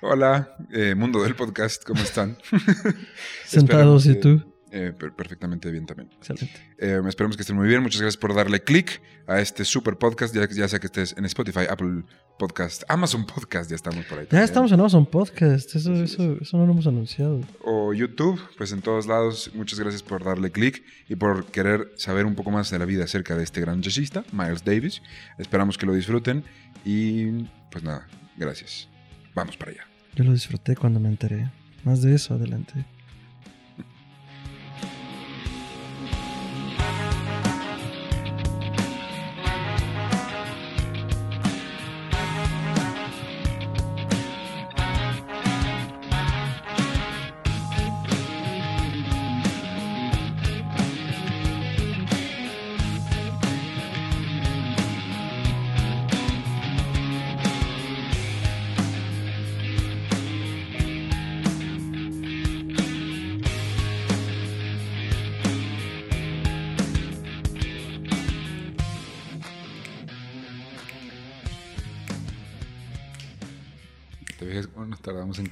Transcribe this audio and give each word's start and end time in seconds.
Hola, 0.00 0.56
eh, 0.72 0.94
mundo 0.94 1.22
del 1.22 1.34
podcast, 1.34 1.84
¿cómo 1.84 2.02
están? 2.02 2.36
Sentados, 3.44 4.06
¿y 4.06 4.14
tú? 4.18 4.42
eh, 4.70 4.92
per- 4.98 5.12
perfectamente 5.14 5.70
bien 5.70 5.86
también. 5.86 6.10
Excelente. 6.18 6.74
Eh, 6.78 7.00
esperemos 7.06 7.36
que 7.36 7.42
estén 7.42 7.54
muy 7.56 7.68
bien. 7.68 7.80
Muchas 7.82 8.00
gracias 8.00 8.16
por 8.20 8.34
darle 8.34 8.60
click 8.60 9.00
a 9.28 9.40
este 9.40 9.64
super 9.64 9.96
podcast, 9.96 10.34
ya, 10.34 10.48
ya 10.48 10.66
sea 10.66 10.80
que 10.80 10.86
estés 10.86 11.14
en 11.16 11.24
Spotify, 11.26 11.60
Apple 11.70 12.02
Podcast, 12.40 12.82
Amazon 12.88 13.24
Podcast, 13.24 13.70
ya 13.70 13.76
estamos 13.76 14.04
por 14.06 14.18
ahí. 14.18 14.24
Ya 14.24 14.30
también. 14.30 14.44
estamos 14.44 14.72
en 14.72 14.80
Amazon 14.80 15.06
Podcast. 15.06 15.76
Eso, 15.76 15.92
eso, 15.94 16.36
eso 16.40 16.56
no 16.56 16.66
lo 16.66 16.72
hemos 16.72 16.88
anunciado. 16.88 17.40
O 17.62 17.94
YouTube, 17.94 18.40
pues 18.58 18.72
en 18.72 18.82
todos 18.82 19.06
lados. 19.06 19.52
Muchas 19.54 19.78
gracias 19.78 20.02
por 20.02 20.24
darle 20.24 20.50
click 20.50 20.82
y 21.08 21.14
por 21.14 21.46
querer 21.46 21.92
saber 21.96 22.26
un 22.26 22.34
poco 22.34 22.50
más 22.50 22.68
de 22.72 22.78
la 22.80 22.84
vida 22.84 23.04
acerca 23.04 23.36
de 23.36 23.44
este 23.44 23.60
gran 23.60 23.80
jazzista, 23.80 24.24
Miles 24.32 24.64
Davis. 24.64 25.02
Esperamos 25.38 25.78
que 25.78 25.86
lo 25.86 25.94
disfruten 25.94 26.42
y 26.84 27.44
pues 27.70 27.84
nada, 27.84 28.08
gracias. 28.36 28.88
Vamos 29.34 29.56
para 29.56 29.72
allá. 29.72 29.86
Yo 30.14 30.24
lo 30.24 30.32
disfruté 30.32 30.76
cuando 30.76 31.00
me 31.00 31.08
enteré. 31.08 31.50
Más 31.84 32.02
de 32.02 32.14
eso, 32.14 32.34
adelante. 32.34 32.84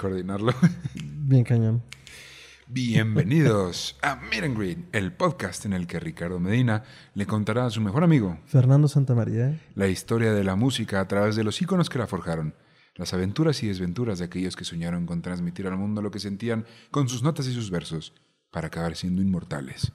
Coordinarlo? 0.03 0.53
Bien 0.95 1.45
cañón. 1.45 1.81
Bienvenidos 2.67 3.97
a 4.03 4.17
Meet 4.17 4.43
and 4.43 4.59
Greet, 4.59 4.79
el 4.93 5.13
podcast 5.13 5.65
en 5.65 5.75
el 5.75 5.87
que 5.87 6.01
Ricardo 6.01 6.41
Medina 6.41 6.83
le 7.15 7.25
contará 7.25 7.67
a 7.67 7.71
su 7.71 7.81
mejor 7.81 8.03
amigo 8.03 8.41
Fernando 8.47 8.89
Santamaría. 8.89 9.61
la 9.77 9.87
historia 9.87 10.33
de 10.33 10.43
la 10.43 10.57
música 10.57 10.99
a 11.01 11.07
través 11.07 11.37
de 11.37 11.45
los 11.45 11.63
íconos 11.63 11.89
que 11.89 12.01
la 12.01 12.09
forjaron, 12.09 12.55
las 12.97 13.15
aventuras 13.15 13.63
y 13.63 13.69
desventuras 13.69 14.19
de 14.19 14.25
aquellos 14.25 14.57
que 14.57 14.65
soñaron 14.65 15.07
con 15.07 15.23
transmitir 15.23 15.69
al 15.69 15.77
mundo 15.77 16.03
lo 16.03 16.11
que 16.11 16.19
sentían 16.19 16.65
con 16.91 17.09
sus 17.09 17.23
notas 17.23 17.47
y 17.47 17.55
sus 17.55 17.71
versos, 17.71 18.13
para 18.51 18.67
acabar 18.67 18.97
siendo 18.97 19.23
inmortales. 19.23 19.93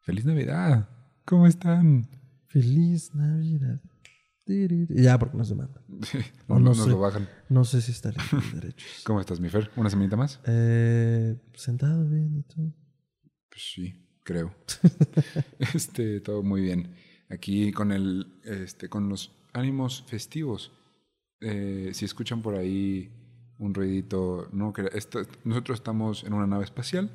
¡Feliz 0.00 0.24
Navidad! 0.24 0.88
¿Cómo 1.26 1.46
están? 1.46 2.08
Feliz 2.46 3.14
Navidad. 3.14 3.80
Ya, 4.88 5.18
porque 5.18 5.36
nos 5.36 5.48
demandan. 5.48 5.82
no, 6.48 6.58
no 6.58 6.60
nos 6.60 6.78
sé. 6.84 6.90
lo 6.90 6.98
bajan. 6.98 7.28
No 7.48 7.64
sé 7.64 7.80
si 7.80 7.92
está 7.92 8.10
libre 8.10 8.46
de 8.52 8.60
derechos. 8.60 9.02
¿Cómo 9.04 9.20
estás, 9.20 9.40
mi 9.40 9.48
Fer? 9.48 9.70
¿Una 9.76 9.88
semanita 9.90 10.16
más? 10.16 10.40
Eh, 10.46 11.36
sentado 11.54 12.04
bien, 12.08 12.38
¿y 12.38 12.42
tú? 12.42 12.72
Pues 13.48 13.62
sí, 13.74 13.94
creo. 14.24 14.54
este, 15.74 16.20
todo 16.20 16.42
muy 16.42 16.62
bien. 16.62 16.94
Aquí 17.28 17.72
con 17.72 17.92
el, 17.92 18.40
este, 18.44 18.88
con 18.88 19.08
los 19.08 19.32
ánimos 19.52 20.02
festivos. 20.06 20.72
Eh, 21.40 21.90
si 21.94 22.04
escuchan 22.04 22.42
por 22.42 22.54
ahí 22.56 23.10
un 23.58 23.74
ruidito, 23.74 24.48
no, 24.52 24.72
que 24.72 24.88
esto- 24.94 25.22
nosotros 25.44 25.78
estamos 25.78 26.24
en 26.24 26.32
una 26.32 26.46
nave 26.46 26.64
espacial 26.64 27.10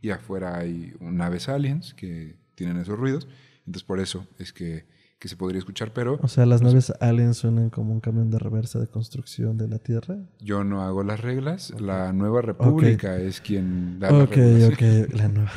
y 0.00 0.10
afuera 0.10 0.56
hay 0.58 0.94
naves 1.00 1.48
aliens 1.48 1.94
que 1.94 2.36
tienen 2.54 2.76
esos 2.78 2.98
ruidos. 2.98 3.26
Entonces 3.66 3.82
por 3.84 4.00
eso 4.00 4.26
es 4.38 4.52
que, 4.52 4.86
que 5.20 5.28
se 5.28 5.36
podría 5.36 5.58
escuchar, 5.58 5.92
pero 5.92 6.18
O 6.22 6.28
sea, 6.28 6.46
las 6.46 6.62
naves 6.62 6.92
aliens 6.98 7.36
suenan 7.36 7.70
como 7.70 7.92
un 7.92 8.00
camión 8.00 8.30
de 8.30 8.38
reversa 8.40 8.80
de 8.80 8.86
construcción 8.88 9.56
de 9.58 9.68
la 9.68 9.78
Tierra. 9.78 10.16
yo 10.40 10.64
no 10.64 10.82
hago 10.82 11.04
las 11.04 11.20
reglas. 11.20 11.72
La 11.78 12.12
nueva 12.12 12.40
república 12.42 13.16
es 13.18 13.40
quien 13.40 14.00
da 14.00 14.10
las 14.10 14.22
Ok, 14.28 14.34
reglas. 14.36 14.72
ok. 14.72 15.14
La 15.14 15.28
nueva. 15.28 15.52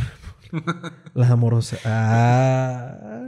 La 1.16 1.28
amorosa. 1.30 1.78
Ah. 1.86 3.22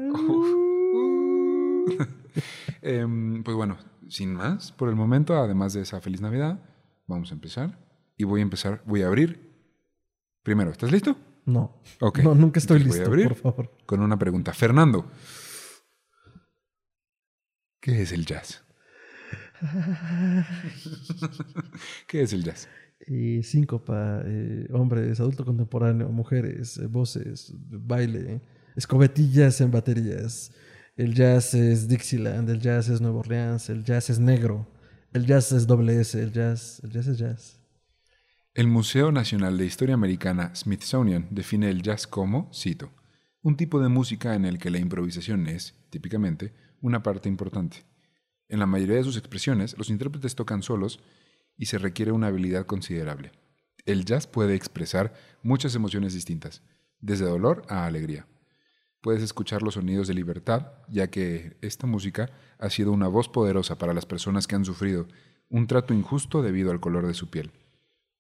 Em, 2.81 3.43
pues 3.43 3.55
bueno, 3.55 3.77
sin 4.09 4.33
más, 4.33 4.71
por 4.71 4.89
el 4.89 4.95
momento, 4.95 5.35
además 5.37 5.73
de 5.73 5.81
esa 5.81 6.01
feliz 6.01 6.21
Navidad, 6.21 6.59
vamos 7.07 7.31
a 7.31 7.33
empezar. 7.33 7.77
Y 8.17 8.23
voy 8.25 8.41
a 8.41 8.43
empezar, 8.43 8.81
voy 8.85 9.01
a 9.03 9.07
abrir. 9.07 9.51
Primero, 10.43 10.71
¿estás 10.71 10.91
listo? 10.91 11.15
No. 11.45 11.77
Ok. 12.01 12.19
No, 12.19 12.35
nunca 12.35 12.59
estoy 12.59 12.77
Entonces 12.81 13.07
voy 13.07 13.15
a 13.15 13.17
listo, 13.17 13.27
abrir 13.29 13.41
por 13.41 13.53
favor. 13.53 13.71
Con 13.85 14.01
una 14.01 14.17
pregunta. 14.17 14.53
Fernando, 14.53 15.05
¿qué 17.85 18.01
es 18.01 18.11
el 18.11 18.25
jazz? 18.25 18.63
¿Qué 22.07 22.23
es 22.23 22.33
el 22.33 22.43
jazz? 22.43 22.67
Y 23.05 23.43
síncopa, 23.43 24.23
eh, 24.25 24.67
hombres, 24.73 25.19
adulto 25.19 25.45
contemporáneo, 25.45 26.09
mujeres, 26.09 26.81
voces, 26.89 27.53
baile, 27.55 28.41
escobetillas 28.75 29.61
en 29.61 29.69
baterías. 29.69 30.51
El 30.97 31.13
jazz 31.13 31.53
es 31.53 31.87
Dixieland, 31.87 32.49
el 32.49 32.59
jazz 32.59 32.89
es 32.89 33.01
Nueva 33.01 33.19
Orleans, 33.19 33.69
el 33.69 33.83
jazz 33.83 34.09
es 34.09 34.17
negro, 34.17 34.67
el 35.13 35.27
jazz 35.27 35.51
es 35.51 35.67
doble 35.67 36.01
S, 36.01 36.19
el 36.19 36.31
jazz, 36.31 36.81
el 36.83 36.89
jazz 36.89 37.05
es 37.05 37.19
jazz. 37.19 37.59
El 38.55 38.67
Museo 38.67 39.11
Nacional 39.11 39.59
de 39.59 39.65
Historia 39.67 39.93
Americana 39.93 40.55
Smithsonian 40.55 41.27
define 41.29 41.69
el 41.69 41.83
jazz 41.83 42.07
como, 42.07 42.49
cito, 42.51 42.89
un 43.43 43.55
tipo 43.55 43.79
de 43.79 43.89
música 43.89 44.33
en 44.33 44.45
el 44.45 44.57
que 44.57 44.71
la 44.71 44.79
improvisación 44.79 45.45
es, 45.47 45.75
típicamente, 45.91 46.64
una 46.85 47.01
parte 47.01 47.27
importante. 47.27 47.83
En 48.47 48.59
la 48.59 48.67
mayoría 48.67 48.97
de 48.97 49.03
sus 49.03 49.17
expresiones, 49.17 49.75
los 49.75 49.89
intérpretes 49.89 50.35
tocan 50.35 50.61
solos 50.61 50.99
y 51.57 51.65
se 51.65 51.79
requiere 51.79 52.11
una 52.11 52.27
habilidad 52.27 52.67
considerable. 52.67 53.31
El 53.85 54.05
jazz 54.05 54.27
puede 54.27 54.53
expresar 54.53 55.15
muchas 55.41 55.73
emociones 55.73 56.13
distintas, 56.13 56.61
desde 56.99 57.25
dolor 57.25 57.63
a 57.69 57.87
alegría. 57.87 58.27
Puedes 59.01 59.23
escuchar 59.23 59.63
los 59.63 59.73
sonidos 59.73 60.07
de 60.07 60.13
libertad, 60.13 60.73
ya 60.87 61.09
que 61.09 61.57
esta 61.61 61.87
música 61.87 62.29
ha 62.59 62.69
sido 62.69 62.91
una 62.91 63.07
voz 63.07 63.29
poderosa 63.29 63.79
para 63.79 63.95
las 63.95 64.05
personas 64.05 64.45
que 64.45 64.55
han 64.55 64.65
sufrido 64.65 65.07
un 65.49 65.65
trato 65.65 65.91
injusto 65.91 66.43
debido 66.43 66.69
al 66.69 66.79
color 66.79 67.07
de 67.07 67.15
su 67.15 67.31
piel 67.31 67.51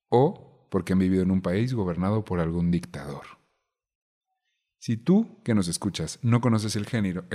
o 0.09 0.67
porque 0.71 0.93
han 0.93 0.99
vivido 0.99 1.21
en 1.21 1.29
un 1.31 1.41
país 1.41 1.73
gobernado 1.75 2.25
por 2.25 2.39
algún 2.39 2.71
dictador. 2.71 3.25
Si 4.79 4.97
tú 4.97 5.41
que 5.43 5.53
nos 5.53 5.67
escuchas 5.67 6.17
no 6.23 6.41
conoces 6.41 6.75
el 6.75 6.87
género, 6.87 7.25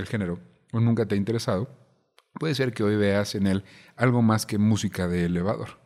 o 0.72 0.80
nunca 0.80 1.06
te 1.06 1.14
ha 1.14 1.18
interesado, 1.18 1.68
puede 2.34 2.54
ser 2.54 2.72
que 2.72 2.82
hoy 2.82 2.96
veas 2.96 3.34
en 3.34 3.46
él 3.46 3.64
algo 3.96 4.22
más 4.22 4.46
que 4.46 4.58
música 4.58 5.08
de 5.08 5.24
elevador. 5.24 5.80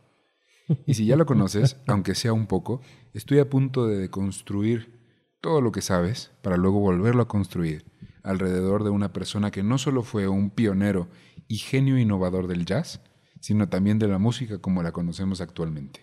Y 0.85 0.95
si 0.95 1.05
ya 1.05 1.15
lo 1.15 1.25
conoces, 1.25 1.77
aunque 1.87 2.15
sea 2.15 2.33
un 2.33 2.47
poco, 2.47 2.81
estoy 3.13 3.39
a 3.39 3.49
punto 3.49 3.87
de 3.87 3.97
deconstruir 3.97 4.95
todo 5.41 5.61
lo 5.61 5.71
que 5.71 5.81
sabes 5.81 6.31
para 6.41 6.57
luego 6.57 6.79
volverlo 6.79 7.21
a 7.21 7.27
construir 7.27 7.85
alrededor 8.23 8.83
de 8.83 8.89
una 8.89 9.13
persona 9.13 9.51
que 9.51 9.61
no 9.61 9.77
solo 9.77 10.01
fue 10.01 10.27
un 10.27 10.49
pionero 10.49 11.07
y 11.47 11.57
genio 11.57 11.99
innovador 11.99 12.47
del 12.47 12.65
jazz, 12.65 13.01
sino 13.39 13.69
también 13.69 13.99
de 13.99 14.07
la 14.07 14.17
música 14.17 14.57
como 14.57 14.81
la 14.81 14.91
conocemos 14.91 15.41
actualmente. 15.41 16.01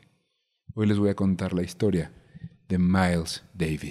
Hoy 0.74 0.86
les 0.86 0.98
voy 0.98 1.10
a 1.10 1.16
contar 1.16 1.52
la 1.52 1.62
historia 1.62 2.12
de 2.68 2.78
Miles 2.78 3.42
Davis. 3.52 3.90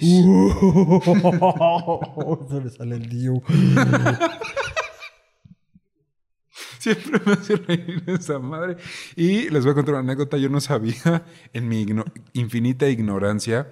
Se 2.48 2.60
me 2.60 2.70
sale 2.70 2.96
el 2.96 3.08
Diu. 3.08 3.42
Siempre 6.82 7.20
me 7.24 7.32
hace 7.34 7.56
reír 7.56 8.02
esa 8.08 8.38
madre. 8.40 8.76
Y 9.14 9.48
les 9.50 9.62
voy 9.64 9.70
a 9.70 9.74
contar 9.74 9.94
una 9.94 10.00
anécdota. 10.00 10.36
Yo 10.36 10.48
no 10.48 10.60
sabía, 10.60 11.24
en 11.52 11.68
mi 11.68 11.84
igno- 11.86 12.10
infinita 12.32 12.88
ignorancia, 12.88 13.68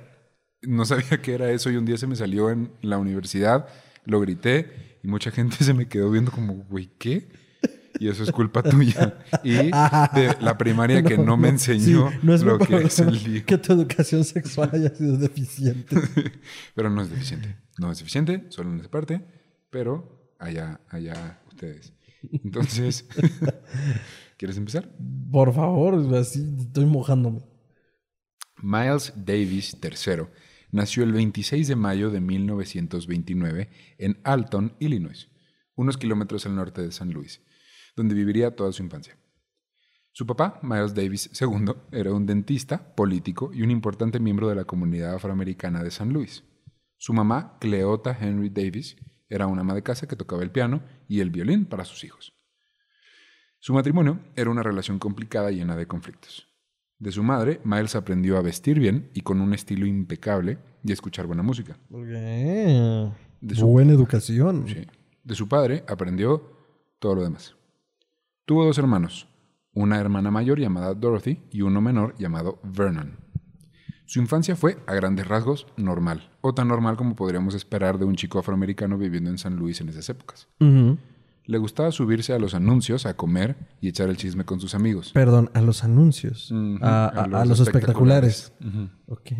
no 0.62 0.84
sabía 0.84 1.20
qué 1.20 1.34
era 1.34 1.50
eso. 1.50 1.70
Y 1.70 1.76
un 1.76 1.84
día 1.84 1.96
se 1.96 2.06
me 2.06 2.14
salió 2.14 2.50
en 2.50 2.70
la 2.82 2.98
universidad, 2.98 3.66
lo 4.04 4.20
grité 4.20 4.98
y 5.02 5.08
mucha 5.08 5.30
gente 5.30 5.56
se 5.64 5.74
me 5.74 5.88
quedó 5.88 6.10
viendo 6.10 6.30
como, 6.30 6.54
güey, 6.54 6.86
¿qué? 6.98 7.28
Y 7.98 8.08
eso 8.08 8.22
es 8.22 8.30
culpa 8.30 8.62
tuya. 8.62 9.18
Y 9.42 9.50
de 10.14 10.36
la 10.40 10.56
primaria 10.56 11.02
que 11.02 11.18
no, 11.18 11.36
me 11.36 11.48
enseñó 11.48 12.10
sí, 12.10 12.18
no 12.22 12.32
es 12.34 12.42
lo 12.42 12.58
que 12.58 12.76
es 12.76 12.98
el 13.00 13.18
DIU. 13.22 13.44
que 13.44 13.58
tu 13.58 13.72
educación 13.72 14.24
sexual 14.24 14.70
haya 14.72 14.94
sido 14.94 15.16
deficiente. 15.18 15.96
Pero 16.74 16.88
no 16.88 17.02
es 17.02 17.10
deficiente. 17.10 17.56
No 17.78 17.90
es 17.90 17.98
deficiente, 17.98 18.46
solo 18.50 18.70
en 18.72 18.78
esa 18.80 18.90
parte. 18.90 19.20
Pero 19.70 20.32
allá, 20.38 20.80
allá 20.88 21.40
ustedes. 21.48 21.92
Entonces, 22.22 23.08
¿quieres 24.36 24.56
empezar? 24.56 24.90
Por 25.30 25.52
favor, 25.52 25.94
así 26.14 26.44
estoy 26.58 26.86
mojándome. 26.86 27.42
Miles 28.62 29.12
Davis 29.16 29.76
III 29.82 30.26
nació 30.70 31.02
el 31.04 31.12
26 31.12 31.68
de 31.68 31.76
mayo 31.76 32.10
de 32.10 32.20
1929 32.20 33.70
en 33.98 34.20
Alton, 34.24 34.74
Illinois, 34.78 35.28
unos 35.74 35.96
kilómetros 35.96 36.46
al 36.46 36.56
norte 36.56 36.82
de 36.82 36.92
San 36.92 37.12
Luis, 37.12 37.40
donde 37.96 38.14
viviría 38.14 38.54
toda 38.54 38.72
su 38.72 38.82
infancia. 38.82 39.16
Su 40.12 40.26
papá, 40.26 40.58
Miles 40.62 40.94
Davis 40.94 41.30
II, 41.40 41.72
era 41.92 42.12
un 42.12 42.26
dentista, 42.26 42.94
político 42.94 43.52
y 43.54 43.62
un 43.62 43.70
importante 43.70 44.18
miembro 44.18 44.48
de 44.48 44.56
la 44.56 44.64
comunidad 44.64 45.14
afroamericana 45.14 45.82
de 45.82 45.90
San 45.90 46.12
Luis. 46.12 46.44
Su 46.96 47.12
mamá, 47.12 47.56
Cleota 47.60 48.16
Henry 48.20 48.50
Davis, 48.50 48.96
era 49.30 49.46
una 49.46 49.62
ama 49.62 49.74
de 49.74 49.82
casa 49.82 50.06
que 50.06 50.16
tocaba 50.16 50.42
el 50.42 50.50
piano 50.50 50.82
y 51.08 51.20
el 51.20 51.30
violín 51.30 51.64
para 51.64 51.86
sus 51.86 52.04
hijos. 52.04 52.34
Su 53.58 53.72
matrimonio 53.72 54.20
era 54.36 54.50
una 54.50 54.62
relación 54.62 54.98
complicada 54.98 55.50
y 55.52 55.56
llena 55.56 55.76
de 55.76 55.86
conflictos. 55.86 56.46
De 56.98 57.12
su 57.12 57.22
madre, 57.22 57.60
Miles 57.64 57.96
aprendió 57.96 58.36
a 58.36 58.42
vestir 58.42 58.78
bien 58.78 59.10
y 59.14 59.22
con 59.22 59.40
un 59.40 59.54
estilo 59.54 59.86
impecable 59.86 60.58
y 60.84 60.90
a 60.90 60.94
escuchar 60.94 61.26
buena 61.26 61.42
música. 61.42 61.78
De 63.40 63.54
su- 63.54 63.66
Buena 63.66 63.92
educación. 63.92 64.66
Sí. 64.68 64.86
De 65.24 65.34
su 65.34 65.48
padre 65.48 65.84
aprendió 65.88 66.42
todo 66.98 67.14
lo 67.14 67.22
demás. 67.22 67.54
Tuvo 68.44 68.64
dos 68.64 68.76
hermanos, 68.78 69.28
una 69.72 69.98
hermana 69.98 70.30
mayor 70.30 70.58
llamada 70.58 70.92
Dorothy 70.94 71.40
y 71.50 71.62
uno 71.62 71.80
menor 71.80 72.14
llamado 72.18 72.58
Vernon. 72.64 73.16
Su 74.10 74.18
infancia 74.18 74.56
fue, 74.56 74.76
a 74.88 74.94
grandes 74.94 75.28
rasgos, 75.28 75.68
normal, 75.76 76.30
o 76.40 76.52
tan 76.52 76.66
normal 76.66 76.96
como 76.96 77.14
podríamos 77.14 77.54
esperar 77.54 77.96
de 77.96 78.06
un 78.06 78.16
chico 78.16 78.40
afroamericano 78.40 78.98
viviendo 78.98 79.30
en 79.30 79.38
San 79.38 79.54
Luis 79.54 79.80
en 79.80 79.88
esas 79.88 80.08
épocas. 80.08 80.48
Le 80.58 81.58
gustaba 81.58 81.92
subirse 81.92 82.32
a 82.32 82.40
los 82.40 82.54
anuncios 82.54 83.06
a 83.06 83.14
comer 83.14 83.54
y 83.80 83.86
echar 83.88 84.08
el 84.08 84.16
chisme 84.16 84.44
con 84.44 84.58
sus 84.58 84.74
amigos. 84.74 85.12
Perdón, 85.14 85.48
a 85.54 85.60
los 85.60 85.84
anuncios. 85.84 86.52
A, 86.82 87.04
a- 87.06 87.22
a 87.40 87.44
los 87.44 87.60
espectaculares. 87.60 88.52
Ujú. 88.60 88.88
Ok. 89.06 89.30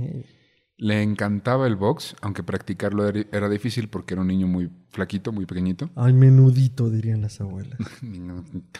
Le 0.76 1.02
encantaba 1.02 1.66
el 1.66 1.74
box, 1.74 2.14
aunque 2.22 2.44
practicarlo 2.44 3.08
era- 3.08 3.48
difícil 3.48 3.88
porque 3.88 4.14
era 4.14 4.20
un 4.22 4.28
niño 4.28 4.46
muy 4.46 4.70
flaquito, 4.90 5.32
muy 5.32 5.46
pequeñito. 5.46 5.90
Ay, 5.96 6.12
menudito, 6.12 6.88
dirían 6.90 7.22
las 7.22 7.40
abuelas. 7.40 7.76
Minutito. 8.02 8.78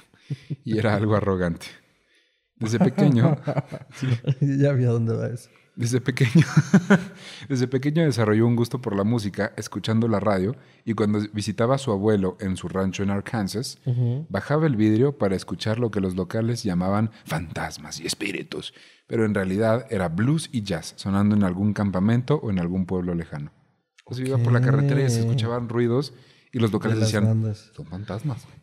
Y 0.65 0.79
era 0.79 0.95
algo 0.95 1.17
arrogante. 1.17 1.67
Desde 2.61 2.79
pequeño, 2.79 3.37
ya 4.41 4.73
vi 4.73 4.85
a 4.85 4.91
dónde 4.91 5.15
va 5.17 5.27
eso. 5.27 5.51
Desde 5.77 6.01
pequeño, 6.01 6.47
desde 7.49 7.69
pequeño 7.69 8.05
desarrolló 8.05 8.47
un 8.47 8.57
gusto 8.57 8.81
por 8.81 8.97
la 8.97 9.05
música, 9.05 9.53
escuchando 9.57 10.09
la 10.09 10.21
radio, 10.21 10.57
y 10.85 10.95
cuando 10.95 11.21
visitaba 11.33 11.77
a 11.77 11.79
su 11.79 11.91
abuelo 11.93 12.37
en 12.41 12.57
su 12.57 12.69
rancho 12.69 13.03
en 13.03 13.11
Arkansas, 13.11 13.79
bajaba 14.29 14.67
el 14.67 14.77
vidrio 14.77 15.17
para 15.17 15.37
escuchar 15.37 15.79
lo 15.79 15.91
que 15.91 16.01
los 16.01 16.17
locales 16.17 16.63
llamaban 16.63 17.11
fantasmas 17.25 18.01
y 18.01 18.07
espíritus, 18.07 18.75
pero 19.07 19.25
en 19.25 19.35
realidad 19.35 19.87
era 19.91 20.09
blues 20.09 20.49
y 20.53 20.63
jazz, 20.63 20.95
sonando 20.97 21.35
en 21.35 21.45
algún 21.45 21.73
campamento 21.73 22.37
o 22.37 22.51
en 22.51 22.59
algún 22.59 22.87
pueblo 22.87 23.15
lejano. 23.15 23.53
Entonces 24.01 24.29
iba 24.29 24.39
por 24.39 24.53
la 24.53 24.61
carretera 24.61 25.03
y 25.03 25.11
se 25.11 25.21
escuchaban 25.21 25.69
ruidos 25.69 26.13
y 26.53 26.59
los 26.59 26.73
locales 26.73 26.99
decían, 26.99 27.25
bandas. 27.25 27.71
son 27.75 27.87
fantasmas, 27.87 28.45
güey. 28.45 28.59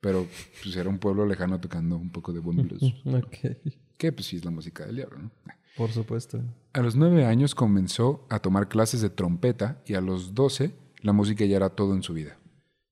Pero 0.00 0.26
pues 0.62 0.76
era 0.76 0.88
un 0.88 0.98
pueblo 0.98 1.26
lejano 1.26 1.60
tocando 1.60 1.96
un 1.96 2.10
poco 2.10 2.32
de 2.32 2.40
buen 2.40 2.66
blues. 2.66 2.82
Ok. 3.04 3.56
que 3.96 4.12
pues 4.12 4.26
sí 4.26 4.36
es 4.36 4.44
la 4.44 4.50
música 4.50 4.86
del 4.86 4.96
diablo, 4.96 5.18
¿no? 5.18 5.30
Por 5.78 5.90
supuesto. 5.92 6.42
A 6.72 6.80
los 6.80 6.96
nueve 6.96 7.24
años 7.24 7.54
comenzó 7.54 8.26
a 8.28 8.40
tomar 8.40 8.68
clases 8.68 9.00
de 9.00 9.10
trompeta 9.10 9.80
y 9.86 9.94
a 9.94 10.00
los 10.00 10.34
doce 10.34 10.74
la 11.00 11.12
música 11.12 11.44
ya 11.44 11.56
era 11.56 11.70
todo 11.70 11.94
en 11.94 12.02
su 12.02 12.12
vida. 12.12 12.36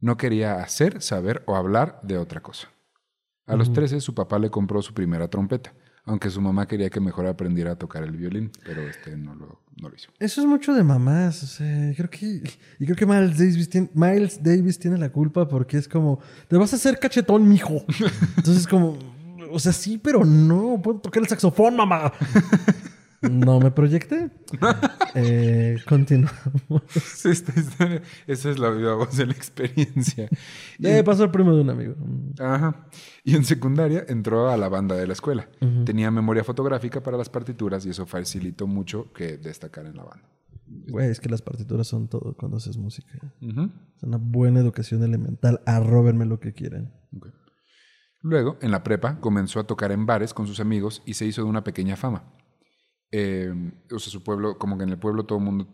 No 0.00 0.16
quería 0.16 0.62
hacer, 0.62 1.02
saber 1.02 1.42
o 1.46 1.56
hablar 1.56 1.98
de 2.04 2.16
otra 2.16 2.40
cosa. 2.40 2.68
A 3.46 3.56
los 3.56 3.72
trece 3.72 4.00
su 4.00 4.14
papá 4.14 4.38
le 4.38 4.50
compró 4.50 4.82
su 4.82 4.92
primera 4.92 5.28
trompeta, 5.28 5.72
aunque 6.04 6.30
su 6.30 6.40
mamá 6.40 6.66
quería 6.66 6.90
que 6.90 7.00
mejor 7.00 7.26
aprendiera 7.26 7.72
a 7.72 7.76
tocar 7.76 8.02
el 8.02 8.16
violín, 8.16 8.50
pero 8.64 8.82
este 8.82 9.16
no 9.16 9.34
lo, 9.34 9.62
no 9.76 9.88
lo 9.88 9.94
hizo. 9.94 10.10
Eso 10.18 10.40
es 10.40 10.46
mucho 10.46 10.74
de 10.74 10.82
mamás, 10.82 11.42
o 11.42 11.46
sea, 11.46 11.92
creo 11.96 12.10
que 12.10 12.42
y 12.78 12.84
creo 12.84 12.96
que 12.96 13.06
Miles 13.06 13.38
Davis 13.38 13.68
tiene, 13.70 13.90
Miles 13.94 14.42
Davis 14.42 14.78
tiene 14.78 14.98
la 14.98 15.10
culpa 15.10 15.48
porque 15.48 15.76
es 15.76 15.88
como 15.88 16.20
te 16.48 16.56
vas 16.56 16.72
a 16.72 16.76
hacer 16.76 16.98
cachetón, 16.98 17.48
mijo. 17.48 17.84
Entonces 18.36 18.66
como, 18.66 18.98
o 19.56 19.58
sea, 19.58 19.72
sí, 19.72 19.98
pero 19.98 20.24
no 20.24 20.80
puedo 20.82 21.00
tocar 21.00 21.22
el 21.22 21.28
saxofón, 21.28 21.76
mamá. 21.76 22.12
No 23.22 23.58
me 23.60 23.70
proyecté. 23.70 24.30
Eh, 25.18 25.78
continuamos. 25.88 26.34
Esta 27.24 27.58
historia- 27.58 28.02
esa 28.26 28.50
es 28.50 28.58
la 28.58 28.68
viva 28.68 28.94
voz 28.96 29.16
de 29.16 29.24
la 29.24 29.32
experiencia. 29.32 30.28
Le 30.76 31.02
pasó 31.02 31.22
al 31.22 31.30
primo 31.30 31.54
de 31.54 31.62
un 31.62 31.70
amigo. 31.70 31.94
Ajá. 32.38 32.86
Y 33.24 33.34
en 33.34 33.44
secundaria 33.46 34.04
entró 34.08 34.50
a 34.50 34.58
la 34.58 34.68
banda 34.68 34.94
de 34.94 35.06
la 35.06 35.14
escuela. 35.14 35.48
Tenía 35.86 36.10
memoria 36.10 36.44
fotográfica 36.44 37.02
para 37.02 37.16
las 37.16 37.30
partituras 37.30 37.86
y 37.86 37.90
eso 37.90 38.04
facilitó 38.04 38.66
mucho 38.66 39.10
que 39.14 39.38
destacara 39.38 39.88
en 39.88 39.96
la 39.96 40.04
banda. 40.04 40.28
Güey, 40.88 41.08
es 41.10 41.18
que 41.18 41.30
las 41.30 41.40
partituras 41.40 41.86
son 41.86 42.08
todo 42.08 42.34
cuando 42.36 42.58
haces 42.58 42.76
música. 42.76 43.18
Es 43.40 44.02
una 44.02 44.18
buena 44.18 44.60
educación 44.60 45.02
elemental. 45.02 45.62
Arróbenme 45.64 46.26
lo 46.26 46.40
que 46.40 46.52
quieran. 46.52 46.92
Ok. 47.16 47.28
Luego, 48.26 48.58
en 48.60 48.72
la 48.72 48.82
prepa, 48.82 49.20
comenzó 49.20 49.60
a 49.60 49.68
tocar 49.68 49.92
en 49.92 50.04
bares 50.04 50.34
con 50.34 50.48
sus 50.48 50.58
amigos 50.58 51.00
y 51.06 51.14
se 51.14 51.26
hizo 51.26 51.44
de 51.44 51.48
una 51.48 51.62
pequeña 51.62 51.94
fama. 51.94 52.24
Eh, 53.12 53.54
o 53.92 54.00
sea, 54.00 54.10
su 54.10 54.24
pueblo, 54.24 54.58
como 54.58 54.76
que 54.76 54.82
en 54.82 54.90
el 54.90 54.98
pueblo 54.98 55.26
todo 55.26 55.38
el 55.38 55.44
mundo 55.44 55.68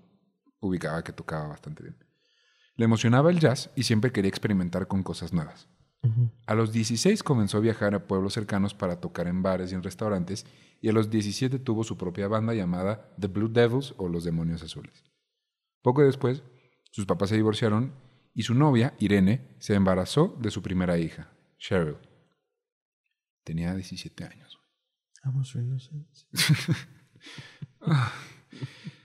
ubicaba 0.61 1.03
que 1.03 1.15
tocaba 1.15 1.49
bastante 1.49 1.83
bien. 1.83 1.97
Le 2.77 2.85
emocionaba 2.85 3.31
el 3.31 3.41
jazz 3.41 3.71
y 3.75 3.85
siempre 3.85 4.13
quería 4.13 4.29
experimentar 4.29 4.87
con 4.87 5.03
cosas 5.03 5.33
nuevas. 5.33 5.67
A 6.47 6.55
los 6.55 6.73
16 6.73 7.23
comenzó 7.23 7.57
a 7.57 7.61
viajar 7.61 7.95
a 7.95 8.07
pueblos 8.07 8.35
cercanos 8.35 8.75
para 8.75 9.01
tocar 9.01 9.29
en 9.29 9.43
bares 9.43 9.73
y 9.73 9.75
en 9.75 9.83
restaurantes 9.83 10.45
y 10.83 10.91
a 10.91 10.93
los 10.93 11.09
17 11.09 11.59
tuvo 11.59 11.85
su 11.85 11.97
propia 11.97 12.29
banda 12.29 12.53
llamada 12.53 13.15
The 13.19 13.29
Blue 13.29 13.49
Devils 13.49 13.95
o 13.97 14.09
Los 14.09 14.25
Demonios 14.25 14.63
Azules. 14.63 15.05
Poco 15.81 16.03
después, 16.03 16.43
sus 16.91 17.07
papás 17.07 17.31
se 17.31 17.37
divorciaron 17.37 17.95
y 18.35 18.43
su 18.43 18.53
novia, 18.53 18.93
Irene, 18.99 19.57
se 19.59 19.75
embarazó 19.75 20.37
de 20.39 20.51
su 20.51 20.61
primera 20.61 20.99
hija, 20.99 21.33
Cheryl. 21.57 22.12
Tenía 23.45 23.75
17 23.75 24.25
años. 24.25 24.59
Amo 25.23 25.45
su 25.45 25.59
inocencia. 25.59 26.29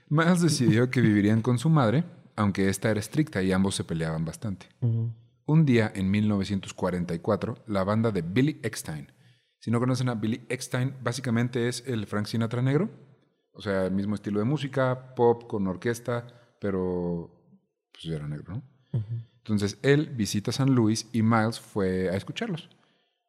Miles 0.08 0.40
decidió 0.40 0.90
que 0.90 1.00
vivirían 1.00 1.42
con 1.42 1.58
su 1.58 1.68
madre, 1.68 2.04
aunque 2.36 2.68
esta 2.68 2.90
era 2.90 3.00
estricta 3.00 3.42
y 3.42 3.52
ambos 3.52 3.74
se 3.74 3.84
peleaban 3.84 4.24
bastante. 4.24 4.66
Un 4.80 5.64
día, 5.64 5.92
en 5.94 6.10
1944, 6.10 7.64
la 7.66 7.84
banda 7.84 8.10
de 8.10 8.22
Billy 8.22 8.60
Eckstein. 8.62 9.12
Si 9.58 9.70
no 9.70 9.80
conocen 9.80 10.08
a 10.08 10.14
Billy 10.14 10.46
Eckstein, 10.48 10.94
básicamente 11.02 11.68
es 11.68 11.84
el 11.86 12.06
Frank 12.06 12.26
Sinatra 12.26 12.62
negro. 12.62 12.90
O 13.52 13.60
sea, 13.60 13.86
el 13.86 13.92
mismo 13.92 14.14
estilo 14.14 14.38
de 14.38 14.44
música, 14.44 15.14
pop 15.14 15.48
con 15.48 15.66
orquesta, 15.66 16.26
pero 16.60 17.34
pues 17.92 18.04
era 18.06 18.28
negro, 18.28 18.54
¿no? 18.54 18.62
Entonces 19.38 19.78
él 19.82 20.10
visita 20.10 20.52
San 20.52 20.74
Luis 20.74 21.08
y 21.12 21.22
Miles 21.22 21.58
fue 21.58 22.08
a 22.10 22.16
escucharlos. 22.16 22.68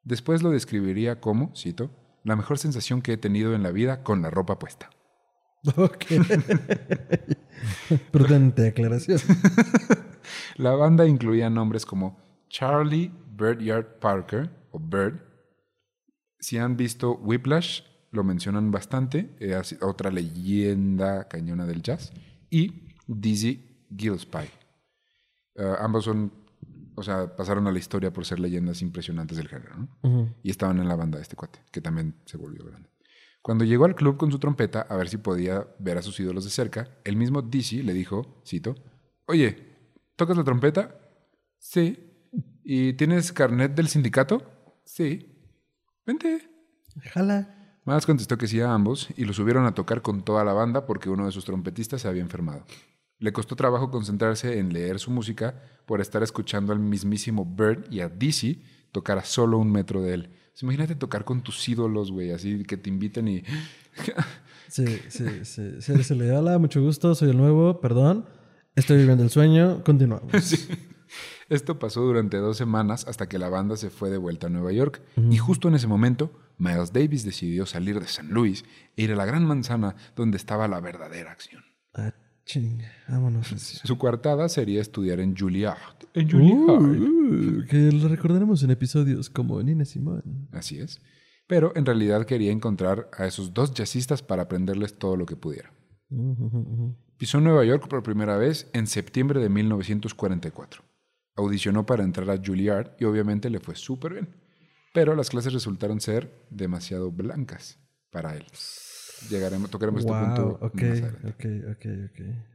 Después 0.04 0.42
lo 0.42 0.52
describiría 0.52 1.20
como, 1.20 1.54
cito, 1.56 1.92
la 2.24 2.36
mejor 2.36 2.58
sensación 2.58 3.02
que 3.02 3.14
he 3.14 3.18
tenido 3.18 3.54
en 3.54 3.64
la 3.64 3.72
vida 3.72 4.04
con 4.04 4.22
la 4.22 4.30
ropa 4.30 4.60
puesta. 4.60 4.90
Ok. 5.76 6.06
Prudente 8.12 8.70
aclaración. 8.70 9.20
La 10.56 10.72
banda 10.72 11.06
incluía 11.06 11.50
nombres 11.50 11.86
como 11.86 12.18
Charlie 12.50 13.12
Birdyard 13.32 14.00
Parker 14.00 14.50
o 14.72 14.80
Bird. 14.80 15.22
Si 16.40 16.58
han 16.58 16.78
visto 16.78 17.16
Whiplash, 17.16 17.82
lo 18.12 18.24
mencionan 18.24 18.72
bastante, 18.72 19.36
eh, 19.40 19.60
otra 19.82 20.10
leyenda 20.10 21.28
cañona 21.28 21.66
del 21.66 21.82
jazz. 21.82 22.12
Y 22.50 22.96
Dizzy 23.08 23.86
Gillespie. 23.96 24.50
Eh, 25.56 25.76
ambos 25.80 26.06
son, 26.06 26.32
o 27.00 27.04
sea, 27.04 27.36
pasaron 27.36 27.66
a 27.68 27.72
la 27.72 27.80
historia 27.80 28.12
por 28.12 28.26
ser 28.26 28.40
leyendas 28.40 28.82
impresionantes 28.82 29.38
del 29.38 29.48
género, 29.48 29.76
¿no? 29.78 30.36
Y 30.44 30.52
estaban 30.52 30.80
en 30.80 30.88
la 30.88 30.96
banda 30.96 31.18
de 31.18 31.24
este 31.24 31.36
cuate, 31.36 31.60
que 31.72 31.80
también 31.80 32.16
se 32.26 32.38
volvió 32.38 32.66
grande. 32.66 32.90
Cuando 33.42 33.64
llegó 33.64 33.86
al 33.86 33.96
club 33.96 34.18
con 34.18 34.32
su 34.32 34.40
trompeta 34.40 34.82
a 34.82 34.98
ver 34.98 35.08
si 35.08 35.18
podía 35.18 35.66
ver 35.80 35.98
a 35.98 36.02
sus 36.02 36.20
ídolos 36.20 36.44
de 36.44 36.50
cerca, 36.50 36.90
el 37.06 37.16
mismo 37.16 37.42
Dizzy 37.42 37.82
le 37.84 37.94
dijo, 37.94 38.42
cito, 38.46 38.76
Oye, 39.28 39.78
¿tocas 40.16 40.36
la 40.36 40.44
trompeta? 40.44 41.00
Sí. 41.58 41.98
¿Y 42.64 42.94
tienes 42.94 43.32
carnet 43.32 43.76
del 43.76 43.88
sindicato? 43.88 44.42
Sí. 44.84 45.40
Vente. 46.06 46.50
Jala. 47.14 47.78
Miles 47.86 48.06
contestó 48.06 48.38
que 48.38 48.48
sí 48.48 48.60
a 48.60 48.74
ambos 48.74 49.08
y 49.16 49.26
lo 49.26 49.34
subieron 49.34 49.66
a 49.66 49.74
tocar 49.74 50.02
con 50.02 50.24
toda 50.24 50.44
la 50.44 50.54
banda 50.54 50.86
porque 50.86 51.10
uno 51.10 51.26
de 51.26 51.32
sus 51.32 51.46
trompetistas 51.46 52.02
se 52.02 52.08
había 52.08 52.24
enfermado. 52.24 52.66
Le 53.20 53.34
costó 53.34 53.56
trabajo 53.56 53.92
concentrarse 53.92 54.60
en 54.60 54.74
leer 54.74 55.00
su 55.00 55.12
música 55.12 55.62
por 55.86 56.02
estar 56.02 56.24
escuchando 56.24 56.74
al 56.74 56.80
mismísimo 56.80 57.46
Bird 57.46 57.92
y 57.92 58.00
a 58.00 58.10
Dizzy 58.10 58.64
tocar 58.92 59.18
a 59.18 59.26
solo 59.26 59.58
un 59.58 59.72
metro 59.72 60.02
de 60.02 60.14
él. 60.14 60.30
Sea, 60.54 60.66
imagínate 60.66 60.96
tocar 60.96 61.26
con 61.26 61.42
tus 61.42 61.68
ídolos, 61.68 62.12
güey, 62.12 62.32
así 62.32 62.64
que 62.64 62.78
te 62.78 62.90
inviten 62.90 63.28
y... 63.28 63.44
Sí, 64.70 64.86
sí, 65.08 65.26
sí. 65.44 65.82
Se, 65.82 66.04
se 66.04 66.16
le 66.16 66.28
da 66.28 66.44
la 66.44 66.60
mucho 66.60 66.80
gusto. 66.80 67.16
Soy 67.16 67.32
el 67.32 67.38
nuevo. 67.38 67.82
Perdón. 67.82 68.26
Estoy 68.76 68.98
viviendo 68.98 69.24
el 69.24 69.32
sueño. 69.32 69.84
Continuamos. 69.84 70.32
Esto 71.50 71.80
pasó 71.80 72.02
durante 72.02 72.38
dos 72.38 72.58
semanas 72.58 73.08
hasta 73.08 73.28
que 73.28 73.40
la 73.40 73.50
banda 73.50 73.76
se 73.78 73.90
fue 73.90 74.12
de 74.12 74.18
vuelta 74.18 74.46
a 74.46 74.50
Nueva 74.52 74.72
York. 74.72 75.02
Y 75.18 75.38
justo 75.38 75.68
en 75.68 75.74
ese 75.74 75.88
momento, 75.88 76.32
Miles 76.60 76.94
Davis 76.94 77.26
decidió 77.26 77.66
salir 77.66 78.00
de 78.00 78.08
San 78.08 78.30
Luis 78.30 78.64
e 78.96 79.04
ir 79.04 79.12
a 79.12 79.16
la 79.16 79.26
Gran 79.26 79.44
Manzana 79.44 79.96
donde 80.16 80.38
estaba 80.38 80.68
la 80.68 80.80
verdadera 80.80 81.32
acción. 81.32 81.64
Vámonos. 83.08 83.48
Su 83.84 83.98
coartada 83.98 84.50
sería 84.50 84.82
estudiar 84.82 85.20
en 85.20 85.36
Juilliard. 85.36 85.78
En 86.14 86.30
Juilliard. 86.30 86.82
Uh, 86.82 87.66
que 87.68 87.92
lo 87.92 88.08
recordaremos 88.08 88.64
en 88.64 88.72
episodios 88.72 89.30
como 89.30 89.62
Nina 89.62 89.86
Simón. 89.86 90.48
Así 90.52 90.80
es. 90.80 91.00
pero 91.48 91.72
en 91.76 91.86
realidad 91.86 92.26
quería 92.26 92.52
encontrar 92.52 93.10
a 93.18 93.26
esos 93.26 93.54
dos 93.54 93.74
jazzistas 93.74 94.22
para 94.22 94.44
aprenderles 94.44 94.98
todo 94.98 95.16
lo 95.16 95.26
que 95.26 95.36
pudiera. 95.36 95.72
Ujú. 96.10 96.96
Pisó 97.18 97.42
Nueva 97.42 97.66
York 97.66 97.88
por 97.88 98.02
primera 98.04 98.38
vez 98.38 98.70
en 98.74 98.88
septiembre 98.88 99.40
de 99.40 99.50
1944. 99.50 100.84
Audicionó 101.36 101.86
para 101.86 102.04
entrar 102.04 102.30
a 102.30 102.38
Juilliard 102.38 102.92
y 103.00 103.06
obviamente 103.06 103.50
le 103.50 103.60
fue 103.60 103.76
súper 103.76 104.14
bien. 104.14 104.30
Pero 104.94 105.16
las 105.16 105.30
clases 105.30 105.54
resultaron 105.54 106.02
ser 106.02 106.32
demasiado 106.50 107.12
blancas 107.12 107.78
para 108.10 108.36
él. 108.36 108.46
Llegaremos, 109.30 109.70
tocaremos 109.70 110.02
este 110.02 110.14
punto 110.14 110.60
más. 110.62 110.72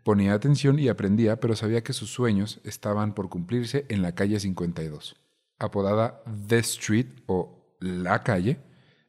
Ponía 0.05 0.35
atención 0.35 0.79
y 0.79 0.89
aprendía, 0.89 1.41
pero 1.41 1.57
sabía 1.57 1.83
que 1.83 1.93
sus 1.93 2.11
sueños 2.11 2.61
estaban 2.65 3.15
por 3.15 3.29
cumplirse 3.29 3.85
en 3.89 4.03
la 4.03 4.15
calle 4.15 4.41
52, 4.41 5.17
apodada 5.59 6.23
The 6.49 6.59
Street 6.59 7.07
o 7.27 7.77
La 7.81 8.23
Calle. 8.23 8.59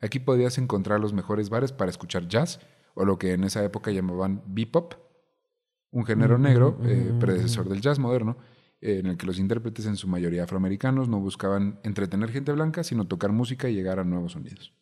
Aquí 0.02 0.20
podías 0.20 0.58
encontrar 0.58 1.00
los 1.00 1.14
mejores 1.14 1.50
bares 1.50 1.72
para 1.72 1.90
escuchar 1.90 2.28
jazz, 2.28 2.60
o 2.94 3.06
lo 3.06 3.18
que 3.18 3.34
en 3.34 3.44
esa 3.44 3.64
época 3.64 3.92
llamaban 3.92 4.44
bebop, 4.48 4.94
un 5.92 6.06
género 6.06 6.38
Mm, 6.38 6.42
negro, 6.42 6.78
mm, 6.80 6.86
eh, 6.88 7.12
mm, 7.14 7.20
predecesor 7.20 7.70
del 7.70 7.82
jazz 7.82 8.00
moderno, 8.00 8.38
eh, 8.82 9.00
en 9.00 9.08
el 9.08 9.18
que 9.18 9.26
los 9.26 9.40
intérpretes, 9.40 9.86
en 9.86 9.96
su 9.96 10.08
mayoría 10.08 10.44
afroamericanos, 10.44 11.08
no 11.08 11.20
buscaban 11.20 11.80
entretener 11.84 12.32
gente 12.32 12.52
blanca, 12.52 12.84
sino 12.84 13.06
tocar 13.06 13.32
música 13.32 13.70
y 13.70 13.76
llegar 13.76 14.00
a 14.00 14.04
nuevos 14.04 14.34
sonidos. 14.34 14.74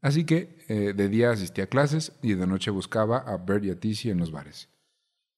Así 0.00 0.24
que 0.24 0.64
eh, 0.68 0.92
de 0.94 1.08
día 1.08 1.30
asistía 1.30 1.64
a 1.64 1.68
clases 1.68 2.12
y 2.22 2.34
de 2.34 2.46
noche 2.46 2.70
buscaba 2.70 3.18
a 3.18 3.36
Bert 3.36 3.64
y 3.64 3.70
a 3.70 3.78
Tizzy 3.78 4.10
en 4.10 4.18
los 4.18 4.30
bares. 4.30 4.68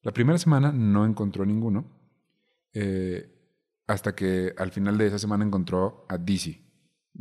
La 0.02 0.12
primera 0.12 0.38
semana 0.38 0.72
no 0.72 1.04
encontró 1.04 1.44
ninguno, 1.44 1.86
eh, 2.72 3.36
hasta 3.86 4.14
que 4.14 4.54
al 4.56 4.70
final 4.70 4.96
de 4.98 5.06
esa 5.06 5.18
semana 5.18 5.44
encontró 5.44 6.06
a 6.08 6.16
Dizzy, 6.16 6.64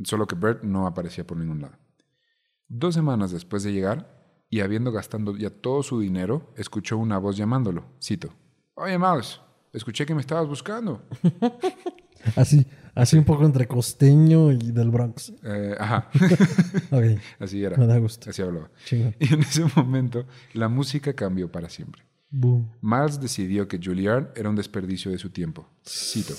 solo 0.03 0.27
que 0.27 0.35
Bert 0.35 0.63
no 0.63 0.85
aparecía 0.85 1.25
por 1.25 1.37
ningún 1.37 1.61
lado. 1.61 1.77
Dos 2.67 2.93
semanas 2.93 3.31
después 3.31 3.63
de 3.63 3.73
llegar, 3.73 4.17
y 4.49 4.61
habiendo 4.61 4.91
gastado 4.91 5.35
ya 5.37 5.49
todo 5.49 5.83
su 5.83 5.99
dinero, 5.99 6.53
escuchó 6.55 6.97
una 6.97 7.17
voz 7.17 7.37
llamándolo. 7.37 7.85
Cito, 8.01 8.33
Oye, 8.81 8.97
Mouse, 8.97 9.41
escuché 9.73 10.05
que 10.05 10.15
me 10.15 10.21
estabas 10.21 10.47
buscando. 10.47 11.03
Así, 12.37 12.65
así 12.95 13.17
un 13.17 13.25
poco 13.25 13.45
entre 13.45 13.67
costeño 13.67 14.51
y 14.51 14.71
del 14.71 14.89
Bronx. 14.89 15.33
Eh, 15.43 15.75
ajá, 15.79 16.09
Ok, 16.91 17.19
así 17.39 17.63
era, 17.63 17.77
me 17.77 17.87
da 17.87 17.97
gusto. 17.97 18.29
así 18.29 18.41
hablaba. 18.41 18.69
Y 18.91 19.33
en 19.33 19.41
ese 19.41 19.65
momento, 19.75 20.25
la 20.53 20.67
música 20.69 21.13
cambió 21.13 21.51
para 21.51 21.69
siempre. 21.69 22.03
Boom. 22.31 22.69
Miles 22.81 23.19
decidió 23.19 23.67
que 23.67 23.79
Juilliard 23.83 24.31
era 24.35 24.49
un 24.49 24.55
desperdicio 24.55 25.11
de 25.11 25.17
su 25.17 25.31
tiempo. 25.31 25.67
Cito. 25.87 26.33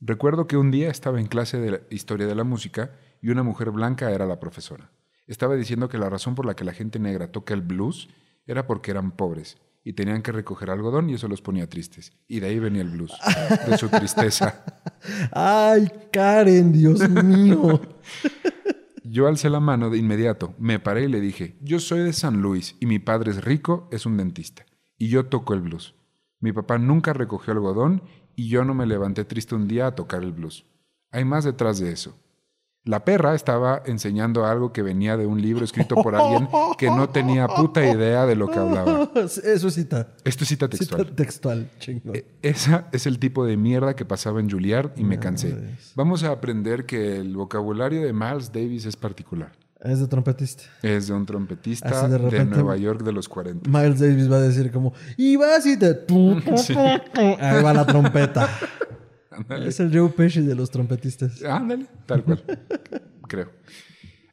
Recuerdo 0.00 0.46
que 0.46 0.56
un 0.56 0.70
día 0.70 0.90
estaba 0.90 1.18
en 1.20 1.26
clase 1.26 1.58
de 1.58 1.70
la 1.70 1.80
historia 1.88 2.26
de 2.26 2.34
la 2.34 2.44
música 2.44 2.92
y 3.22 3.30
una 3.30 3.42
mujer 3.42 3.70
blanca 3.70 4.10
era 4.10 4.26
la 4.26 4.38
profesora. 4.40 4.90
Estaba 5.26 5.54
diciendo 5.54 5.88
que 5.88 5.96
la 5.96 6.10
razón 6.10 6.34
por 6.34 6.44
la 6.44 6.54
que 6.54 6.64
la 6.64 6.74
gente 6.74 6.98
negra 6.98 7.32
toca 7.32 7.54
el 7.54 7.62
blues 7.62 8.08
era 8.46 8.66
porque 8.66 8.90
eran 8.90 9.12
pobres 9.12 9.56
y 9.84 9.92
tenían 9.92 10.22
que 10.22 10.32
recoger 10.32 10.70
algodón 10.70 11.10
y 11.10 11.14
eso 11.14 11.28
los 11.28 11.42
ponía 11.42 11.68
tristes. 11.68 12.12
Y 12.26 12.40
de 12.40 12.48
ahí 12.48 12.58
venía 12.58 12.80
el 12.80 12.88
blues, 12.88 13.12
de 13.68 13.76
su 13.76 13.88
tristeza. 13.90 14.64
Ay, 15.32 15.86
Karen, 16.10 16.72
Dios 16.72 17.06
mío. 17.10 17.80
Yo 19.04 19.28
alcé 19.28 19.50
la 19.50 19.60
mano 19.60 19.90
de 19.90 19.98
inmediato, 19.98 20.54
me 20.58 20.80
paré 20.80 21.04
y 21.04 21.08
le 21.08 21.20
dije, 21.20 21.58
yo 21.60 21.78
soy 21.78 22.00
de 22.00 22.14
San 22.14 22.40
Luis 22.40 22.76
y 22.80 22.86
mi 22.86 22.98
padre 22.98 23.32
es 23.32 23.44
rico, 23.44 23.88
es 23.92 24.06
un 24.06 24.16
dentista. 24.16 24.64
Y 24.96 25.08
yo 25.08 25.26
toco 25.26 25.52
el 25.52 25.60
blues. 25.60 25.94
Mi 26.40 26.52
papá 26.52 26.78
nunca 26.78 27.12
recogió 27.12 27.52
algodón 27.52 28.02
y 28.34 28.48
yo 28.48 28.64
no 28.64 28.74
me 28.74 28.86
levanté 28.86 29.24
triste 29.24 29.54
un 29.54 29.68
día 29.68 29.86
a 29.86 29.94
tocar 29.94 30.22
el 30.22 30.32
blues. 30.32 30.66
Hay 31.10 31.24
más 31.24 31.44
detrás 31.44 31.78
de 31.78 31.92
eso. 31.92 32.18
La 32.86 33.02
perra 33.02 33.34
estaba 33.34 33.82
enseñando 33.86 34.44
algo 34.44 34.70
que 34.72 34.82
venía 34.82 35.16
de 35.16 35.24
un 35.24 35.40
libro 35.40 35.64
escrito 35.64 35.94
por 35.94 36.14
alguien 36.14 36.46
que 36.76 36.88
no 36.88 37.08
tenía 37.08 37.48
puta 37.48 37.82
idea 37.82 38.26
de 38.26 38.36
lo 38.36 38.50
que 38.50 38.58
hablaba. 38.58 39.10
Eso 39.44 39.70
cita. 39.70 40.08
Esto 40.22 40.44
es 40.44 40.48
cita 40.50 40.68
textual. 40.68 41.00
Cita 41.06 41.16
textual, 41.16 41.70
chingón. 41.78 42.14
E- 42.16 42.26
Esa 42.42 42.88
es 42.92 43.06
el 43.06 43.18
tipo 43.18 43.46
de 43.46 43.56
mierda 43.56 43.96
que 43.96 44.04
pasaba 44.04 44.38
en 44.40 44.50
Juilliard 44.50 44.90
y 44.96 45.04
me 45.04 45.18
cansé. 45.18 45.54
Madres. 45.54 45.92
Vamos 45.94 46.24
a 46.24 46.30
aprender 46.32 46.84
que 46.84 47.16
el 47.16 47.34
vocabulario 47.34 48.02
de 48.02 48.12
Miles 48.12 48.52
Davis 48.52 48.84
es 48.84 48.96
particular. 48.96 49.52
Es 49.80 50.00
de 50.00 50.06
trompetista. 50.06 50.64
Es 50.82 51.08
de 51.08 51.14
un 51.14 51.24
trompetista 51.24 51.88
Así 51.88 52.06
de 52.06 52.12
de, 52.12 52.18
repente- 52.18 52.54
Nueva 52.54 52.76
York 52.76 53.02
de 53.02 53.12
los 53.12 53.30
40. 53.30 53.68
Miles 53.70 53.98
Davis 54.00 54.30
va 54.30 54.36
a 54.36 54.40
decir 54.40 54.70
como, 54.70 54.92
y 55.16 55.36
vas 55.36 55.64
y 55.64 55.78
te... 55.78 55.86
Ahí 57.40 57.62
va 57.62 57.72
la 57.72 57.86
trompeta. 57.86 58.48
Es 59.50 59.80
el 59.80 59.96
Joe 59.96 60.10
Pesci 60.10 60.40
de 60.40 60.54
los 60.54 60.70
trompetistas. 60.70 61.42
Ándale, 61.42 61.86
tal 62.06 62.24
cual. 62.24 62.44
Creo. 63.28 63.50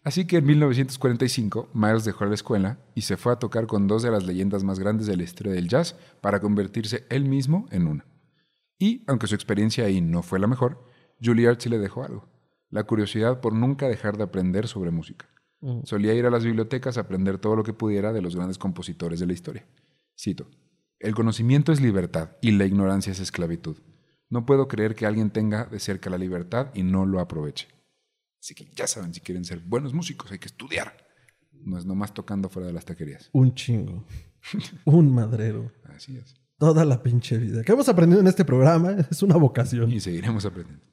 Así 0.03 0.25
que 0.25 0.37
en 0.37 0.45
1945, 0.45 1.69
Miles 1.73 2.05
dejó 2.05 2.25
la 2.25 2.33
escuela 2.33 2.79
y 2.95 3.01
se 3.01 3.17
fue 3.17 3.33
a 3.33 3.35
tocar 3.35 3.67
con 3.67 3.87
dos 3.87 4.01
de 4.01 4.09
las 4.09 4.25
leyendas 4.25 4.63
más 4.63 4.79
grandes 4.79 5.05
de 5.05 5.15
la 5.15 5.23
historia 5.23 5.53
del 5.53 5.67
jazz 5.67 5.95
para 6.21 6.39
convertirse 6.39 7.05
él 7.09 7.25
mismo 7.25 7.67
en 7.71 7.87
una. 7.87 8.05
Y, 8.79 9.03
aunque 9.05 9.27
su 9.27 9.35
experiencia 9.35 9.85
ahí 9.85 10.01
no 10.01 10.23
fue 10.23 10.39
la 10.39 10.47
mejor, 10.47 10.83
Juilliard 11.23 11.59
sí 11.59 11.69
le 11.69 11.77
dejó 11.77 12.03
algo. 12.03 12.27
La 12.71 12.83
curiosidad 12.85 13.41
por 13.41 13.53
nunca 13.53 13.87
dejar 13.87 14.17
de 14.17 14.23
aprender 14.23 14.67
sobre 14.67 14.89
música. 14.89 15.29
Mm. 15.59 15.81
Solía 15.83 16.15
ir 16.15 16.25
a 16.25 16.31
las 16.31 16.43
bibliotecas 16.43 16.97
a 16.97 17.01
aprender 17.01 17.37
todo 17.37 17.55
lo 17.55 17.63
que 17.63 17.73
pudiera 17.73 18.11
de 18.11 18.23
los 18.23 18.35
grandes 18.35 18.57
compositores 18.57 19.19
de 19.19 19.27
la 19.27 19.33
historia. 19.33 19.67
Cito, 20.19 20.49
El 20.99 21.13
conocimiento 21.13 21.71
es 21.71 21.79
libertad 21.79 22.31
y 22.41 22.51
la 22.51 22.65
ignorancia 22.65 23.11
es 23.11 23.19
esclavitud. 23.19 23.77
No 24.31 24.45
puedo 24.45 24.69
creer 24.69 24.95
que 24.95 25.05
alguien 25.05 25.29
tenga 25.29 25.65
de 25.65 25.79
cerca 25.79 26.09
la 26.09 26.17
libertad 26.17 26.71
y 26.73 26.83
no 26.83 27.05
lo 27.05 27.19
aproveche. 27.19 27.67
Así 28.39 28.55
que 28.55 28.65
ya 28.73 28.87
saben, 28.87 29.13
si 29.13 29.19
quieren 29.19 29.43
ser 29.43 29.59
buenos 29.59 29.93
músicos 29.93 30.31
hay 30.31 30.39
que 30.39 30.47
estudiar. 30.47 30.97
No 31.51 31.77
es 31.77 31.85
nomás 31.85 32.13
tocando 32.13 32.47
fuera 32.49 32.67
de 32.67 32.73
las 32.73 32.85
taquerías. 32.85 33.29
Un 33.33 33.53
chingo. 33.53 34.07
Un 34.85 35.13
madrero. 35.13 35.73
Así 35.93 36.15
es. 36.15 36.33
Toda 36.57 36.85
la 36.85 37.03
pinche 37.03 37.37
vida. 37.37 37.61
¿Qué 37.63 37.73
hemos 37.73 37.89
aprendido 37.89 38.21
en 38.21 38.27
este 38.27 38.45
programa? 38.45 38.91
Es 39.11 39.21
una 39.21 39.35
vocación. 39.35 39.91
Y 39.91 39.99
seguiremos 39.99 40.45
aprendiendo. 40.45 40.85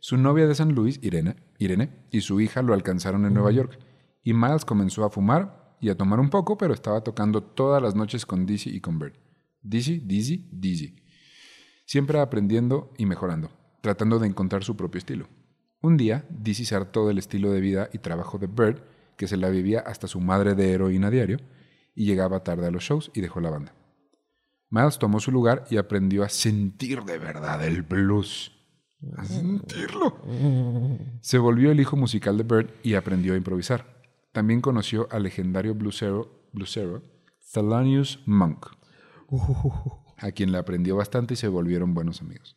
Su 0.00 0.16
novia 0.16 0.46
de 0.48 0.54
San 0.56 0.74
Luis, 0.74 0.98
Irene, 1.00 1.36
Irene, 1.58 1.90
y 2.10 2.22
su 2.22 2.40
hija 2.40 2.60
lo 2.60 2.74
alcanzaron 2.74 3.24
en 3.24 3.34
Nueva 3.34 3.52
York. 3.52 3.78
Y 4.24 4.34
Miles 4.34 4.64
comenzó 4.64 5.04
a 5.04 5.10
fumar 5.10 5.76
y 5.80 5.90
a 5.90 5.96
tomar 5.96 6.18
un 6.18 6.28
poco, 6.28 6.58
pero 6.58 6.74
estaba 6.74 7.02
tocando 7.02 7.40
todas 7.42 7.80
las 7.80 7.94
noches 7.94 8.26
con 8.26 8.46
Dizzy 8.46 8.70
y 8.70 8.80
con 8.80 8.98
Bert. 8.98 9.16
Dizzy, 9.62 10.00
Dizzy, 10.00 10.48
Dizzy. 10.50 11.03
Siempre 11.84 12.20
aprendiendo 12.20 12.92
y 12.96 13.06
mejorando, 13.06 13.50
tratando 13.80 14.18
de 14.18 14.26
encontrar 14.26 14.64
su 14.64 14.76
propio 14.76 14.98
estilo. 14.98 15.28
Un 15.80 15.96
día, 15.96 16.24
Dizzy 16.30 16.64
se 16.64 16.74
hartó 16.74 17.06
del 17.06 17.18
estilo 17.18 17.50
de 17.50 17.60
vida 17.60 17.90
y 17.92 17.98
trabajo 17.98 18.38
de 18.38 18.46
Bert, 18.46 18.82
que 19.16 19.28
se 19.28 19.36
la 19.36 19.50
vivía 19.50 19.80
hasta 19.80 20.08
su 20.08 20.20
madre 20.20 20.54
de 20.54 20.72
heroína 20.72 21.10
diario, 21.10 21.38
y 21.94 22.06
llegaba 22.06 22.42
tarde 22.42 22.66
a 22.66 22.70
los 22.70 22.82
shows 22.82 23.10
y 23.14 23.20
dejó 23.20 23.40
la 23.40 23.50
banda. 23.50 23.74
Miles 24.70 24.98
tomó 24.98 25.20
su 25.20 25.30
lugar 25.30 25.66
y 25.70 25.76
aprendió 25.76 26.24
a 26.24 26.28
sentir 26.28 27.04
de 27.04 27.18
verdad 27.18 27.64
el 27.64 27.82
blues. 27.82 28.50
A 29.16 29.24
sentirlo. 29.24 30.18
Se 31.20 31.38
volvió 31.38 31.70
el 31.70 31.80
hijo 31.80 31.96
musical 31.96 32.38
de 32.38 32.44
Bert 32.44 32.74
y 32.82 32.94
aprendió 32.94 33.34
a 33.34 33.36
improvisar. 33.36 34.02
También 34.32 34.60
conoció 34.60 35.06
al 35.12 35.24
legendario 35.24 35.74
bluesero, 35.74 36.48
bluesero 36.52 37.02
Thelonious 37.52 38.20
Monk, 38.26 38.66
a 40.18 40.32
quien 40.32 40.52
le 40.52 40.58
aprendió 40.58 40.96
bastante 40.96 41.34
y 41.34 41.36
se 41.36 41.48
volvieron 41.48 41.94
buenos 41.94 42.20
amigos. 42.20 42.56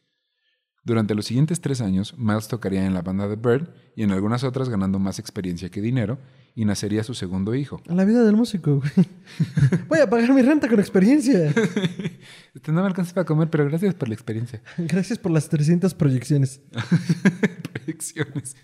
Durante 0.88 1.16
los 1.16 1.26
siguientes 1.26 1.60
tres 1.60 1.82
años, 1.82 2.18
Miles 2.18 2.48
tocaría 2.48 2.86
en 2.86 2.94
la 2.94 3.02
banda 3.02 3.28
de 3.28 3.36
Bert 3.36 3.76
y 3.96 4.04
en 4.04 4.12
algunas 4.12 4.46
otras 4.46 4.70
ganando 4.70 5.00
más 5.00 5.20
experiencia 5.20 5.70
que 5.70 5.82
dinero, 5.82 6.18
y 6.56 6.64
nacería 6.64 7.04
su 7.04 7.14
segundo 7.14 7.54
hijo. 7.54 7.82
La 7.86 8.06
vida 8.06 8.24
del 8.24 8.38
músico, 8.38 8.78
güey. 8.78 8.92
Voy 9.90 10.00
a 10.00 10.10
pagar 10.10 10.34
mi 10.34 10.42
renta 10.42 10.70
con 10.70 10.80
experiencia. 10.80 11.54
Este 12.56 12.72
no 12.72 12.82
me 12.82 12.88
alcanza 12.88 13.14
para 13.14 13.26
comer, 13.26 13.50
pero 13.50 13.66
gracias 13.66 13.94
por 13.94 14.08
la 14.08 14.16
experiencia. 14.16 14.64
Gracias 14.78 15.20
por 15.20 15.32
las 15.32 15.48
300 15.50 15.94
proyecciones. 15.94 16.62
Proyecciones. 17.74 18.56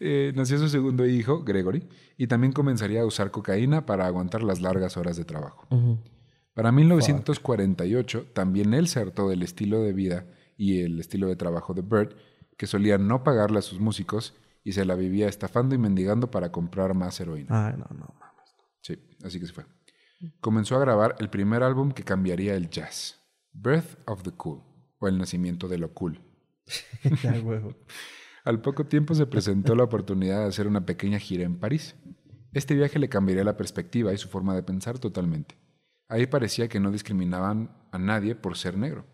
Eh, 0.00 0.32
nació 0.34 0.58
su 0.58 0.68
segundo 0.68 1.06
hijo, 1.06 1.44
Gregory, 1.44 1.86
y 2.16 2.26
también 2.26 2.52
comenzaría 2.52 3.02
a 3.02 3.06
usar 3.06 3.30
cocaína 3.30 3.86
para 3.86 4.06
aguantar 4.06 4.42
las 4.42 4.60
largas 4.60 4.96
horas 4.96 5.16
de 5.16 5.24
trabajo. 5.24 5.68
Para 6.54 6.70
1948, 6.70 8.26
también 8.34 8.74
él 8.74 8.88
se 8.88 9.00
hartó 9.00 9.28
del 9.28 9.42
estilo 9.42 9.80
de 9.80 9.92
vida 9.92 10.26
y 10.56 10.80
el 10.80 11.00
estilo 11.00 11.28
de 11.28 11.36
trabajo 11.36 11.72
de 11.72 11.82
Bert, 11.82 12.16
que 12.56 12.66
solía 12.66 12.98
no 12.98 13.24
pagarle 13.24 13.58
a 13.58 13.62
sus 13.62 13.80
músicos 13.80 14.34
y 14.62 14.72
se 14.72 14.84
la 14.84 14.94
vivía 14.94 15.28
estafando 15.28 15.74
y 15.74 15.78
mendigando 15.78 16.30
para 16.30 16.52
comprar 16.52 16.94
más 16.94 17.18
heroína. 17.20 17.68
Ay, 17.68 17.74
no, 17.76 17.86
no, 17.90 18.14
mames. 18.20 18.54
Sí, 18.82 18.98
así 19.24 19.40
que 19.40 19.46
se 19.46 19.52
fue. 19.52 19.64
Comenzó 20.40 20.76
a 20.76 20.80
grabar 20.80 21.16
el 21.18 21.30
primer 21.30 21.62
álbum 21.62 21.90
que 21.90 22.04
cambiaría 22.04 22.54
el 22.54 22.70
jazz, 22.70 23.18
Birth 23.52 23.98
of 24.06 24.22
the 24.22 24.30
Cool, 24.30 24.62
o 24.98 25.08
El 25.08 25.18
Nacimiento 25.18 25.68
de 25.68 25.78
lo 25.78 25.92
Cool. 25.94 26.20
Ya, 27.22 27.32
huevo. 27.40 27.74
Al 28.44 28.60
poco 28.60 28.86
tiempo 28.86 29.14
se 29.14 29.26
presentó 29.26 29.74
la 29.74 29.84
oportunidad 29.84 30.40
de 30.40 30.48
hacer 30.48 30.66
una 30.66 30.84
pequeña 30.84 31.18
gira 31.18 31.44
en 31.44 31.58
París. 31.58 31.96
Este 32.52 32.74
viaje 32.74 32.98
le 32.98 33.08
cambiaría 33.08 33.44
la 33.44 33.56
perspectiva 33.56 34.12
y 34.12 34.18
su 34.18 34.28
forma 34.28 34.54
de 34.54 34.62
pensar 34.62 34.98
totalmente. 34.98 35.56
Ahí 36.12 36.26
parecía 36.26 36.68
que 36.68 36.78
no 36.78 36.90
discriminaban 36.90 37.70
a 37.90 37.98
nadie 37.98 38.34
por 38.34 38.56
ser 38.56 38.76
negro. 38.76 39.06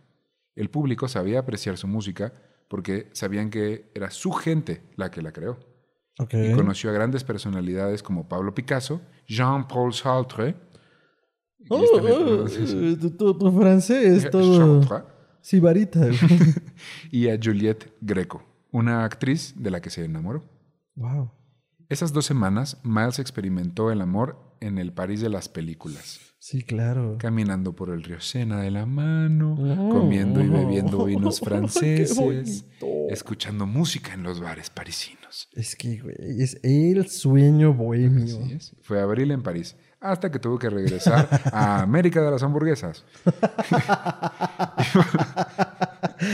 El 0.57 0.69
público 0.69 1.07
sabía 1.07 1.38
apreciar 1.38 1.76
su 1.76 1.87
música 1.87 2.33
porque 2.69 3.09
sabían 3.12 3.50
que 3.50 3.90
era 3.95 4.11
su 4.11 4.33
gente 4.33 4.83
la 4.97 5.11
que 5.11 5.23
la 5.23 5.33
creó. 5.33 5.59
Ok. 6.21 6.35
y 6.35 6.52
conoció 6.52 6.90
a 6.90 6.93
grandes 6.93 7.23
personalidades 7.23 8.02
como 8.02 8.28
Pablo 8.28 8.52
Picasso, 8.52 9.00
Jean-Paul 9.28 9.95
Sartre, 9.95 10.57
Oh, 11.71 11.83
esta 11.85 12.02
me- 12.02 12.11
oh, 12.12 12.47
eh, 12.49 12.97
tu, 13.17 13.52
francés 13.61 14.25
es 14.25 14.31
todo 14.31 14.81
sibarita. 15.40 16.00
y 17.12 17.28
a 17.28 17.38
Juliette 17.40 17.93
Greco, 18.00 18.43
una 18.73 19.05
actriz 19.05 19.55
de 19.57 19.71
la 19.71 19.81
que 19.81 19.90
se 19.90 20.05
enamoró. 20.05 20.45
wow. 20.97 21.31
Esas 21.88 22.12
dos 22.12 22.26
semanas, 22.26 22.78
Miles 22.85 23.19
experimentó 23.19 23.90
el 23.90 24.00
amor 24.02 24.37
en 24.61 24.76
el 24.78 24.93
París 24.93 25.21
de 25.21 25.31
las 25.31 25.49
películas, 25.49 26.27
Sí, 26.40 26.62
claro. 26.62 27.16
caminando 27.18 27.75
por 27.75 27.90
el 27.90 28.02
río 28.02 28.21
Sena 28.21 28.61
de 28.62 28.71
la 28.71 28.87
mano, 28.87 29.57
Oh. 29.59 29.88
comiendo 29.90 30.40
y 30.42 30.49
bebiendo 30.49 31.04
vinos 31.07 31.40
franceses, 31.40 32.64
escuchando 33.11 33.66
música 33.66 34.14
en 34.14 34.23
los 34.23 34.40
bares 34.40 34.71
parisinos. 34.71 35.49
Es 35.52 35.75
que, 35.76 35.99
güey, 35.99 36.14
es 36.40 36.59
el 36.62 37.09
sueño 37.09 37.75
bohemio. 37.75 38.25
Así 38.45 38.52
es. 38.52 38.76
Fue 38.83 39.00
abril 39.00 39.30
en 39.33 39.42
París, 39.42 39.76
hasta 40.00 40.30
que 40.30 40.38
tuvo 40.38 40.59
que 40.59 40.71
regresar 40.71 41.28
a 41.52 41.83
América 41.83 42.23
de 42.23 42.30
las 42.30 42.42
hamburguesas. 42.42 43.04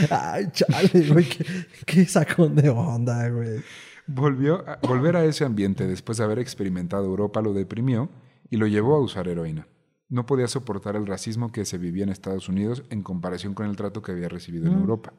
Ay, 0.09 0.45
chale, 0.51 1.07
güey, 1.11 1.25
qué, 1.29 1.45
qué 1.85 2.05
sacón 2.05 2.55
de 2.55 2.69
onda, 2.69 3.27
güey. 3.29 3.61
Volvió 4.07 4.63
a, 4.69 4.77
volver 4.87 5.15
a 5.15 5.25
ese 5.25 5.45
ambiente 5.45 5.87
después 5.87 6.17
de 6.19 6.23
haber 6.23 6.39
experimentado 6.39 7.05
Europa 7.05 7.41
lo 7.41 7.53
deprimió 7.53 8.09
y 8.51 8.57
lo 8.57 8.67
llevó 8.67 8.95
a 8.95 8.99
usar 9.01 9.27
heroína. 9.27 9.67
No 10.07 10.25
podía 10.25 10.47
soportar 10.47 10.95
el 10.95 11.07
racismo 11.07 11.51
que 11.51 11.65
se 11.65 11.77
vivía 11.77 12.03
en 12.03 12.09
Estados 12.09 12.47
Unidos 12.47 12.83
en 12.89 13.01
comparación 13.01 13.53
con 13.53 13.67
el 13.67 13.75
trato 13.75 14.01
que 14.01 14.11
había 14.11 14.29
recibido 14.29 14.67
en 14.67 14.73
Europa. 14.73 15.13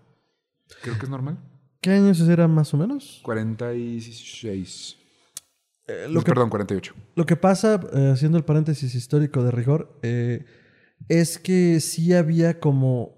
Creo 0.82 0.98
que 0.98 1.04
es 1.04 1.10
normal. 1.10 1.38
¿Qué 1.80 1.90
años 1.90 2.20
era 2.20 2.48
más 2.48 2.72
o 2.74 2.76
menos? 2.76 3.20
46. 3.22 4.96
Eh, 5.88 6.06
lo, 6.10 6.20
que, 6.22 6.32
Perdón, 6.32 6.50
48. 6.50 6.94
lo 7.14 7.26
que 7.26 7.36
pasa, 7.36 7.80
eh, 7.92 8.10
haciendo 8.12 8.38
el 8.38 8.44
paréntesis 8.44 8.94
histórico 8.94 9.44
de 9.44 9.52
rigor, 9.52 9.98
eh, 10.02 10.44
es 11.08 11.38
que 11.38 11.80
sí 11.80 12.12
había 12.12 12.58
como. 12.58 13.14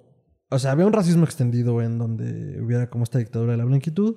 O 0.51 0.59
sea, 0.59 0.73
había 0.73 0.87
un 0.87 0.93
racismo 0.93 1.25
extendido 1.25 1.81
en 1.83 1.99
donde 1.99 2.61
hubiera 2.61 2.91
como 2.91 3.05
esta 3.05 3.19
dictadura 3.19 3.53
de 3.53 3.59
la 3.59 3.65
blanquitud, 3.65 4.17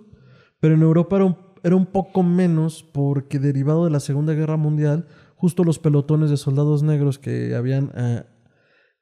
pero 0.59 0.75
en 0.75 0.81
Europa 0.81 1.17
era 1.17 1.25
un, 1.25 1.37
era 1.63 1.75
un 1.75 1.85
poco 1.85 2.23
menos 2.23 2.83
porque 2.83 3.39
derivado 3.39 3.85
de 3.85 3.91
la 3.91 3.99
Segunda 3.99 4.33
Guerra 4.33 4.57
Mundial, 4.57 5.07
justo 5.41 5.63
los 5.63 5.79
pelotones 5.79 6.29
de 6.29 6.37
soldados 6.37 6.83
negros 6.83 7.17
que 7.19 7.55
habían. 7.55 7.91
eh, 7.95 8.23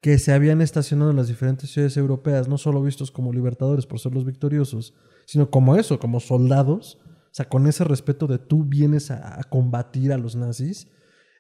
que 0.02 0.18
se 0.18 0.32
habían 0.32 0.62
estacionado 0.62 1.12
en 1.12 1.18
las 1.18 1.28
diferentes 1.28 1.72
ciudades 1.72 1.98
europeas, 1.98 2.48
no 2.48 2.58
solo 2.58 2.82
vistos 2.82 3.12
como 3.12 3.34
libertadores 3.34 3.86
por 3.86 4.00
ser 4.00 4.14
los 4.14 4.24
victoriosos, 4.24 4.94
sino 5.26 5.50
como 5.52 5.76
eso, 5.76 6.00
como 6.00 6.22
soldados, 6.22 7.00
o 7.04 7.34
sea, 7.34 7.50
con 7.50 7.68
ese 7.68 7.84
respeto 7.84 8.26
de 8.26 8.38
tú 8.40 8.64
vienes 8.64 9.12
a, 9.12 9.38
a 9.38 9.44
combatir 9.44 10.14
a 10.14 10.18
los 10.18 10.38
nazis, 10.38 10.88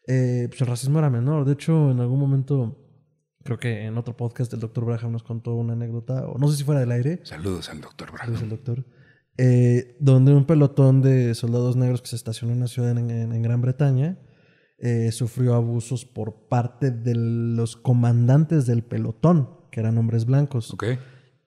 eh, 0.07 0.47
pues 0.49 0.59
el 0.59 0.67
racismo 0.67 0.99
era 0.99 1.09
menor. 1.09 1.45
De 1.45 1.53
hecho, 1.53 1.89
en 1.89 2.01
algún 2.01 2.19
momento, 2.19 2.77
creo 3.45 3.57
que 3.59 3.85
en 3.85 3.97
otro 3.97 4.17
podcast 4.17 4.51
el 4.53 4.59
doctor 4.59 4.83
Braham 4.83 5.13
nos 5.13 5.23
contó 5.23 5.55
una 5.55 5.71
anécdota, 5.71 6.27
o 6.27 6.37
no 6.37 6.49
sé 6.49 6.57
si 6.57 6.65
fuera 6.65 6.81
del 6.81 6.91
aire, 6.91 7.21
Saludos 7.23 7.69
al 7.69 7.79
doctor 7.79 8.09
dice 8.11 8.25
Bravo. 8.27 8.43
el 8.43 8.49
doctor, 8.49 8.85
eh, 9.37 9.95
donde 10.01 10.33
un 10.33 10.43
pelotón 10.45 11.01
de 11.01 11.33
soldados 11.33 11.77
negros 11.77 12.01
que 12.01 12.09
se 12.09 12.17
estacionó 12.17 12.51
en 12.51 12.57
una 12.57 12.67
ciudad 12.67 12.91
en, 12.91 13.09
en- 13.09 13.31
en 13.31 13.41
Gran 13.41 13.61
Bretaña 13.61 14.19
eh, 14.81 15.12
sufrió 15.12 15.55
abusos 15.55 16.05
por 16.05 16.48
parte 16.48 16.91
de 16.91 17.13
los 17.15 17.75
comandantes 17.75 18.65
del 18.65 18.83
pelotón, 18.83 19.50
que 19.71 19.79
eran 19.79 19.98
hombres 19.98 20.25
blancos. 20.25 20.74
Ok. 20.74 20.86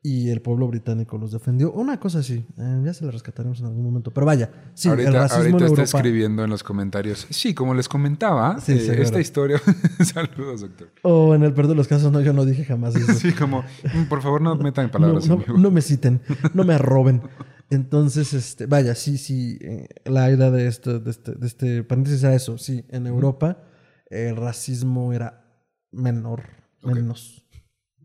Y 0.05 0.31
el 0.31 0.43
pueblo 0.43 0.67
británico 0.67 1.17
los 1.17 1.31
defendió. 1.31 1.71
Una 1.71 2.01
cosa 2.01 2.19
así. 2.19 2.45
eh, 2.59 2.83
ya 2.85 2.93
se 2.93 3.05
la 3.05 3.13
rescataremos 3.13 3.61
en 3.61 3.67
algún 3.67 3.85
momento. 3.85 4.11
Pero 4.11 4.27
vaya, 4.27 4.51
sí, 4.75 4.89
ahorita 4.89 5.09
el 5.09 5.15
racismo 5.15 5.43
ahorita 5.45 5.65
en 5.67 5.73
está 5.81 5.83
escribiendo 5.99 6.43
en 6.43 6.51
los 6.51 6.65
comentarios. 6.65 7.25
Sí, 7.31 7.55
como 7.55 7.73
les 7.73 7.89
comentaba, 7.89 8.59
Sí, 8.61 8.73
eh, 8.73 9.01
esta 9.01 9.21
historia. 9.21 9.61
Saludos, 10.05 10.63
doctor. 10.63 10.89
O 11.03 11.37
en 11.37 11.45
el 11.45 11.55
peor 11.55 11.69
de 11.69 11.77
los 11.77 11.87
casos, 11.87 12.11
no, 12.11 12.21
yo 12.21 12.33
no 12.33 12.45
dije 12.45 12.65
jamás 12.65 12.97
eso. 12.97 13.13
Sí, 13.13 13.31
como, 13.33 13.63
"Mm, 13.95 14.09
por 14.09 14.23
favor, 14.23 14.41
no 14.43 14.57
metan 14.57 14.87
no, 14.87 14.91
palabras 14.91 15.29
no- 15.29 15.35
en 15.35 15.39
mi 15.39 15.45
boca". 15.47 15.61
no 15.61 15.71
me 15.71 15.81
citen, 15.83 16.21
no 16.53 16.65
me 16.65 16.77
roben. 16.79 17.23
Entonces, 17.73 18.35
este, 18.35 18.67
vaya, 18.67 18.95
sí, 18.95 19.17
sí, 19.17 19.59
eh, 19.63 19.89
la 20.05 20.31
idea 20.31 20.51
de 20.51 20.67
este, 20.67 20.99
de 20.99 21.11
este, 21.11 21.33
de 21.33 21.47
este 21.47 21.83
paréntesis 21.83 22.23
era 22.23 22.35
eso. 22.35 22.59
Sí, 22.59 22.85
en 22.91 23.07
Europa 23.07 23.65
el 24.11 24.37
racismo 24.37 25.15
era 25.15 25.43
menor, 25.91 26.43
menos. 26.83 27.47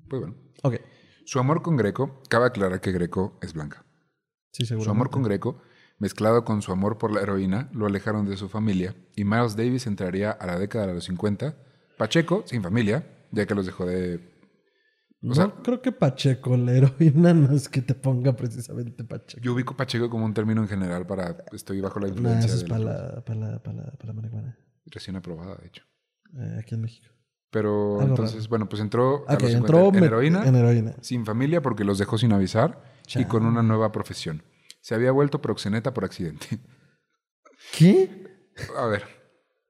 Pues 0.10 0.22
bueno. 0.22 0.38
Ok, 0.64 0.76
Su 1.26 1.40
amor 1.40 1.62
con 1.62 1.76
Greco, 1.76 2.22
cabe 2.30 2.46
aclarar 2.46 2.80
que 2.80 2.94
Greco 2.94 3.38
es 3.42 3.52
blanca. 3.52 3.86
sí, 4.54 4.66
seguro. 4.66 4.86
Su 4.86 4.92
amor 4.92 5.10
con 5.10 5.24
Greco, 5.24 5.62
mezclado 6.00 6.46
con 6.46 6.62
su 6.62 6.72
amor 6.72 6.98
por 6.98 7.12
la 7.12 7.20
heroína, 7.20 7.70
lo 7.74 7.88
alejaron 7.88 8.26
de 8.26 8.38
su 8.38 8.48
familia 8.48 8.96
y 9.18 9.26
Miles 9.26 9.58
Davis 9.58 9.86
entraría 9.86 10.32
a 10.32 10.48
la 10.48 10.58
década 10.58 10.88
de 10.88 10.94
los 10.94 11.04
50. 11.04 11.58
Pacheco, 11.98 12.44
sin 12.46 12.64
familia, 12.64 13.06
ya 13.32 13.46
que 13.46 13.54
los 13.54 13.66
dejó 13.66 13.86
de... 13.86 14.37
O 15.22 15.28
No 15.28 15.34
sea, 15.36 15.52
creo 15.64 15.82
que 15.82 15.92
Pacheco, 15.92 16.56
la 16.58 16.74
heroína, 16.74 17.34
no 17.34 17.56
es 17.56 17.68
que 17.70 17.82
te 17.82 17.96
ponga 17.96 18.36
precisamente 18.36 19.04
Pacheco. 19.04 19.42
yo 19.44 19.54
ubico 19.54 19.76
Pacheco 19.76 20.10
como 20.10 20.26
un 20.26 20.34
término 20.34 20.62
en 20.62 20.68
general 20.68 21.08
para 21.08 21.38
estoy 21.52 21.82
bajo 21.82 22.00
la 22.00 22.08
Nah, 22.08 22.14
influencia 22.14 22.46
eso 22.48 22.58
es 22.58 22.64
para 22.66 22.80
la, 22.84 23.26
para 23.26 23.40
la, 23.40 23.64
para 23.64 23.78
la, 23.78 23.92
para 23.92 24.08
la 24.08 24.14
marihuana. 24.14 24.58
recién 24.86 25.16
aprobada, 25.16 25.56
de 25.56 25.68
hecho. 25.68 25.84
eh, 26.38 26.58
aquí 26.60 26.76
en 26.76 26.82
México. 26.82 27.08
Pero 27.50 28.00
Algo 28.02 28.10
entonces, 28.12 28.38
raro. 28.40 28.50
bueno, 28.50 28.70
pues 28.70 28.82
entró 28.82 29.24
a 29.28 29.34
los 29.34 29.42
50 29.52 29.58
entró 29.58 29.98
en 29.98 30.04
heroína, 30.04 30.46
En 30.46 30.56
heroína. 30.56 30.96
sin 31.02 31.26
familia 31.26 31.62
porque 31.62 31.84
los 31.86 31.98
dejó 31.98 32.18
sin 32.18 32.34
avisar 32.34 32.84
y 33.16 33.26
con 33.26 33.46
una 33.46 33.64
nueva 33.64 33.92
profesión. 33.92 34.44
Se 34.82 34.94
había 34.96 35.12
vuelto 35.12 35.42
proxeneta 35.42 35.94
por 35.94 36.04
accidente. 36.06 36.46
¿Qué? 37.78 38.28
A 38.78 38.86
ver, 38.88 39.04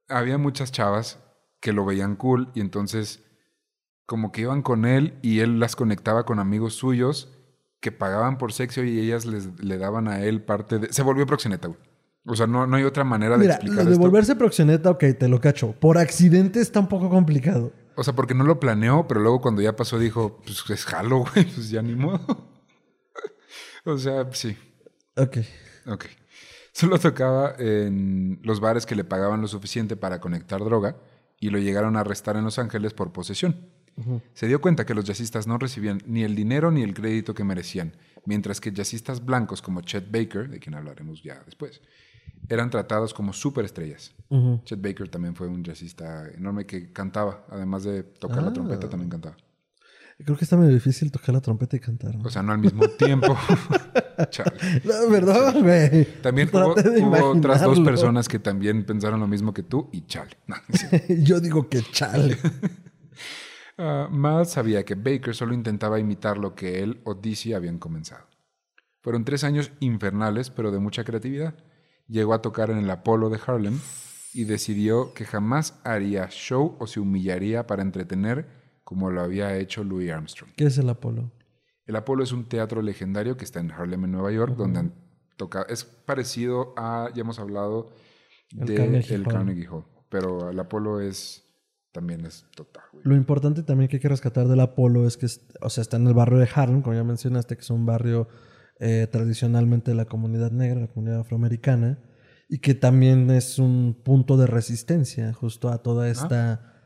había 0.10 0.38
muchas 0.38 0.72
chavas 0.72 1.20
que 1.60 1.72
lo 1.74 1.86
veían 1.86 2.16
cool 2.16 2.52
y 2.56 2.62
entonces 2.62 3.24
como 4.08 4.32
que 4.32 4.42
iban 4.42 4.64
con 4.64 4.86
él 4.86 5.20
y 5.22 5.42
él 5.42 5.60
las 5.60 5.76
conectaba 5.76 6.26
con 6.26 6.40
amigos 6.40 6.74
suyos 6.74 7.38
que 7.82 7.92
pagaban 7.92 8.38
por 8.40 8.54
sexo 8.54 8.84
y 8.84 9.00
ellas 9.00 9.26
les, 9.26 9.62
le 9.62 9.78
daban 9.78 10.08
a 10.08 10.24
él 10.24 10.42
parte 10.42 10.80
de... 10.80 10.92
Se 10.92 11.04
volvió 11.04 11.28
proxeneta, 11.28 11.68
güey. 11.68 11.80
O 12.26 12.36
sea, 12.36 12.48
no, 12.48 12.66
no 12.66 12.78
hay 12.78 12.84
otra 12.84 13.04
manera 13.04 13.38
de 13.38 13.42
Mira, 13.42 13.54
lo 13.54 13.60
explicar 13.60 13.86
de 13.86 13.92
esto. 13.92 14.02
volverse 14.02 14.36
proxeneta, 14.36 14.90
ok, 14.90 15.04
te 15.20 15.28
lo 15.28 15.40
cacho. 15.40 15.74
Por 15.74 15.98
accidente 15.98 16.62
está 16.62 16.80
un 16.80 16.88
poco 16.88 17.10
complicado. 17.10 17.74
O 17.96 18.04
sea, 18.04 18.16
porque 18.16 18.34
no 18.34 18.46
lo 18.46 18.60
planeó, 18.60 19.08
pero 19.08 19.20
luego 19.20 19.42
cuando 19.42 19.62
ya 19.62 19.76
pasó 19.76 20.00
dijo, 20.00 20.42
pues 20.44 20.64
es 20.70 20.86
jalo, 20.86 21.20
güey, 21.34 21.46
pues 21.46 21.70
ya 21.70 21.82
ni 21.82 21.96
modo. 21.96 22.20
o 23.86 23.98
sea, 23.98 24.28
sí. 24.32 24.58
Ok. 25.18 25.38
Ok. 25.86 26.06
Solo 26.72 26.98
tocaba 26.98 27.56
en 27.60 28.40
los 28.42 28.62
bares 28.62 28.86
que 28.86 28.96
le 28.96 29.04
pagaban 29.04 29.42
lo 29.42 29.48
suficiente 29.48 29.98
para 29.98 30.20
conectar 30.22 30.64
droga 30.64 30.96
y 31.40 31.50
lo 31.50 31.60
llegaron 31.60 31.98
a 31.98 32.02
arrestar 32.02 32.38
en 32.38 32.46
Los 32.46 32.58
Ángeles 32.58 32.94
por 32.94 33.12
posesión. 33.12 33.68
Se 34.34 34.48
dio 34.48 34.62
cuenta 34.62 34.86
que 34.86 34.94
los 34.94 35.06
jazzistas 35.06 35.48
no 35.48 35.58
recibían 35.58 36.02
ni 36.06 36.24
el 36.24 36.36
dinero 36.36 36.72
ni 36.72 36.84
el 36.84 36.94
crédito 36.94 37.34
que 37.34 37.44
merecían, 37.44 37.94
mientras 38.26 38.62
que 38.62 38.72
jazzistas 38.72 39.26
blancos 39.26 39.62
como 39.62 39.82
Chet 39.82 40.12
Baker, 40.12 40.50
de 40.50 40.60
quien 40.60 40.76
hablaremos 40.76 41.24
ya 41.24 41.42
después, 41.46 41.82
eran 42.50 42.70
tratados 42.70 43.14
como 43.14 43.34
superestrellas. 43.34 44.14
Ujú. 44.30 44.62
Chet 44.66 44.82
Baker 44.82 45.10
también 45.10 45.36
fue 45.36 45.48
un 45.48 45.64
jazzista 45.64 46.30
enorme 46.30 46.66
que 46.66 46.94
cantaba, 46.94 47.46
además 47.50 47.84
de 47.84 48.04
tocar 48.04 48.44
la 48.44 48.50
Ah. 48.50 48.54
trompeta, 48.54 48.88
también 48.88 49.10
cantaba. 49.10 49.36
Creo 50.24 50.36
que 50.36 50.46
está 50.46 50.58
medio 50.58 50.74
difícil 50.74 51.12
tocar 51.12 51.34
la 51.36 51.42
trompeta 51.42 51.76
y 51.76 51.80
cantar. 51.80 52.16
¿no? 52.16 52.24
O 52.26 52.30
sea, 52.32 52.42
no 52.42 52.52
al 52.52 52.60
mismo 52.60 52.88
tiempo. 52.88 53.36
No, 54.84 54.94
perdón, 55.12 55.62
güey. 55.62 56.06
También 56.24 56.50
hubo, 56.52 57.30
otras 57.38 57.62
dos 57.62 57.80
personas 57.82 58.28
que 58.28 58.40
también 58.40 58.84
pensaron 58.84 59.20
lo 59.20 59.28
mismo 59.28 59.54
que 59.54 59.62
tú 59.62 59.90
y 59.92 60.08
chale. 60.08 60.38
No, 60.48 60.56
sí. 60.74 60.88
Yo 61.24 61.40
digo 61.40 61.70
que 61.70 61.82
chale. 61.84 62.36
Miles 63.78 64.50
sabía 64.50 64.84
que 64.84 64.96
Baker 64.96 65.36
solo 65.36 65.54
intentaba 65.54 66.00
imitar 66.00 66.38
lo 66.38 66.56
que 66.56 66.82
él 66.82 67.02
o 67.04 67.14
Dizzy 67.14 67.54
habían 67.54 67.78
comenzado. 67.78 68.26
Fueron 69.02 69.24
tres 69.24 69.44
años 69.44 69.72
infernales, 69.80 70.50
pero 70.50 70.72
de 70.72 70.80
mucha 70.80 71.04
creatividad. 71.04 71.56
Llegó 72.08 72.34
a 72.34 72.42
tocar 72.42 72.72
en 72.72 72.80
el 72.80 72.90
Apolo 72.90 73.30
de 73.30 73.40
Harlem 73.46 73.80
y 74.34 74.46
decidió 74.46 75.14
que 75.14 75.26
jamás 75.26 75.80
haría 75.84 76.28
show 76.30 76.76
o 76.80 76.88
se 76.88 77.00
humillaría 77.00 77.68
para 77.68 77.84
entretener 77.84 78.48
como 78.84 79.12
lo 79.12 79.22
había 79.22 79.58
hecho 79.58 79.84
Louis 79.84 80.12
Armstrong. 80.12 80.52
¿Qué 80.56 80.66
es 80.66 80.78
el 80.78 80.90
Apolo? 80.90 81.32
El 81.86 81.96
Apolo 81.96 82.24
es 82.24 82.32
un 82.32 82.46
teatro 82.50 82.82
legendario 82.82 83.38
que 83.38 83.46
está 83.46 83.60
en 83.60 83.72
Harlem, 83.72 84.06
en 84.06 84.12
Nueva 84.12 84.32
York, 84.32 84.56
donde 84.56 84.80
han 84.80 84.94
tocado. 85.38 85.66
Es 85.68 85.84
parecido 85.86 86.74
a, 86.78 87.10
ya 87.14 87.22
hemos 87.22 87.40
hablado, 87.40 87.92
El 88.52 88.68
de 88.68 88.76
Carnegie 88.76 89.16
el 89.16 89.26
Hall. 89.26 89.34
Carnegie 89.34 89.68
Hall. 89.68 89.86
Pero 90.10 90.50
el 90.50 90.60
Apolo 90.60 91.02
es 91.02 91.47
también 91.92 92.26
es 92.26 92.46
total, 92.56 92.84
güey. 92.92 93.04
Lo 93.06 93.16
importante 93.16 93.64
también 93.64 93.90
que 93.90 93.98
hay 93.98 94.02
que 94.02 94.10
rescatar 94.10 94.48
del 94.48 94.60
Apolo 94.60 95.08
es 95.08 95.18
que, 95.18 95.28
o 95.62 95.70
sea, 95.70 95.82
está 95.82 95.98
en 95.98 96.08
el 96.08 96.14
barrio 96.14 96.40
de 96.40 96.50
Harlem, 96.54 96.82
como 96.82 96.96
ya 96.96 97.04
mencionaste, 97.04 97.56
que 97.56 97.62
es 97.62 97.70
un 97.70 97.86
barrio 97.86 98.28
eh, 98.80 99.08
tradicionalmente 99.12 99.92
de 99.92 99.96
la 99.96 100.06
comunidad 100.06 100.52
negra, 100.52 100.82
la 100.82 100.88
comunidad 100.88 101.22
afroamericana, 101.22 102.00
y 102.50 102.60
que 102.60 102.76
también 102.76 103.30
es 103.32 103.60
un 103.60 104.00
punto 104.04 104.38
de 104.38 104.48
resistencia 104.48 105.34
justo 105.34 105.70
a 105.70 105.82
toda 105.82 106.10
esta 106.10 106.77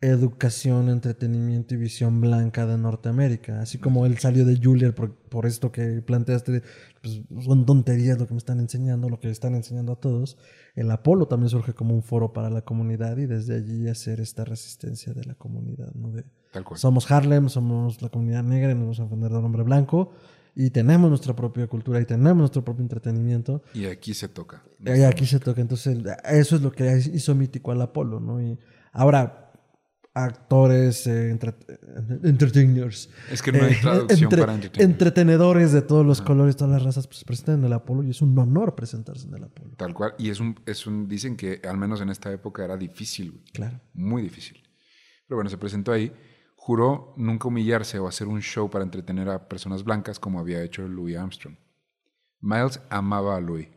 educación, 0.00 0.88
entretenimiento 0.90 1.74
y 1.74 1.78
visión 1.78 2.20
blanca 2.20 2.66
de 2.66 2.76
Norteamérica. 2.76 3.60
Así 3.60 3.78
como 3.78 4.04
él 4.04 4.18
salió 4.18 4.44
de 4.44 4.58
Juilliard 4.62 4.94
por, 4.94 5.14
por 5.14 5.46
esto 5.46 5.72
que 5.72 6.02
planteaste, 6.02 6.62
pues 7.02 7.22
son 7.44 7.64
tonterías 7.64 8.18
lo 8.18 8.26
que 8.26 8.34
me 8.34 8.38
están 8.38 8.60
enseñando, 8.60 9.08
lo 9.08 9.18
que 9.18 9.30
están 9.30 9.54
enseñando 9.54 9.92
a 9.92 9.96
todos. 9.96 10.36
El 10.74 10.90
Apolo 10.90 11.26
también 11.26 11.48
surge 11.48 11.72
como 11.72 11.94
un 11.94 12.02
foro 12.02 12.32
para 12.32 12.50
la 12.50 12.62
comunidad 12.62 13.16
y 13.16 13.26
desde 13.26 13.56
allí 13.56 13.88
hacer 13.88 14.20
esta 14.20 14.44
resistencia 14.44 15.14
de 15.14 15.24
la 15.24 15.34
comunidad, 15.34 15.92
¿no? 15.94 16.10
De, 16.10 16.24
Tal 16.52 16.64
cual. 16.64 16.78
somos 16.78 17.10
Harlem, 17.10 17.48
somos 17.48 18.02
la 18.02 18.08
comunidad 18.10 18.42
negra 18.42 18.72
y 18.72 18.74
nos 18.74 18.82
vamos 18.82 19.00
a 19.00 19.04
ofender 19.04 19.30
del 19.32 19.44
hombre 19.44 19.62
blanco 19.62 20.12
y 20.58 20.70
tenemos 20.70 21.10
nuestra 21.10 21.36
propia 21.36 21.66
cultura 21.66 22.00
y 22.00 22.06
tenemos 22.06 22.38
nuestro 22.38 22.64
propio 22.64 22.82
entretenimiento. 22.82 23.62
Y 23.74 23.84
aquí 23.84 24.14
se 24.14 24.26
toca. 24.26 24.64
Y 24.84 25.02
aquí 25.02 25.26
se 25.26 25.38
toca. 25.38 25.60
Entonces, 25.60 25.98
eso 26.24 26.56
es 26.56 26.62
lo 26.62 26.72
que 26.72 26.96
hizo 27.12 27.34
mítico 27.34 27.72
al 27.72 27.82
Apolo, 27.82 28.20
¿no? 28.20 28.40
Y 28.40 28.58
ahora, 28.90 29.45
actores, 30.16 31.06
eh, 31.06 31.30
entre- 31.30 31.50
eh, 31.68 31.78
entertainers. 32.24 33.10
Es 33.30 33.42
que 33.42 33.52
no 33.52 33.62
hay 33.64 33.74
eh, 33.74 33.78
traducción 33.82 34.22
entre- 34.24 34.40
para 34.40 34.58
entretenedores 34.78 35.72
de 35.72 35.82
todos 35.82 36.06
los 36.06 36.22
colores, 36.22 36.56
todas 36.56 36.72
las 36.72 36.82
razas, 36.82 37.06
pues 37.06 37.18
se 37.18 37.24
presentan 37.26 37.58
en 37.60 37.64
el 37.66 37.72
Apolo 37.74 38.02
y 38.02 38.10
es 38.10 38.22
un 38.22 38.36
honor 38.38 38.74
presentarse 38.74 39.28
en 39.28 39.34
el 39.34 39.44
Apolo. 39.44 39.72
Tal 39.76 39.92
cual. 39.92 40.14
Y 40.18 40.30
es 40.30 40.40
un, 40.40 40.58
es 40.64 40.86
un, 40.86 41.06
dicen 41.06 41.36
que 41.36 41.60
al 41.68 41.76
menos 41.76 42.00
en 42.00 42.08
esta 42.08 42.32
época 42.32 42.64
era 42.64 42.76
difícil, 42.76 43.32
güey. 43.32 43.44
Claro. 43.52 43.80
Muy 43.92 44.22
difícil. 44.22 44.62
Pero 45.28 45.36
bueno, 45.36 45.50
se 45.50 45.58
presentó 45.58 45.92
ahí. 45.92 46.12
Juró 46.56 47.12
nunca 47.16 47.46
humillarse 47.48 47.98
o 47.98 48.08
hacer 48.08 48.26
un 48.26 48.40
show 48.40 48.68
para 48.70 48.84
entretener 48.84 49.28
a 49.28 49.48
personas 49.48 49.84
blancas 49.84 50.18
como 50.18 50.40
había 50.40 50.62
hecho 50.62 50.88
Louis 50.88 51.16
Armstrong. 51.16 51.56
Miles 52.40 52.80
amaba 52.90 53.36
a 53.36 53.40
Louis, 53.40 53.68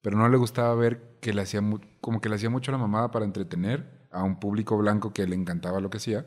pero 0.00 0.16
no 0.16 0.28
le 0.28 0.36
gustaba 0.36 0.74
ver 0.74 1.18
que 1.20 1.32
le 1.32 1.42
hacía 1.42 1.60
como 2.00 2.20
que 2.20 2.28
le 2.28 2.34
hacía 2.36 2.50
mucho 2.50 2.72
la 2.72 2.78
mamada 2.78 3.10
para 3.10 3.24
entretener 3.24 4.01
a 4.12 4.22
un 4.22 4.38
público 4.38 4.76
blanco 4.76 5.12
que 5.12 5.26
le 5.26 5.34
encantaba 5.34 5.80
lo 5.80 5.90
que 5.90 5.98
hacía 5.98 6.26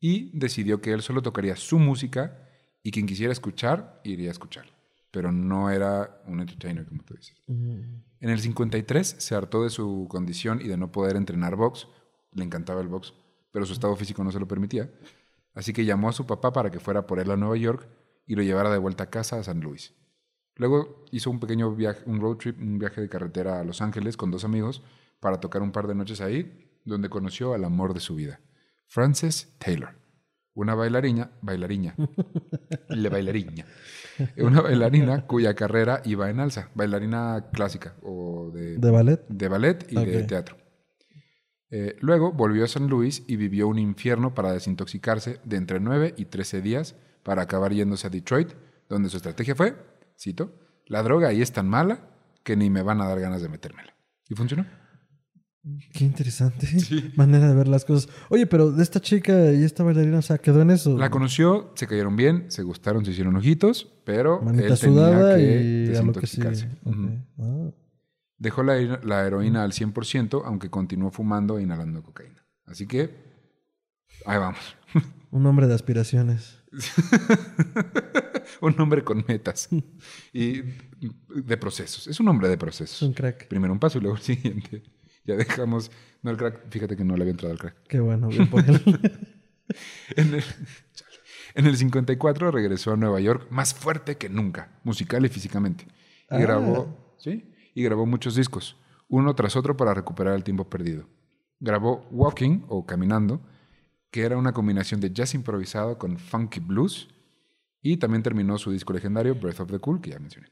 y 0.00 0.36
decidió 0.36 0.80
que 0.80 0.92
él 0.92 1.02
solo 1.02 1.22
tocaría 1.22 1.56
su 1.56 1.78
música 1.78 2.48
y 2.82 2.90
quien 2.90 3.06
quisiera 3.06 3.32
escuchar 3.32 4.00
iría 4.04 4.28
a 4.28 4.32
escuchar. 4.32 4.66
Pero 5.10 5.30
no 5.30 5.70
era 5.70 6.22
un 6.26 6.40
entertainer 6.40 6.86
como 6.86 7.02
tú 7.04 7.14
dices. 7.14 7.36
En 7.46 8.30
el 8.30 8.40
53 8.40 9.16
se 9.18 9.34
hartó 9.34 9.62
de 9.62 9.70
su 9.70 10.06
condición 10.08 10.60
y 10.60 10.68
de 10.68 10.76
no 10.76 10.90
poder 10.90 11.16
entrenar 11.16 11.54
box. 11.54 11.86
Le 12.32 12.44
encantaba 12.44 12.80
el 12.80 12.88
box, 12.88 13.12
pero 13.50 13.66
su 13.66 13.74
estado 13.74 13.94
físico 13.94 14.24
no 14.24 14.32
se 14.32 14.40
lo 14.40 14.48
permitía. 14.48 14.90
Así 15.54 15.72
que 15.72 15.84
llamó 15.84 16.08
a 16.08 16.12
su 16.12 16.26
papá 16.26 16.52
para 16.52 16.70
que 16.70 16.80
fuera 16.80 17.06
por 17.06 17.20
él 17.20 17.30
a 17.30 17.36
Nueva 17.36 17.56
York 17.56 17.86
y 18.26 18.34
lo 18.34 18.42
llevara 18.42 18.70
de 18.70 18.78
vuelta 18.78 19.04
a 19.04 19.10
casa 19.10 19.38
a 19.38 19.42
San 19.42 19.60
Luis. 19.60 19.94
Luego 20.56 21.04
hizo 21.10 21.30
un 21.30 21.40
pequeño 21.40 21.74
viaje, 21.74 22.02
un 22.06 22.20
road 22.20 22.36
trip, 22.36 22.60
un 22.60 22.78
viaje 22.78 23.00
de 23.00 23.08
carretera 23.08 23.60
a 23.60 23.64
Los 23.64 23.80
Ángeles 23.80 24.16
con 24.16 24.30
dos 24.30 24.44
amigos 24.44 24.82
para 25.20 25.40
tocar 25.40 25.62
un 25.62 25.72
par 25.72 25.86
de 25.86 25.94
noches 25.94 26.20
ahí, 26.20 26.61
donde 26.84 27.08
conoció 27.08 27.54
al 27.54 27.64
amor 27.64 27.94
de 27.94 28.00
su 28.00 28.14
vida, 28.14 28.40
Frances 28.86 29.54
Taylor, 29.58 29.94
una 30.54 30.74
bailarina, 30.74 31.30
bailarina, 31.40 31.94
le 32.88 33.08
bailarina, 33.08 33.64
una 34.38 34.60
bailarina 34.60 35.26
cuya 35.26 35.54
carrera 35.54 36.02
iba 36.04 36.28
en 36.28 36.40
alza, 36.40 36.70
bailarina 36.74 37.48
clásica 37.52 37.94
o 38.02 38.50
de, 38.52 38.76
¿De 38.76 38.90
ballet? 38.90 39.26
de 39.28 39.48
ballet 39.48 39.86
y 39.90 40.04
de 40.04 40.24
teatro. 40.24 40.56
Eh, 41.74 41.96
luego 42.00 42.32
volvió 42.32 42.64
a 42.64 42.68
San 42.68 42.86
Luis 42.86 43.24
y 43.26 43.36
vivió 43.36 43.66
un 43.66 43.78
infierno 43.78 44.34
para 44.34 44.52
desintoxicarse 44.52 45.40
de 45.44 45.56
entre 45.56 45.80
9 45.80 46.14
y 46.18 46.26
13 46.26 46.60
días 46.60 46.96
para 47.22 47.42
acabar 47.42 47.72
yéndose 47.72 48.06
a 48.06 48.10
Detroit, 48.10 48.50
donde 48.90 49.08
su 49.08 49.16
estrategia 49.16 49.54
fue, 49.54 49.74
cito, 50.18 50.52
la 50.86 51.02
droga 51.02 51.28
ahí 51.28 51.40
es 51.40 51.52
tan 51.52 51.66
mala 51.66 52.10
que 52.42 52.56
ni 52.56 52.68
me 52.68 52.82
van 52.82 53.00
a 53.00 53.08
dar 53.08 53.20
ganas 53.20 53.40
de 53.40 53.48
metérmela. 53.48 53.94
Y 54.28 54.34
funcionó. 54.34 54.66
Qué 55.92 56.04
interesante 56.04 56.66
manera 57.14 57.48
de 57.48 57.54
ver 57.54 57.68
las 57.68 57.84
cosas. 57.84 58.08
Oye, 58.30 58.46
pero 58.46 58.72
de 58.72 58.82
esta 58.82 59.00
chica 59.00 59.52
y 59.52 59.62
esta 59.62 59.84
bailarina, 59.84 60.18
o 60.18 60.22
sea, 60.22 60.38
quedó 60.38 60.60
en 60.60 60.70
eso. 60.70 60.98
La 60.98 61.08
conoció, 61.10 61.70
se 61.76 61.86
cayeron 61.86 62.16
bien, 62.16 62.50
se 62.50 62.62
gustaron, 62.64 63.04
se 63.04 63.12
hicieron 63.12 63.36
ojitos, 63.36 63.88
pero 64.04 64.42
Manita 64.42 64.66
él 64.66 64.76
sudada 64.76 65.36
tenía 65.36 65.36
que 65.36 65.62
y 65.62 65.84
que 65.84 65.90
desintoxicarse. 65.90 66.68
Ujú. 66.84 67.04
Ok. 67.04 67.10
Ah. 67.38 67.70
Dejó 68.38 68.64
la, 68.64 68.74
la 69.04 69.24
heroína 69.24 69.62
al 69.62 69.70
100%, 69.70 70.42
aunque 70.44 70.68
continuó 70.68 71.12
fumando 71.12 71.58
e 71.58 71.62
inhalando 71.62 72.02
cocaína. 72.02 72.44
Así 72.66 72.88
que, 72.88 73.14
ahí 74.26 74.38
vamos. 74.38 74.58
Un 75.30 75.46
hombre 75.46 75.68
de 75.68 75.74
aspiraciones. 75.74 76.58
un 78.60 78.80
hombre 78.80 79.02
con 79.04 79.24
metas 79.28 79.68
y 80.32 80.60
de 81.34 81.56
procesos. 81.56 82.06
Es 82.06 82.20
un 82.20 82.28
hombre 82.28 82.48
de 82.48 82.54
Es 82.54 82.60
procesos. 82.60 83.02
un 83.02 83.12
crack. 83.14 83.48
Primero 83.48 83.72
un 83.72 83.78
paso 83.78 83.98
y 83.98 84.00
luego 84.02 84.16
el 84.16 84.22
siguiente. 84.22 84.82
Ya 85.24 85.36
dejamos. 85.36 85.90
No, 86.22 86.30
el 86.30 86.36
crack. 86.36 86.68
Fíjate 86.70 86.96
que 86.96 87.04
no 87.04 87.16
le 87.16 87.22
había 87.22 87.32
entrado 87.32 87.52
al 87.52 87.58
crack. 87.58 87.76
Qué 87.88 88.00
bueno, 88.00 88.28
bien 88.28 88.48
por 88.50 88.64
él. 88.68 88.80
En 90.16 90.34
el, 90.34 90.44
en 91.54 91.66
el 91.66 91.76
54 91.78 92.50
regresó 92.50 92.92
a 92.92 92.96
Nueva 92.96 93.20
York 93.20 93.46
más 93.50 93.72
fuerte 93.72 94.16
que 94.18 94.28
nunca, 94.28 94.78
musical 94.84 95.24
y 95.24 95.28
físicamente. 95.30 95.84
Y 95.84 96.34
Ah. 96.34 96.38
grabó, 96.38 97.14
¿sí? 97.18 97.54
Y 97.74 97.82
grabó 97.82 98.04
muchos 98.04 98.34
discos, 98.34 98.76
uno 99.08 99.34
tras 99.34 99.56
otro 99.56 99.74
para 99.76 99.94
recuperar 99.94 100.34
el 100.34 100.44
tiempo 100.44 100.68
perdido. 100.68 101.08
Grabó 101.58 102.06
Walking 102.10 102.64
o 102.68 102.84
Caminando, 102.84 103.40
que 104.10 104.22
era 104.22 104.36
una 104.36 104.52
combinación 104.52 105.00
de 105.00 105.10
jazz 105.10 105.32
improvisado 105.34 105.96
con 105.96 106.18
funky 106.18 106.60
blues, 106.60 107.08
y 107.80 107.96
también 107.96 108.22
terminó 108.22 108.58
su 108.58 108.72
disco 108.72 108.92
legendario 108.92 109.34
Breath 109.36 109.60
of 109.60 109.70
the 109.70 109.78
Cool, 109.78 110.02
que 110.02 110.10
ya 110.10 110.18
mencioné. 110.18 110.48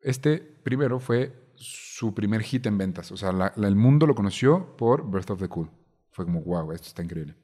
Este 0.00 0.38
primero 0.38 1.00
fue 1.00 1.32
su 1.58 2.14
primer 2.14 2.42
hit 2.42 2.66
en 2.66 2.78
ventas, 2.78 3.10
o 3.12 3.16
sea, 3.16 3.32
la- 3.32 3.52
la- 3.56 3.68
el 3.68 3.74
mundo 3.76 4.06
lo 4.06 4.14
conoció 4.14 4.76
por 4.76 5.08
Breath 5.08 5.30
of 5.30 5.40
the 5.40 5.48
Cool. 5.48 5.68
Fue 6.10 6.24
como, 6.24 6.40
wow, 6.42 6.72
esto 6.72 6.88
está 6.88 7.02
increíble. 7.02 7.34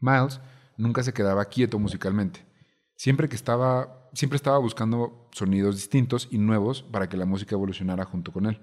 Miles 0.00 0.40
nunca 0.76 1.02
se 1.02 1.12
quedaba 1.12 1.44
quieto 1.46 1.78
musicalmente. 1.78 2.44
Siempre 2.96 3.28
que 3.28 3.36
estaba, 3.36 4.08
siempre 4.12 4.36
estaba 4.36 4.58
buscando 4.58 5.28
sonidos 5.32 5.76
distintos 5.76 6.28
y 6.30 6.38
nuevos 6.38 6.82
para 6.82 7.08
que 7.08 7.16
la 7.16 7.26
música 7.26 7.54
evolucionara 7.54 8.04
junto 8.04 8.32
con 8.32 8.46
él. 8.46 8.60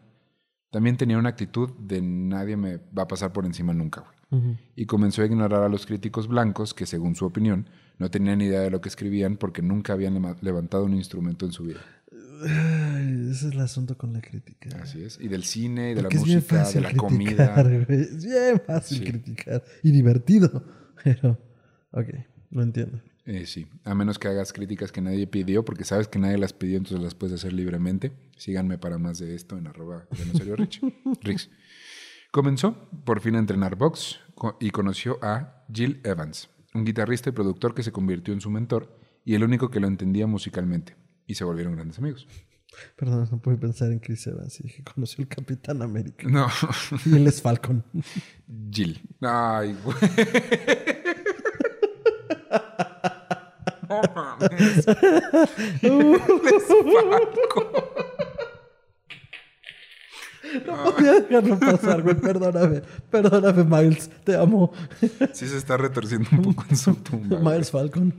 También 0.69 0.95
tenía 0.95 1.17
una 1.17 1.29
actitud 1.29 1.69
de 1.79 2.01
nadie 2.01 2.55
me 2.55 2.77
va 2.77 3.03
a 3.03 3.07
pasar 3.07 3.33
por 3.33 3.45
encima 3.45 3.73
nunca, 3.73 4.01
güey. 4.01 4.57
Y 4.77 4.85
comenzó 4.85 5.21
a 5.21 5.25
ignorar 5.25 5.63
a 5.63 5.67
los 5.69 5.85
críticos 5.85 6.29
blancos 6.29 6.73
que, 6.73 6.85
según 6.85 7.15
su 7.15 7.25
opinión, 7.25 7.67
no 7.97 8.09
tenían 8.09 8.39
idea 8.39 8.61
de 8.61 8.71
lo 8.71 8.79
que 8.79 8.87
escribían 8.87 9.35
porque 9.35 9.61
nunca 9.61 9.91
habían 9.91 10.21
levantado 10.41 10.85
un 10.85 10.93
instrumento 10.93 11.45
en 11.45 11.51
su 11.51 11.63
vida. 11.63 11.81
Ay, 12.47 13.27
ese 13.31 13.47
es 13.47 13.53
el 13.53 13.59
asunto 13.59 13.97
con 13.97 14.13
la 14.13 14.21
crítica. 14.21 14.69
Así 14.81 15.03
es. 15.03 15.17
Y 15.21 15.27
del 15.27 15.43
cine, 15.43 15.91
y 15.91 15.93
de 15.95 16.01
Porque 16.01 16.15
la 16.17 16.21
música, 16.21 16.63
de 16.69 16.81
la 16.81 16.89
criticar, 16.89 16.95
comida. 16.95 17.63
güey. 17.87 18.01
Es 18.01 18.25
bien 18.25 18.61
fácil 18.65 18.97
Sí. 18.99 19.03
criticar. 19.03 19.63
Y 19.83 19.91
divertido. 19.91 20.63
Pero, 21.03 21.37
ok, 21.91 22.07
lo 22.51 22.63
entiendo. 22.63 23.01
Eh, 23.25 23.45
sí, 23.45 23.67
a 23.83 23.93
menos 23.93 24.17
que 24.17 24.27
hagas 24.27 24.51
críticas 24.51 24.91
que 24.91 24.99
nadie 25.01 25.27
pidió, 25.27 25.63
porque 25.63 25.83
sabes 25.83 26.07
que 26.07 26.17
nadie 26.19 26.37
las 26.39 26.53
pidió, 26.53 26.77
entonces 26.77 27.01
las 27.03 27.13
puedes 27.15 27.35
hacer 27.35 27.53
libremente. 27.53 28.11
Síganme 28.37 28.77
para 28.79 28.97
más 28.97 29.19
de 29.19 29.35
esto 29.35 29.57
en 29.57 29.67
arroba 29.67 30.07
Rich. 30.57 30.81
Rix. 31.21 31.49
Comenzó 32.31 32.89
por 33.05 33.19
fin 33.21 33.35
a 33.35 33.39
entrenar 33.39 33.75
box 33.75 34.19
y 34.59 34.71
conoció 34.71 35.19
a 35.21 35.63
Jill 35.71 35.99
Evans, 36.03 36.49
un 36.73 36.85
guitarrista 36.85 37.29
y 37.29 37.33
productor 37.33 37.75
que 37.75 37.83
se 37.83 37.91
convirtió 37.91 38.33
en 38.33 38.41
su 38.41 38.49
mentor 38.49 38.97
y 39.25 39.35
el 39.35 39.43
único 39.43 39.69
que 39.69 39.79
lo 39.79 39.87
entendía 39.87 40.25
musicalmente. 40.27 40.95
Y 41.27 41.35
se 41.35 41.43
volvieron 41.43 41.75
grandes 41.75 41.97
amigos. 41.99 42.27
Perdón, 42.95 43.27
no 43.29 43.39
pude 43.41 43.57
pensar 43.57 43.91
en 43.91 43.99
Chris 43.99 44.25
Evans. 44.27 44.59
Y 44.59 44.63
dije, 44.63 44.83
conoció 44.83 45.21
al 45.23 45.27
Capitán 45.27 45.81
América. 45.81 46.25
No, 46.27 46.47
Y 47.05 47.15
él 47.15 47.27
es 47.27 47.41
Falcon. 47.41 47.83
Jill. 48.71 49.01
Ay, 49.21 49.77
güey. 49.83 49.97
No 53.89 54.01
mames. 54.15 54.85
Podía 60.83 61.19
dejarlo 61.21 61.59
pasar, 61.59 62.01
güey. 62.01 62.15
Perdóname. 62.15 62.81
Perdóname, 63.09 63.63
Miles. 63.63 64.09
Te 64.23 64.35
amo. 64.35 64.71
Sí 65.33 65.47
se 65.47 65.57
está 65.57 65.77
retorciendo 65.77 66.29
un 66.31 66.41
poco 66.41 66.65
en 66.69 66.75
su 66.77 66.95
tumba. 66.95 67.37
güey. 67.37 67.53
Miles 67.53 67.71
Falcon. 67.71 68.13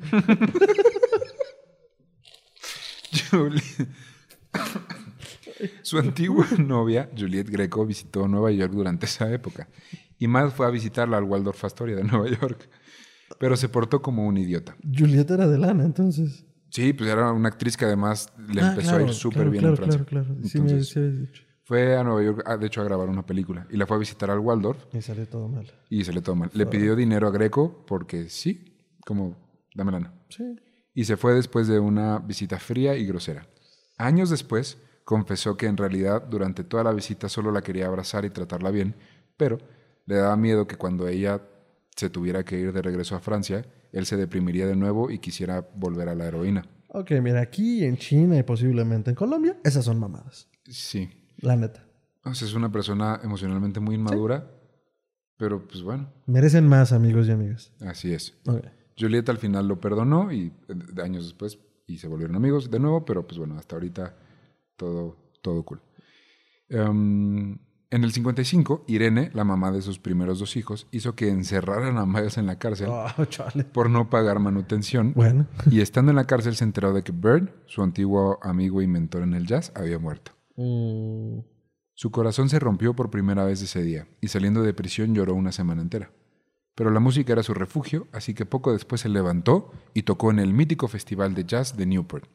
Su 5.82 5.98
antigua 5.98 6.46
novia, 6.58 7.08
Juliette 7.16 7.50
Greco, 7.50 7.86
visitó 7.86 8.26
Nueva 8.28 8.50
York 8.50 8.72
durante 8.72 9.06
esa 9.06 9.32
época. 9.32 9.68
Y 10.18 10.28
Miles 10.28 10.54
fue 10.54 10.66
a 10.66 10.70
visitarla 10.70 11.18
al 11.18 11.24
Waldorf 11.24 11.64
Astoria 11.64 11.96
de 11.96 12.04
Nueva 12.04 12.28
York. 12.28 12.68
Pero 13.38 13.56
se 13.56 13.68
portó 13.68 14.02
como 14.02 14.26
un 14.26 14.36
idiota. 14.36 14.76
Julieta 14.82 15.34
era 15.34 15.46
de 15.48 15.58
lana, 15.58 15.84
entonces. 15.84 16.44
Sí, 16.70 16.92
pues 16.92 17.10
era 17.10 17.32
una 17.32 17.48
actriz 17.48 17.76
que 17.76 17.84
además 17.84 18.32
le 18.48 18.60
Ah, 18.62 18.70
empezó 18.70 18.88
claro, 18.90 19.04
a 19.04 19.08
ir 19.08 19.14
súper 19.14 19.34
claro, 19.36 19.50
bien 19.50 19.60
claro, 19.62 19.74
en 19.74 19.76
Francia. 19.76 20.04
Claro, 20.06 20.26
claro. 20.26 20.40
Sí, 20.48 20.60
me 20.60 20.82
sí 20.84 21.00
dicho. 21.00 21.42
Fue 21.64 21.96
a 21.96 22.02
Nueva 22.02 22.22
York, 22.22 22.42
ah, 22.46 22.56
de 22.56 22.66
hecho, 22.66 22.80
a 22.80 22.84
grabar 22.84 23.08
una 23.08 23.24
película. 23.24 23.66
Y 23.70 23.76
la 23.76 23.86
fue 23.86 23.96
a 23.96 24.00
visitar 24.00 24.30
al 24.30 24.38
Waldorf 24.40 24.84
Y 24.94 25.00
salió 25.00 25.26
todo 25.28 25.48
mal. 25.48 25.70
y 25.90 26.04
se 26.04 26.12
le 26.12 26.22
toma. 26.22 26.50
Le 26.52 26.66
pidió 26.66 26.96
dinero 26.96 27.28
a 27.28 27.30
Greco 27.30 27.84
porque 27.86 28.28
sí, 28.28 28.76
como, 29.06 29.36
dame 29.74 29.92
lana. 29.92 30.12
Sí. 30.28 30.44
Y 30.94 31.04
se 31.04 31.16
fue 31.16 31.34
después 31.34 31.68
de 31.68 31.78
una 31.78 32.18
visita 32.18 32.58
fría 32.58 32.96
y 32.96 33.06
grosera. 33.06 33.46
Años 33.98 34.30
después, 34.30 34.78
confesó 35.04 35.56
que 35.56 35.66
en 35.66 35.76
realidad 35.76 36.22
durante 36.22 36.64
toda 36.64 36.84
la 36.84 36.92
visita 36.92 37.28
solo 37.28 37.50
la 37.52 37.62
quería 37.62 37.86
abrazar 37.86 38.24
y 38.24 38.30
tratarla 38.30 38.70
bien, 38.70 38.94
pero 39.36 39.58
le 40.06 40.16
daba 40.16 40.36
miedo 40.36 40.66
que 40.66 40.76
cuando 40.76 41.08
ella 41.08 41.40
se 41.96 42.10
tuviera 42.10 42.44
que 42.44 42.58
ir 42.58 42.72
de 42.72 42.82
regreso 42.82 43.16
a 43.16 43.20
Francia, 43.20 43.64
él 43.92 44.06
se 44.06 44.16
deprimiría 44.16 44.66
de 44.66 44.76
nuevo 44.76 45.10
y 45.10 45.18
quisiera 45.18 45.66
volver 45.74 46.08
a 46.08 46.14
la 46.14 46.26
heroína. 46.26 46.64
Ok, 46.88 47.10
mira, 47.22 47.40
aquí 47.40 47.84
en 47.84 47.96
China 47.96 48.36
y 48.36 48.42
posiblemente 48.42 49.10
en 49.10 49.16
Colombia, 49.16 49.58
esas 49.64 49.84
son 49.84 49.98
mamadas. 49.98 50.48
Sí. 50.64 51.10
La 51.38 51.56
neta. 51.56 51.86
O 52.24 52.34
sea, 52.34 52.46
es 52.46 52.54
una 52.54 52.70
persona 52.70 53.20
emocionalmente 53.22 53.80
muy 53.80 53.96
inmadura, 53.96 54.50
pero 55.36 55.66
pues 55.66 55.82
bueno, 55.82 56.12
Merecen 56.26 56.68
más, 56.68 56.92
amigos 56.92 57.26
y 57.26 57.32
amigas. 57.32 57.72
así 57.80 58.12
es. 58.12 58.34
Ok. 58.46 58.64
Julieta 58.98 59.32
al 59.32 59.38
final 59.38 59.68
lo 59.68 59.80
perdonó 59.80 60.32
y 60.32 60.52
eh, 60.68 60.74
de 60.92 61.02
años 61.02 61.24
después 61.24 61.58
y 61.86 61.98
se 61.98 62.08
volvieron 62.08 62.36
amigos 62.36 62.70
de 62.70 62.78
nuevo, 62.78 63.04
pero 63.04 63.26
pues 63.26 63.38
bueno, 63.38 63.56
hasta 63.58 63.76
ahorita 63.76 64.14
todo, 64.76 65.16
todo 65.42 65.62
cool. 65.64 65.80
Em, 66.68 67.58
en 67.90 68.04
el 68.04 68.12
55, 68.12 68.84
Irene, 68.88 69.30
la 69.34 69.44
mamá 69.44 69.70
de 69.70 69.82
sus 69.82 69.98
primeros 69.98 70.38
dos 70.38 70.56
hijos, 70.56 70.86
hizo 70.92 71.14
que 71.14 71.28
encerraran 71.28 71.98
a 71.98 72.06
Miles 72.06 72.38
en 72.38 72.46
la 72.46 72.58
cárcel 72.58 72.88
Oh, 72.90 73.24
chale. 73.28 73.64
por 73.64 73.90
no 73.90 74.08
pagar 74.08 74.38
manutención. 74.38 75.12
Bueno. 75.14 75.46
Y 75.70 75.80
estando 75.82 76.10
en 76.10 76.16
la 76.16 76.24
cárcel 76.26 76.54
se 76.56 76.64
enteró 76.64 76.94
de 76.94 77.02
que 77.02 77.12
Bird, 77.12 77.50
su 77.66 77.82
antiguo 77.82 78.38
amigo 78.42 78.80
y 78.80 78.86
mentor 78.86 79.22
en 79.24 79.34
el 79.34 79.46
jazz, 79.46 79.72
había 79.74 79.98
muerto. 79.98 80.32
Mm, 80.56 81.40
Su 81.94 82.10
corazón 82.10 82.48
se 82.48 82.58
rompió 82.58 82.94
por 82.94 83.10
primera 83.10 83.44
vez 83.44 83.60
ese 83.60 83.82
día 83.82 84.08
y 84.22 84.28
saliendo 84.28 84.62
de 84.62 84.72
prisión 84.72 85.14
lloró 85.14 85.34
una 85.34 85.52
semana 85.52 85.82
entera. 85.82 86.10
Pero 86.74 86.90
la 86.90 87.00
música 87.00 87.32
era 87.32 87.42
su 87.42 87.54
refugio, 87.54 88.08
así 88.12 88.34
que 88.34 88.46
poco 88.46 88.72
después 88.72 89.02
se 89.02 89.08
levantó 89.08 89.72
y 89.94 90.02
tocó 90.02 90.30
en 90.30 90.38
el 90.38 90.54
mítico 90.54 90.88
festival 90.88 91.34
de 91.34 91.44
jazz 91.44 91.76
de 91.76 91.86
Newport. 91.86 92.28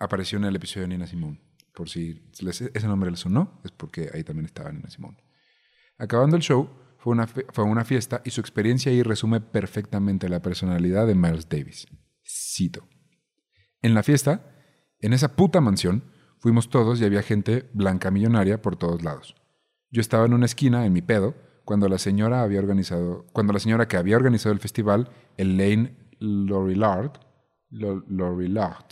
Apareció 0.00 0.38
en 0.38 0.44
el 0.44 0.56
episodio 0.56 0.82
de 0.82 0.88
Nina 0.88 1.06
Simone. 1.06 1.40
Por 1.74 1.88
si 1.88 2.30
ese 2.38 2.86
nombre 2.86 3.10
les 3.10 3.20
sonó, 3.20 3.60
es 3.64 3.70
porque 3.70 4.10
ahí 4.12 4.24
también 4.24 4.46
estaba 4.46 4.72
Nina 4.72 4.90
Simone. 4.90 5.18
Acabando 5.98 6.36
el 6.36 6.42
show, 6.42 6.68
fue 6.98 7.12
una, 7.12 7.26
fue 7.26 7.64
una 7.64 7.84
fiesta 7.84 8.22
y 8.24 8.30
su 8.30 8.40
experiencia 8.40 8.92
ahí 8.92 9.02
resume 9.02 9.40
perfectamente 9.40 10.28
la 10.28 10.42
personalidad 10.42 11.06
de 11.06 11.14
Miles 11.14 11.48
Davis. 11.48 11.86
Cito. 12.24 12.86
En 13.80 13.94
la 13.94 14.02
fiesta, 14.02 14.52
en 15.00 15.12
esa 15.12 15.34
puta 15.34 15.60
mansión, 15.60 16.04
fuimos 16.38 16.70
todos 16.70 17.00
y 17.00 17.04
había 17.04 17.22
gente 17.22 17.68
blanca 17.72 18.10
millonaria 18.10 18.62
por 18.62 18.76
todos 18.76 19.02
lados. 19.02 19.34
Yo 19.90 20.00
estaba 20.00 20.26
en 20.26 20.34
una 20.34 20.46
esquina, 20.46 20.86
en 20.86 20.92
mi 20.92 21.02
pedo, 21.02 21.34
cuando 21.72 21.88
la 21.88 21.96
señora 21.96 22.42
había 22.42 22.60
organizado, 22.60 23.24
cuando 23.32 23.54
la 23.54 23.58
señora 23.58 23.88
que 23.88 23.96
había 23.96 24.16
organizado 24.16 24.52
el 24.52 24.60
festival, 24.60 25.08
Elaine 25.38 25.96
Lorillard, 26.18 27.12
Lo- 27.70 28.04
Lorillard, 28.08 28.84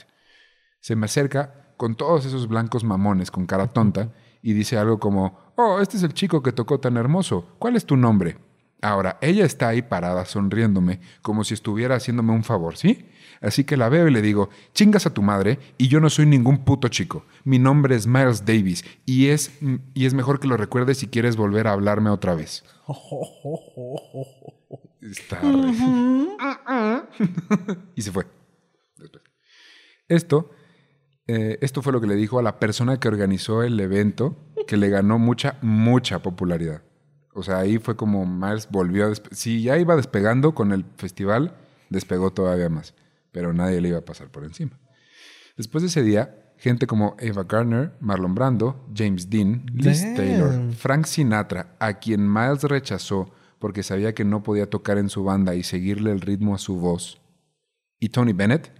se 0.80 0.96
me 0.96 1.04
acerca 1.04 1.74
con 1.76 1.94
todos 1.94 2.24
esos 2.24 2.48
blancos 2.48 2.82
mamones 2.82 3.30
con 3.30 3.44
cara 3.44 3.66
tonta 3.66 4.14
y 4.40 4.54
dice 4.54 4.78
algo 4.78 4.98
como, 4.98 5.52
oh, 5.56 5.80
este 5.82 5.98
es 5.98 6.02
el 6.04 6.14
chico 6.14 6.42
que 6.42 6.52
tocó 6.52 6.80
tan 6.80 6.96
hermoso, 6.96 7.54
¿cuál 7.58 7.76
es 7.76 7.84
tu 7.84 7.98
nombre? 7.98 8.38
Ahora, 8.80 9.18
ella 9.20 9.44
está 9.44 9.68
ahí 9.68 9.82
parada 9.82 10.24
sonriéndome 10.24 11.00
como 11.20 11.44
si 11.44 11.52
estuviera 11.52 11.96
haciéndome 11.96 12.32
un 12.32 12.44
favor, 12.44 12.78
¿sí? 12.78 13.09
Así 13.40 13.64
que 13.64 13.76
la 13.78 13.88
veo 13.88 14.06
y 14.06 14.10
le 14.12 14.20
digo, 14.20 14.50
chingas 14.74 15.06
a 15.06 15.14
tu 15.14 15.22
madre 15.22 15.58
y 15.78 15.88
yo 15.88 15.98
no 16.00 16.10
soy 16.10 16.26
ningún 16.26 16.64
puto 16.64 16.88
chico. 16.88 17.24
Mi 17.44 17.58
nombre 17.58 17.96
es 17.96 18.06
Miles 18.06 18.44
Davis 18.44 18.84
y 19.06 19.28
es, 19.28 19.50
y 19.94 20.04
es 20.06 20.12
mejor 20.14 20.38
que 20.40 20.48
lo 20.48 20.56
recuerdes 20.58 20.98
si 20.98 21.06
quieres 21.08 21.36
volver 21.36 21.66
a 21.66 21.72
hablarme 21.72 22.10
otra 22.10 22.34
vez. 22.34 22.64
Está 25.00 25.40
re- 25.40 25.72
y 27.94 28.02
se 28.02 28.12
fue. 28.12 28.26
Después. 28.98 29.22
Esto, 30.08 30.50
eh, 31.26 31.58
esto 31.62 31.82
fue 31.82 31.92
lo 31.92 32.00
que 32.00 32.06
le 32.06 32.16
dijo 32.16 32.38
a 32.38 32.42
la 32.42 32.58
persona 32.58 32.98
que 33.00 33.08
organizó 33.08 33.62
el 33.62 33.78
evento, 33.80 34.36
que 34.66 34.76
le 34.76 34.88
ganó 34.90 35.18
mucha, 35.18 35.56
mucha 35.62 36.20
popularidad. 36.20 36.82
O 37.32 37.42
sea, 37.42 37.58
ahí 37.58 37.78
fue 37.78 37.96
como 37.96 38.26
Miles 38.26 38.68
volvió 38.70 39.06
a... 39.06 39.12
Si 39.30 39.62
ya 39.62 39.78
iba 39.78 39.96
despegando 39.96 40.54
con 40.54 40.72
el 40.72 40.84
festival, 40.96 41.56
despegó 41.88 42.32
todavía 42.32 42.68
más. 42.68 42.94
Pero 43.32 43.52
nadie 43.52 43.80
le 43.80 43.88
iba 43.88 43.98
a 43.98 44.04
pasar 44.04 44.28
por 44.30 44.44
encima. 44.44 44.78
Después 45.56 45.82
de 45.82 45.88
ese 45.88 46.02
día, 46.02 46.52
gente 46.58 46.86
como 46.86 47.16
Ava 47.20 47.44
Gardner, 47.44 47.92
Marlon 48.00 48.34
Brando, 48.34 48.88
James 48.94 49.28
Dean, 49.30 49.64
Liz 49.72 50.02
Damn. 50.02 50.16
Taylor, 50.16 50.72
Frank 50.72 51.04
Sinatra, 51.06 51.76
a 51.78 51.94
quien 51.98 52.30
Miles 52.32 52.62
rechazó 52.64 53.30
porque 53.58 53.82
sabía 53.82 54.14
que 54.14 54.24
no 54.24 54.42
podía 54.42 54.68
tocar 54.70 54.96
en 54.98 55.08
su 55.10 55.22
banda 55.24 55.54
y 55.54 55.62
seguirle 55.62 56.12
el 56.12 56.20
ritmo 56.22 56.54
a 56.54 56.58
su 56.58 56.76
voz, 56.76 57.20
y 57.98 58.08
Tony 58.08 58.32
Bennett, 58.32 58.72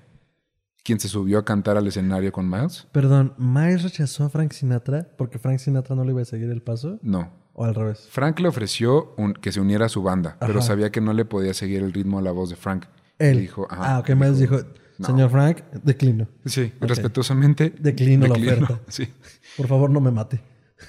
quien 0.83 0.99
se 0.99 1.09
subió 1.09 1.39
a 1.39 1.45
cantar 1.45 1.77
al 1.77 1.87
escenario 1.87 2.33
con 2.33 2.49
Miles, 2.49 2.87
Perdón, 2.91 3.35
Miles 3.37 3.83
rechazó 3.83 4.25
a 4.25 4.31
Frank 4.31 4.53
Sinatra 4.53 5.09
porque 5.19 5.39
Frank 5.39 5.59
Sinatra 5.59 5.95
no 5.95 6.05
le 6.05 6.13
iba 6.13 6.23
a 6.23 6.25
seguir 6.25 6.49
el 6.51 6.63
paso. 6.63 6.99
no. 7.03 7.39
O 7.53 7.65
al 7.65 7.75
revés. 7.75 8.07
Frank 8.11 8.39
le 8.39 8.49
ofreció 8.49 9.13
un- 9.19 9.35
que 9.35 9.51
se 9.53 9.61
uniera 9.61 9.87
a 9.87 9.89
su 9.91 10.03
banda, 10.03 10.39
pero 10.41 10.63
sabía 10.63 10.91
que 10.91 11.01
no 11.03 11.13
le 11.13 11.25
podía 11.27 11.53
seguir 11.53 11.83
el 11.83 11.93
ritmo 11.93 12.19
a 12.19 12.23
la 12.23 12.31
voz 12.31 12.49
de 12.49 12.57
Frank. 12.57 12.87
Él. 13.21 13.41
Dijo, 13.41 13.67
ajá, 13.71 13.97
ah, 13.97 13.99
ok, 14.01 14.11
dijo, 14.35 14.57
no. 14.99 15.07
señor 15.07 15.31
Frank, 15.31 15.63
declino. 15.85 16.27
Sí, 16.45 16.73
respetuosamente. 16.81 17.73
Declino 17.79 18.27
la 18.27 18.35
oferta. 18.35 18.81
Sí. 18.89 19.09
Por 19.57 19.69
favor, 19.69 19.91
no 19.91 20.01
me 20.01 20.11
mate. 20.11 20.41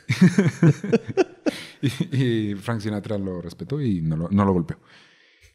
Y, 1.81 2.51
y 2.51 2.55
Frank 2.55 2.79
Sinatra 2.79 3.17
lo 3.17 3.41
respetó 3.41 3.81
y 3.81 4.03
no 4.03 4.15
lo, 4.15 4.29
no 4.29 4.45
lo 4.45 4.53
golpeó. 4.53 4.77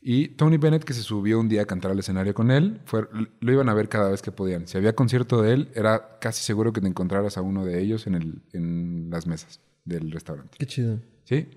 Y 0.08 0.28
Tony 0.28 0.56
Bennett, 0.56 0.84
que 0.84 0.92
se 0.92 1.02
subió 1.02 1.38
un 1.40 1.48
día 1.48 1.62
a 1.62 1.64
cantar 1.66 1.90
al 1.90 1.98
escenario 1.98 2.34
con 2.34 2.50
él, 2.50 2.80
fue, 2.84 3.08
lo 3.40 3.52
iban 3.52 3.68
a 3.68 3.74
ver 3.74 3.88
cada 3.88 4.10
vez 4.10 4.22
que 4.22 4.32
podían. 4.32 4.66
Si 4.66 4.76
había 4.76 4.94
concierto 4.94 5.40
de 5.40 5.52
él, 5.52 5.70
era 5.74 6.18
casi 6.20 6.42
seguro 6.44 6.72
que 6.72 6.80
te 6.80 6.88
encontraras 6.88 7.38
a 7.38 7.42
uno 7.42 7.64
de 7.64 7.80
ellos 7.80 8.06
en, 8.06 8.14
el, 8.16 8.42
en 8.52 9.08
las 9.10 9.26
mesas 9.26 9.60
del 9.84 10.10
restaurante. 10.10 10.56
Qué 10.58 10.66
chido. 10.66 11.00
¿Sí? 11.24 11.48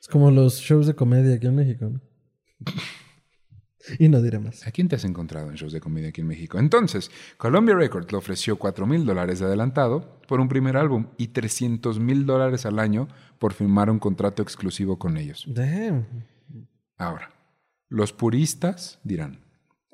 Es 0.00 0.08
como 0.08 0.30
los 0.30 0.60
shows 0.60 0.86
de 0.86 0.94
comedia 0.94 1.34
aquí 1.34 1.46
en 1.46 1.54
México. 1.54 1.86
¿no? 1.86 2.00
y 3.98 4.08
no 4.08 4.20
diré 4.20 4.38
más. 4.38 4.66
¿A 4.66 4.70
quién 4.70 4.88
te 4.88 4.96
has 4.96 5.04
encontrado 5.04 5.48
en 5.50 5.56
shows 5.56 5.72
de 5.72 5.80
comedia 5.80 6.10
aquí 6.10 6.20
en 6.20 6.26
México? 6.26 6.58
Entonces, 6.58 7.10
Columbia 7.36 7.74
Records 7.74 8.10
le 8.12 8.18
ofreció 8.18 8.56
4 8.56 8.86
mil 8.86 9.04
dólares 9.04 9.38
de 9.38 9.46
adelantado 9.46 10.20
por 10.28 10.40
un 10.40 10.48
primer 10.48 10.76
álbum 10.76 11.06
y 11.16 11.28
300 11.28 11.98
mil 11.98 12.26
dólares 12.26 12.66
al 12.66 12.78
año 12.78 13.08
por 13.38 13.52
firmar 13.52 13.90
un 13.90 13.98
contrato 13.98 14.42
exclusivo 14.42 14.98
con 14.98 15.16
ellos. 15.16 15.44
Damn. 15.48 16.06
Ahora, 16.96 17.32
los 17.88 18.12
puristas 18.12 18.98
dirán, 19.02 19.40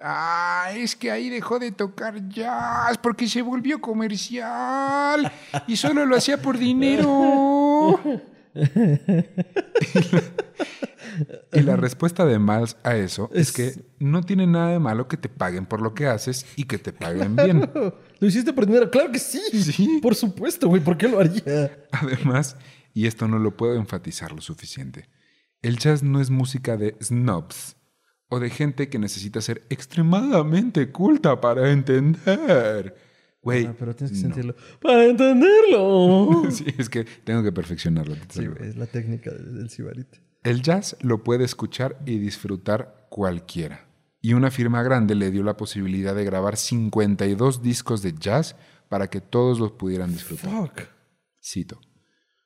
ah, 0.00 0.70
es 0.74 0.96
que 0.96 1.10
ahí 1.10 1.30
dejó 1.30 1.58
de 1.58 1.72
tocar 1.72 2.28
jazz 2.28 2.98
porque 2.98 3.28
se 3.28 3.42
volvió 3.42 3.80
comercial 3.80 5.30
y 5.66 5.76
solo 5.76 6.04
lo 6.04 6.16
hacía 6.16 6.42
por 6.42 6.58
dinero. 6.58 8.00
y 11.52 11.60
la 11.60 11.76
respuesta 11.76 12.24
de 12.26 12.38
Miles 12.38 12.76
a 12.82 12.96
eso 12.96 13.30
es, 13.32 13.48
Es- 13.48 13.52
que 13.52 13.84
no 13.98 14.22
tiene 14.22 14.46
nada 14.46 14.70
de 14.70 14.78
malo 14.78 15.08
que 15.08 15.16
te 15.16 15.28
paguen 15.28 15.66
por 15.66 15.80
lo 15.80 15.94
que 15.94 16.06
haces 16.06 16.46
y 16.56 16.64
que 16.64 16.78
te 16.78 16.92
paguen 16.92 17.36
bien. 17.36 17.70
¿Lo 18.18 18.26
hiciste 18.26 18.52
por 18.52 18.66
dinero? 18.66 18.90
Claro 18.90 19.10
que 19.12 19.18
sí. 19.18 19.40
Sí. 19.52 19.98
Por 20.02 20.14
supuesto, 20.14 20.68
güey. 20.68 20.82
¿Por 20.82 20.96
qué 20.96 21.08
lo 21.08 21.18
haría? 21.20 21.86
Además, 21.92 22.56
y 22.94 23.06
esto 23.06 23.28
no 23.28 23.38
lo 23.38 23.56
puedo 23.56 23.74
enfatizar 23.76 24.32
lo 24.32 24.40
suficiente, 24.40 25.08
el 25.62 25.78
jazz 25.78 26.02
no 26.02 26.20
es 26.20 26.30
música 26.30 26.76
de 26.76 26.96
snobs 27.02 27.76
o 28.28 28.40
de 28.40 28.50
gente 28.50 28.88
que 28.88 28.98
necesita 28.98 29.40
ser 29.40 29.62
extremadamente 29.70 30.90
culta 30.90 31.40
para 31.40 31.70
entender. 31.70 32.94
Güey, 33.46 33.66
Ah, 33.66 33.74
pero 33.78 33.94
tienes 33.94 34.10
que 34.10 34.16
no. 34.28 34.34
sentirlo. 34.34 34.56
Para 34.82 35.04
entenderlo. 35.04 36.42
Sí, 36.50 36.64
es 36.78 36.88
que 36.88 37.04
tengo 37.04 37.42
que 37.42 37.52
perfeccionarlo. 37.52 38.16
Sí, 38.28 38.44
es 38.60 38.76
la 38.76 38.86
técnica 38.86 39.30
del 39.30 39.70
sibarite. 39.70 40.20
El 40.42 40.62
jazz 40.62 40.96
lo 41.00 41.22
puede 41.24 41.44
escuchar 41.44 41.98
y 42.06 42.18
disfrutar 42.18 43.06
cualquiera. 43.08 43.86
Y 44.20 44.34
una 44.34 44.50
firma 44.50 44.82
grande 44.82 45.14
le 45.14 45.30
dio 45.30 45.42
la 45.44 45.56
posibilidad 45.56 46.14
de 46.14 46.24
grabar 46.24 46.56
52 46.56 47.62
discos 47.62 48.02
de 48.02 48.14
jazz 48.18 48.56
para 48.88 49.08
que 49.08 49.20
todos 49.20 49.60
los 49.60 49.72
pudieran 49.72 50.12
disfrutar. 50.12 50.50
Fuck. 50.50 50.80
Cito. 51.40 51.80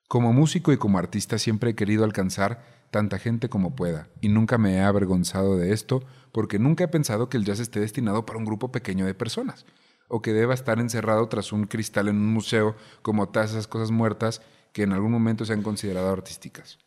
Como 0.08 0.32
músico 0.32 0.72
y 0.72 0.76
como 0.76 0.98
artista 0.98 1.38
siempre 1.38 1.70
he 1.70 1.74
querido 1.74 2.04
alcanzar 2.04 2.62
tanta 2.90 3.18
gente 3.18 3.48
como 3.48 3.76
pueda 3.76 4.08
y 4.20 4.28
nunca 4.28 4.58
me 4.58 4.74
he 4.74 4.80
avergonzado 4.80 5.56
de 5.56 5.72
esto 5.72 6.02
porque 6.32 6.58
nunca 6.58 6.84
he 6.84 6.88
pensado 6.88 7.28
que 7.28 7.36
el 7.36 7.44
jazz 7.44 7.60
esté 7.60 7.78
destinado 7.80 8.26
para 8.26 8.38
un 8.38 8.44
grupo 8.44 8.72
pequeño 8.72 9.06
de 9.06 9.14
personas 9.14 9.64
o 10.10 10.20
que 10.20 10.32
deba 10.34 10.52
estar 10.54 10.78
encerrado 10.78 11.28
tras 11.28 11.52
un 11.52 11.64
cristal 11.64 12.08
en 12.08 12.16
un 12.16 12.32
museo 12.32 12.76
como 13.02 13.28
todas 13.30 13.50
esas 13.52 13.66
cosas 13.66 13.90
muertas 13.90 14.42
que 14.72 14.82
en 14.82 14.92
algún 14.92 15.10
momento 15.12 15.44
se 15.44 15.52
han 15.54 15.62
considerado 15.62 16.10
artísticas. 16.10 16.78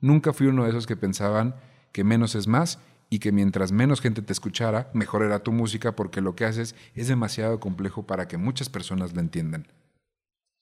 Nunca 0.00 0.32
fui 0.32 0.46
uno 0.46 0.64
de 0.64 0.70
esos 0.70 0.86
que 0.86 0.96
pensaban 0.96 1.56
que 1.92 2.04
menos 2.04 2.34
es 2.34 2.46
más 2.46 2.78
y 3.08 3.18
que 3.18 3.32
mientras 3.32 3.72
menos 3.72 4.00
gente 4.00 4.20
te 4.22 4.32
escuchara, 4.32 4.90
mejor 4.92 5.22
era 5.22 5.42
tu 5.42 5.52
música 5.52 5.96
porque 5.96 6.20
lo 6.20 6.34
que 6.36 6.44
haces 6.44 6.74
es 6.94 7.08
demasiado 7.08 7.60
complejo 7.60 8.06
para 8.06 8.28
que 8.28 8.36
muchas 8.36 8.68
personas 8.68 9.14
lo 9.14 9.20
entiendan. 9.20 9.66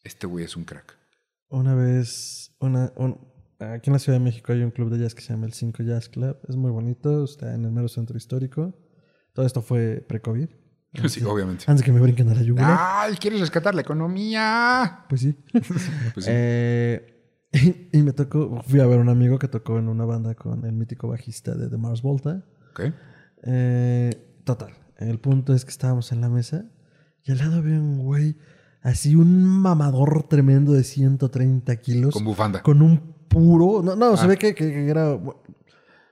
Este 0.03 0.27
güey 0.27 0.45
es 0.45 0.57
un 0.57 0.65
crack. 0.65 0.97
Una 1.49 1.75
vez, 1.75 2.55
una, 2.61 2.93
un- 2.97 3.19
aquí 3.59 3.89
en 3.91 3.95
la 3.95 3.99
Ciudad 3.99 4.19
de 4.19 4.25
México 4.25 4.53
hay 4.53 4.63
un 4.63 4.71
club 4.71 4.91
de 4.91 4.99
jazz 4.99 5.15
que 5.15 5.23
se 5.23 5.33
llama 5.33 5.47
el 5.47 5.53
5 5.53 5.83
Jazz 5.83 6.09
Club. 6.09 6.37
Es 6.49 6.57
muy 6.57 6.71
bonito, 6.71 7.25
está 7.25 7.55
en 7.55 7.65
el 7.65 7.71
mero 7.73 7.89
centro 7.89 8.17
histórico. 8.17 8.75
Todo 9.33 9.47
esto 9.47 9.63
fue 9.63 10.05
pre-COVID. 10.07 10.49
Sí, 11.09 11.23
obviamente. 11.25 11.65
Antes 11.67 11.85
que 11.85 11.93
me 11.93 12.01
brinquen 12.01 12.29
a 12.31 12.35
la 12.35 12.43
yugular. 12.43 12.79
¡Ay, 12.81 13.15
quieres 13.17 13.41
rescatar 13.41 13.75
la 13.75 13.81
economía! 13.83 15.05
Pues 15.09 15.21
sí. 15.23 15.37
Pues 16.15 16.25
sí. 16.25 16.31
Eh, 16.33 17.11
Y, 17.93 18.03
me 18.03 18.13
tocó, 18.13 18.61
fui 18.67 18.81
a 18.81 18.87
ver 18.87 18.99
a 18.99 19.03
un 19.03 19.09
amigo 19.09 19.39
que 19.39 19.47
tocó 19.49 19.79
en 19.79 19.89
una 19.89 20.05
banda 20.05 20.35
con 20.35 20.65
el 20.65 20.73
mítico 20.73 21.07
bajista 21.09 21.55
de 21.55 21.69
The 21.69 21.77
Mars 21.77 22.03
Volta. 22.03 22.43
Ok. 22.73 22.93
Eh, 23.45 24.41
total, 24.45 24.73
el 24.99 25.19
punto 25.21 25.55
es 25.55 25.65
que 25.65 25.71
estábamos 25.71 26.11
en 26.13 26.21
la 26.21 26.29
mesa 26.29 26.65
y 27.23 27.31
al 27.33 27.39
lado 27.39 27.57
había 27.59 27.75
un 27.79 27.99
güey, 27.99 28.37
así 28.83 29.15
un 29.15 29.45
mamador 29.45 30.25
tremendo 30.29 30.73
de 30.73 30.83
130 30.83 31.77
kilos. 31.77 32.13
Con 32.15 32.25
bufanda. 32.25 32.63
Con 32.63 32.83
un 32.83 32.99
puro. 33.29 33.83
No, 33.83 33.95
no 33.97 34.17
se 34.17 34.25
Ah. 34.25 34.29
ve 34.29 34.37
que, 34.37 34.55
que- 34.55 34.71
que 34.73 34.89
era. 34.89 35.17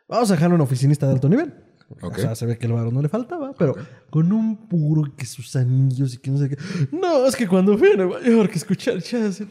Vamos 0.09 0.31
a 0.31 0.35
dejarlo 0.35 0.55
en 0.57 0.61
oficinista 0.63 1.07
de 1.07 1.13
alto 1.15 1.29
nivel. 1.29 1.55
O 2.01 2.15
sea, 2.15 2.35
se 2.35 2.47
ve 2.47 2.59
que 2.59 2.67
el 2.67 2.73
varón 2.73 2.95
no 2.95 3.03
le 3.03 3.09
faltaba, 3.09 3.53
pero 3.53 3.75
con 4.11 4.33
un 4.33 4.69
puro 4.69 5.15
que 5.17 5.27
sus 5.27 5.55
anillos 5.57 6.15
y 6.15 6.19
que 6.19 6.31
no 6.31 6.39
sé 6.39 6.49
qué. 6.49 6.57
No, 6.91 7.27
es 7.27 7.37
que 7.37 7.47
cuando 7.47 7.77
fui 7.77 7.93
a 7.93 7.97
Nueva 7.97 8.23
York 8.23 8.51
a 8.53 8.57
escuchar 8.57 8.99
jazz. 8.99 9.43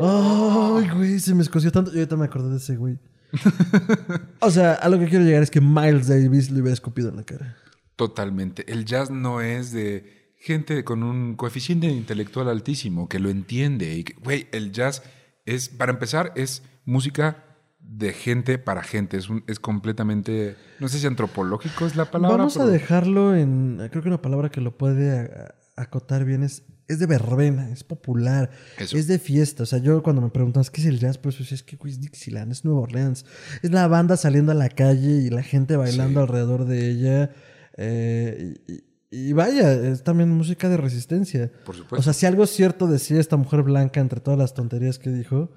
Ay, 0.00 0.88
güey, 0.90 1.18
se 1.20 1.34
me 1.34 1.42
escoció 1.42 1.72
tanto. 1.72 1.90
Yo 1.92 1.98
ahorita 1.98 2.16
me 2.16 2.26
acordé 2.26 2.50
de 2.50 2.56
ese 2.58 2.76
güey. 2.76 2.98
o 4.40 4.50
sea, 4.50 4.74
a 4.74 4.88
lo 4.88 4.98
que 4.98 5.06
quiero 5.06 5.24
llegar 5.24 5.42
es 5.42 5.50
que 5.50 5.60
Miles 5.60 6.08
Davis 6.08 6.50
le 6.50 6.60
hubiera 6.60 6.74
escupido 6.74 7.08
en 7.08 7.16
la 7.16 7.24
cara. 7.24 7.56
Totalmente. 7.96 8.70
El 8.70 8.84
jazz 8.84 9.10
no 9.10 9.40
es 9.40 9.72
de 9.72 10.34
gente 10.38 10.84
con 10.84 11.02
un 11.02 11.34
coeficiente 11.34 11.88
intelectual 11.88 12.48
altísimo 12.48 13.08
que 13.08 13.18
lo 13.18 13.28
entiende. 13.28 13.96
Y 13.96 14.04
que, 14.04 14.14
güey, 14.14 14.46
el 14.52 14.72
jazz 14.72 15.02
es, 15.46 15.68
para 15.68 15.92
empezar, 15.92 16.32
es 16.36 16.62
música 16.84 17.44
de 17.90 18.12
gente 18.12 18.58
para 18.58 18.82
gente. 18.82 19.16
Es, 19.16 19.30
un- 19.30 19.42
es 19.46 19.58
completamente, 19.58 20.56
no 20.78 20.88
sé 20.88 20.98
si 20.98 21.06
antropológico 21.06 21.86
es 21.86 21.96
la 21.96 22.10
palabra. 22.10 22.36
Vamos 22.36 22.56
a 22.58 22.66
dejarlo 22.66 23.34
en. 23.34 23.78
Creo 23.90 24.02
que 24.02 24.08
una 24.08 24.20
palabra 24.22 24.50
que 24.50 24.60
lo 24.60 24.76
puede 24.76 25.30
acotar 25.76 26.24
bien 26.24 26.42
es. 26.42 26.64
Es 26.86 26.98
de 26.98 27.04
verbena, 27.06 27.68
es 27.70 27.84
popular, 27.84 28.48
Eso. 28.78 28.96
es 28.96 29.06
de 29.06 29.18
fiesta. 29.18 29.62
O 29.64 29.66
sea, 29.66 29.78
yo 29.78 30.02
cuando 30.02 30.22
me 30.22 30.30
preguntas 30.30 30.70
qué 30.70 30.80
es 30.80 30.86
el 30.86 30.98
jazz, 30.98 31.18
pues 31.18 31.36
decía, 31.38 31.54
es 31.54 31.62
que 31.62 31.76
es 31.84 32.00
Dixieland, 32.00 32.50
es 32.50 32.64
Nueva 32.64 32.80
Orleans. 32.80 33.26
Es 33.62 33.70
la 33.72 33.86
banda 33.88 34.16
saliendo 34.16 34.52
a 34.52 34.54
la 34.54 34.70
calle 34.70 35.10
y 35.20 35.28
la 35.28 35.42
gente 35.42 35.76
bailando 35.76 36.20
Sí. 36.20 36.26
alrededor 36.26 36.64
de 36.64 36.88
ella. 36.90 37.30
eh, 37.76 38.54
y, 38.66 38.72
y- 38.72 38.84
y 39.10 39.32
vaya, 39.34 39.72
es 39.72 40.02
también 40.02 40.30
música 40.30 40.68
de 40.68 40.76
resistencia. 40.78 41.50
Por 41.64 41.76
supuesto. 41.76 42.00
O 42.00 42.02
sea, 42.02 42.12
si 42.12 42.24
algo 42.26 42.46
cierto 42.46 42.86
decía 42.86 43.20
esta 43.20 43.36
mujer 43.36 43.62
blanca 43.62 44.00
entre 44.00 44.20
todas 44.20 44.38
las 44.38 44.52
tonterías 44.54 44.98
que 44.98 45.10
dijo, 45.10 45.50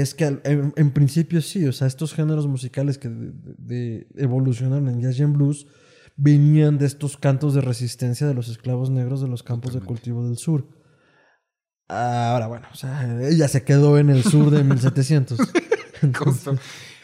es 0.00 0.14
que 0.14 0.24
en, 0.44 0.72
en 0.76 0.90
principio 0.90 1.40
sí, 1.42 1.66
o 1.66 1.72
sea, 1.72 1.86
estos 1.86 2.14
géneros 2.14 2.46
musicales 2.46 2.98
que 2.98 3.08
de- 3.08 3.32
de- 3.32 3.54
de- 3.58 4.06
evolucionaron 4.16 4.88
en 4.88 5.00
jazz 5.00 5.18
y 5.18 5.22
en 5.22 5.32
blues 5.32 5.66
venían 6.16 6.78
de 6.78 6.86
estos 6.86 7.16
cantos 7.16 7.54
de 7.54 7.60
resistencia 7.60 8.26
de 8.26 8.34
los 8.34 8.48
esclavos 8.48 8.90
negros 8.90 9.20
de 9.20 9.28
los 9.28 9.42
campos 9.42 9.74
de 9.74 9.80
cultivo 9.80 10.26
del 10.26 10.38
sur. 10.38 10.66
Ahora, 11.88 12.46
bueno, 12.48 12.66
o 12.72 12.74
sea, 12.76 13.18
ella 13.28 13.46
se 13.48 13.62
quedó 13.62 13.98
en 13.98 14.10
el 14.10 14.24
sur 14.24 14.50
de 14.50 14.64
1700. 14.64 15.38
Justo. 16.18 16.56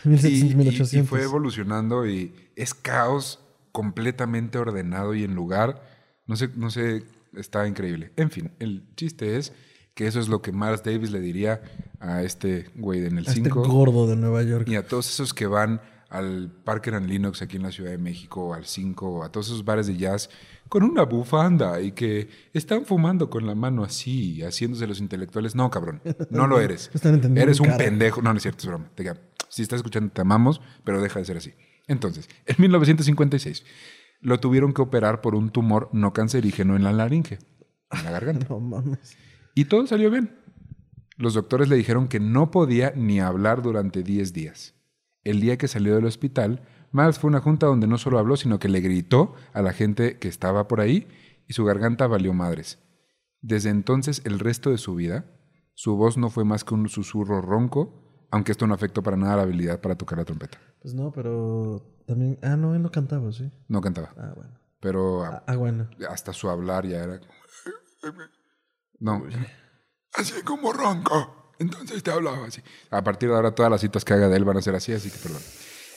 1700, 0.05 0.25
Y- 0.51 0.53
y- 0.53 0.55
1800. 0.57 0.95
Y, 0.95 1.03
fue 1.09 1.23
evolucionando 1.23 2.07
y 2.07 2.35
es 2.57 2.75
caos 2.75 3.39
completamente 3.71 4.59
ordenado 4.59 5.15
y 5.15 5.23
en 5.25 5.35
lugar. 5.35 5.83
No 6.27 6.35
sé, 6.37 6.49
no 6.57 6.71
sé, 6.71 7.05
está 7.37 7.69
increíble. 7.69 8.13
En 8.17 8.31
fin, 8.31 8.51
el 8.59 8.89
chiste 8.97 9.37
es 9.37 9.53
que 9.95 10.07
eso 10.07 10.19
es 10.21 10.29
lo 10.29 10.43
que 10.43 10.53
Miles 10.53 10.83
Davis 10.83 11.11
le 11.11 11.21
diría 11.21 11.61
a 12.03 12.23
este 12.23 12.69
güey 12.75 13.01
en 13.07 13.19
el 13.19 13.27
A 13.29 13.31
este 13.31 13.43
5 13.45 13.63
gordo 13.69 14.07
de 14.09 14.17
Nueva 14.17 14.43
York. 14.43 14.69
y 14.69 14.75
a 14.75 14.87
todos 14.87 15.09
esos 15.09 15.33
que 15.33 15.47
van 15.47 15.81
al 16.11 16.51
Parker 16.65 16.95
and 16.97 17.09
Linux 17.09 17.41
aquí 17.41 17.57
en 17.57 17.63
la 17.63 17.71
Ciudad 17.73 17.91
de 17.91 17.97
México, 17.99 18.53
al 18.53 18.67
5, 18.67 19.25
a 19.25 19.31
todos 19.33 19.47
esos 19.47 19.65
bares 19.65 19.87
de 19.87 19.97
jazz 19.97 20.29
con 20.69 20.83
una 20.83 21.05
bufanda 21.05 21.81
y 21.81 21.93
que 21.93 22.29
están 22.53 22.85
fumando 22.85 23.31
con 23.31 23.47
la 23.47 23.55
mano 23.55 23.83
así, 23.85 24.43
haciéndose 24.43 24.87
los 24.87 25.01
intelectuales. 25.01 25.55
No, 25.55 25.71
cabrón, 25.71 26.03
no 26.29 26.47
lo 26.47 26.61
eres. 26.61 26.91
Están 26.93 27.15
entendiendo 27.15 27.43
Eres 27.43 27.61
un 27.61 27.67
cara. 27.67 27.79
pendejo. 27.79 28.21
No, 28.21 28.31
no 28.33 28.37
es 28.37 28.43
cierto, 28.43 28.61
es 28.63 28.67
broma. 28.67 28.91
Te 28.95 29.11
si 29.49 29.63
estás 29.63 29.79
escuchando, 29.79 30.11
te 30.13 30.21
amamos, 30.21 30.61
pero 30.85 31.01
deja 31.01 31.19
de 31.19 31.25
ser 31.25 31.37
así. 31.37 31.53
Entonces, 31.87 32.29
en 32.47 32.57
1956, 32.59 33.65
lo 34.21 34.39
tuvieron 34.41 34.73
que 34.73 34.83
operar 34.83 35.21
por 35.21 35.35
un 35.35 35.51
tumor 35.51 35.89
no 35.93 36.13
cancerígeno 36.13 36.77
en 36.77 36.85
la 36.85 36.93
laringe, 36.93 37.39
en 37.91 38.05
la 38.05 38.11
garganta. 38.11 38.47
No 38.51 38.61
mames. 38.61 39.17
Y 39.55 39.67
todo 39.67 39.87
salió 39.87 40.11
bien. 40.11 40.37
Los 41.23 41.35
doctores 41.35 41.69
le 41.69 41.77
dijeron 41.77 42.09
que 42.09 42.19
no 42.19 42.51
podía 42.51 42.93
ni 42.97 43.21
hablar 43.21 43.63
durante 43.63 44.03
10 44.03 44.33
días. 44.33 44.75
El 45.23 45.41
día 45.41 45.57
que 45.57 45.69
salió 45.69 45.95
del 45.95 46.05
hospital, 46.07 46.63
Miles 46.91 47.21
fue 47.21 47.29
a 47.29 47.31
una 47.31 47.41
junta 47.41 47.67
donde 47.67 47.87
no 47.87 47.97
solo 47.97 48.19
habló, 48.19 48.37
sino 48.37 48.59
que 48.59 48.69
le 48.69 48.81
gritó 48.81 49.35
a 49.53 49.63
la 49.63 49.73
gente 49.73 50.19
que 50.19 50.27
estaba 50.27 50.67
por 50.67 50.81
ahí 50.81 51.07
y 51.47 51.53
su 51.53 51.65
garganta 51.65 52.09
valió 52.09 52.33
madres. 52.35 52.81
Desde 53.41 53.71
entonces, 53.71 54.21
el 54.25 54.41
resto 54.41 54.71
de 54.71 54.79
su 54.79 54.97
vida, 54.97 55.25
su 55.75 55.95
voz 55.95 56.19
no 56.19 56.29
fue 56.29 56.45
más 56.45 56.65
que 56.65 56.75
un 56.75 56.89
susurro 56.89 57.41
ronco, 57.41 58.27
aunque 58.33 58.51
esto 58.51 58.67
no 58.67 58.75
afectó 58.75 59.05
para 59.05 59.17
nada 59.17 59.37
la 59.37 59.43
habilidad 59.43 59.81
para 59.81 59.95
tocar 59.95 60.19
la 60.19 60.25
trompeta. 60.25 60.59
Pues 60.81 60.93
no, 60.93 61.13
pero 61.13 62.03
también. 62.05 62.37
Ah, 62.43 62.57
no, 62.57 62.75
él 62.75 62.83
no 62.83 62.91
cantaba, 62.91 63.31
sí. 63.31 63.49
No 63.69 63.81
cantaba, 63.81 64.13
Ah, 64.19 64.33
bueno. 64.35 64.59
pero 64.81 65.23
Ah, 65.23 65.45
ah, 65.47 65.55
bueno. 65.55 65.89
hasta 66.11 66.33
su 66.33 66.51
hablar 66.51 66.85
ya 66.85 67.05
era... 67.05 67.21
No, 68.99 69.23
así 70.15 70.43
como 70.43 70.73
ronco. 70.73 71.55
Entonces 71.59 72.03
te 72.03 72.11
hablaba 72.11 72.47
así. 72.47 72.63
A 72.91 73.05
partir 73.05 73.29
de 73.29 73.37
ahora 73.37 73.55
todas 73.55 73.71
las 73.71 73.81
citas 73.81 74.05
que 74.05 74.15
haga 74.15 74.29
de 74.29 74.37
él 74.37 74.45
van 74.45 74.57
a 74.57 74.63
ser 74.63 74.75
así, 74.75 74.93
así 74.93 75.11
que 75.11 75.19
perdón. 75.19 75.43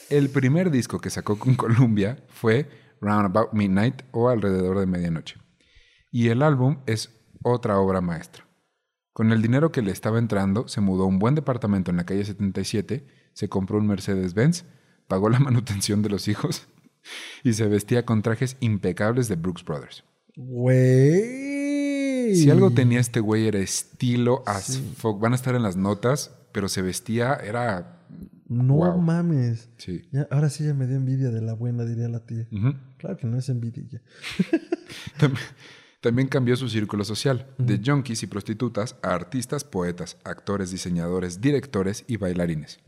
El 0.08 0.30
primer 0.30 0.70
disco 0.70 1.00
que 1.00 1.10
sacó 1.10 1.38
con 1.38 1.54
Columbia 1.56 2.24
fue 2.28 2.68
Round 3.00 3.26
About 3.26 3.52
Midnight 3.52 4.02
o 4.12 4.28
Alrededor 4.28 4.78
de 4.78 4.86
Medianoche. 4.86 5.36
Y 6.10 6.28
el 6.28 6.42
álbum 6.42 6.78
es 6.86 7.10
otra 7.42 7.78
obra 7.78 8.00
maestra. 8.00 8.46
Con 9.12 9.32
el 9.32 9.42
dinero 9.42 9.72
que 9.72 9.82
le 9.82 9.92
estaba 9.92 10.18
entrando, 10.18 10.68
se 10.68 10.80
mudó 10.80 11.04
a 11.04 11.06
un 11.06 11.18
buen 11.18 11.34
departamento 11.34 11.90
en 11.90 11.96
la 11.96 12.04
calle 12.04 12.24
77, 12.24 13.06
se 13.32 13.48
compró 13.48 13.78
un 13.78 13.86
Mercedes-Benz, 13.86 14.64
pagó 15.08 15.28
la 15.28 15.38
manutención 15.40 16.02
de 16.02 16.10
los 16.10 16.28
hijos 16.28 16.68
y 17.42 17.54
se 17.54 17.66
vestía 17.66 18.04
con 18.04 18.22
trajes 18.22 18.56
impecables 18.60 19.28
de 19.28 19.36
Brooks 19.36 19.64
Brothers. 19.64 20.04
Güey. 20.36 21.65
Si 22.34 22.50
algo 22.50 22.70
tenía 22.70 23.00
este 23.00 23.20
güey 23.20 23.46
era 23.46 23.58
estilo 23.58 24.42
as 24.46 24.80
fuck. 24.96 25.20
Van 25.20 25.32
a 25.32 25.36
estar 25.36 25.54
en 25.54 25.62
las 25.62 25.76
notas, 25.76 26.34
pero 26.52 26.68
se 26.68 26.82
vestía, 26.82 27.34
era... 27.34 27.92
No 28.48 28.74
Wow. 28.74 28.98
mames. 29.00 29.68
Sí. 29.76 30.08
Ya, 30.12 30.28
ahora 30.30 30.48
sí 30.50 30.64
ya 30.64 30.72
me 30.72 30.86
dio 30.86 30.96
envidia 30.96 31.30
de 31.30 31.40
la 31.42 31.52
buena, 31.54 31.84
diría 31.84 32.08
la 32.08 32.24
tía. 32.24 32.46
Ujú. 32.52 32.74
Claro 32.98 33.16
que 33.16 33.26
no 33.26 33.38
es 33.38 33.48
envidia. 33.48 34.02
También, 35.18 35.42
también 36.00 36.28
cambió 36.28 36.54
su 36.56 36.68
círculo 36.68 37.04
social, 37.04 37.48
de 37.58 37.80
junkies 37.84 38.22
y 38.22 38.26
prostitutas 38.28 38.94
a 39.02 39.12
artistas, 39.14 39.64
poetas, 39.64 40.18
actores, 40.22 40.70
diseñadores, 40.70 41.40
directores 41.40 42.04
y 42.06 42.16
bailarines. 42.16 42.78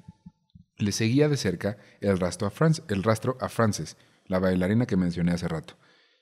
Le 0.77 0.93
seguía 0.93 1.29
de 1.29 1.37
cerca 1.37 1.79
el 2.01 2.21
rastro 2.21 2.47
a, 2.47 2.51
Frances, 2.51 2.85
el 2.89 3.03
rastro 3.03 3.37
a 3.41 3.49
Frances, 3.49 3.97
la 4.27 4.39
bailarina 4.39 4.87
que 4.87 4.97
mencioné 4.97 5.33
hace 5.33 5.49
rato. 5.49 5.75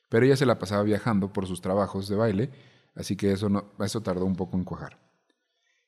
Pero 0.09 0.25
ella 0.25 0.37
se 0.37 0.47
la 0.47 0.59
pasaba 0.59 0.83
viajando 0.85 1.33
por 1.35 1.47
sus 1.47 1.61
trabajos 1.61 2.09
de 2.09 2.17
baile, 2.17 2.51
así 2.97 3.17
que 3.17 3.33
eso, 3.33 3.49
no, 3.49 3.73
eso 3.81 4.01
tardó 4.01 4.25
un 4.25 4.35
poco 4.35 4.57
en 4.57 4.65
cuajar. 4.65 4.99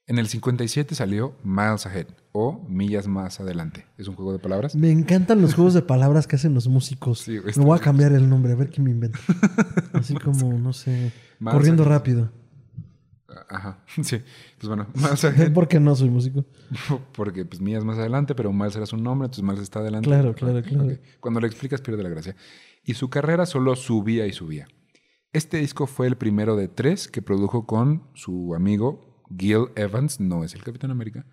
En 0.09 0.18
el 0.18 0.27
57 0.27 0.94
salió 0.94 1.37
Miles 1.44 1.85
Ahead, 1.85 2.07
o 2.33 2.64
Millas 2.66 3.07
Más 3.07 3.40
Adelante. 3.40 3.85
¿Es 3.99 4.09
un 4.09 4.14
juego 4.14 4.33
de 4.33 4.38
palabras? 4.38 4.75
Me 4.75 4.90
encantan 4.90 5.42
los 5.42 5.55
juegos 5.55 5.75
de 5.75 5.83
palabras 5.83 6.27
que 6.27 6.37
hacen 6.37 6.55
los 6.55 6.66
músicos. 6.66 7.18
Sí, 7.18 7.38
me 7.57 7.64
voy 7.64 7.77
a 7.77 7.81
cambiar 7.83 8.12
el 8.12 8.27
nombre, 8.27 8.53
a 8.53 8.57
ver 8.57 8.71
qué 8.71 8.81
me 8.81 8.90
invento. 8.90 9.18
Así 9.92 10.14
como, 10.14 10.55
no 10.55 10.73
sé, 10.73 11.12
corriendo 11.44 11.85
rápido. 11.85 12.31
Ajá, 13.51 13.85
sí. 14.03 14.23
Pues 14.59 14.68
bueno, 14.68 14.87
Miles 14.94 15.25
Ahead 15.27 15.53
Porque 15.53 15.79
no 15.79 15.94
soy 15.94 16.09
músico. 16.09 16.47
Porque 17.12 17.44
pues 17.44 17.61
Mías 17.61 17.85
más 17.85 17.99
adelante, 17.99 18.35
pero 18.35 18.51
Miles 18.51 18.77
era 18.77 18.87
su 18.87 18.97
nombre, 18.97 19.27
entonces 19.27 19.44
Miles 19.44 19.61
está 19.61 19.81
adelante. 19.81 20.09
Claro, 20.09 20.35
claro, 20.35 20.62
claro. 20.62 20.97
Cuando 21.21 21.40
le 21.40 21.49
explicas 21.49 21.83
pierde 21.83 22.03
la 22.03 22.09
gracia. 22.09 22.35
Y 22.83 22.94
su 22.94 23.11
carrera 23.11 23.44
solo 23.44 23.77
subía 23.77 24.27
y 24.27 24.33
subía. 24.33 24.68
Este 25.33 25.59
disco 25.59 25.87
fue 25.87 26.07
el 26.07 26.17
primero 26.17 26.57
de 26.57 26.69
tres 26.69 27.07
que 27.07 27.21
produjo 27.21 27.67
con 27.67 28.05
su 28.14 28.55
amigo 28.55 29.23
Gil 29.37 29.67
Evans, 29.77 30.21
no 30.21 30.43
es 30.43 30.55
el 30.55 30.62
Capitán 30.62 30.91
América, 30.91 31.27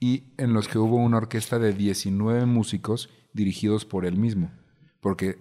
y 0.00 0.34
en 0.36 0.52
los 0.52 0.66
que 0.66 0.78
hubo 0.78 0.96
una 0.96 1.18
orquesta 1.18 1.60
de 1.60 1.72
19 1.72 2.46
músicos 2.46 3.08
dirigidos 3.32 3.84
por 3.84 4.04
él 4.04 4.16
mismo. 4.16 4.50
Porque 5.00 5.28
eh, 5.28 5.36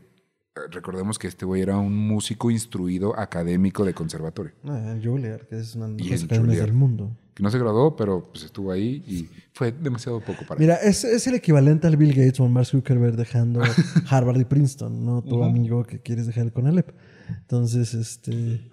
recordemos 0.69 1.17
que 1.17 1.27
este 1.27 1.45
güey 1.45 1.63
era 1.63 1.77
un 1.77 1.95
músico 1.95 2.51
instruido 2.51 3.17
académico 3.19 3.83
de 3.83 3.95
conservatorio. 3.95 4.53
Ah, 4.65 4.95
Juilliard, 5.03 5.47
que 5.47 5.57
es 5.57 5.75
una 5.75 5.87
de 5.87 6.03
las 6.03 6.27
del 6.27 6.73
mundo. 6.73 7.17
Que 7.33 7.41
no 7.41 7.49
se 7.49 7.57
graduó, 7.57 7.95
pero 7.95 8.31
pues 8.31 8.45
estuvo 8.45 8.71
ahí 8.71 9.03
y 9.07 9.29
fue 9.53 9.71
demasiado 9.71 10.19
poco 10.19 10.45
para 10.47 10.55
él. 10.55 10.59
Mira, 10.59 10.75
es, 10.75 11.03
es 11.03 11.25
el 11.25 11.33
equivalente 11.33 11.87
al 11.87 11.97
Bill 11.97 12.13
Gates 12.13 12.39
o 12.39 12.47
Mark 12.47 12.67
Zuckerberg 12.67 13.15
dejando 13.15 13.61
Harvard 14.09 14.39
y 14.39 14.45
Princeton, 14.45 15.03
no 15.03 15.23
tu 15.23 15.43
amigo 15.43 15.83
que 15.83 16.01
quieres 16.01 16.27
dejar 16.27 16.53
con 16.53 16.67
Alep. 16.67 16.91
Entonces, 17.37 17.93
este. 17.93 18.69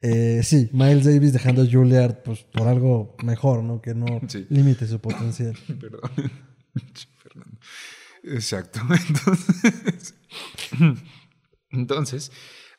eh, 0.00 0.40
sí, 0.42 0.70
Miles 0.72 1.04
Davis 1.04 1.32
dejando 1.32 1.62
a 1.62 1.66
Juilliard 1.70 2.22
pues, 2.22 2.44
por 2.44 2.68
algo 2.68 3.16
mejor, 3.24 3.62
¿no? 3.62 3.80
Que 3.82 3.94
no 3.94 4.06
Sí. 4.28 4.46
limite 4.50 4.86
su 4.86 5.00
potencial. 5.00 5.56
Perdón. 5.80 6.00
Fernando. 7.22 7.58
Exacto. 8.22 8.80
Entonces, 9.08 10.14
entonces 11.70 12.32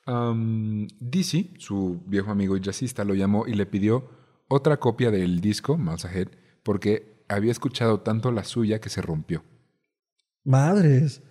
um, 0.07 0.87
Dizzy, 0.99 1.53
su 1.57 2.03
viejo 2.05 2.31
amigo 2.31 2.55
y 2.57 2.61
jazzista, 2.61 3.03
lo 3.03 3.13
llamó 3.15 3.47
y 3.47 3.53
le 3.53 3.65
pidió 3.65 4.09
otra 4.47 4.77
copia 4.79 5.11
del 5.11 5.41
disco, 5.41 5.77
Miles 5.77 6.05
Ahead, 6.05 6.27
porque 6.63 7.23
había 7.27 7.51
escuchado 7.51 8.01
tanto 8.01 8.31
la 8.31 8.43
suya 8.43 8.79
que 8.81 8.89
se 8.89 9.01
rompió. 9.01 9.43
Madres. 10.43 11.21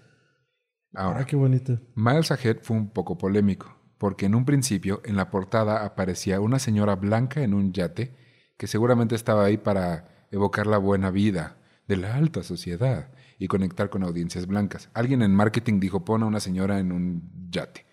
Ahora, 0.94 1.20
Ah, 1.20 1.26
qué 1.26 1.36
bonito. 1.36 1.78
Miles 1.94 2.30
Ahead 2.30 2.58
fue 2.62 2.76
un 2.76 2.90
poco 2.90 3.16
polémico, 3.18 3.76
porque 3.98 4.26
en 4.26 4.34
un 4.34 4.44
principio 4.44 5.00
en 5.04 5.16
la 5.16 5.30
portada 5.30 5.84
aparecía 5.84 6.40
una 6.40 6.58
señora 6.58 6.96
blanca 6.96 7.42
en 7.42 7.54
un 7.54 7.72
yate 7.72 8.14
que 8.56 8.66
seguramente 8.66 9.14
estaba 9.14 9.44
ahí 9.44 9.56
para 9.56 10.26
evocar 10.30 10.66
la 10.66 10.78
buena 10.78 11.10
vida 11.10 11.56
de 11.88 11.96
la 11.96 12.14
alta 12.14 12.42
sociedad 12.42 13.08
y 13.38 13.48
conectar 13.48 13.88
con 13.90 14.02
audiencias 14.02 14.46
blancas. 14.46 14.90
Alguien 14.94 15.22
en 15.22 15.34
marketing 15.34 15.80
dijo, 15.80 16.04
pon 16.04 16.22
a 16.22 16.26
una 16.26 16.40
señora 16.40 16.78
en 16.78 16.92
un 16.92 17.48
yate. 17.50 17.86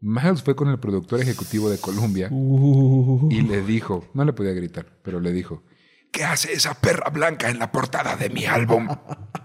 Miles 0.00 0.42
fue 0.42 0.54
con 0.54 0.68
el 0.68 0.78
productor 0.78 1.20
ejecutivo 1.20 1.68
de 1.70 1.78
Columbia 1.78 2.28
Uh. 2.30 3.28
y 3.32 3.40
le 3.42 3.62
dijo, 3.62 4.04
no 4.14 4.24
le 4.24 4.32
podía 4.32 4.52
gritar, 4.52 4.86
pero 5.02 5.18
le 5.18 5.32
dijo, 5.32 5.64
¿qué 6.12 6.24
hace 6.24 6.52
esa 6.52 6.74
perra 6.74 7.10
blanca 7.10 7.50
en 7.50 7.58
la 7.58 7.72
portada 7.72 8.16
de 8.16 8.30
mi 8.30 8.44
álbum? 8.46 8.86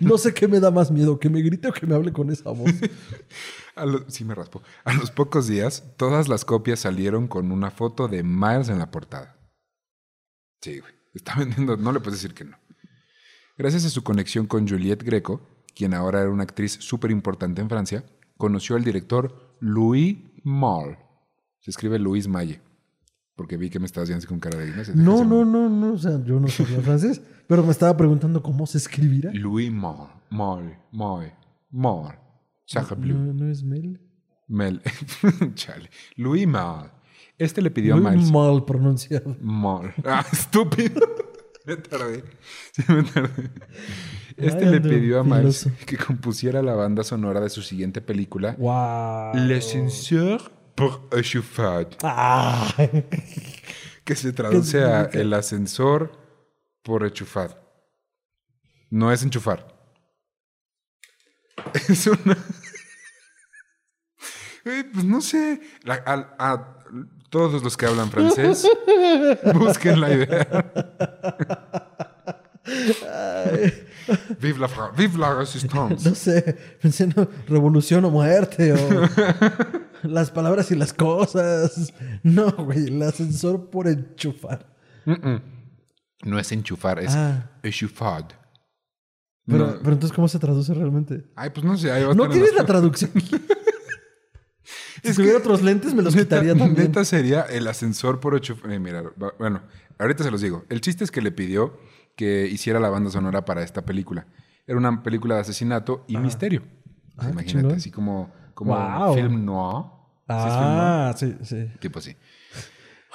No 0.00 0.18
sé 0.18 0.34
qué 0.34 0.48
me 0.48 0.60
da 0.60 0.70
más 0.70 0.90
miedo, 0.90 1.18
que 1.18 1.28
me 1.28 1.42
grite 1.42 1.68
o 1.68 1.72
que 1.72 1.86
me 1.86 1.94
hable 1.94 2.12
con 2.12 2.30
esa 2.30 2.50
voz. 2.50 2.70
Sí 4.08 4.24
me 4.26 4.34
raspo. 4.34 4.62
A 4.84 4.92
los 4.92 5.10
pocos 5.10 5.46
días, 5.46 5.82
todas 5.96 6.28
las 6.28 6.44
copias 6.44 6.80
salieron 6.80 7.26
con 7.26 7.50
una 7.50 7.70
foto 7.70 8.06
de 8.06 8.22
Miles 8.22 8.68
en 8.68 8.78
la 8.78 8.90
portada. 8.90 9.38
Sí, 10.60 10.78
güey. 10.80 10.92
Está 11.14 11.34
vendiendo, 11.38 11.76
no 11.76 11.92
le 11.92 12.00
puedes 12.00 12.20
decir 12.20 12.34
que 12.34 12.44
no. 12.44 12.58
Gracias 13.56 13.84
a 13.84 13.90
su 13.90 14.02
conexión 14.02 14.46
con 14.46 14.68
Juliette 14.68 15.02
Greco, 15.02 15.40
quien 15.74 15.94
ahora 15.94 16.20
era 16.20 16.30
una 16.30 16.42
actriz 16.42 16.72
súper 16.72 17.10
importante 17.10 17.60
en 17.60 17.68
Francia, 17.68 18.04
conoció 18.36 18.76
al 18.76 18.84
director 18.84 19.56
Louis 19.60 20.18
Malle. 20.42 20.98
Se 21.60 21.70
escribe 21.70 21.98
Louis 21.98 22.28
Malle. 22.28 22.60
Porque 23.42 23.56
vi 23.56 23.70
que 23.70 23.80
me 23.80 23.86
estabas 23.86 24.08
así 24.08 24.24
con 24.24 24.38
cara 24.38 24.56
de 24.56 24.68
Inés. 24.68 24.94
No, 24.94 25.24
no, 25.24 25.44
no, 25.44 25.68
no. 25.68 25.94
O 25.94 25.98
sea, 25.98 26.22
yo 26.24 26.38
no 26.38 26.46
sabía 26.46 26.80
francés, 26.80 27.20
pero 27.48 27.64
me 27.64 27.72
estaba 27.72 27.96
preguntando 27.96 28.40
cómo 28.40 28.68
se 28.68 28.78
escribirá. 28.78 29.32
Louis. 29.34 29.68
Malle. 29.72 30.78
Malle. 30.92 31.34
Sacre 32.64 32.94
bleu. 32.94 33.18
No, 33.18 33.32
no 33.32 33.50
es 33.50 33.64
Mel. 33.64 34.00
Mel. 34.46 34.80
Chale. 35.56 35.90
Louis 36.14 36.46
Malle. 36.46 36.90
Este 37.36 37.60
le 37.62 37.72
pidió 37.72 37.96
a 37.96 37.96
Miles. 38.12 38.30
mal 38.30 38.64
pronunciado. 38.64 39.36
Mal. 39.40 39.92
Ah, 40.04 40.24
estúpido. 40.32 41.00
me 41.66 41.74
tardé. 41.78 42.22
Sí, 42.70 42.84
me 42.86 43.02
tardé. 43.02 43.50
Este 44.36 44.66
Ay, 44.66 44.70
le 44.70 44.80
pidió 44.80 45.18
a 45.18 45.24
Miles 45.24 45.64
filoso. 45.64 45.70
que 45.84 45.96
compusiera 45.96 46.62
la 46.62 46.74
banda 46.74 47.02
sonora 47.02 47.40
de 47.40 47.50
su 47.50 47.60
siguiente 47.60 48.00
película, 48.00 48.54
Wow. 48.56 49.34
L'ascenseur 49.48 50.51
pour 50.74 51.08
Ah. 52.02 52.68
que 54.04 54.14
se 54.16 54.32
traduce 54.32 54.82
a 54.82 55.04
el 55.12 55.32
ascensor 55.34 56.10
por 56.82 57.04
enchufar. 57.04 57.60
No 58.90 59.12
es 59.12 59.22
enchufar. 59.22 59.66
Es 61.88 62.06
una... 62.06 62.36
Güey, 64.64 64.84
pues 64.92 65.04
no 65.04 65.20
sé. 65.20 65.60
A, 65.86 66.34
a 66.38 66.78
todos 67.30 67.62
los 67.62 67.76
que 67.76 67.86
hablan 67.86 68.10
francés, 68.10 68.66
busquen 69.54 70.00
la 70.00 70.12
idea. 70.12 70.46
Vive 74.40 74.58
la, 74.58 74.68
vive 74.96 75.18
la 75.18 75.34
resistance. 75.34 76.08
No 76.08 76.14
sé, 76.14 76.42
pensé 76.80 77.04
en 77.04 77.14
revolución 77.48 78.04
o 78.04 78.10
muerte 78.10 78.72
o 78.72 78.76
las 80.02 80.30
palabras 80.30 80.70
y 80.70 80.76
las 80.76 80.92
cosas. 80.92 81.92
No, 82.22 82.50
güey, 82.52 82.86
el 82.86 83.02
ascensor 83.02 83.70
por 83.70 83.88
enchufar. 83.88 84.74
No 86.24 86.38
es 86.38 86.52
enchufar, 86.52 87.00
es 87.00 87.14
Ah. 87.14 87.50
échauffade. 87.62 88.28
Pero, 89.46 89.66
No. 89.66 89.78
pero 89.80 89.92
entonces, 89.94 90.12
¿cómo 90.14 90.28
se 90.28 90.38
traduce 90.38 90.72
realmente? 90.72 91.24
Ay, 91.34 91.50
pues 91.50 91.64
no 91.66 91.76
sé. 91.76 91.90
Ahí 91.90 92.04
va 92.04 92.12
a 92.12 92.14
No 92.14 92.28
tienes 92.28 92.54
la 92.54 92.64
traducción. 92.64 93.10
si 95.02 95.08
Es 95.08 95.16
tuviera 95.16 95.38
otros 95.38 95.62
lentes, 95.62 95.94
me 95.94 96.02
los 96.02 96.14
Neta- 96.14 96.36
quitaría 96.40 96.54
también. 96.56 96.86
neta 96.86 97.04
sería 97.04 97.42
el 97.42 97.66
ascensor 97.66 98.20
por 98.20 98.34
ocho. 98.34 98.56
eh, 98.68 98.78
mira, 98.78 99.02
bueno, 99.38 99.62
ahorita 99.98 100.22
se 100.22 100.30
los 100.30 100.40
digo. 100.40 100.64
El 100.68 100.80
chiste 100.80 101.02
es 101.02 101.10
que 101.10 101.20
le 101.22 101.32
pidió 101.32 101.76
que 102.16 102.46
hiciera 102.46 102.78
la 102.78 102.88
banda 102.88 103.10
sonora 103.10 103.44
para 103.44 103.62
esta 103.64 103.82
película. 103.84 104.26
Era 104.66 104.78
una 104.78 105.02
película 105.02 105.34
de 105.36 105.40
asesinato 105.40 106.04
y 106.06 106.16
misterio. 106.18 106.62
Ah, 107.16 107.30
imagínate, 107.30 107.74
así 107.74 107.90
como, 107.90 108.32
como 108.54 108.74
Wow. 108.76 109.14
film 109.14 109.44
noir. 109.44 109.84
¿Sí 110.28 110.34
es 110.34 110.54
film 110.54 110.74
noir? 110.76 110.80
Ah, 110.80 111.14
sí, 111.16 111.34
sí. 111.42 111.66
Tipo 111.80 111.98
así. 111.98 112.16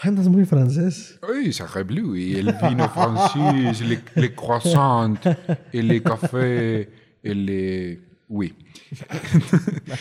Andas 0.01 0.27
muy 0.27 0.45
francés. 0.45 1.19
Ay, 1.27 1.51
Sacre 1.51 1.83
Bleu, 1.83 2.15
y 2.15 2.35
el 2.35 2.53
vino 2.61 2.87
francés, 2.89 3.81
les, 3.81 4.03
les 4.15 4.31
croissants, 4.31 5.19
y 5.73 5.81
les 5.81 6.01
cafés, 6.03 6.87
el 7.23 7.45
les... 7.45 7.99
Oui. 8.29 8.55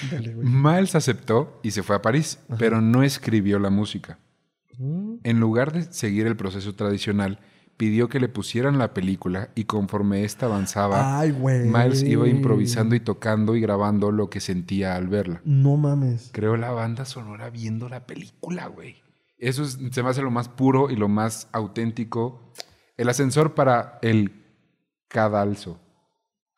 Ándale, 0.02 0.34
güey. 0.34 0.46
Miles 0.46 0.94
aceptó 0.94 1.60
y 1.62 1.70
se 1.70 1.82
fue 1.82 1.96
a 1.96 2.02
París, 2.02 2.38
pero 2.58 2.80
no 2.80 3.02
escribió 3.02 3.58
la 3.58 3.70
música. 3.70 4.18
Mm. 4.78 5.14
En 5.24 5.40
lugar 5.40 5.72
de 5.72 5.84
seguir 5.90 6.26
el 6.26 6.36
proceso 6.36 6.74
tradicional, 6.74 7.38
pidió 7.76 8.08
que 8.08 8.20
le 8.20 8.28
pusieran 8.28 8.78
la 8.78 8.94
película 8.94 9.50
y 9.54 9.64
conforme 9.64 10.24
ésta 10.24 10.46
avanzaba, 10.46 11.18
Ay. 11.20 11.32
Miles 11.32 12.02
iba 12.02 12.26
improvisando 12.28 12.94
y 12.94 13.00
tocando 13.00 13.54
y 13.56 13.60
grabando 13.60 14.10
lo 14.12 14.30
que 14.30 14.40
sentía 14.40 14.96
al 14.96 15.08
verla. 15.08 15.40
No 15.44 15.76
mames. 15.76 16.30
Creó 16.32 16.56
la 16.56 16.70
banda 16.70 17.04
sonora 17.04 17.50
viendo 17.50 17.88
la 17.88 18.06
película, 18.06 18.66
güey. 18.66 18.96
Eso 19.38 19.62
es- 19.62 19.78
se 19.90 20.02
me 20.02 20.08
hace 20.08 20.22
lo 20.22 20.30
más 20.30 20.48
puro 20.48 20.90
y 20.90 20.96
lo 20.96 21.08
más 21.08 21.48
auténtico. 21.52 22.52
El 22.96 23.08
ascensor 23.10 23.54
para 23.54 23.98
el 24.02 24.42
cadalso. 25.08 25.80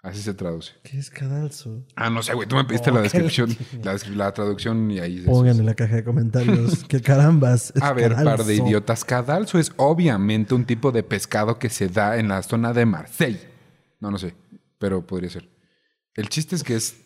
Así 0.09 0.22
se 0.22 0.34
traduce. 0.34 0.72
¿Qué 0.82 0.98
es 0.98 1.11
cadalso? 1.11 1.84
Ah, 1.96 2.11
no 2.11 2.22
sé, 2.22 2.34
güey. 2.34 2.48
Tú 2.48 2.56
me 2.56 2.64
pediste 2.64 2.90
Oh, 2.90 2.94
la 2.94 3.02
descripción, 3.02 3.56
la, 3.82 3.96
la 4.14 4.32
traducción 4.32 4.90
y 4.90 4.98
ahí. 5.00 5.20
Pongan 5.20 5.59
en 5.59 5.66
la 5.66 5.74
caja 5.74 5.96
de 5.96 6.04
comentarios. 6.04 6.84
que 6.88 7.00
carambas. 7.00 7.72
es 7.74 7.82
A 7.82 7.92
ver, 7.92 8.14
par 8.14 8.44
de 8.44 8.54
idiotas. 8.54 9.04
Cadalso 9.04 9.59
es 9.59 9.72
obviamente 9.76 10.54
un 10.54 10.64
tipo 10.64 10.92
de 10.92 11.02
pescado 11.02 11.59
que 11.59 11.68
se 11.68 11.88
da 11.88 12.16
en 12.16 12.28
la 12.28 12.42
zona 12.42 12.72
de 12.72 12.86
Marseille. 12.86 13.40
No, 14.00 14.11
no 14.11 14.18
sé, 14.18 14.34
pero 14.78 15.06
podría 15.06 15.30
ser. 15.30 15.48
El 16.14 16.28
chiste 16.28 16.56
es 16.56 16.64
que 16.64 16.76
es. 16.76 16.96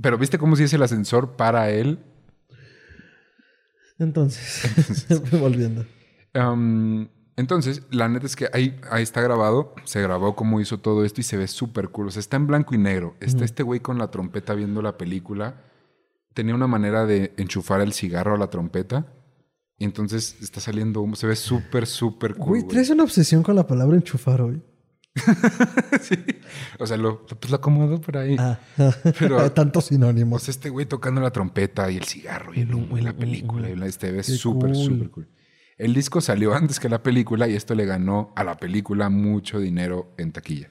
Pero 0.00 0.18
viste 0.18 0.38
cómo 0.38 0.56
se 0.56 0.62
dice 0.62 0.76
el 0.76 0.82
ascensor 0.82 1.36
para 1.36 1.70
él. 1.70 1.98
Entonces, 3.98 5.06
volviendo. 5.32 5.86
Am, 6.34 7.08
entonces, 7.36 7.82
la 7.90 8.08
neta 8.08 8.26
es 8.26 8.34
que 8.36 8.48
ahí, 8.52 8.80
ahí 8.90 9.02
está 9.02 9.20
grabado. 9.20 9.74
Se 9.84 10.00
grabó 10.02 10.34
cómo 10.36 10.60
hizo 10.60 10.78
todo 10.78 11.04
esto 11.04 11.20
y 11.20 11.24
se 11.24 11.36
ve 11.36 11.46
súper 11.48 11.90
cool. 11.90 12.08
O 12.08 12.10
sea, 12.10 12.20
está 12.20 12.36
en 12.36 12.46
blanco 12.46 12.74
y 12.74 12.78
negro. 12.78 13.14
Está 13.20 13.44
este 13.44 13.62
güey 13.62 13.80
con 13.80 13.98
la 13.98 14.10
trompeta 14.10 14.54
viendo 14.54 14.80
la 14.82 14.96
película. 14.96 15.62
Tenía 16.34 16.54
una 16.54 16.66
manera 16.66 17.04
de 17.06 17.34
enchufar 17.36 17.80
el 17.80 17.92
cigarro 17.92 18.34
a 18.34 18.38
la 18.38 18.48
trompeta. 18.48 19.06
Y 19.78 19.84
entonces 19.84 20.36
está 20.40 20.60
saliendo 20.60 21.02
humo. 21.02 21.16
Se 21.16 21.26
ve 21.26 21.36
súper, 21.36 21.86
súper 21.86 22.34
cool. 22.36 22.48
Güey, 22.60 22.66
traes 22.68 22.88
una 22.90 23.02
obsesión 23.02 23.42
con 23.42 23.54
la 23.56 23.66
palabra 23.66 23.96
enchufar 23.96 24.40
hoy. 24.40 24.62
Sí. 26.00 26.14
O 26.78 26.86
sea, 26.86 26.96
lo, 26.96 27.26
pues 27.26 27.50
lo 27.50 27.56
acomodo 27.56 28.00
por 28.00 28.16
ahí. 28.18 28.36
Ah, 28.38 28.58
Pero- 29.18 29.50
tantos 29.54 29.86
O 29.86 29.88
sinónimos. 29.88 30.42
sea, 30.42 30.52
este 30.52 30.68
güey 30.70 30.86
tocando 30.86 31.20
la 31.20 31.30
trompeta 31.30 31.90
y 31.90 31.96
el 31.96 32.04
cigarro 32.04 32.54
y 32.54 32.60
el 32.60 32.74
humo 32.74 32.96
y 32.98 33.00
la 33.02 33.12
película. 33.14 33.68
Y 33.68 33.76
la, 33.76 33.86
este 33.86 34.10
ve 34.12 34.18
Qué 34.18 34.22
súper, 34.24 34.72
cool. 34.72 34.84
súper 34.84 35.10
cool. 35.10 35.28
El 35.78 35.94
disco 35.94 36.20
salió 36.20 36.54
antes 36.56 36.80
que 36.80 36.88
la 36.88 37.02
película 37.02 37.48
y 37.48 37.54
esto 37.54 37.74
le 37.74 37.84
ganó 37.86 38.32
a 38.36 38.44
la 38.44 38.56
película 38.56 39.08
mucho 39.10 39.58
dinero 39.60 40.12
en 40.18 40.32
taquilla. 40.32 40.70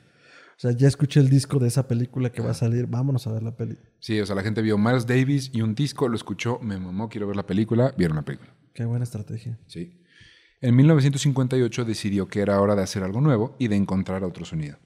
O 0.58 0.60
sea, 0.60 0.72
ya 0.72 0.88
escuché 0.88 1.20
el 1.20 1.30
disco 1.30 1.60
de 1.60 1.68
esa 1.68 1.86
película 1.88 2.32
que 2.32 2.41
va 2.41 2.51
a 2.51 2.53
salir. 2.53 2.88
Vámonos 2.88 3.28
a 3.28 3.34
ver 3.34 3.43
la 3.43 3.56
peli. 3.58 3.78
Sí, 3.99 4.20
o 4.22 4.26
sea, 4.26 4.36
la 4.38 4.41
gente 4.41 4.62
vio 4.62 4.78
Miles 4.78 5.06
Davis 5.06 5.49
y 5.53 5.62
un 5.62 5.76
disco, 5.76 6.08
lo 6.08 6.16
escuchó, 6.16 6.60
me 6.62 6.78
mamó, 6.80 7.10
quiero 7.10 7.28
ver 7.28 7.36
la 7.36 7.45
película, 7.45 7.93
vieron 7.97 8.16
la 8.16 8.22
película. 8.24 8.53
Qué 8.74 8.86
buena 8.86 9.03
estrategia. 9.03 9.60
Sí. 9.68 9.99
En 10.62 10.76
1958 10.78 11.84
decidió 11.84 12.28
que 12.30 12.39
era 12.39 12.60
hora 12.62 12.74
de 12.76 12.84
hacer 12.84 13.03
algo 13.03 13.20
nuevo 13.20 13.56
y 13.60 13.68
de 13.68 13.76
encontrar 13.76 14.24
otro 14.24 14.45
sonido. 14.45 14.78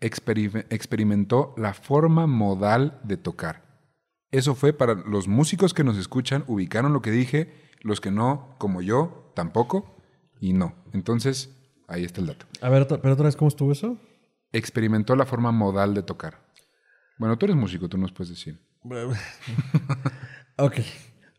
Experime- 0.00 0.66
experimentó 0.70 1.54
la 1.58 1.74
forma 1.74 2.26
modal 2.26 2.98
de 3.04 3.18
tocar. 3.18 3.62
Eso 4.30 4.54
fue 4.54 4.72
para 4.72 4.94
los 4.94 5.28
músicos 5.28 5.74
que 5.74 5.84
nos 5.84 5.98
escuchan, 5.98 6.42
ubicaron 6.46 6.94
lo 6.94 7.02
que 7.02 7.10
dije, 7.10 7.52
los 7.82 8.00
que 8.00 8.10
no, 8.10 8.56
como 8.58 8.80
yo, 8.80 9.21
tampoco, 9.34 9.96
y 10.40 10.52
no. 10.52 10.74
Entonces, 10.92 11.50
ahí 11.88 12.04
está 12.04 12.20
el 12.20 12.28
dato. 12.28 12.46
A 12.60 12.68
ver, 12.68 12.86
pero 12.86 13.12
otra 13.14 13.26
vez, 13.26 13.36
¿cómo 13.36 13.48
estuvo 13.48 13.72
eso? 13.72 13.98
Experimentó 14.52 15.16
la 15.16 15.26
forma 15.26 15.52
modal 15.52 15.94
de 15.94 16.02
tocar. 16.02 16.40
Bueno, 17.18 17.38
tú 17.38 17.46
eres 17.46 17.56
músico, 17.56 17.88
tú 17.88 17.96
nos 17.98 18.12
puedes 18.12 18.30
decir. 18.30 18.60
ok. 20.58 20.74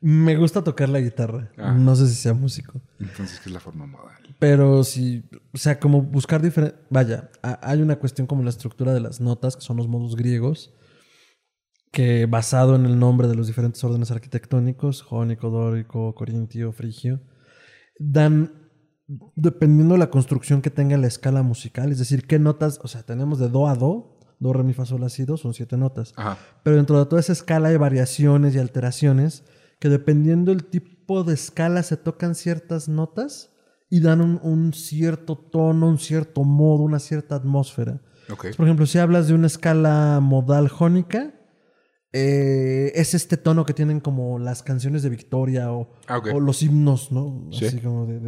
Me 0.02 0.36
gusta 0.36 0.62
tocar 0.62 0.90
la 0.90 1.00
guitarra. 1.00 1.50
Ah. 1.58 1.72
No 1.72 1.96
sé 1.96 2.08
si 2.10 2.16
sea 2.16 2.34
músico. 2.34 2.82
Entonces, 3.00 3.40
¿qué 3.40 3.48
es 3.50 3.54
la 3.54 3.62
forma 3.62 3.86
modal? 3.86 4.18
Pero 4.38 4.84
si, 4.84 5.24
o 5.54 5.58
sea, 5.58 5.80
como 5.80 6.02
buscar 6.02 6.42
diferente. 6.42 6.76
Vaya, 6.90 7.32
ha- 7.42 7.60
hay 7.62 7.82
una 7.82 7.96
cuestión 7.98 8.28
como 8.28 8.44
la 8.44 8.50
estructura 8.50 8.94
de 8.94 9.00
las 9.00 9.22
notas, 9.22 9.56
que 9.56 9.62
son 9.62 9.78
los 9.78 9.88
modos 9.88 10.18
griegos, 10.18 10.74
que 11.92 12.26
basado 12.26 12.76
en 12.76 12.86
el 12.86 13.00
nombre 13.00 13.30
de 13.30 13.36
los 13.36 13.48
diferentes 13.48 13.82
órdenes 13.86 14.12
arquitectónicos, 14.12 15.04
jónico, 15.04 15.50
dórico, 15.50 16.14
corintio, 16.16 16.74
frigio, 16.74 17.22
dan 17.98 18.64
dependiendo 19.36 19.96
de 19.96 20.00
la 20.00 20.10
construcción 20.10 20.62
que 20.62 20.70
tenga 20.70 20.98
la 20.98 21.08
escala 21.08 21.44
musical, 21.44 21.92
es 21.92 22.00
decir, 22.00 22.26
qué 22.26 22.40
notas, 22.40 22.80
o 22.84 22.88
sea, 22.88 23.04
tenemos 23.04 23.40
de 23.40 23.50
do 23.50 23.68
a 23.68 23.76
do, 23.76 24.20
do, 24.40 24.54
re, 24.54 24.64
mi, 24.64 24.74
fa, 24.74 24.86
sol, 24.86 25.02
la, 25.02 25.10
si, 25.10 25.26
do, 25.26 25.38
son 25.38 25.54
siete 25.54 25.78
notas. 25.78 26.14
Ajá. 26.16 26.38
Pero 26.64 26.78
dentro 26.78 27.00
de 27.00 27.06
toda 27.06 27.20
esa 27.20 27.34
escala 27.34 27.70
hay 27.70 27.78
variaciones 27.78 28.56
y 28.56 28.60
alteraciones 28.60 29.44
que 29.80 29.90
dependiendo 29.90 30.52
del 30.52 30.66
tipo 30.66 31.24
de 31.24 31.34
escala 31.34 31.84
se 31.84 31.98
tocan 31.98 32.36
ciertas 32.36 32.88
notas 32.88 33.52
y 33.90 34.00
dan 34.00 34.22
un, 34.22 34.40
un 34.42 34.74
cierto 34.74 35.38
tono, 35.38 35.88
un 35.88 36.00
cierto 36.00 36.44
modo, 36.44 36.84
una 36.84 37.00
cierta 37.00 37.36
atmósfera. 37.36 38.02
Ok. 38.30 38.56
Por 38.56 38.66
ejemplo, 38.66 38.86
si 38.86 38.98
hablas 38.98 39.28
de 39.28 39.34
una 39.34 39.48
escala 39.48 40.20
modal 40.22 40.70
jónica, 40.70 41.34
eh, 42.14 42.92
es 42.96 43.14
este 43.16 43.38
tono 43.38 43.66
que 43.66 43.74
tienen 43.74 44.00
como 44.00 44.38
las 44.40 44.62
canciones 44.64 45.02
de 45.04 45.10
Victoria 45.10 45.72
o, 45.74 45.90
Ah, 46.08 46.22
o 46.34 46.40
los 46.40 46.62
himnos, 46.62 47.12
¿no? 47.12 47.50
Sí. 47.52 47.66
Así 47.66 47.80
como 47.80 48.06
de, 48.06 48.20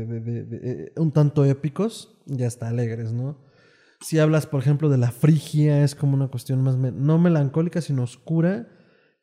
eh, 0.64 0.92
un 0.98 1.12
tanto 1.12 1.46
épicos, 1.46 2.18
ya 2.26 2.48
está 2.48 2.68
alegres, 2.68 3.14
¿no? 3.14 3.38
Si 4.02 4.20
hablas, 4.20 4.46
por 4.48 4.60
ejemplo, 4.62 4.90
de 4.90 4.98
la 4.98 5.12
frigia, 5.12 5.84
es 5.84 5.96
como 5.96 6.16
una 6.16 6.28
cuestión 6.28 6.62
más, 6.62 6.78
me- 6.78 6.92
no 6.92 7.18
melancólica, 7.20 7.80
sino 7.82 8.04
oscura, 8.04 8.68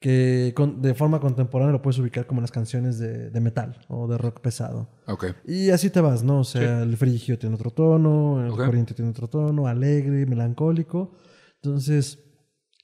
que 0.01 0.53
con- 0.57 0.81
de 0.83 0.95
forma 0.95 1.21
contemporánea 1.21 1.73
lo 1.73 1.83
puedes 1.83 1.99
ubicar 2.01 2.27
como 2.27 2.41
las 2.41 2.51
canciones 2.51 2.99
de, 2.99 3.31
metal 3.41 3.79
o 3.89 4.09
de 4.09 4.19
rock 4.19 4.41
pesado. 4.41 4.91
Ok. 5.07 5.27
Y 5.47 5.71
así 5.71 5.91
te 5.91 6.01
vas, 6.01 6.25
¿no? 6.25 6.41
O 6.41 6.45
sea, 6.45 6.83
el 6.83 6.97
frigio 6.97 7.39
tiene 7.39 7.55
otro 7.55 7.71
tono, 7.71 8.45
el 8.45 8.51
Ok. 8.51 8.65
corriente 8.65 8.95
tiene 8.95 9.11
otro 9.13 9.29
tono, 9.29 9.67
alegre, 9.69 10.27
melancólico. 10.27 11.13
Entonces, 11.57 12.19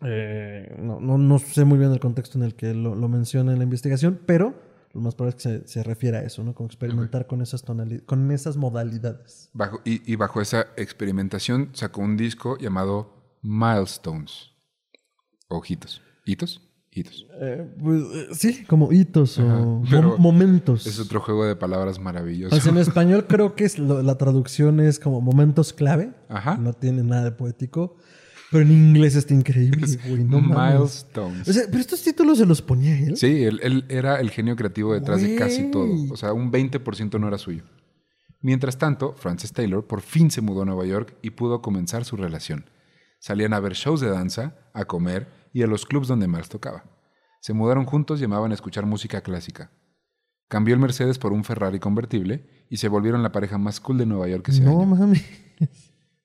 eh, 0.03 0.77
no, 0.81 1.01
no, 1.01 1.19
no 1.19 1.39
sé 1.39 1.65
muy 1.65 1.79
bien 1.79 1.93
el 1.93 2.01
contexto 2.01 2.39
en 2.39 2.45
el 2.45 2.55
que 2.55 2.75
lo, 2.75 2.95
lo 2.95 3.09
menciona 3.09 3.53
en 3.53 3.59
la 3.59 3.65
investigación, 3.65 4.21
pero 4.27 4.55
lo 4.95 5.01
más 5.01 5.15
probable 5.15 5.37
es 5.37 5.43
que 5.45 5.59
se, 5.61 5.69
se 5.69 5.83
refiere 5.83 6.17
a 6.19 6.23
eso, 6.23 6.43
¿no? 6.45 6.55
Como 6.55 6.67
experimentar 6.69 7.27
con, 7.27 7.43
esas 7.43 7.65
tonali- 7.65 8.05
con 8.05 8.31
esas 8.31 8.57
modalidades. 8.57 9.51
Bajo, 9.53 9.81
y, 9.85 10.11
y 10.11 10.17
bajo 10.17 10.41
esa 10.41 10.69
experimentación 10.77 11.71
sacó 11.75 12.01
un 12.01 12.17
disco 12.17 12.57
llamado 12.59 13.37
Milestones. 13.43 14.51
Ojitos. 15.49 16.03
¿Hitos? 16.25 16.61
Hitos. 16.91 17.27
Eh, 17.41 17.75
pues, 17.81 18.03
eh, 18.03 18.27
sí, 18.33 18.65
como 18.65 18.93
hitos 18.93 19.39
Ajá, 19.39 19.59
o 19.61 19.81
mo- 19.83 20.19
momentos. 20.19 20.87
Es 20.87 20.99
otro 20.99 21.21
juego 21.21 21.45
de 21.45 21.55
palabras 21.55 21.99
maravilloso. 21.99 22.59
Sea, 22.59 22.73
en 22.73 22.79
español 22.79 23.27
creo 23.29 23.55
que 23.55 23.65
es 23.65 23.79
lo- 23.79 24.03
la 24.03 24.17
traducción 24.19 24.81
es 24.81 24.99
como 24.99 25.21
momentos 25.21 25.73
clave. 25.73 26.13
Ajá. 26.29 26.57
No 26.57 26.73
tiene 26.73 27.03
nada 27.03 27.25
de 27.25 27.33
poético. 27.33 27.97
Pero 28.51 28.65
en 28.65 28.73
inglés 28.73 29.15
está 29.15 29.35
increíble, 29.35 29.87
güey. 30.09 30.25
No. 30.25 30.41
Milestones. 30.41 31.49
O 31.49 31.53
sea, 31.53 31.65
pero 31.67 31.79
estos 31.81 32.03
títulos 32.03 32.39
se 32.39 32.47
los 32.47 32.63
ponía 32.63 32.99
él. 32.99 33.17
Sí, 33.17 33.45
él, 33.45 33.61
él 33.63 33.85
era 33.89 34.21
el 34.21 34.31
genio 34.31 34.57
creativo 34.57 34.95
detrás 34.95 35.21
de 35.21 35.37
casi 35.37 35.71
todo. 35.71 35.95
O 36.11 36.17
sea, 36.17 36.33
un 36.33 36.51
20% 36.51 37.21
no 37.21 37.29
era 37.29 37.37
suyo. 37.39 37.65
Mientras 38.41 38.79
tanto, 38.79 39.15
Frances 39.15 39.53
Taylor 39.53 39.87
por 39.87 40.01
fin 40.01 40.31
se 40.31 40.41
mudó 40.41 40.63
a 40.63 40.65
Nueva 40.65 40.87
York 40.87 41.17
y 41.23 41.31
pudo 41.31 41.61
comenzar 41.61 42.05
su 42.05 42.17
relación. 42.17 42.65
Salían 43.19 43.53
a 43.53 43.61
ver 43.61 43.73
shows 43.75 44.01
de 44.01 44.09
danza, 44.09 44.57
a 44.73 44.85
comer 44.85 45.29
y 45.53 45.63
a 45.63 45.67
los 45.67 45.85
clubs 45.85 46.09
donde 46.09 46.29
Miles 46.29 46.49
tocaba. 46.49 46.85
Se 47.41 47.53
mudaron 47.53 47.85
juntos 47.85 48.21
y 48.21 48.25
amaban 48.25 48.53
escuchar 48.53 48.87
música 48.87 49.21
clásica. 49.23 49.73
Cambió 50.49 50.75
el 50.75 50.81
Mercedes 50.81 51.19
por 51.19 51.33
un 51.33 51.45
Ferrari 51.45 51.79
convertible 51.79 52.65
y 52.71 52.79
se 52.79 52.89
volvieron 52.89 53.23
la 53.23 53.33
pareja 53.33 53.59
más 53.59 53.81
cool 53.81 53.99
de 53.99 54.07
Nueva 54.07 54.29
York 54.29 54.49
ese 54.49 54.63
no 54.63 54.81
año. 54.83 54.87
mames. 54.87 55.25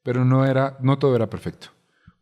Pero 0.03 0.23
no 0.23 0.45
era, 0.45 0.77
no 0.81 0.99
todo 0.99 1.15
era 1.15 1.29
perfecto. 1.29 1.69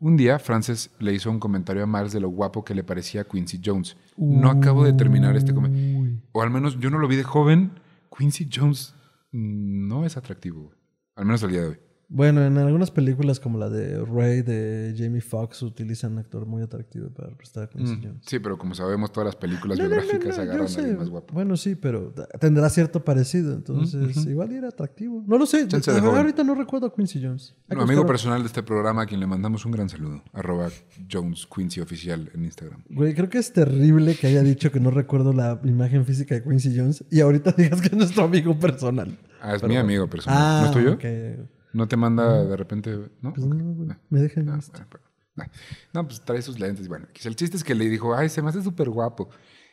Un 0.02 0.18
día, 0.18 0.40
Frances 0.40 0.90
le 0.98 1.14
hizo 1.14 1.30
un 1.30 1.40
comentario 1.40 1.84
a 1.84 1.86
Miles 1.86 2.12
de 2.12 2.20
lo 2.20 2.30
guapo 2.30 2.66
que 2.66 2.74
le 2.74 2.84
parecía 2.84 3.24
Quincy 3.24 3.62
Jones. 3.64 3.96
No 4.18 4.50
acabo 4.50 4.84
de 4.84 4.94
terminar 4.94 5.36
este 5.36 5.54
comentario. 5.54 6.18
O 6.32 6.42
al 6.42 6.50
menos 6.50 6.80
yo 6.80 6.90
no 6.90 6.98
lo 6.98 7.08
vi 7.08 7.18
de 7.18 7.24
joven. 7.24 7.80
Quincy 8.18 8.50
Jones 8.52 8.96
mm, 9.32 9.88
no 9.88 10.04
es 10.04 10.18
atractivo. 10.18 10.72
Al 11.16 11.26
menos 11.26 11.44
al 11.44 11.52
día 11.52 11.62
de 11.62 11.68
hoy. 11.68 11.80
Bueno, 12.14 12.46
en 12.46 12.58
algunas 12.58 12.92
películas 12.92 13.40
como 13.40 13.58
la 13.58 13.70
de 13.70 14.04
Ray 14.04 14.42
de 14.42 14.94
Jamie 14.98 15.22
Foxx 15.22 15.62
utilizan 15.62 16.12
un 16.12 16.18
actor 16.20 16.46
muy 16.46 16.62
atractivo 16.62 17.08
para 17.10 17.30
prestar 17.30 17.64
a 17.64 17.70
Quincy 17.70 17.96
Mm, 17.96 18.04
Jones. 18.04 18.24
Sí, 18.28 18.40
pero 18.40 18.58
como 18.58 18.76
sabemos, 18.76 19.14
todas 19.14 19.28
las 19.28 19.38
películas 19.38 19.78
No, 19.78 19.86
no, 19.86 19.90
no, 19.92 19.96
biográficas 20.02 20.36
no, 20.36 20.44
agarran 20.44 20.68
a 20.68 20.76
alguien 20.76 20.98
más 20.98 21.10
guapo. 21.10 21.34
Bueno, 21.34 21.56
sí, 21.56 21.76
pero 21.76 22.14
tendrá 22.38 22.70
cierto 22.70 23.06
parecido. 23.06 23.54
Entonces, 23.54 24.18
ujú. 24.18 24.30
igual 24.30 24.52
era 24.52 24.68
atractivo. 24.68 25.24
No 25.26 25.38
lo 25.38 25.46
sé. 25.46 25.66
Ahorita 26.04 26.44
no 26.44 26.54
recuerdo 26.54 26.88
a 26.88 26.94
Quincy 26.94 27.24
Jones. 27.24 27.56
Un 27.70 27.80
amigo 27.80 28.06
personal 28.06 28.42
de 28.42 28.48
este 28.48 28.62
programa 28.62 29.04
a 29.04 29.06
quien 29.06 29.22
le 29.22 29.28
mandamos 29.28 29.66
un 29.66 29.72
gran 29.72 29.88
saludo. 29.88 30.22
Arroba 30.34 30.68
Jones 31.10 31.48
Quincy 31.48 31.80
Oficial 31.80 32.30
en 32.34 32.44
Instagram. 32.44 32.84
Güey, 32.90 33.14
creo 33.16 33.30
que 33.30 33.38
es 33.38 33.54
terrible 33.54 34.16
que 34.16 34.28
haya 34.28 34.44
dicho 34.44 34.70
que 34.70 34.82
no 34.82 34.92
recuerdo 34.92 35.32
la 35.32 35.62
imagen 35.64 36.06
física 36.06 36.36
de 36.36 36.44
Quincy 36.44 36.78
Jones 36.78 37.06
y 37.10 37.22
ahorita 37.22 37.52
digas 37.58 37.80
que 37.80 37.88
es 37.88 37.94
nuestro 37.96 38.26
amigo 38.26 38.60
personal. 38.60 39.18
Ah, 39.42 39.56
es 39.56 39.62
Pero 39.62 39.70
mi 39.72 39.78
amigo 39.78 40.10
personal. 40.10 40.38
Ah, 40.40 40.60
¿No 40.62 40.66
es 40.68 40.72
tuyo? 40.74 40.94
ok. 40.96 41.61
¿No 41.74 41.88
te 41.88 41.98
manda 41.98 42.44
de 42.44 42.56
repente? 42.58 43.10
¿No? 43.22 43.34
Pues 43.34 43.46
no, 43.48 43.74
güey, 43.74 43.90
me 44.10 44.20
deja 44.20 44.40
en 44.42 44.50
Ah, 44.50 44.60
pero- 44.90 45.04
ah. 45.38 45.48
No, 45.94 46.06
pues 46.08 46.22
trae 46.22 46.42
sus 46.42 46.60
lentes. 46.60 46.88
Bueno, 46.88 47.08
el 47.24 47.36
chiste 47.36 47.58
es 47.58 47.64
que 47.64 47.76
le 47.76 47.88
dijo, 47.90 48.16
ay, 48.16 48.30
se 48.30 48.42
me 48.42 48.50
hace 48.50 48.62
súper 48.62 48.90
guapo. 48.90 49.30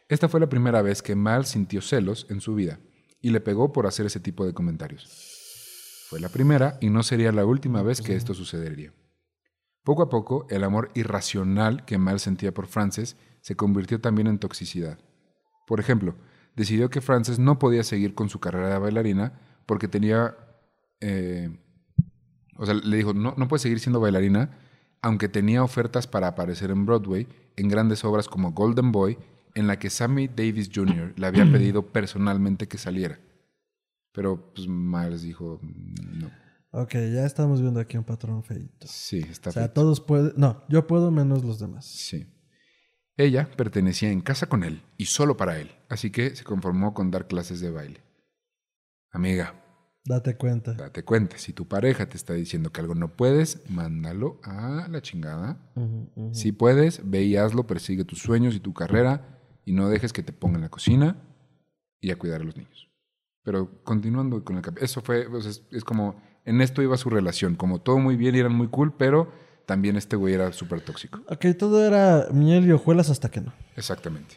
Esta 0.08 0.28
fue 0.28 0.40
la 0.40 0.48
primera 0.48 0.80
vez 0.82 1.02
que 1.02 1.14
Miles 1.16 1.48
sintió 1.48 1.82
celos 1.82 2.26
en 2.30 2.40
su 2.40 2.54
vida 2.54 2.78
y 3.20 3.30
le 3.30 3.40
pegó 3.40 3.72
por 3.72 3.86
hacer 3.86 4.06
ese 4.06 4.20
tipo 4.20 4.46
de 4.46 4.54
comentarios. 4.54 6.06
Fue 6.08 6.20
la 6.20 6.28
primera 6.30 6.78
y 6.80 6.88
no 6.88 7.02
sería 7.02 7.32
la 7.32 7.44
última 7.44 7.82
vez 7.82 8.00
que 8.00 8.14
esto 8.16 8.32
sucedería. 8.32 8.94
Poco 9.84 10.02
a 10.02 10.08
poco, 10.08 10.46
el 10.50 10.64
amor 10.64 10.90
irracional 10.94 11.84
que 11.84 11.98
Miles 11.98 12.22
sentía 12.22 12.54
por 12.54 12.66
Frances 12.66 13.16
se 13.42 13.56
convirtió 13.56 14.00
también 14.00 14.26
en 14.28 14.38
toxicidad. 14.38 14.98
Por 15.66 15.80
ejemplo, 15.80 16.14
decidió 16.56 16.88
que 16.88 17.00
Frances 17.02 17.38
no 17.38 17.58
podía 17.58 17.84
seguir 17.84 18.14
con 18.14 18.28
su 18.30 18.40
carrera 18.40 18.70
de 18.70 18.78
bailarina 18.78 19.40
porque 19.66 19.88
tenía... 19.88 20.36
eh, 21.00 21.50
o 22.58 22.66
sea, 22.66 22.74
le 22.74 22.96
dijo, 22.96 23.14
no, 23.14 23.34
no 23.36 23.48
puedes 23.48 23.62
seguir 23.62 23.80
siendo 23.80 24.00
bailarina, 24.00 24.50
aunque 25.00 25.28
tenía 25.28 25.62
ofertas 25.62 26.06
para 26.06 26.26
aparecer 26.28 26.70
en 26.70 26.84
Broadway 26.84 27.26
en 27.56 27.68
grandes 27.68 28.04
obras 28.04 28.28
como 28.28 28.52
Golden 28.52 28.92
Boy, 28.92 29.16
en 29.54 29.66
la 29.66 29.78
que 29.78 29.90
Sammy 29.90 30.28
Davis 30.28 30.70
Jr. 30.72 31.14
le 31.16 31.26
había 31.26 31.50
pedido 31.50 31.86
personalmente 31.86 32.68
que 32.68 32.78
saliera. 32.78 33.18
Pero 34.12 34.52
pues 34.54 34.68
Miles 34.68 35.22
dijo, 35.22 35.60
no. 35.62 36.30
Ok, 36.70 36.92
ya 36.94 37.24
estamos 37.24 37.60
viendo 37.62 37.80
aquí 37.80 37.96
un 37.96 38.04
patrón 38.04 38.42
feito. 38.44 38.86
Sí, 38.86 39.18
está 39.18 39.50
O 39.50 39.52
sea, 39.52 39.62
feito. 39.62 39.74
todos 39.74 40.00
pueden... 40.00 40.32
No, 40.36 40.62
yo 40.68 40.86
puedo 40.86 41.10
menos 41.10 41.44
los 41.44 41.58
demás. 41.58 41.86
Sí. 41.86 42.26
Ella 43.16 43.48
pertenecía 43.56 44.10
en 44.12 44.20
casa 44.20 44.46
con 44.48 44.62
él 44.62 44.82
y 44.96 45.06
solo 45.06 45.36
para 45.36 45.58
él, 45.58 45.72
así 45.88 46.10
que 46.10 46.36
se 46.36 46.44
conformó 46.44 46.94
con 46.94 47.10
dar 47.10 47.26
clases 47.26 47.60
de 47.60 47.70
baile. 47.70 48.02
Amiga, 49.10 49.54
Date 50.08 50.36
cuenta. 50.36 50.72
date 50.72 51.02
cuenta, 51.04 51.36
si 51.38 51.52
tu 51.52 51.68
pareja 51.68 52.08
te 52.08 52.16
está 52.16 52.32
diciendo 52.32 52.72
que 52.72 52.80
algo 52.80 52.94
no 52.94 53.08
puedes, 53.16 53.68
mándalo 53.70 54.40
a 54.42 54.86
la 54.90 55.02
chingada. 55.02 55.58
Si 56.32 56.52
puedes, 56.52 57.02
ve 57.08 57.24
y 57.24 57.36
hazlo, 57.36 57.66
persigue 57.66 58.04
tus 58.04 58.18
sueños 58.20 58.54
y 58.54 58.60
tu 58.60 58.72
carrera 58.72 59.38
y 59.64 59.72
no 59.72 59.88
dejes 59.88 60.12
que 60.12 60.22
te 60.22 60.32
pongan 60.32 60.56
en 60.56 60.62
la 60.62 60.68
cocina 60.70 61.16
y 62.00 62.10
a 62.10 62.16
cuidar 62.16 62.40
a 62.40 62.44
los 62.44 62.56
niños. 62.56 62.88
Pero 63.42 63.82
continuando 63.84 64.42
con 64.44 64.56
el 64.56 64.62
cap- 64.62 64.78
eso 64.80 65.00
fue, 65.02 65.26
o 65.26 65.40
sea, 65.40 65.50
es, 65.50 65.62
es 65.70 65.84
como, 65.84 66.20
en 66.44 66.60
esto 66.60 66.82
iba 66.82 66.96
su 66.96 67.10
relación, 67.10 67.54
como 67.54 67.80
todo 67.80 67.98
muy 67.98 68.16
bien 68.16 68.34
y 68.34 68.38
eran 68.38 68.54
muy 68.54 68.68
cool, 68.68 68.94
pero 68.96 69.30
también 69.66 69.96
este 69.96 70.16
güey 70.16 70.34
era 70.34 70.52
súper 70.52 70.80
tóxico. 70.80 71.20
Ok, 71.28 71.44
todo 71.58 71.84
era 71.86 72.28
miel 72.32 72.66
y 72.66 72.72
hojuelas 72.72 73.10
hasta 73.10 73.30
que 73.30 73.40
no. 73.42 73.52
Exactamente. 73.76 74.36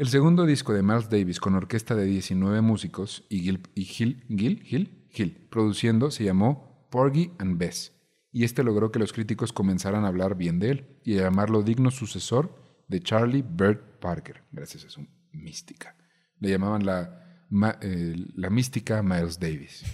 El 0.00 0.08
segundo 0.08 0.46
disco 0.46 0.72
de 0.72 0.82
Miles 0.82 1.10
Davis 1.10 1.38
con 1.38 1.54
orquesta 1.54 1.94
de 1.94 2.06
19 2.06 2.62
músicos 2.62 3.22
y 3.28 3.40
Gil, 3.40 3.60
Gil, 3.76 4.22
Gil, 4.64 5.04
Gil, 5.10 5.46
produciendo 5.50 6.10
se 6.10 6.24
llamó 6.24 6.88
Porgy 6.90 7.32
and 7.36 7.58
Bess. 7.58 7.92
Y 8.32 8.44
este 8.44 8.62
logró 8.62 8.92
que 8.92 8.98
los 8.98 9.12
críticos 9.12 9.52
comenzaran 9.52 10.06
a 10.06 10.08
hablar 10.08 10.38
bien 10.38 10.58
de 10.58 10.70
él 10.70 10.86
y 11.04 11.18
a 11.18 11.24
llamarlo 11.24 11.62
digno 11.62 11.90
sucesor 11.90 12.50
de 12.88 13.00
Charlie 13.00 13.42
Bird 13.46 13.98
Parker, 14.00 14.42
gracias 14.52 14.86
a 14.86 14.88
su 14.88 15.06
mística. 15.32 15.94
Le 16.38 16.48
llamaban 16.48 16.86
la, 16.86 17.44
eh, 17.82 18.16
la 18.36 18.48
mística 18.48 19.02
Miles 19.02 19.38
Davis. 19.38 19.84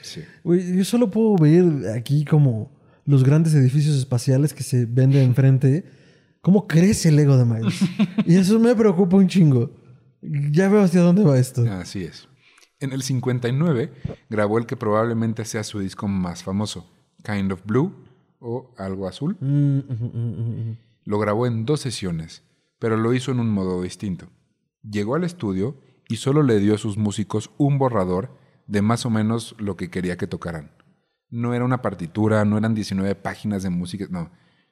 Sí. 0.00 0.22
Güey, 0.42 0.78
yo 0.78 0.86
solo 0.86 1.10
puedo 1.10 1.36
ver 1.36 1.90
aquí 1.94 2.24
como 2.24 2.80
los 3.04 3.24
grandes 3.24 3.52
edificios 3.52 3.94
espaciales 3.94 4.54
que 4.54 4.62
se 4.62 4.86
ven 4.86 5.10
de 5.10 5.22
enfrente. 5.22 5.84
¿Cómo 6.42 6.66
crece 6.66 7.08
el 7.08 7.18
ego 7.20 7.36
de 7.36 7.44
Miles? 7.44 7.80
y 8.26 8.36
eso 8.36 8.58
me 8.58 8.74
preocupa 8.74 9.16
un 9.16 9.28
chingo. 9.28 9.70
Ya 10.20 10.68
veo 10.68 10.82
hacia 10.82 11.00
dónde 11.00 11.24
va 11.24 11.38
esto. 11.38 11.62
Así 11.72 12.04
es. 12.04 12.28
En 12.80 12.92
el 12.92 13.02
59 13.02 13.92
grabó 14.28 14.58
el 14.58 14.66
que 14.66 14.76
probablemente 14.76 15.44
sea 15.44 15.62
su 15.62 15.78
disco 15.78 16.08
más 16.08 16.42
famoso, 16.42 16.90
Kind 17.24 17.52
of 17.52 17.64
Blue 17.64 17.94
o 18.40 18.74
Algo 18.76 19.06
Azul. 19.06 19.36
Mm, 19.40 19.78
ujú, 19.88 20.04
ujú. 20.06 20.76
Lo 21.04 21.18
grabó 21.20 21.46
en 21.46 21.64
dos 21.64 21.80
sesiones, 21.80 22.42
pero 22.80 22.96
lo 22.96 23.12
hizo 23.14 23.30
en 23.30 23.38
un 23.38 23.50
modo 23.50 23.80
distinto. 23.80 24.26
Llegó 24.82 25.14
al 25.14 25.22
estudio 25.22 25.76
y 26.08 26.16
solo 26.16 26.42
le 26.42 26.58
dio 26.58 26.74
a 26.74 26.78
sus 26.78 26.96
músicos 26.98 27.50
un 27.56 27.78
borrador 27.78 28.36
de 28.66 28.82
más 28.82 29.06
o 29.06 29.10
menos 29.10 29.54
lo 29.58 29.76
que 29.76 29.90
quería 29.90 30.16
que 30.16 30.26
tocaran. 30.26 30.72
No 31.30 31.54
era 31.54 31.64
una 31.64 31.82
partitura, 31.82 32.44
no 32.44 32.58
eran 32.58 32.74
19 32.74 33.14
páginas 33.14 33.62
de 33.62 33.70
música, 33.70 34.06
no. 34.10 34.30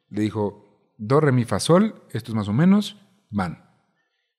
Le 0.08 0.22
dijo, 0.22 0.69
do, 1.00 1.18
re, 1.18 1.32
mi, 1.32 1.44
fa, 1.44 1.58
sol, 1.58 2.02
esto 2.12 2.30
es 2.30 2.36
más 2.36 2.48
o 2.48 2.52
menos, 2.52 3.00
van. 3.30 3.64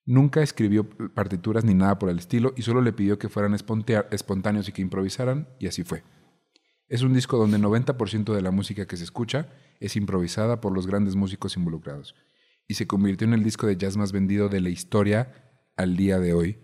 Nunca 0.06 0.42
escribió 0.42 0.88
partituras 1.14 1.66
ni 1.66 1.74
nada 1.74 1.98
por 1.98 2.10
el 2.10 2.20
estilo 2.20 2.54
y 2.56 2.62
solo 2.62 2.82
le 2.82 2.94
pidió 2.94 3.18
que 3.18 3.30
fueran 3.30 3.54
espontáneos 3.54 4.70
y 4.70 4.72
que 4.72 4.82
improvisaran 4.82 5.50
y 5.60 5.68
así 5.68 5.84
fue. 5.84 6.04
Es 6.88 7.02
un 7.02 7.14
disco 7.14 7.38
donde 7.38 7.58
90% 7.58 8.34
de 8.34 8.42
la 8.42 8.52
música 8.52 8.86
que 8.86 8.98
se 8.98 9.04
escucha 9.04 9.50
es 9.80 9.96
improvisada 9.96 10.62
por 10.62 10.74
los 10.74 10.88
grandes 10.88 11.16
músicos 11.16 11.58
involucrados 11.58 12.16
y 12.68 12.76
se 12.76 12.86
convirtió 12.88 13.28
en 13.28 13.34
el 13.34 13.44
disco 13.44 13.66
de 13.66 13.78
jazz 13.78 13.98
más 13.98 14.12
vendido 14.12 14.48
de 14.50 14.62
la 14.62 14.70
historia 14.70 15.34
al 15.78 15.98
día 15.98 16.20
de 16.20 16.34
hoy, 16.34 16.60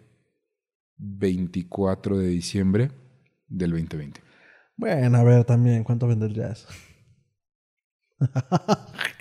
24 0.98 2.18
de 2.18 2.28
diciembre 2.28 2.92
del 3.48 3.72
2020. 3.72 4.22
Bueno, 4.76 5.18
a 5.18 5.24
ver 5.24 5.44
también, 5.44 5.84
¿cuánto 5.84 6.08
vende 6.08 6.28
el 6.28 6.36
jazz? 6.36 6.68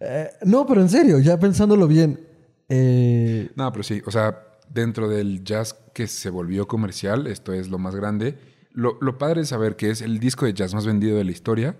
Eh, 0.00 0.28
no, 0.44 0.66
pero 0.66 0.80
en 0.80 0.88
serio, 0.88 1.18
ya 1.20 1.38
pensándolo 1.38 1.86
bien. 1.88 2.20
eh, 2.68 3.50
No, 3.56 3.70
pero 3.72 3.82
sí, 3.82 4.00
o 4.06 4.10
sea, 4.10 4.38
dentro 4.68 5.08
del 5.08 5.44
jazz 5.44 5.74
que 5.94 6.06
se 6.06 6.30
volvió 6.30 6.66
comercial, 6.66 7.26
esto 7.26 7.52
es 7.52 7.68
lo 7.68 7.78
más 7.78 7.94
grande. 7.94 8.38
Lo, 8.72 8.96
lo 9.00 9.18
padre 9.18 9.42
es 9.42 9.48
saber 9.48 9.76
que 9.76 9.90
es 9.90 10.00
el 10.00 10.18
disco 10.18 10.46
de 10.46 10.54
jazz 10.54 10.72
más 10.74 10.86
vendido 10.86 11.16
de 11.18 11.24
la 11.24 11.30
historia 11.32 11.76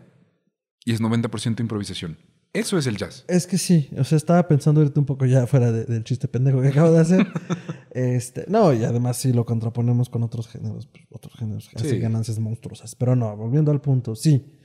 y 0.85 0.93
es 0.93 1.01
90% 1.01 1.61
improvisación. 1.61 2.19
Eso 2.55 2.77
es 2.77 2.87
el 2.87 2.99
jazz. 2.99 3.25
es 3.29 3.47
que 3.47 3.57
sí, 3.57 3.89
o 3.97 4.05
sea, 4.05 4.17
estaba 4.19 4.47
pensando 4.47 4.83
ahorita 4.83 5.01
un 5.01 5.07
poco 5.07 5.25
ya 5.25 5.47
fuera 5.47 5.73
de- 5.73 5.87
del 5.87 6.05
chiste 6.05 6.29
pendejo 6.29 6.61
que 6.61 6.69
acabo 6.69 6.91
de 6.93 7.01
hacer. 7.01 7.27
este, 7.93 8.45
no, 8.49 8.75
y 8.75 8.85
además 8.85 9.17
si 9.17 9.33
lo 9.33 9.47
contraponemos 9.47 10.11
con 10.11 10.23
otros 10.23 10.49
géneros, 10.49 10.87
otros 11.11 11.35
géneros 11.39 11.71
Sí. 11.77 11.99
ganancias 11.99 12.39
monstruosas. 12.39 12.95
Pero 12.95 13.17
no, 13.17 13.35
volviendo 13.37 13.71
al 13.71 13.81
punto, 13.81 14.15
sí. 14.15 14.59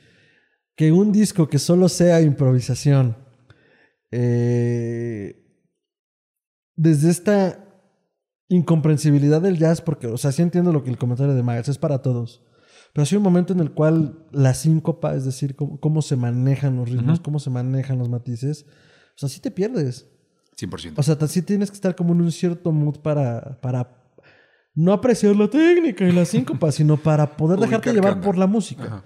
Que 0.78 0.94
un 0.94 1.12
disco 1.12 1.50
que 1.50 1.60
solo 1.60 1.90
sea 1.90 2.22
improvisación, 2.22 3.18
eh, 4.12 5.44
desde 6.76 7.10
esta 7.10 7.66
incomprensibilidad 8.48 9.42
del 9.42 9.58
jazz, 9.58 9.82
porque, 9.82 10.08
o 10.08 10.18
sea, 10.18 10.32
sí 10.32 10.42
entiendo 10.42 10.72
lo 10.72 10.84
que 10.84 10.90
el 10.90 10.98
comentario 10.98 11.34
de 11.34 11.44
Miles 11.44 11.68
es 11.68 11.78
para 11.78 12.02
todos. 12.02 12.44
Pero 12.94 13.06
sí 13.06 13.16
hay 13.16 13.18
un 13.18 13.24
momento 13.24 13.54
en 13.54 13.60
el 13.60 13.72
cual 13.72 14.26
la 14.32 14.54
síncopa, 14.54 15.16
es 15.16 15.26
decir, 15.26 15.56
cómo, 15.56 15.80
cómo 15.80 16.02
se 16.02 16.16
manejan 16.16 16.78
los 16.78 16.90
ritmos, 16.90 17.20
cómo 17.20 17.40
se 17.40 17.50
manejan 17.50 17.98
los 17.98 18.08
matices, 18.08 18.66
o 19.16 19.18
sea, 19.18 19.30
sí 19.30 19.42
te 19.42 19.52
pierdes. 19.52 20.08
100%. 20.58 20.94
O 20.96 21.04
sea, 21.04 21.28
sí 21.28 21.42
tienes 21.42 21.70
que 21.70 21.76
estar 21.76 21.96
como 21.96 22.14
en 22.14 22.22
un 22.22 22.32
cierto 22.32 22.72
mood 22.72 23.00
para, 23.00 23.60
para 23.62 24.04
no 24.74 24.94
apreciar 24.94 25.36
la 25.36 25.50
técnica 25.50 26.08
y 26.08 26.12
la 26.12 26.24
síncopa, 26.24 26.72
sino 26.72 26.98
para 26.98 27.36
poder 27.36 27.60
dejarte 27.60 27.92
llevar 27.92 28.22
por 28.22 28.38
la 28.38 28.48
música. 28.48 28.84
Ajá. 28.84 29.04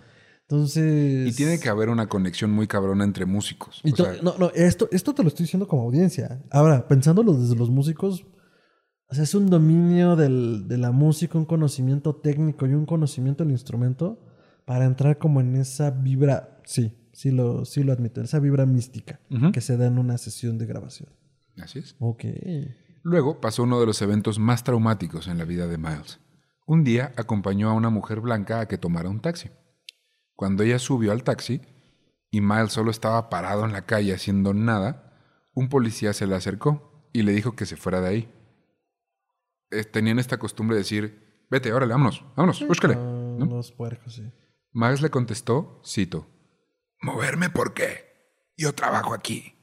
Entonces... 0.52 1.30
Y 1.30 1.34
tiene 1.36 1.60
que 1.60 1.70
haber 1.70 1.88
una 1.90 2.08
conexión 2.08 2.52
muy 2.52 2.68
cabrona 2.68 3.06
entre 3.06 3.26
músicos. 3.26 3.80
y 3.86 3.92
O 3.94 3.96
to- 3.96 4.04
sea, 4.04 4.22
no, 4.22 4.36
no, 4.38 4.52
esto, 4.54 4.90
esto 4.92 5.14
te 5.14 5.24
lo 5.24 5.30
estoy 5.30 5.46
diciendo 5.46 5.68
como 5.68 5.84
audiencia. 5.84 6.42
Ahora, 6.52 6.88
pensándolo 6.90 7.34
desde 7.34 7.56
los 7.56 7.70
músicos, 7.70 8.26
o 9.08 9.16
sea, 9.16 9.24
es 9.24 9.34
un 9.34 9.50
dominio 9.50 10.16
del- 10.18 10.68
de 10.68 10.78
la 10.78 10.92
música, 10.92 11.38
un 11.38 11.46
conocimiento 11.46 12.16
técnico 12.18 12.66
y 12.68 12.74
un 12.74 12.86
conocimiento 12.86 13.44
del 13.46 13.52
instrumento 13.52 14.20
para 14.66 14.86
entrar 14.86 15.18
como 15.18 15.40
en 15.40 15.56
esa 15.56 15.90
vibra, 15.92 16.60
sí, 16.66 16.98
sí 17.14 17.32
lo, 17.32 17.64
sí 17.64 17.84
lo 17.84 17.94
admito, 17.94 18.22
esa 18.22 18.40
vibra 18.40 18.66
mística 18.66 19.20
que 19.54 19.62
se 19.62 19.78
da 19.78 19.86
en 19.88 19.98
una 20.00 20.18
sesión 20.18 20.58
de 20.58 20.66
grabación. 20.66 21.10
Así 21.62 21.80
es. 21.80 21.96
Ok. 22.00 22.26
Luego 23.04 23.40
pasó 23.40 23.64
uno 23.64 23.80
de 23.80 23.86
los 23.86 24.02
eventos 24.02 24.38
más 24.38 24.64
traumáticos 24.64 25.28
en 25.28 25.38
la 25.38 25.46
vida 25.46 25.68
de 25.68 25.78
Miles. 25.78 26.20
Un 26.68 26.84
día 26.84 27.14
acompañó 27.18 27.70
a 27.70 27.74
una 27.74 27.90
mujer 27.90 28.20
blanca 28.22 28.60
a 28.60 28.68
que 28.68 28.78
tomara 28.78 29.10
un 29.10 29.20
taxi. 29.22 29.50
Cuando 30.42 30.64
ella 30.64 30.80
subió 30.80 31.12
al 31.12 31.24
taxi 31.24 31.62
y 32.32 32.42
Miles 32.42 32.74
solo 32.74 32.90
estaba 32.90 33.30
parado 33.30 33.64
en 33.64 33.74
la 33.74 33.86
calle 33.86 34.12
haciendo 34.12 34.56
nada, 34.56 35.14
un 35.54 35.70
policía 35.70 36.14
se 36.14 36.26
le 36.26 36.34
acercó 36.34 37.08
y 37.14 37.22
le 37.22 37.32
dijo 37.32 37.56
que 37.56 37.68
se 37.68 37.78
fuera 37.78 38.02
de 38.02 38.08
ahí. 38.08 38.34
Eh, 39.70 39.84
Tenían 39.84 40.18
esta 40.18 40.40
costumbre 40.40 40.76
de 40.76 40.82
decir, 40.82 41.46
vete, 41.52 41.72
órale, 41.72 41.92
vámonos, 41.94 42.26
vámonos, 42.36 42.68
búscale. 42.68 42.96
¿no? 42.96 43.46
Los 43.46 43.72
puercos, 43.72 44.16
sí. 44.16 44.34
Miles 44.72 45.04
le 45.04 45.12
contestó, 45.12 45.80
cito, 45.86 46.26
¿Moverme 47.02 47.52
por 47.52 47.76
qué? 47.76 48.42
Yo 48.58 48.74
trabajo 48.74 49.14
aquí. 49.14 49.54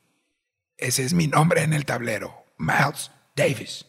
Ese 0.76 1.03
es 1.03 1.12
mi 1.12 1.26
nombre 1.26 1.64
en 1.64 1.72
el 1.72 1.87
tablero, 1.87 2.45
Miles 2.57 3.11
Davis. 3.35 3.85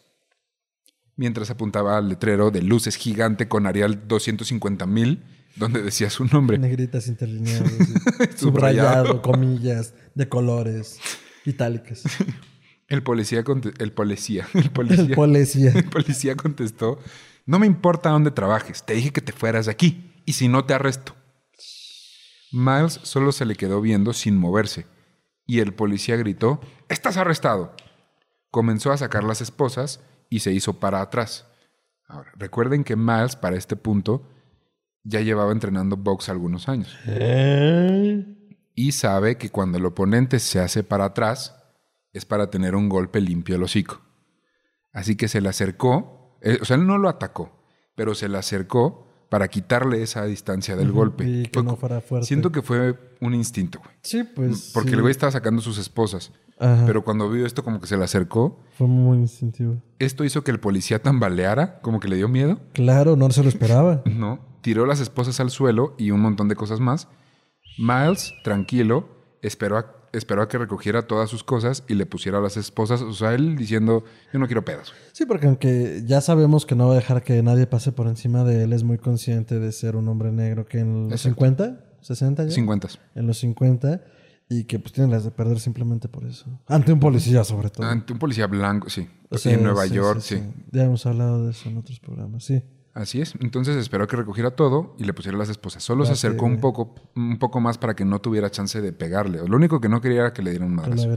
Mientras 1.14 1.50
apuntaba 1.50 1.98
al 1.98 2.08
letrero 2.08 2.50
de 2.50 2.62
luces 2.62 2.96
gigante 2.96 3.46
con 3.46 3.68
Arial 3.68 4.08
250.000, 4.08 5.38
donde 5.60 5.82
decía 5.82 6.10
su 6.10 6.24
nombre. 6.24 6.58
Negritas 6.58 7.06
interlineadas. 7.06 7.70
Subrayado. 8.36 9.22
comillas, 9.22 9.94
de 10.14 10.28
colores, 10.28 10.98
itálicas. 11.44 12.02
El 12.88 13.04
policía, 13.04 13.38
el 13.38 13.44
policía, 13.44 14.48
el 14.52 14.72
policía, 14.72 15.04
El 15.04 15.14
policía. 15.14 15.70
el 15.76 15.84
policía 15.84 16.34
contestó, 16.34 16.98
no 17.46 17.60
me 17.60 17.66
importa 17.66 18.10
dónde 18.10 18.32
trabajes, 18.32 18.82
te 18.82 18.94
dije 18.94 19.12
que 19.12 19.20
te 19.20 19.30
fueras 19.30 19.66
de 19.66 19.70
aquí, 19.70 20.20
y 20.26 20.32
si 20.32 20.48
no 20.48 20.64
te 20.64 20.74
arresto. 20.74 21.14
Miles 22.50 22.98
solo 23.04 23.30
se 23.30 23.44
le 23.44 23.54
quedó 23.54 23.80
viendo 23.80 24.12
sin 24.12 24.36
moverse, 24.36 24.86
y 25.46 25.60
el 25.60 25.72
policía 25.72 26.16
gritó, 26.16 26.60
estás 26.88 27.16
arrestado. 27.16 27.76
Comenzó 28.50 28.90
a 28.90 28.96
sacar 28.96 29.22
las 29.22 29.40
esposas 29.40 30.00
y 30.28 30.40
se 30.40 30.50
hizo 30.50 30.80
para 30.80 31.00
atrás. 31.00 31.46
Ahora, 32.08 32.32
recuerden 32.34 32.82
que 32.82 32.96
Miles 32.96 33.36
para 33.36 33.56
este 33.56 33.76
punto 33.76 34.26
ya 35.04 35.20
llevaba 35.20 35.52
entrenando 35.52 35.96
box 35.96 36.28
algunos 36.28 36.68
años 36.68 36.94
¿Eh? 37.06 38.24
y 38.74 38.92
sabe 38.92 39.36
que 39.36 39.50
cuando 39.50 39.78
el 39.78 39.86
oponente 39.86 40.38
se 40.38 40.60
hace 40.60 40.82
para 40.84 41.06
atrás 41.06 41.56
es 42.12 42.24
para 42.24 42.50
tener 42.50 42.74
un 42.74 42.88
golpe 42.88 43.20
limpio 43.20 43.56
al 43.56 43.62
hocico. 43.62 44.00
Así 44.92 45.14
que 45.16 45.28
se 45.28 45.40
le 45.40 45.48
acercó, 45.48 46.38
eh, 46.42 46.58
o 46.60 46.64
sea, 46.64 46.76
él 46.76 46.86
no 46.86 46.98
lo 46.98 47.08
atacó, 47.08 47.64
pero 47.94 48.14
se 48.14 48.28
le 48.28 48.38
acercó 48.38 49.06
para 49.30 49.46
quitarle 49.46 50.02
esa 50.02 50.24
distancia 50.24 50.74
del 50.74 50.90
golpe. 50.90 51.24
Y 51.28 51.42
que 51.44 51.50
Fue 51.54 51.62
no 51.62 51.70
co- 51.70 51.76
fuera 51.76 52.00
fuerte. 52.00 52.26
Siento 52.26 52.50
que 52.50 52.62
fue 52.62 52.98
un 53.20 53.32
instinto, 53.34 53.78
güey. 53.78 53.94
Sí, 54.02 54.24
pues. 54.24 54.72
Porque 54.74 54.90
sí. 54.90 54.94
el 54.96 55.02
güey 55.02 55.12
estaba 55.12 55.30
sacando 55.30 55.62
sus 55.62 55.78
esposas, 55.78 56.32
Ajá, 56.58 56.82
pero 56.84 57.04
cuando 57.04 57.30
vio 57.30 57.46
esto 57.46 57.62
como 57.62 57.80
que 57.80 57.86
se 57.86 57.96
le 57.96 58.02
acercó, 58.02 58.60
Fue 58.76 58.88
muy 58.88 59.18
instintivo. 59.18 59.80
esto 60.00 60.24
hizo 60.24 60.42
que 60.42 60.50
el 60.50 60.58
policía 60.58 61.00
tambaleara, 61.00 61.80
como 61.80 62.00
que 62.00 62.08
le 62.08 62.16
dio 62.16 62.28
miedo, 62.28 62.58
Claro, 62.72 63.14
no 63.14 63.30
se 63.30 63.44
lo 63.44 63.48
esperaba. 63.48 64.02
¿no? 64.06 64.49
Tiró 64.60 64.86
las 64.86 65.00
esposas 65.00 65.40
al 65.40 65.50
suelo 65.50 65.94
y 65.98 66.10
un 66.10 66.20
montón 66.20 66.48
de 66.48 66.56
cosas 66.56 66.80
más. 66.80 67.08
Miles, 67.78 68.34
tranquilo, 68.44 69.08
esperó 69.42 69.78
a, 69.78 70.00
esperó 70.12 70.42
a 70.42 70.48
que 70.48 70.58
recogiera 70.58 71.06
todas 71.06 71.30
sus 71.30 71.44
cosas 71.44 71.84
y 71.88 71.94
le 71.94 72.06
pusiera 72.06 72.40
las 72.40 72.56
esposas. 72.56 73.00
O 73.02 73.12
sea, 73.12 73.34
él 73.34 73.56
diciendo, 73.56 74.04
yo 74.32 74.38
no 74.38 74.46
quiero 74.46 74.64
pedos. 74.64 74.92
Sí, 75.12 75.24
porque 75.26 75.46
aunque 75.46 76.02
ya 76.06 76.20
sabemos 76.20 76.66
que 76.66 76.74
no 76.74 76.88
va 76.88 76.92
a 76.92 76.96
dejar 76.96 77.22
que 77.22 77.42
nadie 77.42 77.66
pase 77.66 77.92
por 77.92 78.06
encima 78.06 78.44
de 78.44 78.64
él, 78.64 78.72
es 78.72 78.82
muy 78.82 78.98
consciente 78.98 79.58
de 79.58 79.72
ser 79.72 79.96
un 79.96 80.08
hombre 80.08 80.32
negro 80.32 80.66
que 80.66 80.80
en 80.80 81.04
los 81.04 81.12
Exacto. 81.12 81.46
50, 81.46 81.84
60 82.02 82.44
ya. 82.44 82.50
50. 82.50 82.88
En 83.14 83.26
los 83.26 83.38
50. 83.38 84.02
Y 84.52 84.64
que 84.64 84.80
pues 84.80 84.92
tiene 84.92 85.12
las 85.12 85.22
de 85.22 85.30
perder 85.30 85.60
simplemente 85.60 86.08
por 86.08 86.24
eso. 86.24 86.46
Ante 86.66 86.92
un 86.92 86.98
policía, 86.98 87.44
sobre 87.44 87.70
todo. 87.70 87.86
Ante 87.86 88.12
un 88.12 88.18
policía 88.18 88.48
blanco, 88.48 88.90
sí. 88.90 89.08
O 89.28 89.36
y 89.36 89.38
sea, 89.38 89.52
en 89.52 89.62
Nueva 89.62 89.86
sí, 89.86 89.94
York, 89.94 90.20
sí, 90.20 90.38
sí. 90.38 90.42
sí. 90.42 90.64
Ya 90.72 90.84
hemos 90.84 91.06
hablado 91.06 91.44
de 91.44 91.52
eso 91.52 91.68
en 91.68 91.76
otros 91.76 92.00
programas, 92.00 92.44
sí. 92.44 92.60
Así 93.00 93.22
es. 93.22 93.34
Entonces 93.40 93.76
esperó 93.76 94.04
a 94.04 94.06
que 94.06 94.16
recogiera 94.16 94.50
todo 94.50 94.94
y 94.98 95.04
le 95.04 95.14
pusiera 95.14 95.38
las 95.38 95.48
esposas. 95.48 95.82
Solo 95.82 96.04
se 96.04 96.12
acercó 96.12 96.44
un 96.44 96.60
poco, 96.60 96.94
un 97.16 97.38
poco 97.38 97.58
más 97.58 97.78
para 97.78 97.96
que 97.96 98.04
no 98.04 98.20
tuviera 98.20 98.50
chance 98.50 98.78
de 98.82 98.92
pegarle. 98.92 99.40
Lo 99.48 99.56
único 99.56 99.80
que 99.80 99.88
no 99.88 100.02
quería 100.02 100.20
era 100.20 100.32
que 100.34 100.42
le 100.42 100.50
dieran 100.50 100.68
un 100.68 100.74
madrazo. 100.74 101.08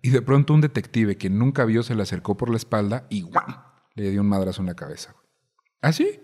Y 0.00 0.08
de 0.08 0.22
pronto 0.22 0.54
un 0.54 0.62
detective 0.62 1.18
que 1.18 1.28
nunca 1.28 1.66
vio 1.66 1.82
se 1.82 1.94
le 1.94 2.02
acercó 2.02 2.38
por 2.38 2.48
la 2.48 2.56
espalda 2.56 3.06
y 3.10 3.20
¡guam! 3.20 3.62
le 3.94 4.10
dio 4.10 4.22
un 4.22 4.28
madrazo 4.28 4.62
en 4.62 4.68
la 4.68 4.74
cabeza. 4.74 5.14
¿Así? 5.82 6.18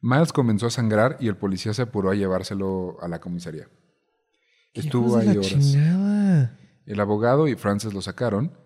Miles 0.00 0.32
comenzó 0.32 0.68
a 0.68 0.70
sangrar 0.70 1.18
y 1.20 1.28
el 1.28 1.36
policía 1.36 1.74
se 1.74 1.82
apuró 1.82 2.10
a 2.10 2.14
llevárselo 2.14 2.96
a 3.02 3.08
la 3.08 3.20
comisaría. 3.20 3.68
Estuvo 4.72 5.18
ahí 5.18 5.28
horas. 5.28 5.48
chingada. 5.48 6.58
El 6.86 6.98
abogado 6.98 7.46
y 7.46 7.56
Frances 7.56 7.92
lo 7.92 8.00
sacaron 8.00 8.56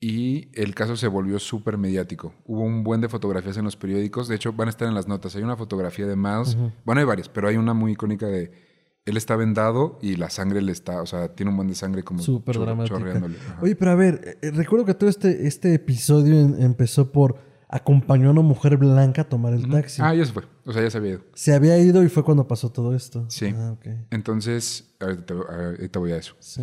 y 0.00 0.50
el 0.60 0.74
caso 0.74 0.96
se 0.96 1.08
volvió 1.08 1.38
súper 1.38 1.78
mediático. 1.78 2.34
Hubo 2.44 2.62
un 2.62 2.84
buen 2.84 3.00
de 3.00 3.08
fotografías 3.08 3.56
en 3.56 3.64
los 3.64 3.76
periódicos. 3.76 4.28
De 4.28 4.36
hecho, 4.36 4.52
van 4.52 4.68
a 4.68 4.70
estar 4.70 4.86
en 4.88 4.94
las 4.94 5.08
notas. 5.08 5.34
Hay 5.36 5.42
una 5.42 5.56
fotografía 5.56 6.06
de 6.06 6.16
Miles. 6.16 6.56
Bueno, 6.84 7.00
hay 7.00 7.06
varias, 7.06 7.28
pero 7.28 7.48
hay 7.48 7.56
una 7.56 7.72
muy 7.74 7.92
icónica 7.92 8.26
de 8.26 8.52
él 9.06 9.16
está 9.16 9.36
vendado 9.36 9.98
y 10.02 10.16
la 10.16 10.30
sangre 10.30 10.60
le 10.60 10.72
está, 10.72 11.00
o 11.00 11.06
sea, 11.06 11.28
tiene 11.34 11.50
un 11.50 11.56
buen 11.56 11.68
de 11.68 11.76
sangre 11.76 12.02
como 12.02 12.20
Súper 12.20 12.56
chorreándole. 12.56 13.36
Ajá. 13.38 13.58
Oye, 13.62 13.76
pero 13.76 13.92
a 13.92 13.94
ver, 13.94 14.38
eh, 14.42 14.50
recuerdo 14.50 14.84
que 14.84 14.94
todo 14.94 15.08
este, 15.08 15.46
este 15.46 15.74
episodio 15.74 16.40
en- 16.40 16.60
empezó 16.60 17.12
por 17.12 17.36
acompañó 17.68 18.28
a 18.28 18.32
una 18.32 18.42
mujer 18.42 18.76
blanca 18.76 19.22
a 19.22 19.28
tomar 19.28 19.52
el 19.54 19.68
taxi. 19.70 20.02
Ah, 20.04 20.12
ya 20.12 20.24
se 20.24 20.32
fue. 20.32 20.42
O 20.64 20.72
sea, 20.72 20.82
ya 20.82 20.90
se 20.90 20.98
había 20.98 21.12
ido. 21.12 21.20
Se 21.34 21.54
había 21.54 21.78
ido 21.78 22.02
y 22.02 22.08
fue 22.08 22.24
cuando 22.24 22.48
pasó 22.48 22.70
todo 22.72 22.94
esto. 22.96 23.26
Sí. 23.28 23.54
Ah, 23.56 23.72
ok. 23.78 23.86
Entonces, 24.10 24.96
ahorita 25.00 25.24
te, 25.24 25.34
ahorita 25.34 25.98
voy 26.00 26.10
a 26.10 26.16
eso. 26.16 26.34
Sí. 26.40 26.62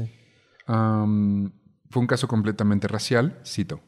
Am, 0.67 1.51
fue 1.93 2.01
un 2.01 2.07
caso 2.07 2.27
completamente 2.27 2.87
racial, 2.87 3.39
cito. 3.45 3.79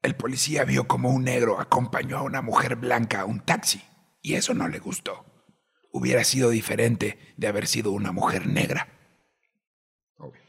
El 0.00 0.16
policía 0.16 0.64
vio 0.64 0.88
como 0.88 1.10
un 1.10 1.24
negro 1.24 1.60
acompañó 1.60 2.16
a 2.16 2.22
una 2.22 2.40
mujer 2.40 2.76
blanca 2.76 3.20
a 3.20 3.24
un 3.26 3.40
taxi 3.40 3.82
y 4.22 4.32
eso 4.32 4.54
no 4.54 4.66
le 4.66 4.78
gustó. 4.78 5.26
Hubiera 5.92 6.24
sido 6.24 6.48
diferente 6.48 7.18
de 7.36 7.46
haber 7.46 7.66
sido 7.66 7.92
una 7.92 8.12
mujer 8.12 8.46
negra. 8.46 8.88
Obvio. 10.16 10.40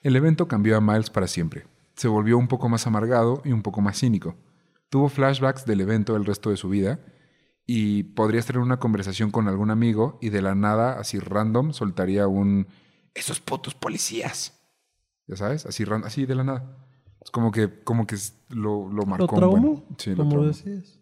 El 0.00 0.16
evento 0.16 0.48
cambió 0.48 0.78
a 0.78 0.80
Miles 0.80 1.10
para 1.10 1.26
siempre. 1.26 1.66
se 1.96 2.08
volvió 2.08 2.38
un 2.38 2.48
poco 2.48 2.70
más 2.70 2.86
amargado 2.86 3.42
y 3.44 3.52
un 3.52 3.60
poco 3.60 3.82
más 3.82 3.98
cínico. 4.00 4.34
Tuvo 4.88 5.10
flashbacks 5.10 5.66
del 5.66 5.82
evento 5.82 6.16
el 6.16 6.24
resto 6.24 6.48
de 6.48 6.56
su 6.56 6.70
vida 6.70 7.00
y 7.66 8.04
podrías 8.04 8.46
tener 8.46 8.62
una 8.62 8.78
conversación 8.78 9.30
con 9.30 9.48
algún 9.48 9.70
amigo 9.70 10.18
y 10.22 10.30
de 10.30 10.40
la 10.40 10.54
nada, 10.54 10.98
así 10.98 11.18
random, 11.18 11.74
soltaría 11.74 12.26
un 12.26 12.68
esos 13.14 13.40
putos 13.40 13.74
policías. 13.74 14.61
Ya 15.26 15.36
sabes, 15.36 15.66
así, 15.66 15.84
así 16.04 16.26
de 16.26 16.34
la 16.34 16.44
nada. 16.44 16.76
Es 17.24 17.30
como 17.30 17.52
que, 17.52 17.82
como 17.84 18.06
que 18.06 18.16
lo, 18.48 18.88
lo 18.92 19.06
marcó. 19.06 19.40
¿Lo 19.40 19.50
un 19.50 19.60
buen- 19.62 19.62
traumó? 19.76 19.96
Sí, 19.98 20.10
lo 20.10 20.16
como 20.16 20.30
traumó. 20.30 20.46
decías. 20.48 20.98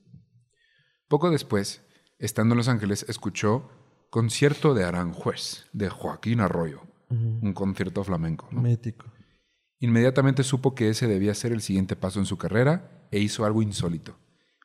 Poco 1.08 1.30
después, 1.30 1.82
estando 2.18 2.54
en 2.54 2.58
Los 2.58 2.68
Ángeles, 2.68 3.04
escuchó 3.08 3.70
Concierto 4.10 4.74
de 4.74 4.84
Aranjuez, 4.84 5.66
de 5.72 5.88
Joaquín 5.88 6.40
Arroyo, 6.40 6.82
un 7.08 7.52
concierto 7.54 8.04
flamenco. 8.04 8.48
¿no? 8.52 8.60
Mítico. 8.60 9.06
Inmediatamente 9.80 10.42
supo 10.44 10.74
que 10.74 10.90
ese 10.90 11.06
debía 11.08 11.34
ser 11.34 11.52
el 11.52 11.62
siguiente 11.62 11.96
paso 11.96 12.18
en 12.20 12.26
su 12.26 12.36
carrera 12.36 13.06
e 13.10 13.18
hizo 13.18 13.44
algo 13.44 13.62
insólito. 13.62 14.16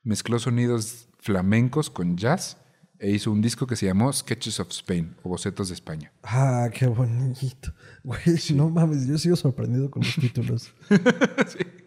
Mezcló 0.03 0.37
sonidos 0.39 1.07
flamencos 1.19 1.89
con 1.89 2.17
jazz 2.17 2.57
e 2.99 3.09
hizo 3.11 3.31
un 3.31 3.41
disco 3.41 3.65
que 3.65 3.75
se 3.75 3.85
llamó 3.87 4.11
Sketches 4.13 4.59
of 4.59 4.69
Spain 4.69 5.15
o 5.23 5.29
Bocetos 5.29 5.69
de 5.69 5.73
España. 5.73 6.11
Ah, 6.21 6.69
qué 6.71 6.85
bonito. 6.87 7.73
Güey, 8.05 8.37
no 8.53 8.69
mames, 8.69 9.07
yo 9.07 9.17
sigo 9.17 9.35
sorprendido 9.35 9.89
con 9.89 10.03
los 10.03 10.15
títulos. 10.15 10.73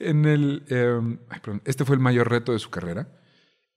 En 0.00 0.24
el, 0.24 0.64
eh, 0.70 1.00
ay, 1.30 1.40
perdón, 1.40 1.62
este 1.64 1.84
fue 1.84 1.94
el 1.94 2.02
mayor 2.02 2.28
reto 2.28 2.52
de 2.52 2.58
su 2.58 2.68
carrera, 2.68 3.16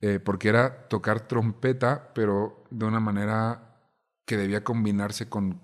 eh, 0.02 0.20
porque 0.20 0.50
era 0.50 0.88
tocar 0.88 1.28
trompeta, 1.28 2.12
pero 2.16 2.66
de 2.72 2.86
una 2.86 3.00
manera 3.00 3.80
que 4.26 4.36
debía 4.36 4.64
combinarse 4.64 5.30
con 5.30 5.62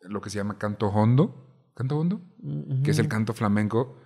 lo 0.00 0.20
que 0.20 0.28
se 0.28 0.38
llama 0.38 0.58
canto 0.58 0.88
hondo, 0.88 1.70
canto 1.74 1.98
hondo, 1.98 2.20
que 2.82 2.90
es 2.90 2.98
el 2.98 3.06
canto 3.06 3.32
flamenco 3.32 3.96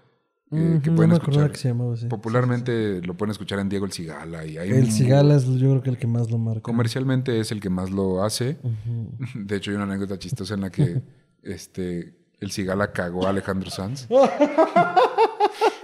eh, 0.57 0.81
que 0.83 0.91
pueden 0.91 1.11
no 1.11 1.17
me 1.17 1.21
escuchar. 1.23 1.51
que 1.53 1.59
se 1.59 1.69
llamaba. 1.69 1.95
Popularmente 2.09 3.01
lo 3.03 3.15
pueden 3.17 3.31
escuchar 3.33 3.59
en 3.59 3.69
Diego 3.69 3.87
el 3.87 3.93
Cigala 3.93 4.45
y 4.47 4.59
hay 4.59 4.71
El 4.71 4.85
un- 4.85 4.91
Cigala 4.93 5.35
es 5.37 5.45
yo 5.47 5.71
creo 5.71 5.83
que 5.83 5.91
el 5.91 5.99
que 5.99 6.07
más 6.07 6.31
lo 6.31 6.39
marca. 6.39 6.63
comercialmente 6.63 7.39
es 7.41 7.53
el 7.53 7.61
que 7.61 7.71
más 7.71 7.91
lo 7.91 8.23
hace. 8.25 8.59
De 9.35 9.57
hecho, 9.57 9.71
hay 9.71 9.77
una 9.77 9.85
anécdota 9.85 10.19
chistosa 10.19 10.55
en 10.55 10.61
la 10.63 10.71
que 10.71 11.03
este, 11.43 12.15
el 12.41 12.51
Cigala 12.53 12.93
cagó 12.93 13.27
a 13.27 13.31
Alejandro 13.31 13.71
Sanz. 13.71 14.07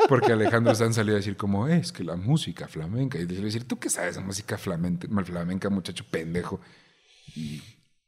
Porque 0.08 0.32
Alejandro 0.32 0.74
Sanz 0.74 0.96
salió 0.96 1.14
a 1.14 1.16
decir 1.18 1.36
como, 1.36 1.68
"Eh, 1.68 1.76
es 1.78 1.92
que 1.92 2.02
la 2.02 2.16
música 2.16 2.66
flamenca. 2.66 3.18
Y 3.18 3.26
le 3.26 3.36
decir, 3.40 3.64
¿tú 3.64 3.78
qué 3.78 3.88
sabes 3.88 4.16
de 4.16 4.22
música 4.22 4.58
flamenca, 4.58 5.06
mal 5.08 5.24
flamenca, 5.24 5.70
muchacho 5.70 6.04
pendejo? 6.10 6.60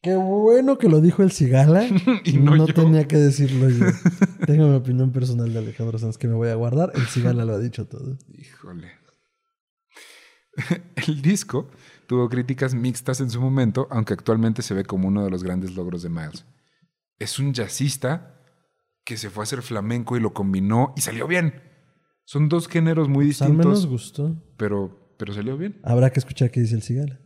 Qué 0.03 0.17
bueno 0.17 0.79
que 0.79 0.89
lo 0.89 1.01
dijo 1.01 1.23
el 1.23 1.31
Cigala. 1.31 1.87
Y 2.25 2.39
no 2.39 2.57
no 2.57 2.67
yo. 2.67 2.75
tenía 2.75 3.07
que 3.07 3.17
decirlo 3.17 3.69
yo. 3.71 3.87
Tengo 4.47 4.67
mi 4.69 4.75
opinión 4.77 5.13
personal 5.13 5.53
de 5.53 5.59
Alejandro 5.61 5.99
Sanz 5.99 6.19
que 6.19 6.27
me 6.29 6.35
voy 6.35 6.49
a 6.49 6.55
guardar. 6.57 6.91
El 6.95 7.07
Cigala 7.07 7.45
lo 7.45 7.55
ha 7.55 7.59
dicho 7.61 7.87
todo. 7.87 8.19
Híjole. 8.29 8.91
El 11.07 11.23
disco 11.23 11.71
tuvo 12.07 12.29
críticas 12.29 12.75
mixtas 12.75 13.21
en 13.21 13.31
su 13.31 13.41
momento, 13.41 13.87
aunque 13.91 14.13
actualmente 14.15 14.63
se 14.63 14.75
ve 14.75 14.85
como 14.85 15.09
uno 15.09 15.25
de 15.25 15.31
los 15.31 15.43
grandes 15.45 15.75
logros 15.75 16.03
de 16.03 16.11
Miles. 16.11 16.45
Es 17.19 17.39
un 17.39 17.55
jazzista 17.55 18.41
que 19.05 19.17
se 19.17 19.31
fue 19.31 19.43
a 19.43 19.45
hacer 19.45 19.63
flamenco 19.63 20.17
y 20.17 20.21
lo 20.21 20.33
combinó 20.35 20.93
y 20.97 21.01
salió 21.01 21.27
bien. 21.27 21.55
Son 22.25 22.49
dos 22.49 22.69
géneros 22.69 23.09
muy 23.09 23.27
Pues 23.27 23.43
al 23.43 23.53
menos 23.55 23.83
distintos, 23.83 23.87
gustó. 23.91 24.55
pero, 24.57 25.15
pero 25.19 25.33
salió 25.33 25.57
bien. 25.57 25.81
Habrá 25.85 26.11
que 26.11 26.19
escuchar 26.21 26.51
qué 26.51 26.61
dice 26.61 26.75
el 26.75 26.83
Cigala. 26.83 27.21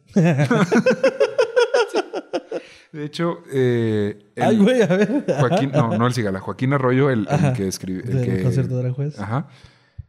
De 2.96 3.04
hecho, 3.04 3.42
eh, 3.52 4.30
el- 4.36 4.42
Ay, 4.42 4.56
güey, 4.56 4.80
a 4.82 4.86
ver. 4.86 5.24
Joaquín, 5.38 5.70
no, 5.72 5.98
no 5.98 6.06
el 6.06 6.14
Cigala, 6.14 6.40
Joaquín 6.40 6.72
Arroyo, 6.72 7.10
el, 7.10 7.26
que 7.56 7.68
escribió, 7.68 8.02
el 8.02 8.24
que, 8.24 8.42
concierto 8.42 8.74
de 8.74 8.80
Aranjuez. 8.80 9.18
Ajá, 9.20 9.48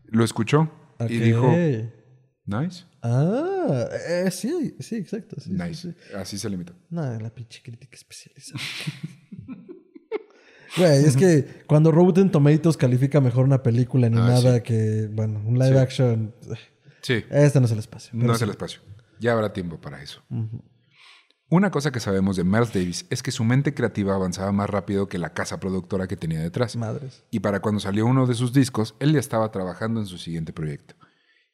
lo 0.06 0.24
escuchó 0.24 0.72
y 1.10 1.18
dijo, 1.18 1.52
nice, 2.46 2.86
Ah, 3.02 3.88
eh, 4.10 4.32
sí, 4.32 4.76
sí, 4.80 4.96
exacto. 4.96 5.36
sí, 5.40 5.52
nice. 5.52 5.92
sí. 5.92 5.96
Así 6.16 6.38
se 6.38 6.50
limitó. 6.50 6.74
No, 6.90 7.02
la 7.20 7.30
pinche 7.30 7.62
crítica 7.62 7.96
especializada. 7.96 8.60
Güey, 10.78 11.06
es 11.06 11.16
que 11.18 11.64
cuando 11.66 11.92
Rotten 11.92 12.30
Tomatoes 12.30 12.78
califica 12.78 13.20
mejor 13.20 13.46
una 13.46 13.64
película 13.64 14.08
animada 14.08 14.52
Ah, 14.52 14.58
sí. 14.58 14.62
que, 14.64 15.10
bueno, 15.12 15.42
un 15.46 15.58
live 15.58 15.80
action, 15.80 16.34
Sí, 17.02 17.24
este 17.32 17.60
no 17.60 17.66
es 17.66 17.72
el 17.72 17.80
espacio. 17.80 18.12
no 18.14 18.34
es 18.34 18.42
el 18.42 18.50
espacio. 18.52 18.82
Ya 19.20 19.32
habrá 19.34 19.52
tiempo 19.54 19.80
para 19.80 20.02
eso. 20.04 20.22
Ujú. 20.30 20.62
Una 21.50 21.72
cosa 21.72 21.92
que 21.92 22.02
sabemos 22.02 22.36
de 22.36 22.44
Miles 22.44 22.74
Davis 22.74 23.06
es 23.10 23.24
que 23.24 23.32
su 23.32 23.46
mente 23.46 23.74
creativa 23.74 24.14
avanzaba 24.14 24.52
más 24.52 24.70
rápido 24.70 25.08
que 25.08 25.18
la 25.18 25.34
casa 25.34 25.60
productora 25.60 26.08
que 26.08 26.18
tenía 26.18 26.42
detrás. 26.42 26.76
Madres. 26.76 27.24
Y 27.32 27.40
para 27.40 27.62
cuando 27.62 27.80
salió 27.80 28.06
uno 28.06 28.28
de 28.28 28.34
sus 28.34 28.52
discos, 28.52 28.96
él 29.00 29.14
ya 29.14 29.20
estaba 29.20 29.50
trabajando 29.52 30.02
en 30.02 30.08
su 30.08 30.18
siguiente 30.18 30.52
proyecto. 30.52 30.96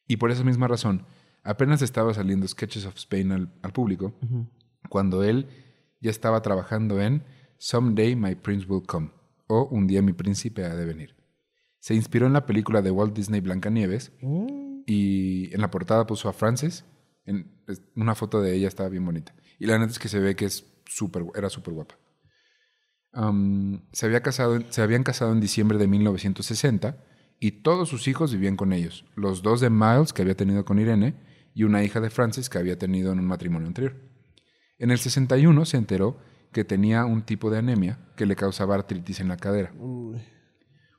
Y 0.07 0.17
por 0.17 0.31
esa 0.31 0.43
misma 0.43 0.67
razón, 0.67 1.05
apenas 1.43 1.81
estaba 1.83 2.13
saliendo 2.13 2.47
Sketches 2.47 2.85
of 2.85 2.95
Spain 2.95 3.31
al, 3.31 3.53
al 3.61 3.71
público, 3.71 4.13
cuando 4.89 5.23
él 5.23 5.47
ya 6.01 6.09
estaba 6.09 6.41
trabajando 6.41 6.99
en 6.99 7.23
Someday 7.57 8.15
My 8.15 8.35
Prince 8.35 8.65
Will 8.67 8.85
Come 8.85 9.11
o 9.47 9.65
Un 9.65 9.87
día 9.87 10.01
mi 10.01 10.13
príncipe 10.13 10.65
ha 10.65 10.75
de 10.75 10.85
venir. 10.85 11.15
Se 11.79 11.93
inspiró 11.93 12.27
en 12.27 12.33
la 12.33 12.45
película 12.45 12.81
de 12.81 12.91
Walt 12.91 13.15
Disney 13.15 13.41
Blancanieves 13.41 14.11
Mm, 14.21 14.83
y 14.85 15.53
en 15.53 15.61
la 15.61 15.69
portada 15.69 16.05
puso 16.05 16.29
a 16.29 16.33
Frances. 16.33 16.85
En, 17.25 17.51
una 17.95 18.15
foto 18.15 18.41
de 18.41 18.55
ella 18.55 18.67
estaba 18.67 18.89
bien 18.89 19.05
bonita. 19.05 19.33
Y 19.59 19.65
la 19.65 19.77
neta 19.77 19.91
es 19.91 19.99
que 19.99 20.09
se 20.09 20.19
ve 20.19 20.35
que 20.35 20.45
es 20.45 20.65
súper, 20.85 21.25
era 21.35 21.49
súper 21.49 21.73
guapa. 21.73 21.95
Se, 23.91 24.05
había 24.05 24.21
casado, 24.21 24.59
se 24.69 24.81
habían 24.81 25.03
casado 25.03 25.31
en 25.33 25.39
diciembre 25.39 25.77
de 25.77 25.87
1960 25.87 26.97
y 27.39 27.63
todos 27.63 27.89
sus 27.89 28.07
hijos 28.07 28.31
vivían 28.31 28.55
con 28.55 28.73
ellos. 28.73 29.05
Los 29.15 29.43
dos 29.43 29.61
de 29.61 29.69
Miles 29.69 30.13
que 30.13 30.23
había 30.23 30.35
tenido 30.35 30.65
con 30.65 30.79
Irene 30.79 31.15
y 31.53 31.63
una 31.63 31.83
hija 31.83 31.99
de 31.99 32.09
Frances 32.09 32.49
que 32.49 32.57
había 32.57 32.77
tenido 32.77 33.11
en 33.11 33.19
un 33.19 33.27
matrimonio 33.27 33.67
anterior. 33.67 33.95
En 34.79 34.89
el 34.89 34.97
61 34.97 35.65
se 35.65 35.77
enteró 35.77 36.17
que 36.51 36.63
tenía 36.63 37.05
un 37.05 37.23
tipo 37.23 37.51
de 37.51 37.59
anemia 37.59 37.99
que 38.15 38.25
le 38.25 38.35
causaba 38.35 38.75
artritis 38.75 39.19
en 39.19 39.27
la 39.27 39.37
cadera 39.37 39.73
uy. 39.77 40.21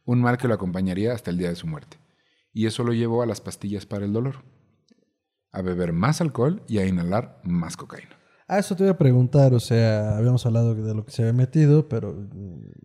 un 0.04 0.20
mal 0.20 0.36
que 0.36 0.48
lo 0.48 0.54
acompañaría 0.54 1.12
hasta 1.12 1.30
el 1.30 1.38
día 1.38 1.48
de 1.48 1.56
su 1.56 1.66
muerte. 1.66 1.96
Y 2.52 2.66
eso 2.66 2.84
lo 2.84 2.92
llevó 2.92 3.22
a 3.22 3.26
las 3.26 3.40
pastillas 3.40 3.86
para 3.86 4.04
el 4.04 4.12
dolor, 4.12 4.44
a 5.50 5.62
beber 5.62 5.92
más 5.92 6.20
alcohol 6.20 6.62
y 6.68 6.78
a 6.78 6.86
inhalar 6.86 7.40
más 7.42 7.76
cocaína. 7.76 8.16
Ah, 8.46 8.58
eso 8.58 8.76
te 8.76 8.82
voy 8.82 8.90
a 8.90 8.98
preguntar, 8.98 9.54
o 9.54 9.60
sea, 9.60 10.18
habíamos 10.18 10.44
hablado 10.44 10.74
de 10.74 10.94
lo 10.94 11.06
que 11.06 11.10
se 11.12 11.22
había 11.22 11.32
metido, 11.32 11.88
pero 11.88 12.14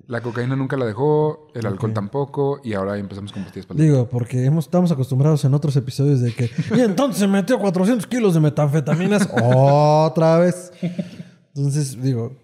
La 0.08 0.22
cocaína 0.22 0.56
nunca 0.56 0.78
la 0.78 0.86
dejó, 0.86 1.50
el 1.54 1.66
alcohol 1.66 1.94
tampoco, 1.94 2.62
y 2.64 2.74
ahora 2.74 2.98
empezamos 2.98 3.34
con 3.34 3.44
pastillas 3.44 3.66
para 3.66 3.82
digo, 3.82 4.08
porque 4.08 4.46
hemos, 4.46 4.66
estamos 4.66 4.90
acostumbrados 4.90 5.44
en 5.44 5.54
otros 5.54 5.76
episodios 5.76 6.22
de 6.22 6.34
que, 6.34 6.50
y 6.78 6.80
entonces 6.80 7.20
se 7.20 7.28
metió 7.28 7.60
400 7.60 8.08
kilos 8.08 8.36
de 8.36 8.40
metanfetaminas 8.40 9.30
otra 9.34 10.38
vez. 10.38 10.72
Entonces, 11.54 12.02
digo, 12.02 12.38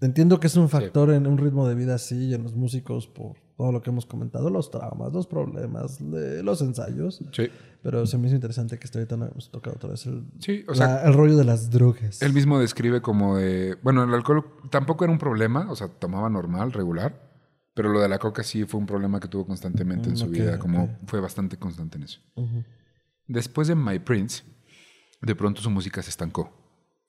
entiendo 0.00 0.40
que 0.40 0.48
es 0.48 0.56
un 0.56 0.68
factor 0.68 1.12
en 1.12 1.28
un 1.28 1.38
ritmo 1.38 1.68
de 1.68 1.76
vida 1.76 1.94
así, 1.94 2.30
y 2.30 2.34
en 2.34 2.42
los 2.42 2.56
músicos, 2.56 3.06
por 3.06 3.36
todo 3.56 3.72
lo 3.72 3.80
que 3.82 3.90
hemos 3.90 4.04
comentado, 4.06 4.50
los 4.50 4.70
traumas, 4.70 5.12
los 5.12 5.26
problemas, 5.26 6.00
le- 6.00 6.42
los 6.42 6.60
ensayos. 6.60 7.22
Sí, 7.32 7.48
Pero 7.82 8.04
se 8.06 8.18
me 8.18 8.26
hizo 8.26 8.34
interesante 8.34 8.78
que 8.78 8.84
hasta 8.84 8.98
ahorita 8.98 9.16
no 9.16 9.26
hemos 9.26 9.50
tocado 9.50 9.76
otra 9.76 9.90
vez 9.90 10.04
el, 10.06 10.24
sí, 10.40 10.64
o 10.68 10.72
la- 10.72 10.76
sea, 10.76 11.02
el 11.06 11.14
rollo 11.14 11.36
de 11.36 11.44
las 11.44 11.70
drogas. 11.70 12.20
él 12.20 12.32
mismo 12.32 12.58
describe 12.58 13.00
como 13.00 13.36
de, 13.38 13.76
bueno, 13.82 14.02
el 14.04 14.12
alcohol 14.12 14.44
tampoco 14.70 15.04
era 15.04 15.12
un 15.12 15.18
problema, 15.18 15.70
o 15.70 15.76
sea, 15.76 15.88
tomaba 15.88 16.28
normal, 16.28 16.72
regular, 16.72 17.30
pero 17.74 17.90
lo 17.90 18.00
de 18.00 18.08
la 18.08 18.18
coca 18.18 18.42
sí 18.42 18.64
fue 18.64 18.80
un 18.80 18.86
problema 18.86 19.20
que 19.20 19.28
tuvo 19.28 19.46
constantemente 19.46 20.08
en 20.08 20.14
Mm, 20.14 20.18
su 20.18 20.28
vida, 20.28 20.58
como 20.58 20.98
fue 21.06 21.20
bastante 21.20 21.56
constante 21.58 21.96
en 21.98 22.04
eso. 22.04 22.20
Después 23.26 23.68
de 23.68 23.74
My 23.74 23.98
Prince, 23.98 24.42
de 25.22 25.34
pronto 25.34 25.60
su 25.60 25.70
música 25.70 26.02
se 26.02 26.10
estancó. 26.10 26.52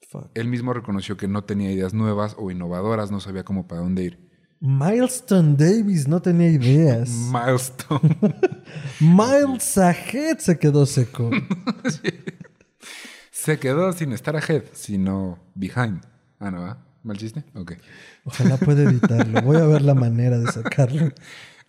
Fuck. 0.09 0.29
Él 0.35 0.47
mismo 0.47 0.73
reconoció 0.73 1.17
que 1.17 1.27
no 1.27 1.43
tenía 1.43 1.71
ideas 1.71 1.93
nuevas 1.93 2.35
o 2.39 2.49
innovadoras, 2.51 3.11
no 3.11 3.19
sabía 3.19 3.43
cómo 3.43 3.67
para 3.67 3.81
dónde 3.81 4.03
ir. 4.05 4.26
Milestone 4.59 5.55
Davis 5.55 6.07
no 6.07 6.21
tenía 6.21 6.49
ideas. 6.49 7.09
Milestone. 7.31 8.17
Miles 8.99 9.77
Ahead 9.77 10.39
se 10.39 10.57
quedó 10.57 10.85
seco. 10.85 11.29
Se 13.31 13.59
quedó 13.59 13.93
sin 13.93 14.11
estar 14.11 14.35
ahead, 14.35 14.63
sino 14.73 15.39
behind. 15.55 16.01
Ah, 16.39 16.51
¿no 16.51 16.63
va? 16.63 16.85
¿Mal 17.03 17.17
chiste? 17.17 17.45
Ok. 17.53 17.73
Ojalá 18.25 18.57
pueda 18.57 18.83
editarlo. 18.83 19.41
Voy 19.41 19.57
a 19.57 19.65
ver 19.65 19.83
la 19.83 19.93
manera 19.93 20.37
de 20.37 20.51
sacarlo. 20.51 21.13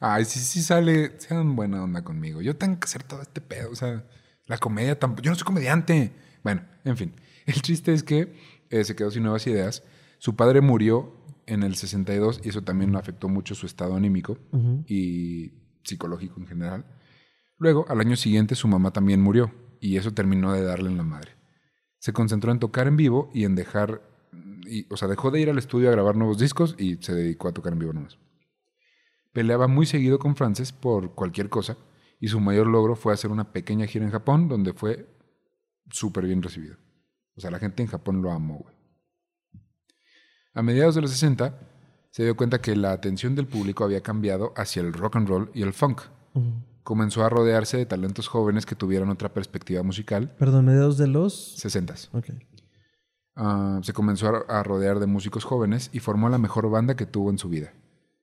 Ay, 0.00 0.24
sí, 0.24 0.40
sí 0.40 0.62
sale. 0.62 1.12
Sean 1.20 1.54
buena 1.54 1.84
onda 1.84 2.02
conmigo. 2.02 2.40
Yo 2.40 2.56
tengo 2.56 2.80
que 2.80 2.86
hacer 2.86 3.04
todo 3.04 3.22
este 3.22 3.40
pedo. 3.40 3.70
O 3.70 3.76
sea, 3.76 4.02
la 4.46 4.58
comedia 4.58 4.98
tampoco. 4.98 5.22
Yo 5.22 5.30
no 5.30 5.36
soy 5.36 5.44
comediante. 5.44 6.12
Bueno, 6.42 6.62
en 6.84 6.96
fin. 6.96 7.14
El 7.46 7.60
chiste 7.62 7.92
es 7.92 8.02
que 8.02 8.34
eh, 8.70 8.82
se 8.82 8.96
quedó 8.96 9.10
sin 9.10 9.22
nuevas 9.22 9.46
ideas. 9.46 9.84
Su 10.18 10.34
padre 10.34 10.62
murió 10.62 11.17
en 11.48 11.62
el 11.62 11.74
62 11.74 12.42
y 12.44 12.50
eso 12.50 12.62
también 12.62 12.94
afectó 12.94 13.28
mucho 13.28 13.54
su 13.54 13.66
estado 13.66 13.96
anímico 13.96 14.38
y 14.86 15.52
psicológico 15.82 16.40
en 16.40 16.46
general. 16.46 16.86
Luego, 17.56 17.86
al 17.88 18.00
año 18.00 18.16
siguiente, 18.16 18.54
su 18.54 18.68
mamá 18.68 18.92
también 18.92 19.20
murió 19.20 19.52
y 19.80 19.96
eso 19.96 20.12
terminó 20.12 20.52
de 20.52 20.62
darle 20.62 20.90
en 20.90 20.96
la 20.96 21.02
madre. 21.02 21.32
Se 21.98 22.12
concentró 22.12 22.52
en 22.52 22.60
tocar 22.60 22.86
en 22.86 22.96
vivo 22.96 23.30
y 23.34 23.44
en 23.44 23.54
dejar, 23.54 24.02
y, 24.66 24.86
o 24.92 24.96
sea, 24.96 25.08
dejó 25.08 25.30
de 25.30 25.40
ir 25.40 25.50
al 25.50 25.58
estudio 25.58 25.88
a 25.88 25.92
grabar 25.92 26.16
nuevos 26.16 26.38
discos 26.38 26.76
y 26.78 26.96
se 26.96 27.14
dedicó 27.14 27.48
a 27.48 27.52
tocar 27.52 27.72
en 27.72 27.80
vivo 27.80 27.92
nomás. 27.92 28.18
Peleaba 29.32 29.66
muy 29.66 29.86
seguido 29.86 30.18
con 30.18 30.36
Frances 30.36 30.72
por 30.72 31.14
cualquier 31.14 31.48
cosa 31.48 31.76
y 32.20 32.28
su 32.28 32.40
mayor 32.40 32.66
logro 32.66 32.94
fue 32.94 33.12
hacer 33.12 33.30
una 33.30 33.52
pequeña 33.52 33.86
gira 33.86 34.04
en 34.04 34.10
Japón 34.10 34.48
donde 34.48 34.72
fue 34.72 35.08
súper 35.90 36.26
bien 36.26 36.42
recibido. 36.42 36.76
O 37.36 37.40
sea, 37.40 37.50
la 37.50 37.58
gente 37.58 37.82
en 37.82 37.88
Japón 37.88 38.20
lo 38.22 38.32
amó, 38.32 38.58
güey. 38.58 38.77
A 40.58 40.62
mediados 40.62 40.96
de 40.96 41.02
los 41.02 41.12
60 41.12 41.56
se 42.10 42.24
dio 42.24 42.36
cuenta 42.36 42.60
que 42.60 42.74
la 42.74 42.90
atención 42.90 43.36
del 43.36 43.46
público 43.46 43.84
había 43.84 44.00
cambiado 44.00 44.52
hacia 44.56 44.82
el 44.82 44.92
rock 44.92 45.14
and 45.14 45.28
roll 45.28 45.50
y 45.54 45.62
el 45.62 45.72
funk. 45.72 46.00
Comenzó 46.82 47.24
a 47.24 47.28
rodearse 47.28 47.76
de 47.76 47.86
talentos 47.86 48.26
jóvenes 48.26 48.66
que 48.66 48.74
tuvieran 48.74 49.08
otra 49.08 49.32
perspectiva 49.32 49.84
musical. 49.84 50.34
Perdón, 50.36 50.64
mediados 50.64 50.98
de 50.98 51.06
los... 51.06 51.54
60. 51.58 51.94
Ok. 52.10 52.30
Ah, 53.36 53.78
se 53.84 53.92
comenzó 53.92 54.50
a 54.50 54.62
rodear 54.64 54.98
de 54.98 55.06
músicos 55.06 55.44
jóvenes 55.44 55.90
y 55.92 56.00
formó 56.00 56.28
la 56.28 56.38
mejor 56.38 56.68
banda 56.68 56.96
que 56.96 57.06
tuvo 57.06 57.30
en 57.30 57.38
su 57.38 57.48
vida. 57.48 57.72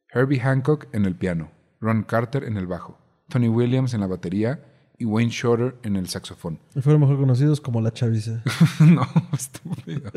Herbie 0.09 0.41
Hancock 0.41 0.87
en 0.91 1.05
el 1.05 1.15
piano, 1.15 1.51
Ron 1.79 2.03
Carter 2.03 2.43
en 2.43 2.57
el 2.57 2.67
bajo, 2.67 2.97
Tony 3.29 3.47
Williams 3.47 3.93
en 3.93 4.01
la 4.01 4.07
batería 4.07 4.74
y 4.97 5.05
Wayne 5.05 5.31
Shorter 5.31 5.77
en 5.83 5.95
el 5.95 6.07
saxofón. 6.07 6.59
Y 6.75 6.81
fueron 6.81 7.01
mejor 7.01 7.17
conocidos 7.17 7.59
como 7.61 7.81
la 7.81 7.91
chaviza. 7.91 8.43
no, 8.79 9.07
estúpido. 9.33 10.11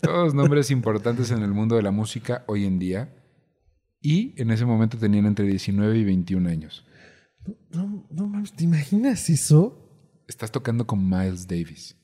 Todos 0.00 0.34
nombres 0.34 0.70
importantes 0.70 1.30
en 1.30 1.42
el 1.42 1.52
mundo 1.52 1.76
de 1.76 1.82
la 1.82 1.90
música 1.90 2.44
hoy 2.46 2.64
en 2.64 2.78
día. 2.78 3.14
Y 4.00 4.40
en 4.40 4.50
ese 4.50 4.64
momento 4.64 4.98
tenían 4.98 5.26
entre 5.26 5.46
19 5.46 5.98
y 5.98 6.04
21 6.04 6.48
años. 6.48 6.84
No, 7.70 8.06
no 8.10 8.26
mames, 8.26 8.52
¿te 8.52 8.64
imaginas 8.64 9.30
eso? 9.30 9.78
Estás 10.26 10.50
tocando 10.50 10.86
con 10.86 11.08
Miles 11.08 11.46
Davis. 11.46 11.96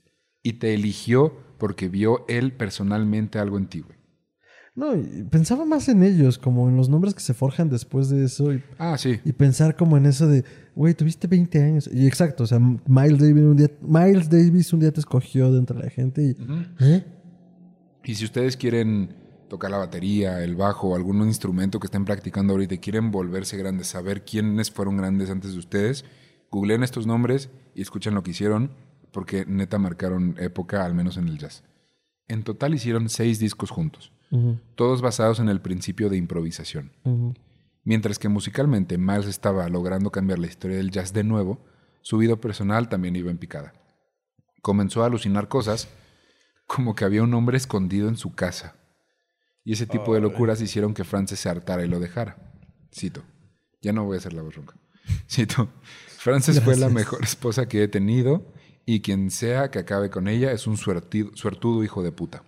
Y 0.43 0.55
te 0.55 0.75
eligió 0.75 1.37
porque 1.59 1.89
vio 1.89 2.25
él 2.29 2.53
personalmente 2.53 3.39
algo 3.39 3.59
en 3.59 3.67
ti, 3.67 3.81
güey. 3.81 3.98
No, 4.79 4.95
y 4.95 5.25
pensaba 5.29 5.65
más 5.65 5.89
en 5.89 6.05
ellos, 6.05 6.39
como 6.39 6.69
en 6.69 6.77
los 6.77 6.89
nombres 6.89 7.13
que 7.13 7.21
se 7.21 7.35
forjan 7.35 7.69
después 7.69 8.09
de 8.11 8.25
eso. 8.25 8.53
Y, 8.53 8.63
Ah, 8.79 8.97
sí. 8.97 9.19
y 9.25 9.33
pensar 9.33 9.75
como 9.75 9.97
en 9.97 10.07
eso 10.07 10.29
de, 10.29 10.45
güey, 10.77 10.95
tuviste 10.95 11.27
20 11.27 11.61
años. 11.63 11.91
Y 11.93 12.07
exacto, 12.07 12.45
o 12.45 12.47
sea, 12.47 12.61
Miles 12.61 13.19
Davis 13.19 13.43
un 13.43 13.57
día, 13.57 13.71
Miles 13.83 14.31
Davis 14.31 14.73
un 14.73 14.79
día 14.81 14.93
te 14.93 15.01
escogió 15.01 15.51
de 15.53 15.59
entre 15.59 15.79
la 15.79 15.91
gente 15.91 16.23
y... 16.23 16.37
¿Eh? 16.81 17.05
Y 18.05 18.15
si 18.15 18.25
ustedes 18.25 18.57
quieren 18.57 19.15
tocar 19.49 19.71
la 19.71 19.79
batería, 19.79 20.45
el 20.45 20.55
bajo 20.55 20.91
o 20.91 20.95
algún 20.97 21.23
instrumento 21.27 21.81
que 21.81 21.87
estén 21.89 22.05
practicando 22.05 22.53
ahorita 22.53 22.75
y 22.75 22.79
quieren 22.79 23.11
volverse 23.11 23.57
grandes, 23.57 23.89
saber 23.89 24.25
quiénes 24.25 24.71
fueron 24.71 24.97
grandes 24.97 25.29
antes 25.29 25.55
de 25.55 25.59
ustedes, 25.59 26.05
googleen 26.51 26.85
estos 26.85 27.07
nombres 27.07 27.51
y 27.75 27.83
escuchen 27.83 28.15
lo 28.15 28.23
que 28.23 28.31
hicieron, 28.31 28.71
porque 29.11 29.45
neta 29.47 29.79
marcaron 29.79 30.37
época, 30.39 30.85
al 30.85 30.95
menos 30.95 31.17
en 31.17 31.27
el 31.29 31.39
jazz. 31.39 31.65
En 32.29 32.45
total 32.45 32.75
hicieron 32.75 33.09
seis 33.09 33.39
discos 33.39 33.71
juntos, 33.71 34.13
Todos 34.75 35.01
basados 35.01 35.41
en 35.41 35.49
el 35.49 35.61
principio 35.61 36.09
de 36.11 36.17
improvisación. 36.17 36.93
Mientras 37.85 38.19
que 38.19 38.29
musicalmente 38.29 38.99
Miles 38.99 39.27
estaba 39.27 39.69
logrando 39.69 40.11
cambiar 40.11 40.39
la 40.39 40.47
historia 40.47 40.77
del 40.77 40.91
jazz 40.91 41.13
de 41.13 41.25
nuevo, 41.25 41.65
su 42.03 42.19
vida 42.19 42.37
personal 42.37 42.89
también 42.89 43.17
iba 43.17 43.31
en 43.31 43.39
picada. 43.39 43.73
Comenzó 44.63 45.03
a 45.03 45.07
alucinar 45.07 45.49
cosas 45.49 45.89
como 46.67 46.95
que 46.95 47.05
había 47.07 47.23
un 47.23 47.33
hombre 47.33 47.57
escondido 47.57 48.09
en 48.09 48.17
su 48.17 48.35
casa. 48.35 48.75
Y 49.65 49.73
ese 49.73 49.87
tipo 49.87 50.15
de 50.15 50.21
locuras 50.21 50.61
hicieron 50.61 50.93
que 50.95 51.05
Frances 51.05 51.41
se 51.41 51.49
hartara 51.49 51.85
y 51.85 51.89
lo 51.89 51.99
dejara. 52.01 52.37
Cito. 52.95 53.23
Ya 53.81 53.93
no 53.93 54.05
voy 54.05 54.17
a 54.17 54.19
hacer 54.19 54.33
la 54.35 54.43
voz 54.43 54.55
ronca. 54.57 54.75
Cito. 55.31 55.69
Frances 56.19 56.61
fue 56.61 56.77
la 56.77 56.89
mejor 56.91 57.23
esposa 57.23 57.69
que 57.69 57.83
he 57.83 57.89
tenido 57.89 58.53
y 58.85 59.01
quien 59.01 59.31
sea 59.31 59.71
que 59.71 59.79
acabe 59.79 60.11
con 60.11 60.29
ella 60.29 60.53
es 60.53 60.67
un 60.67 60.77
suertido- 60.77 61.31
suertudo 61.35 61.85
hijo 61.85 62.03
de 62.03 62.13
puta. 62.13 62.43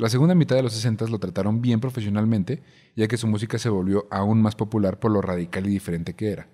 La 0.00 0.08
segunda 0.08 0.34
mitad 0.34 0.56
de 0.56 0.62
los 0.62 0.72
60 0.72 1.06
lo 1.08 1.18
trataron 1.18 1.60
bien 1.60 1.78
profesionalmente, 1.78 2.62
ya 2.96 3.06
que 3.06 3.18
su 3.18 3.26
música 3.26 3.58
se 3.58 3.68
volvió 3.68 4.06
aún 4.10 4.40
más 4.40 4.54
popular 4.56 4.98
por 4.98 5.10
lo 5.10 5.20
radical 5.20 5.66
y 5.66 5.70
diferente 5.70 6.14
que 6.14 6.30
era. 6.30 6.48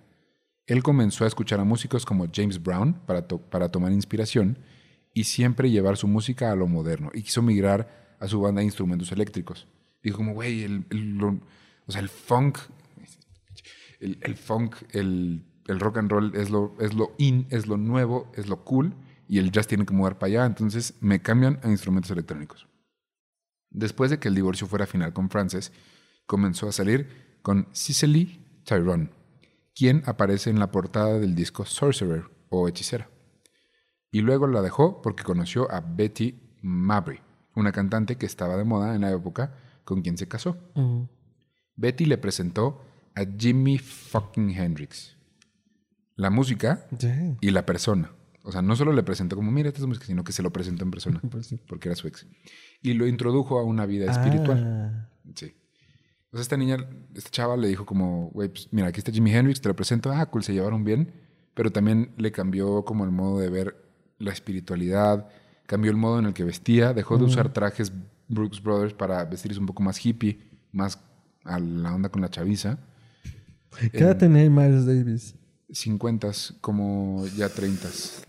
Él 0.67 0.83
comenzó 0.83 1.23
a 1.23 1.29
escuchar 1.29 1.61
a 1.61 1.65
músicos 1.65 2.05
como 2.05 2.27
James 2.35 2.61
Brown 2.61 2.95
para, 3.07 3.29
to- 3.29 3.39
para 3.41 3.69
tomar 3.69 3.93
inspiración 3.93 4.59
y 5.15 5.23
siempre 5.25 5.71
llevar 5.71 5.97
su 5.97 6.09
música 6.09 6.51
a 6.51 6.57
lo 6.57 6.67
moderno 6.67 7.11
y 7.15 7.23
quiso 7.23 7.41
migrar 7.41 8.17
a 8.19 8.27
su 8.27 8.41
banda 8.41 8.59
de 8.63 8.65
instrumentos 8.65 9.13
eléctricos. 9.13 9.69
Dijo 10.03 10.17
como, 10.17 10.35
güey, 10.35 10.65
el, 10.65 10.85
funk, 12.09 12.59
el, 14.01 14.37
funk, 14.37 14.75
el 14.93 15.45
rock 15.81 15.99
and 15.99 16.11
roll 16.11 16.35
es 16.35 16.51
lo, 16.51 16.75
es 16.81 16.95
lo 16.95 17.15
in, 17.19 17.47
es 17.51 17.69
lo 17.69 17.77
nuevo, 17.77 18.33
es 18.35 18.49
lo 18.49 18.65
cool 18.65 18.93
y 19.29 19.39
el 19.39 19.53
jazz 19.53 19.69
tiene 19.69 19.87
que 19.87 19.95
mudar 19.95 20.19
para 20.19 20.31
allá, 20.31 20.47
entonces 20.47 20.95
me 21.01 21.23
cambian 21.23 21.61
a 21.63 21.69
instrumentos 21.71 22.11
electrónicos. 22.11 22.67
Después 23.77 24.11
de 24.11 24.19
que 24.19 24.29
el 24.29 24.35
divorcio 24.35 24.67
fuera 24.67 24.87
final 24.87 25.13
con 25.13 25.29
Frances, 25.29 25.71
comenzó 26.25 26.67
a 26.67 26.73
salir 26.73 27.37
con 27.43 27.69
Cicely 27.75 28.43
Tyrone, 28.65 29.11
quien 29.75 30.03
aparece 30.07 30.49
en 30.49 30.59
la 30.59 30.71
portada 30.73 31.19
del 31.19 31.35
disco 31.35 31.67
Sorcerer 31.67 32.25
o 32.49 32.67
Hechicera. 32.69 33.11
Y 34.11 34.23
luego 34.23 34.47
la 34.47 34.63
dejó 34.63 35.03
porque 35.03 35.25
conoció 35.25 35.71
a 35.71 35.81
Betty 35.81 36.41
Mabry, 36.63 37.21
una 37.55 37.71
cantante 37.71 38.17
que 38.17 38.25
estaba 38.25 38.57
de 38.57 38.65
moda 38.65 38.95
en 38.95 39.03
la 39.03 39.11
época 39.13 39.55
con 39.85 40.01
quien 40.01 40.17
se 40.17 40.27
casó. 40.27 40.57
Betty 41.77 42.07
le 42.07 42.17
presentó 42.17 42.83
a 43.15 43.25
Jimi 43.39 43.77
fucking 43.79 44.51
Hendrix. 44.51 45.17
La 46.15 46.31
música 46.31 46.87
y 47.43 47.51
la 47.51 47.67
persona. 47.67 48.11
O 48.43 48.53
sea, 48.53 48.63
no 48.63 48.75
solo 48.75 48.93
le 48.93 49.03
presentó 49.03 49.37
como, 49.37 49.51
mira, 49.51 49.69
esta 49.69 49.81
es 49.81 49.87
música, 49.87 50.07
sino 50.07 50.25
que 50.25 50.33
se 50.33 50.43
lo 50.43 50.51
presentó 50.51 50.83
en 50.85 50.91
persona, 50.91 51.21
Pues 51.31 51.47
sí. 51.49 51.61
porque 51.69 51.89
era 51.91 51.97
su 51.97 52.09
ex. 52.09 52.27
Y 52.87 52.95
lo 52.95 53.07
introdujo 53.07 53.59
a 53.59 53.65
una 53.65 53.85
vida 53.87 54.11
espiritual. 54.11 54.63
Ah, 54.65 55.09
Sí. 55.35 55.53
Sea, 56.33 56.41
esta 56.41 56.57
niña, 56.57 56.77
esta 57.15 57.31
chava 57.31 57.57
le 57.57 57.67
dijo 57.69 57.85
como, 57.85 58.31
güey, 58.31 58.49
pues 58.49 58.69
mira, 58.71 58.89
aquí 58.89 59.01
está 59.01 59.11
Jimi 59.11 59.33
Hendrix, 59.35 59.61
te 59.61 59.69
lo 59.69 59.75
presento, 59.75 60.13
ah, 60.13 60.27
cool, 60.27 60.45
se 60.45 60.53
llevaron 60.53 60.85
bien, 60.85 61.13
pero 61.55 61.73
también 61.73 62.13
le 62.17 62.31
cambió 62.31 62.85
como 62.85 63.05
el 63.05 63.11
modo 63.11 63.41
de 63.41 63.49
ver 63.49 63.77
la 64.19 64.33
espiritualidad, 64.33 65.29
cambió 65.67 65.91
el 65.91 65.97
modo 65.97 66.19
en 66.19 66.27
el 66.27 66.35
que 66.35 66.45
vestía, 66.45 66.93
dejó 66.93 67.17
de 67.19 67.25
usar 67.25 67.53
trajes 67.53 67.93
Brooks 68.29 68.63
Brothers 68.63 68.95
para 68.95 69.25
vestirse 69.25 69.59
un 69.59 69.67
poco 69.67 69.83
más 69.83 70.05
hippie, 70.05 70.39
más 70.73 70.99
a 71.45 71.59
la 71.59 71.95
onda 71.95 72.09
con 72.09 72.23
la 72.23 72.29
chaviza. 72.29 72.79
¿Qué 73.93 73.99
edad 73.99 74.17
tenía 74.17 74.49
Miles 74.49 74.87
Davis? 74.87 75.35
50, 75.71 76.31
como 76.61 77.27
ya 77.37 77.49
30, 77.49 77.89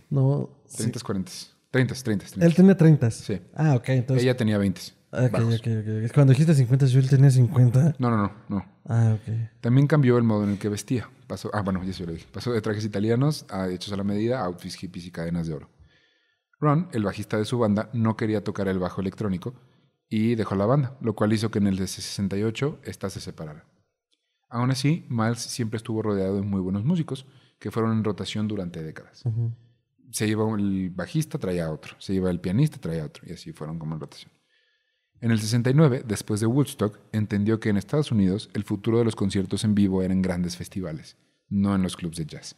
No. 0.09 0.49
sí. 0.65 0.77
30, 0.77 0.99
40, 1.01 1.31
30, 1.77 1.93
30, 1.93 2.25
30. 2.25 2.45
Él 2.45 2.55
tenía 2.55 2.75
30. 2.75 3.11
Sí. 3.11 3.41
Ah, 3.53 3.75
ok, 3.75 3.89
entonces. 3.89 4.23
Ella 4.23 4.35
tenía 4.35 4.57
20. 4.57 4.81
Ah, 5.11 5.25
ok, 5.25 5.31
bajos. 5.31 5.59
ok, 5.59 5.67
ok. 5.67 6.13
Cuando 6.13 6.33
dijiste 6.33 6.55
50, 6.55 6.85
yo 6.87 6.99
él 6.99 7.09
tenía 7.09 7.29
50. 7.29 7.95
No, 7.99 8.09
no, 8.09 8.17
no, 8.17 8.31
no. 8.49 8.65
Ah, 8.85 9.15
ok. 9.15 9.51
También 9.61 9.85
cambió 9.85 10.17
el 10.17 10.23
modo 10.23 10.43
en 10.43 10.51
el 10.51 10.57
que 10.57 10.69
vestía. 10.69 11.09
Pasó, 11.27 11.51
ah, 11.53 11.61
bueno, 11.61 11.83
ya 11.83 11.93
se 11.93 12.05
lo 12.05 12.13
dije. 12.13 12.25
Pasó 12.31 12.51
de 12.51 12.61
trajes 12.61 12.83
italianos 12.83 13.45
a 13.49 13.69
hechos 13.69 13.93
a 13.93 13.97
la 13.97 14.03
medida 14.03 14.39
a 14.39 14.45
outfits 14.45 14.75
hippies 14.75 15.05
y 15.05 15.11
cadenas 15.11 15.45
de 15.45 15.53
oro. 15.53 15.69
Ron, 16.59 16.89
el 16.93 17.03
bajista 17.03 17.37
de 17.37 17.45
su 17.45 17.59
banda, 17.59 17.89
no 17.93 18.17
quería 18.17 18.43
tocar 18.43 18.67
el 18.67 18.79
bajo 18.79 19.01
electrónico 19.01 19.53
y 20.09 20.33
dejó 20.33 20.55
la 20.55 20.65
banda, 20.65 20.97
lo 21.01 21.13
cual 21.13 21.31
hizo 21.33 21.51
que 21.51 21.59
en 21.59 21.67
el 21.67 21.77
de 21.77 21.85
68 21.85 22.79
ésta 22.83 23.11
se 23.11 23.19
separara. 23.19 23.65
Aún 24.49 24.71
así, 24.71 25.05
Miles 25.09 25.41
siempre 25.41 25.77
estuvo 25.77 26.01
rodeado 26.01 26.37
de 26.37 26.41
muy 26.41 26.61
buenos 26.61 26.83
músicos 26.83 27.27
que 27.59 27.69
fueron 27.69 27.97
en 27.97 28.03
rotación 28.03 28.47
durante 28.47 28.81
décadas. 28.81 29.23
Ujú. 29.25 29.53
Se 30.11 30.27
iba 30.27 30.49
el 30.55 30.89
bajista, 30.89 31.37
traía 31.37 31.71
otro. 31.71 31.95
Se 31.99 32.13
iba 32.13 32.29
el 32.29 32.39
pianista, 32.39 32.79
traía 32.79 33.05
otro. 33.05 33.23
Y 33.27 33.33
así 33.33 33.51
fueron 33.53 33.77
como 33.79 33.95
en 33.95 34.01
rotación. 34.01 34.31
En 35.19 35.31
el 35.31 35.39
69, 35.39 36.03
después 36.05 36.39
de 36.39 36.45
Woodstock, 36.45 36.99
entendió 37.11 37.59
que 37.59 37.69
en 37.69 37.77
Estados 37.77 38.11
Unidos 38.11 38.49
el 38.53 38.63
futuro 38.63 38.99
de 38.99 39.05
los 39.05 39.15
conciertos 39.15 39.63
en 39.63 39.73
vivo 39.73 40.03
era 40.03 40.13
grandes 40.15 40.55
festivales, 40.55 41.17
no 41.49 41.73
en 41.73 41.81
los 41.81 41.97
clubs 41.97 42.17
de 42.17 42.25
jazz. 42.25 42.55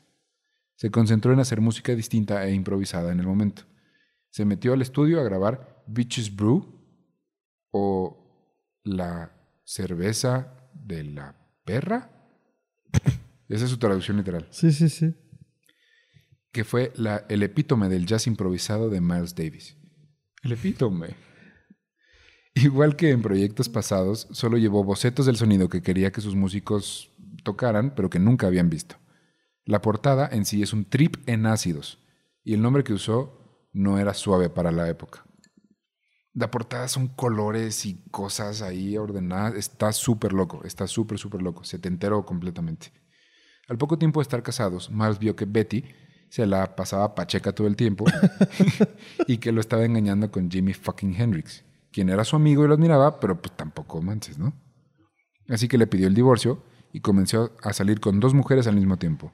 Se 0.75 0.91
concentró 0.91 1.31
en 1.31 1.39
hacer 1.39 1.61
música 1.61 1.95
distinta 1.95 2.45
e 2.45 2.53
improvisada 2.53 3.11
en 3.11 3.19
el 3.19 3.27
momento. 3.27 3.63
Se 4.29 4.45
metió 4.45 4.73
al 4.73 4.81
estudio 4.81 5.19
a 5.19 5.23
grabar 5.23 5.83
Beaches 5.87 6.35
Brew 6.35 6.65
o 7.71 8.81
La 8.83 9.31
cerveza 9.63 10.69
de 10.73 11.03
la 11.03 11.35
perra. 11.63 12.09
Esa 13.47 13.65
es 13.65 13.71
su 13.71 13.77
traducción 13.77 14.17
literal 14.17 14.47
Sí, 14.51 14.71
sí, 14.71 14.89
sí. 14.89 15.15
Que 16.51 16.63
fue 16.63 16.91
la- 16.95 17.25
el 17.29 17.43
epítome 17.43 17.89
del 17.89 18.05
jazz 18.05 18.27
improvisado 18.27 18.89
de 18.89 19.01
Miles 19.01 19.35
Davis. 19.35 19.77
El 20.43 20.53
epítome. 20.53 21.15
Igual 22.55 22.95
que 22.95 23.11
en 23.11 23.21
proyectos 23.21 23.69
pasados, 23.69 24.27
solo 24.31 24.57
llevó 24.57 24.83
bocetos 24.83 25.25
del 25.25 25.37
sonido 25.37 25.69
que 25.69 25.81
quería 25.81 26.11
que 26.11 26.21
sus 26.21 26.35
músicos 26.35 27.11
tocaran, 27.43 27.93
pero 27.95 28.09
que 28.09 28.19
nunca 28.19 28.47
habían 28.47 28.69
visto. 28.69 28.95
La 29.65 29.81
portada 29.81 30.27
en 30.31 30.45
sí 30.45 30.61
es 30.63 30.73
un 30.73 30.85
trip 30.85 31.17
en 31.27 31.45
ácidos, 31.45 31.99
y 32.43 32.53
el 32.53 32.61
nombre 32.61 32.83
que 32.83 32.93
usó 32.93 33.67
no 33.71 33.99
era 33.99 34.13
suave 34.13 34.49
para 34.49 34.71
la 34.71 34.89
época. 34.89 35.25
La 36.33 36.49
portada 36.51 36.87
son 36.87 37.07
colores 37.07 37.85
y 37.85 38.03
cosas 38.11 38.61
ahí 38.61 38.97
ordenadas. 38.97 39.55
Está 39.55 39.91
súper 39.91 40.33
loco, 40.33 40.63
está 40.63 40.87
súper, 40.87 41.17
súper 41.17 41.41
loco. 41.41 41.63
Se 41.63 41.79
te 41.79 41.87
enteró 41.87 42.25
completamente. 42.25 42.91
Al 43.67 43.77
poco 43.77 43.97
tiempo 43.97 44.19
de 44.19 44.23
estar 44.23 44.41
casados, 44.41 44.89
Miles 44.89 45.19
vio 45.19 45.35
que 45.35 45.45
Betty 45.45 45.83
se 46.30 46.45
la 46.45 46.75
pasaba 46.75 47.15
pacheca 47.15 47.51
todo 47.53 47.67
el 47.67 47.75
tiempo 47.75 48.05
y 49.27 49.38
que 49.38 49.51
lo 49.51 49.59
estaba 49.61 49.84
engañando 49.84 50.32
con 50.32 50.49
Jimmy 50.49 50.73
fucking 50.73 51.15
Hendrix, 51.19 51.63
quien 51.91 52.09
era 52.09 52.23
su 52.23 52.36
amigo 52.36 52.63
y 52.63 52.67
lo 52.67 52.75
admiraba, 52.75 53.19
pero 53.19 53.41
pues 53.41 53.55
tampoco 53.55 54.01
manches, 54.01 54.38
¿no? 54.38 54.53
Así 55.47 55.67
que 55.67 55.77
le 55.77 55.88
pidió 55.88 56.07
el 56.07 56.13
divorcio 56.13 56.63
y 56.93 57.01
comenzó 57.01 57.55
a 57.63 57.73
salir 57.73 57.99
con 57.99 58.19
dos 58.19 58.34
mujeres 58.34 58.67
al 58.67 58.75
mismo 58.75 58.97
tiempo. 58.97 59.32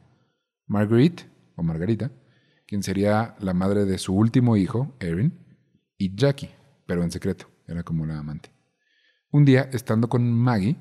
Marguerite, 0.67 1.25
o 1.55 1.63
Margarita, 1.63 2.11
quien 2.65 2.83
sería 2.83 3.35
la 3.39 3.53
madre 3.53 3.85
de 3.85 3.97
su 3.97 4.15
último 4.15 4.57
hijo, 4.57 4.95
Erin, 4.99 5.37
y 5.97 6.15
Jackie, 6.15 6.49
pero 6.85 7.03
en 7.03 7.11
secreto, 7.11 7.47
era 7.67 7.83
como 7.83 8.05
la 8.05 8.17
amante. 8.17 8.49
Un 9.31 9.45
día, 9.45 9.69
estando 9.73 10.07
con 10.07 10.31
Maggie 10.31 10.77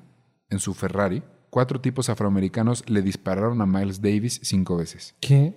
en 0.49 0.59
su 0.59 0.75
Ferrari, 0.75 1.23
cuatro 1.51 1.81
tipos 1.81 2.09
afroamericanos 2.09 2.89
le 2.89 3.03
dispararon 3.03 3.61
a 3.61 3.67
Miles 3.67 4.01
Davis 4.01 4.41
cinco 4.43 4.77
veces. 4.77 5.15
¿Qué? 5.21 5.55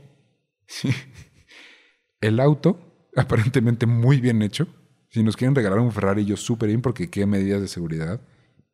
El 2.22 2.40
auto, 2.40 2.80
aparentemente 3.16 3.86
muy 3.86 4.20
bien 4.22 4.42
hecho. 4.42 4.68
Si 5.10 5.24
nos 5.24 5.36
quieren 5.38 5.56
regalar 5.56 5.80
un 5.80 5.92
Ferrari, 5.92 6.26
yo 6.26 6.36
súper 6.38 6.68
bien 6.70 6.82
porque 6.82 7.10
qué 7.10 7.26
medidas 7.26 7.62
de 7.62 7.68
seguridad. 7.68 8.22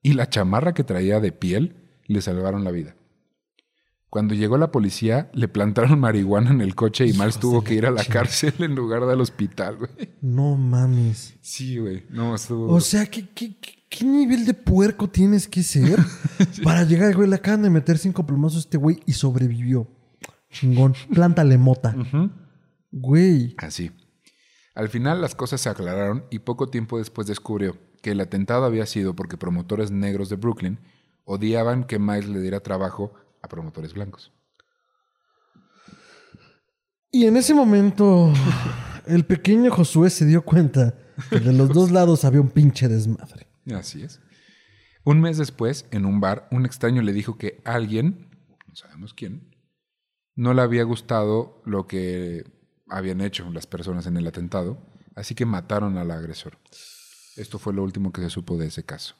Y 0.01 0.13
la 0.13 0.29
chamarra 0.29 0.73
que 0.73 0.83
traía 0.83 1.19
de 1.19 1.31
piel 1.31 1.75
le 2.07 2.21
salvaron 2.21 2.63
la 2.63 2.71
vida. 2.71 2.95
Cuando 4.09 4.35
llegó 4.35 4.57
la 4.57 4.71
policía, 4.71 5.29
le 5.33 5.47
plantaron 5.47 5.99
marihuana 5.99 6.51
en 6.51 6.61
el 6.61 6.75
coche 6.75 7.05
y 7.07 7.13
Miles 7.13 7.39
tuvo 7.39 7.63
que 7.63 7.73
ir 7.75 7.85
a 7.85 7.91
la 7.91 8.03
cárcel 8.03 8.53
en 8.59 8.75
lugar 8.75 9.05
del 9.05 9.21
hospital, 9.21 9.77
güey. 9.77 9.91
No 10.21 10.55
mames. 10.55 11.35
Sí, 11.41 11.77
güey. 11.77 12.03
No, 12.09 12.35
estuvo... 12.35 12.67
O 12.73 12.79
sea, 12.81 13.05
¿qué, 13.07 13.27
qué, 13.33 13.57
qué- 13.59 13.79
qué 13.89 14.05
nivel 14.05 14.45
de 14.45 14.53
puerco 14.55 15.07
tienes 15.07 15.47
que 15.47 15.61
ser 15.63 15.99
para 16.63 16.83
llegar, 16.83 17.15
güey? 17.15 17.29
Le 17.29 17.35
acaban 17.35 17.61
de 17.61 17.69
meter 17.69 17.97
cinco 17.99 18.25
plomazos 18.25 18.57
a 18.57 18.59
este 18.61 18.77
güey 18.77 18.99
y 19.05 19.13
sobrevivió. 19.13 19.87
Chingón. 20.53 20.95
Plántale 21.13 21.57
mota. 21.57 21.95
Güey. 22.91 23.55
Así. 23.57 23.91
Al 24.75 24.89
final 24.89 25.21
las 25.21 25.35
cosas 25.35 25.61
se 25.61 25.69
aclararon 25.69 26.25
y 26.31 26.39
poco 26.39 26.69
tiempo 26.69 26.97
después 26.97 27.27
descubrió 27.27 27.77
que 28.01 28.11
el 28.11 28.21
atentado 28.21 28.65
había 28.65 28.85
sido 28.85 29.15
porque 29.15 29.37
promotores 29.37 29.91
negros 29.91 30.29
de 30.29 30.35
Brooklyn 30.35 30.79
odiaban 31.25 31.83
que 31.83 31.99
Miles 31.99 32.29
le 32.29 32.39
diera 32.39 32.59
trabajo 32.61 33.13
a 33.41 33.47
promotores 33.47 33.93
blancos. 33.93 34.31
Y 37.11 37.25
en 37.25 37.37
ese 37.37 37.53
momento, 37.53 38.33
el 39.05 39.25
pequeño 39.25 39.71
Josué 39.71 40.09
se 40.09 40.25
dio 40.25 40.43
cuenta 40.43 40.95
que 41.29 41.39
de 41.39 41.53
los 41.53 41.69
dos 41.69 41.91
lados 41.91 42.25
había 42.25 42.41
un 42.41 42.49
pinche 42.49 42.87
desmadre. 42.87 43.47
Así 43.71 44.01
es. 44.01 44.19
Un 45.03 45.21
mes 45.21 45.37
después, 45.37 45.85
en 45.91 46.05
un 46.05 46.19
bar, 46.19 46.47
un 46.49 46.65
extraño 46.65 47.01
le 47.01 47.13
dijo 47.13 47.37
que 47.37 47.61
alguien, 47.65 48.29
no 48.67 48.75
sabemos 48.75 49.13
quién, 49.13 49.52
no 50.35 50.53
le 50.53 50.61
había 50.61 50.83
gustado 50.83 51.61
lo 51.65 51.87
que 51.87 52.43
habían 52.87 53.21
hecho 53.21 53.49
las 53.51 53.67
personas 53.67 54.05
en 54.07 54.17
el 54.17 54.27
atentado, 54.27 54.77
así 55.15 55.35
que 55.35 55.45
mataron 55.45 55.97
al 55.97 56.11
agresor. 56.11 56.57
Esto 57.35 57.59
fue 57.59 57.73
lo 57.73 57.83
último 57.83 58.11
que 58.11 58.21
se 58.21 58.29
supo 58.29 58.57
de 58.57 58.67
ese 58.67 58.83
caso. 58.83 59.15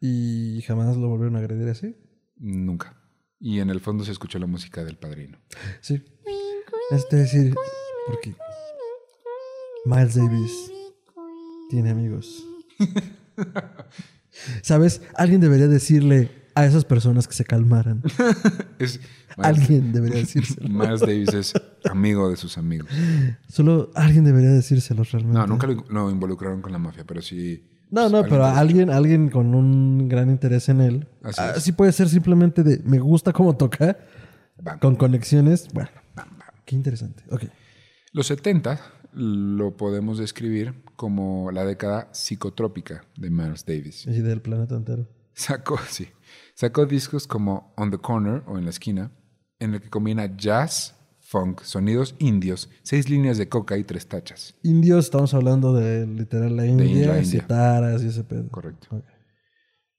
Y 0.00 0.62
jamás 0.66 0.96
lo 0.96 1.08
volvieron 1.08 1.36
a 1.36 1.40
agredir 1.40 1.68
así. 1.68 1.96
Nunca. 2.36 2.96
Y 3.40 3.60
en 3.60 3.70
el 3.70 3.80
fondo 3.80 4.04
se 4.04 4.12
escuchó 4.12 4.38
la 4.38 4.46
música 4.46 4.84
del 4.84 4.96
padrino. 4.96 5.38
Sí. 5.80 6.04
Es 6.90 7.08
decir, 7.08 7.54
porque 8.06 8.34
Miles 9.84 10.14
Davis 10.14 10.72
tiene 11.70 11.90
amigos. 11.90 12.46
¿Sabes? 14.62 15.02
Alguien 15.14 15.40
debería 15.40 15.68
decirle 15.68 16.30
a 16.60 16.66
esas 16.66 16.84
personas 16.84 17.26
que 17.28 17.34
se 17.34 17.44
calmaran. 17.44 18.02
Es, 18.78 19.00
Alguien 19.36 19.92
debería 19.92 20.18
decírselo. 20.18 20.68
Miles 20.70 21.00
Davis 21.00 21.32
es 21.34 21.52
amigo 21.90 22.28
de 22.30 22.36
sus 22.36 22.58
amigos. 22.58 22.88
Solo 23.48 23.90
alguien 23.94 24.24
debería 24.24 24.50
decírselo 24.50 25.02
realmente. 25.04 25.38
No, 25.38 25.46
nunca 25.46 25.66
lo, 25.66 25.84
lo 25.88 26.10
involucraron 26.10 26.60
con 26.62 26.72
la 26.72 26.78
mafia, 26.78 27.04
pero 27.06 27.22
sí. 27.22 27.64
No, 27.90 28.02
pues, 28.02 28.12
no, 28.12 28.18
alguien 28.18 28.30
pero 28.30 28.44
alguien, 28.46 28.90
alguien 28.90 29.28
con 29.30 29.54
un 29.54 30.08
gran 30.08 30.28
interés 30.30 30.68
en 30.68 30.80
él. 30.80 31.08
Así 31.22 31.40
Ah, 31.40 31.54
sí 31.60 31.72
puede 31.72 31.92
ser 31.92 32.08
simplemente 32.08 32.62
de 32.62 32.80
me 32.84 32.98
gusta 32.98 33.32
cómo 33.32 33.56
toca, 33.56 33.98
Bam, 34.62 34.78
con 34.78 34.96
conexiones. 34.96 35.68
Bueno, 35.72 35.90
bam, 36.14 36.28
bam. 36.38 36.48
qué 36.64 36.74
interesante. 36.74 37.22
Ok. 37.30 37.44
Los 38.12 38.26
70 38.26 38.80
lo 39.12 39.76
podemos 39.76 40.18
describir 40.18 40.74
como 40.96 41.50
la 41.52 41.64
década 41.64 42.08
psicotrópica 42.12 43.02
de 43.16 43.30
Miles 43.30 43.64
Davis. 43.64 44.06
Y 44.06 44.20
del 44.20 44.40
planeta 44.40 44.74
entero. 44.76 45.06
Sacó, 45.38 45.78
sí, 45.88 46.08
sacó 46.54 46.84
discos 46.84 47.28
como 47.28 47.72
On 47.76 47.92
the 47.92 47.98
Corner 47.98 48.42
o 48.48 48.58
En 48.58 48.64
la 48.64 48.70
esquina, 48.70 49.12
en 49.60 49.72
el 49.74 49.80
que 49.80 49.88
combina 49.88 50.36
jazz, 50.36 50.96
funk, 51.20 51.62
sonidos 51.62 52.16
indios, 52.18 52.68
seis 52.82 53.08
líneas 53.08 53.38
de 53.38 53.48
coca 53.48 53.78
y 53.78 53.84
tres 53.84 54.08
tachas. 54.08 54.56
Indios, 54.64 55.04
estamos 55.04 55.34
hablando 55.34 55.72
de 55.72 56.08
literal 56.08 56.56
la 56.56 56.66
India, 56.66 57.12
la 57.12 57.18
India. 57.18 57.24
citaras 57.24 58.02
y 58.02 58.08
ese 58.08 58.24
pedo. 58.24 58.48
Correcto. 58.48 59.04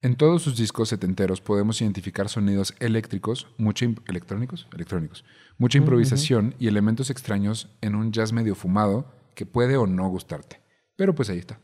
En 0.02 0.16
todos 0.16 0.42
sus 0.42 0.58
discos 0.58 0.90
setenteros 0.90 1.40
podemos 1.40 1.82
identificar 1.82 2.28
sonidos 2.28 2.74
eléctricos, 2.80 3.48
mucho 3.58 3.86
electrónicos, 4.08 4.68
electrónicos, 4.74 5.24
mucha 5.58 5.78
improvisación 5.78 6.54
y 6.60 6.68
elementos 6.68 7.10
extraños 7.10 7.70
en 7.80 7.96
un 7.96 8.12
jazz 8.12 8.34
medio 8.34 8.56
fumado 8.56 9.06
que 9.36 9.46
puede 9.46 9.78
o 9.78 9.88
no 9.88 10.10
gustarte. 10.10 10.62
Pero 10.98 11.16
pues 11.16 11.30
ahí 11.30 11.38
está. 11.38 11.62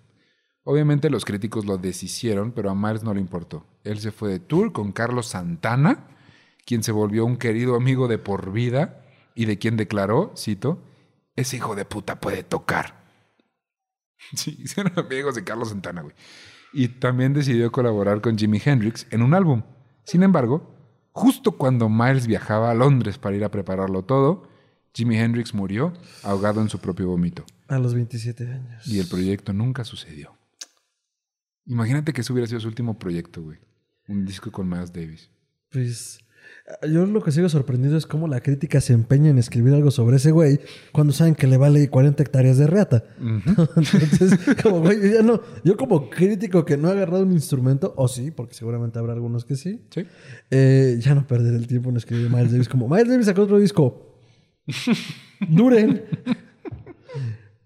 Obviamente 0.67 1.11
los 1.11 1.25
críticos 1.25 1.65
lo 1.65 1.77
deshicieron, 1.77 2.51
pero 2.51 2.71
a 2.71 2.75
Miles 2.75 3.03
no 3.03 3.13
le 3.13 3.21
importó. 3.21 3.67
Él 3.83 3.99
se 3.99 4.11
fue 4.11 4.29
de 4.31 4.39
tour 4.39 4.71
con 4.73 4.91
Carlos 4.91 5.27
Santana, 5.27 6.07
quien 6.65 6.81
se 6.81 6.91
volvió 6.91 7.23
un 7.23 7.37
querido 7.37 7.75
amigo 7.75 8.07
de 8.07 8.17
por 8.17 8.51
vida 8.51 9.05
y 9.35 9.45
de 9.45 9.59
quien 9.59 9.77
declaró, 9.77 10.33
cito, 10.35 10.81
ese 11.35 11.57
hijo 11.57 11.75
de 11.75 11.85
puta 11.85 12.19
puede 12.19 12.43
tocar. 12.43 13.05
Sí, 14.33 14.63
eran 14.77 14.97
amigos 14.97 15.35
de 15.35 15.43
Carlos 15.43 15.69
Santana, 15.69 16.01
güey. 16.01 16.15
Y 16.73 16.87
también 16.87 17.33
decidió 17.33 17.71
colaborar 17.71 18.21
con 18.21 18.35
Jimi 18.35 18.59
Hendrix 18.63 19.05
en 19.11 19.21
un 19.21 19.35
álbum. 19.35 19.61
Sin 20.03 20.23
embargo, 20.23 20.73
justo 21.11 21.51
cuando 21.51 21.89
Miles 21.89 22.25
viajaba 22.25 22.71
a 22.71 22.73
Londres 22.73 23.19
para 23.19 23.35
ir 23.35 23.43
a 23.43 23.51
prepararlo 23.51 24.03
todo, 24.03 24.49
Jimi 24.95 25.19
Hendrix 25.19 25.53
murió 25.53 25.93
ahogado 26.23 26.59
en 26.61 26.69
su 26.69 26.79
propio 26.79 27.07
vómito. 27.07 27.45
A 27.67 27.77
los 27.77 27.93
27 27.93 28.51
años. 28.51 28.87
Y 28.87 28.99
el 28.99 29.07
proyecto 29.07 29.53
nunca 29.53 29.83
sucedió. 29.83 30.35
Imagínate 31.65 32.13
que 32.13 32.21
ese 32.21 32.31
hubiera 32.33 32.47
sido 32.47 32.59
su 32.59 32.67
último 32.67 32.97
proyecto, 32.99 33.41
güey. 33.41 33.57
Un 34.07 34.25
disco 34.25 34.51
con 34.51 34.69
Miles 34.69 34.93
Davis. 34.93 35.29
Pues 35.71 36.19
yo 36.87 37.05
lo 37.07 37.23
que 37.23 37.31
sigo 37.31 37.49
sorprendido 37.49 37.97
es 37.97 38.05
cómo 38.05 38.27
la 38.27 38.39
crítica 38.41 38.79
se 38.81 38.93
empeña 38.93 39.29
en 39.29 39.37
escribir 39.39 39.73
algo 39.73 39.89
sobre 39.91 40.17
ese 40.17 40.31
güey 40.31 40.59
cuando 40.91 41.11
saben 41.13 41.33
que 41.35 41.47
le 41.47 41.57
vale 41.57 41.89
40 41.89 42.21
hectáreas 42.23 42.57
de 42.57 42.67
reata. 42.67 43.03
Entonces, 43.19 44.39
como 44.61 44.79
güey, 44.81 44.99
yo 45.01 45.07
ya 45.15 45.21
no, 45.23 45.41
yo 45.63 45.75
como 45.77 46.09
crítico 46.09 46.63
que 46.65 46.77
no 46.77 46.87
ha 46.87 46.91
agarrado 46.91 47.23
un 47.23 47.33
instrumento, 47.33 47.93
o 47.97 48.07
sí, 48.07 48.31
porque 48.31 48.53
seguramente 48.53 48.99
habrá 48.99 49.13
algunos 49.13 49.43
que 49.45 49.55
sí, 49.55 49.81
Sí. 49.89 50.05
eh, 50.51 50.97
ya 51.01 51.15
no 51.15 51.25
perder 51.27 51.55
el 51.55 51.67
tiempo 51.67 51.89
en 51.89 51.97
escribir 51.97 52.29
Miles 52.29 52.51
Davis 52.51 52.69
como 52.69 52.87
Miles 52.87 53.09
Davis 53.09 53.25
sacó 53.25 53.41
otro 53.43 53.59
disco. 53.59 54.19
Duren. 55.49 56.03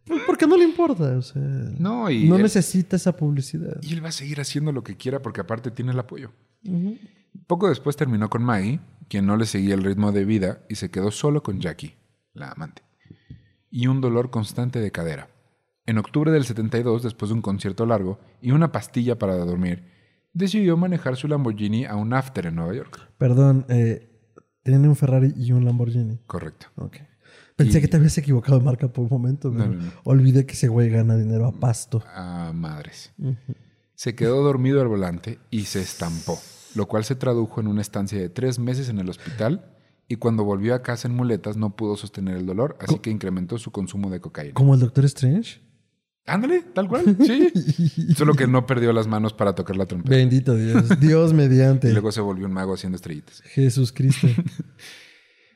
Pues 0.10 0.24
porque 0.26 0.48
no 0.48 0.58
le 0.58 0.64
importa, 0.66 1.18
o 1.18 1.22
sea, 1.22 1.42
No, 1.42 2.10
y, 2.10 2.28
no 2.28 2.36
él, 2.36 2.42
necesita 2.42 2.96
esa 2.96 3.16
publicidad. 3.16 3.78
y 3.82 3.94
él 3.94 4.04
va 4.04 4.10
a 4.10 4.12
seguir 4.12 4.42
haciendo 4.42 4.72
lo 4.72 4.84
que 4.84 4.98
quiera 4.98 5.22
porque 5.22 5.40
aparte 5.42 5.72
tiene 5.72 5.92
el 5.92 6.00
apoyo. 6.00 6.32
Poco 7.48 7.70
después 7.70 7.96
terminó 7.96 8.30
con 8.30 8.44
Maggie, 8.44 8.80
quien 9.08 9.26
no 9.26 9.38
le 9.38 9.46
seguía 9.46 9.76
el 9.76 9.84
ritmo 9.84 10.12
de 10.12 10.26
vida 10.26 10.64
y 10.68 10.76
se 10.76 10.90
quedó 10.92 11.12
solo 11.12 11.44
con 11.44 11.60
Jackie, 11.62 11.96
la 12.34 12.50
amante. 12.52 12.82
Y 13.70 13.88
un 13.88 14.02
dolor 14.02 14.30
constante 14.32 14.80
de 14.80 14.92
cadera. 14.92 15.30
En 15.86 15.98
octubre 15.98 16.32
del 16.32 16.44
72, 16.44 17.04
después 17.04 17.30
de 17.30 17.36
un 17.36 17.42
concierto 17.42 17.86
largo 17.86 18.20
y 18.42 18.52
una 18.52 18.72
pastilla 18.72 19.18
para 19.18 19.36
dormir, 19.38 19.84
decidió 20.34 20.76
manejar 20.76 21.16
su 21.16 21.28
Lamborghini 21.28 21.86
a 21.86 21.96
un 21.96 22.14
after 22.14 22.48
en 22.48 22.56
Nueva 22.56 22.74
York. 22.74 23.10
Perdón, 23.18 23.66
eh, 23.70 24.10
tiene 24.64 24.88
un 24.88 24.96
Ferrari 24.96 25.34
y 25.36 25.52
un 25.52 25.66
Lamborghini. 25.66 26.20
Correcto. 26.28 26.68
Ok. 26.76 26.98
Pensé 27.60 27.78
Y- 27.78 27.82
que 27.82 27.88
te 27.88 27.98
habías 27.98 28.18
equivocado 28.18 28.58
de 28.58 28.66
marca 28.66 28.88
por 28.88 29.04
un 29.04 29.10
momento, 29.12 29.52
No, 29.52 29.58
pero 29.58 29.74
no, 29.74 29.84
no. 29.84 29.92
olvidé 30.06 30.46
que 30.46 30.54
ese 30.54 30.68
güey 30.70 30.90
gana 30.90 31.16
dinero 31.16 31.46
a 31.46 31.52
pasto. 31.52 32.02
A 32.16 32.52
madres. 32.56 33.12
Se 33.96 34.16
quedó 34.16 34.42
dormido 34.44 34.82
al 34.82 34.88
volante 34.88 35.40
y 35.52 35.64
se 35.66 35.82
estampó, 35.82 36.40
lo 36.76 36.88
cual 36.88 37.04
se 37.04 37.16
tradujo 37.16 37.60
en 37.62 37.68
una 37.68 37.82
estancia 37.82 38.18
de 38.18 38.30
tres 38.30 38.58
meses 38.60 38.90
en 38.90 38.98
el 39.00 39.10
hospital 39.10 39.76
y 40.08 40.16
cuando 40.16 40.44
volvió 40.44 40.74
a 40.74 40.82
casa 40.82 41.08
en 41.08 41.16
muletas 41.16 41.58
no 41.58 41.76
pudo 41.76 41.98
sostener 41.98 42.38
el 42.38 42.46
dolor, 42.46 42.78
así 42.80 42.98
que 43.00 43.10
incrementó 43.12 43.58
su 43.58 43.72
consumo 43.72 44.10
de 44.10 44.20
cocaína. 44.22 44.54
Como 44.54 44.74
el 44.74 44.80
Doctor 44.80 45.06
Strange. 45.06 45.60
Ándale, 46.26 46.62
tal 46.74 46.88
cual, 46.88 47.18
sí. 47.20 48.14
Solo 48.16 48.36
que 48.36 48.46
no 48.48 48.66
perdió 48.66 48.94
las 48.94 49.08
manos 49.08 49.34
para 49.34 49.54
tocar 49.56 49.76
la 49.76 49.86
trompeta. 49.86 50.16
Bendito 50.16 50.56
Dios. 50.56 51.00
Dios 51.00 51.34
mediante. 51.34 51.90
Y 51.90 51.92
luego 51.92 52.12
se 52.12 52.22
volvió 52.22 52.46
un 52.46 52.54
mago 52.54 52.76
haciendo 52.76 52.96
estrellitas. 52.96 53.42
Jesús 53.42 53.92
Cristo. 53.92 54.28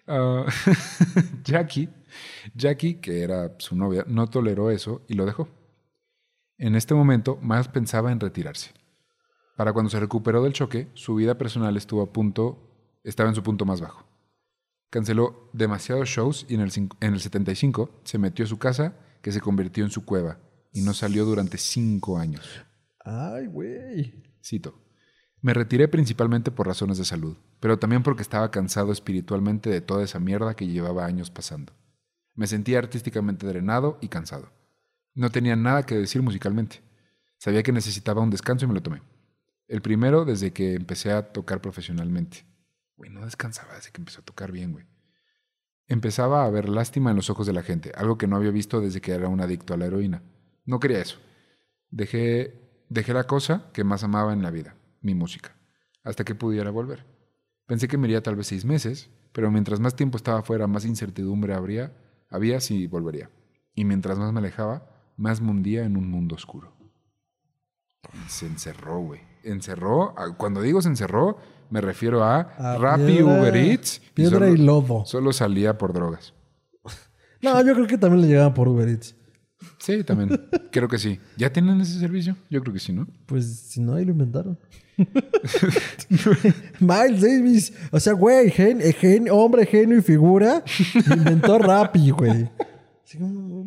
Ah, 0.07 0.45
Jackie, 1.43 1.89
Jackie, 2.53 2.95
que 2.95 3.21
era 3.21 3.55
su 3.59 3.75
novia, 3.75 4.03
no 4.07 4.27
toleró 4.27 4.69
eso 4.69 5.03
y 5.07 5.13
lo 5.13 5.25
dejó. 5.25 5.47
En 6.57 6.75
este 6.75 6.93
momento, 6.93 7.39
Miles 7.41 7.67
pensaba 7.67 8.11
en 8.11 8.19
retirarse. 8.19 8.71
Para 9.55 9.73
cuando 9.73 9.89
se 9.89 9.99
recuperó 9.99 10.43
del 10.43 10.53
choque, 10.53 10.89
su 10.93 11.15
vida 11.15 11.37
personal 11.37 11.77
estuvo 11.77 12.01
a 12.01 12.11
punto, 12.11 12.99
estaba 13.03 13.29
en 13.29 13.35
su 13.35 13.43
punto 13.43 13.65
más 13.65 13.81
bajo. 13.81 14.05
Canceló 14.89 15.49
demasiados 15.53 16.09
shows 16.09 16.45
y 16.49 16.55
en 16.55 16.61
el, 16.61 16.71
en 16.75 17.13
el 17.13 17.19
75 17.19 18.01
se 18.03 18.17
metió 18.17 18.45
a 18.45 18.47
su 18.47 18.59
casa, 18.59 18.95
que 19.21 19.31
se 19.31 19.41
convirtió 19.41 19.83
en 19.83 19.91
su 19.91 20.05
cueva, 20.05 20.39
y 20.71 20.81
no 20.81 20.93
salió 20.93 21.25
durante 21.25 21.57
cinco 21.57 22.17
años. 22.17 22.47
Ay, 22.99 23.47
güey. 23.47 24.23
Cito. 24.43 24.82
Me 25.43 25.53
retiré 25.53 25.89
principalmente 25.89 26.51
por 26.51 26.67
razones 26.67 26.97
de 26.97 27.03
salud, 27.03 27.35
pero 27.59 27.77
también 27.77 28.01
porque 28.01 28.21
estaba 28.21 28.49
cansado 28.49 28.93
espiritualmente 28.93 29.69
de 29.69 29.81
toda 29.81 30.01
esa 30.01 30.17
mierda 30.17 30.55
que 30.55 30.67
llevaba 30.67 31.05
años 31.05 31.31
pasando. 31.31 31.73
Me 32.33 32.47
sentía 32.47 32.79
artísticamente 32.79 33.45
drenado 33.45 33.97
y 33.99 34.07
cansado. 34.07 34.53
No 35.13 35.31
tenía 35.31 35.57
nada 35.57 35.85
que 35.85 35.97
decir 35.97 36.21
musicalmente. 36.21 36.79
Sabía 37.39 37.61
que 37.61 37.73
necesitaba 37.73 38.21
un 38.21 38.29
descanso 38.29 38.63
y 38.63 38.69
me 38.69 38.73
lo 38.73 38.81
tomé. 38.81 39.01
El 39.67 39.81
primero 39.81 40.23
desde 40.23 40.53
que 40.53 40.75
empecé 40.75 41.11
a 41.11 41.33
tocar 41.33 41.59
profesionalmente. 41.59 42.45
Güey, 42.95 43.11
no 43.11 43.25
descansaba 43.25 43.75
desde 43.75 43.91
que 43.91 43.99
empezó 43.99 44.21
a 44.21 44.25
tocar 44.25 44.49
bien, 44.49 44.71
güey. 44.71 44.85
Empezaba 45.87 46.45
a 46.45 46.49
ver 46.49 46.69
lástima 46.69 47.09
en 47.09 47.17
los 47.17 47.29
ojos 47.29 47.45
de 47.45 47.51
la 47.51 47.63
gente, 47.63 47.91
algo 47.97 48.17
que 48.17 48.27
no 48.27 48.37
había 48.37 48.51
visto 48.51 48.79
desde 48.79 49.01
que 49.01 49.11
era 49.11 49.27
un 49.27 49.41
adicto 49.41 49.73
a 49.73 49.77
la 49.77 49.87
heroína. 49.87 50.23
No 50.63 50.79
quería 50.79 51.01
eso. 51.01 51.17
Dejé, 51.89 52.85
dejé 52.87 53.13
la 53.13 53.25
cosa 53.25 53.69
que 53.73 53.83
más 53.83 54.05
amaba 54.05 54.31
en 54.31 54.41
la 54.41 54.49
vida, 54.49 54.77
mi 55.03 55.13
música, 55.13 55.55
hasta 56.03 56.23
que 56.23 56.33
pudiera 56.35 56.71
volver. 56.71 57.05
Pensé 57.67 57.87
que 57.87 57.97
me 57.97 58.07
iría 58.07 58.23
tal 58.23 58.35
vez 58.35 58.47
seis 58.47 58.65
meses, 58.65 59.09
pero 59.31 59.51
mientras 59.51 59.79
más 59.79 59.95
tiempo 59.95 60.17
estaba 60.17 60.41
fuera, 60.43 60.67
más 60.67 60.85
incertidumbre 60.85 61.53
habría, 61.53 61.93
había 62.29 62.59
si 62.59 62.87
volvería. 62.87 63.29
Y 63.75 63.85
mientras 63.85 64.17
más 64.17 64.31
me 64.33 64.39
alejaba, 64.39 64.89
más 65.17 65.41
me 65.41 65.51
hundía 65.51 65.83
en 65.85 65.97
un 65.97 66.09
mundo 66.09 66.35
oscuro. 66.35 66.73
Se 68.27 68.45
encerró, 68.45 68.99
güey. 68.99 69.21
Encerró, 69.43 70.13
ah, 70.17 70.35
cuando 70.37 70.61
digo 70.61 70.81
se 70.81 70.89
encerró, 70.89 71.37
me 71.69 71.81
refiero 71.81 72.23
a, 72.23 72.39
A 72.41 72.77
Rappi, 72.77 73.05
piedra- 73.05 73.39
Uber 73.41 73.55
Eats. 73.55 73.99
Piedra 74.13 74.39
solo, 74.39 74.53
y 74.53 74.57
lodo. 74.57 75.05
Solo 75.05 75.33
salía 75.33 75.77
por 75.77 75.93
drogas. 75.93 76.33
No, 77.41 77.61
yo 77.61 77.73
creo 77.73 77.87
que 77.87 77.97
también 77.97 78.21
le 78.21 78.27
llegaban 78.29 78.53
por 78.53 78.69
Uber 78.69 78.87
Eats. 78.87 79.15
Sí, 79.79 80.03
también. 80.05 80.29
creo 80.71 80.87
que 80.87 80.97
sí. 80.97 81.19
¿Ya 81.37 81.51
tienen 81.51 81.81
ese 81.81 81.99
servicio? 81.99 82.37
Yo 82.49 82.61
creo 82.61 82.73
que 82.73 82.79
sí, 82.79 82.93
¿no? 82.93 83.05
Pues 83.25 83.59
si 83.69 83.81
no, 83.81 83.95
ahí 83.95 84.05
lo 84.05 84.11
inventaron. 84.11 84.57
Miles 86.79 87.21
Davis, 87.21 87.73
o 87.91 87.99
sea, 87.99 88.13
güey, 88.13 88.49
gen- 88.51 88.81
eh, 88.81 88.93
gen- 88.93 89.29
hombre, 89.31 89.65
genio 89.65 89.97
y 89.97 90.01
figura, 90.01 90.63
inventó 91.15 91.57
Rappi, 91.57 92.09
güey. 92.11 92.49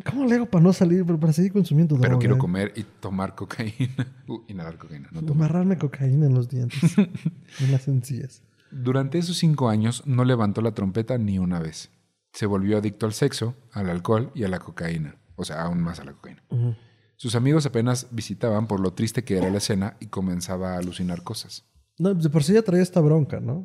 ¿Cómo 0.04 0.24
le 0.26 0.34
hago 0.36 0.46
para 0.46 0.64
no 0.64 0.72
salir, 0.72 1.04
para 1.04 1.32
seguir 1.32 1.52
consumiendo 1.52 1.94
droga? 1.94 2.08
Pero 2.08 2.18
quiero 2.18 2.36
comer 2.38 2.72
y 2.74 2.82
tomar 3.00 3.34
cocaína. 3.34 3.74
Uh, 4.28 4.42
inhalar 4.48 4.76
cocaína, 4.76 5.08
no 5.12 5.22
tomar. 5.22 5.50
Amarrarme 5.50 5.78
cocaína 5.78 6.26
en 6.26 6.34
los 6.34 6.48
dientes, 6.48 6.98
en 7.60 7.70
las 7.70 7.86
encías. 7.86 8.42
Durante 8.72 9.18
esos 9.18 9.36
cinco 9.38 9.68
años 9.68 10.02
no 10.04 10.24
levantó 10.24 10.62
la 10.62 10.72
trompeta 10.72 11.16
ni 11.16 11.38
una 11.38 11.60
vez. 11.60 11.90
Se 12.32 12.46
volvió 12.46 12.76
adicto 12.78 13.06
al 13.06 13.12
sexo, 13.12 13.54
al 13.72 13.88
alcohol 13.88 14.32
y 14.34 14.42
a 14.42 14.48
la 14.48 14.58
cocaína. 14.58 15.14
O 15.36 15.44
sea, 15.44 15.62
aún 15.62 15.80
más 15.80 16.00
a 16.00 16.04
la 16.04 16.12
cocaína. 16.12 16.42
Ujú. 16.50 16.74
Sus 17.16 17.34
amigos 17.34 17.64
apenas 17.66 18.08
visitaban 18.10 18.66
por 18.66 18.80
lo 18.80 18.92
triste 18.92 19.24
que 19.24 19.38
era 19.38 19.50
la 19.50 19.58
escena 19.58 19.96
y 20.00 20.06
comenzaba 20.06 20.74
a 20.74 20.78
alucinar 20.78 21.22
cosas. 21.22 21.64
No, 21.98 22.12
de 22.14 22.28
por 22.28 22.44
sí 22.44 22.52
ya 22.52 22.62
traía 22.62 22.82
esta 22.82 23.00
bronca, 23.00 23.40
¿no? 23.40 23.64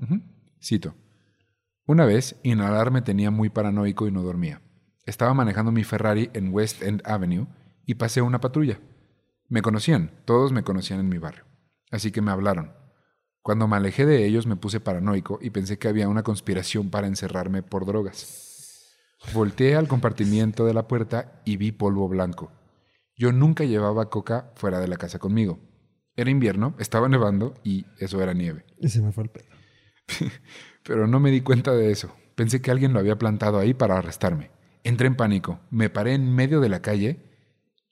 Cito. 0.62 0.96
Una 1.86 2.06
vez, 2.06 2.38
inhalar 2.44 2.92
me 2.92 3.02
tenía 3.02 3.32
muy 3.32 3.50
paranoico 3.50 4.08
y 4.08 4.12
no 4.12 4.24
dormía. 4.24 4.62
Estaba 5.06 5.34
manejando 5.34 5.72
mi 5.72 5.84
Ferrari 5.84 6.30
en 6.34 6.54
West 6.54 6.82
End 6.82 7.02
Avenue 7.06 7.48
y 7.86 7.96
pasé 7.96 8.22
una 8.22 8.40
patrulla. 8.40 8.80
Me 9.50 9.62
conocían, 9.62 10.12
todos 10.24 10.54
me 10.54 10.64
conocían 10.64 11.02
en 11.02 11.10
mi 11.10 11.18
barrio. 11.18 11.44
Así 11.92 12.12
que 12.12 12.22
me 12.22 12.32
hablaron. 12.32 12.72
Cuando 13.42 13.68
me 13.68 13.76
alejé 13.76 14.06
de 14.06 14.26
ellos 14.26 14.48
me 14.48 14.56
puse 14.56 14.80
paranoico 14.80 15.40
y 15.42 15.50
pensé 15.50 15.78
que 15.78 15.90
había 15.90 16.08
una 16.08 16.24
conspiración 16.24 16.90
para 16.90 17.08
encerrarme 17.08 17.64
por 17.64 17.86
drogas. 17.86 18.96
Volteé 19.34 19.76
al 19.76 19.88
compartimiento 19.88 20.66
de 20.66 20.74
la 20.74 20.88
puerta 20.88 21.42
y 21.44 21.58
vi 21.58 21.72
polvo 21.72 22.08
blanco. 22.08 22.52
Yo 23.22 23.32
nunca 23.32 23.66
llevaba 23.66 24.10
coca 24.10 24.52
fuera 24.56 24.80
de 24.80 24.88
la 24.88 24.98
casa 24.98 25.20
conmigo. 25.20 25.60
Era 26.16 26.32
invierno, 26.32 26.74
estaba 26.80 27.08
nevando 27.08 27.54
y 27.64 27.86
eso 28.00 28.20
era 28.20 28.34
nieve. 28.34 28.66
Y 28.80 28.90
se 28.90 29.00
me 29.00 29.12
fue 29.12 29.26
el 29.26 29.30
pelo. 29.30 29.46
Pero 30.84 31.06
no 31.06 31.20
me 31.20 31.30
di 31.30 31.42
cuenta 31.42 31.72
de 31.72 31.92
eso. 31.92 32.16
Pensé 32.34 32.64
que 32.64 32.72
alguien 32.72 32.94
lo 32.94 33.00
había 33.00 33.20
plantado 33.20 33.60
ahí 33.60 33.76
para 33.76 33.96
arrestarme. 33.96 34.50
Entré 34.84 35.06
en 35.06 35.16
pánico. 35.16 35.60
Me 35.70 35.92
paré 35.92 36.16
en 36.16 36.34
medio 36.34 36.62
de 36.62 36.70
la 36.70 36.82
calle. 36.82 37.20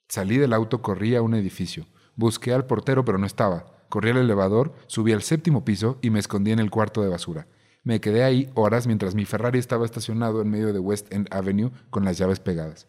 Salí 0.08 0.36
del 0.36 0.52
auto, 0.52 0.82
corrí 0.82 1.14
a 1.14 1.22
un 1.22 1.34
edificio. 1.34 1.86
Busqué 2.16 2.52
al 2.52 2.66
portero, 2.66 3.04
pero 3.04 3.16
no 3.16 3.26
estaba. 3.26 3.86
Corrí 3.88 4.10
al 4.10 4.16
elevador, 4.16 4.74
subí 4.88 5.12
al 5.12 5.22
séptimo 5.22 5.64
piso 5.64 6.00
y 6.02 6.10
me 6.10 6.18
escondí 6.18 6.50
en 6.50 6.58
el 6.58 6.70
cuarto 6.70 7.02
de 7.02 7.08
basura. 7.08 7.46
Me 7.84 8.00
quedé 8.00 8.24
ahí 8.24 8.50
horas 8.56 8.88
mientras 8.88 9.14
mi 9.14 9.26
Ferrari 9.26 9.60
estaba 9.60 9.84
estacionado 9.84 10.42
en 10.42 10.50
medio 10.50 10.72
de 10.72 10.80
West 10.80 11.14
End 11.14 11.28
Avenue 11.30 11.70
con 11.88 12.04
las 12.04 12.18
llaves 12.18 12.40
pegadas. 12.40 12.88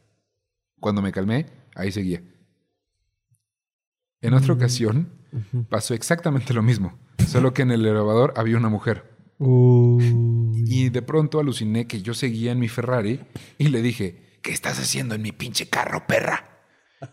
Cuando 0.80 1.04
me 1.04 1.12
calmé, 1.12 1.46
ahí 1.76 1.92
seguía. 1.92 2.24
En 4.22 4.34
otra 4.34 4.53
ocasión, 4.53 5.09
pasó 5.69 5.93
exactamente 5.93 6.53
lo 6.53 6.61
mismo, 6.61 6.99
solo 7.28 7.53
que 7.53 7.63
en 7.63 7.72
el 7.72 7.86
elevador 7.86 8.34
había 8.36 8.57
una 8.57 8.69
mujer. 8.69 9.03
Uy. 9.39 10.63
Y 10.67 10.89
de 10.89 11.01
pronto 11.01 11.39
aluciné 11.39 11.88
que 11.88 12.01
yo 12.01 12.13
seguía 12.13 12.51
en 12.51 12.59
mi 12.59 12.67
Ferrari 12.67 13.22
y 13.57 13.69
le 13.69 13.82
dije, 13.82 14.38
¿qué 14.43 14.51
estás 14.51 14.80
haciendo 14.80 15.15
en 15.15 15.22
mi 15.24 15.32
pinche 15.32 15.67
carro, 15.67 16.05
perra? 16.07 16.47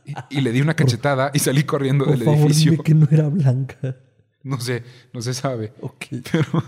Y, 0.05 0.13
y 0.39 0.41
le 0.43 0.53
di 0.53 0.61
una 0.61 0.75
cachetada 0.77 1.31
y 1.33 1.39
salí 1.39 1.65
corriendo 1.65 2.05
Por 2.05 2.15
del 2.17 2.25
favor, 2.25 2.41
edificio. 2.41 2.73
dime 2.73 2.85
que 2.85 2.95
no 2.95 3.09
era 3.11 3.29
blanca. 3.29 3.97
No 4.43 4.61
sé, 4.61 4.85
no 5.15 5.23
se 5.23 5.33
sabe. 5.33 5.73
Ok. 5.81 6.05
Pero 6.31 6.63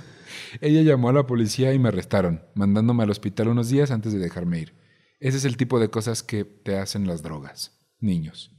ella 0.62 0.80
llamó 0.82 1.10
a 1.10 1.12
la 1.12 1.26
policía 1.26 1.72
y 1.74 1.78
me 1.78 1.88
arrestaron, 1.88 2.42
mandándome 2.54 3.02
al 3.02 3.10
hospital 3.10 3.48
unos 3.48 3.68
días 3.68 3.90
antes 3.90 4.12
de 4.14 4.18
dejarme 4.18 4.60
ir. 4.60 4.74
Ese 5.20 5.36
es 5.36 5.44
el 5.44 5.58
tipo 5.58 5.78
de 5.78 5.90
cosas 5.90 6.22
que 6.22 6.44
te 6.44 6.78
hacen 6.78 7.06
las 7.06 7.22
drogas, 7.22 7.78
niños. 8.00 8.56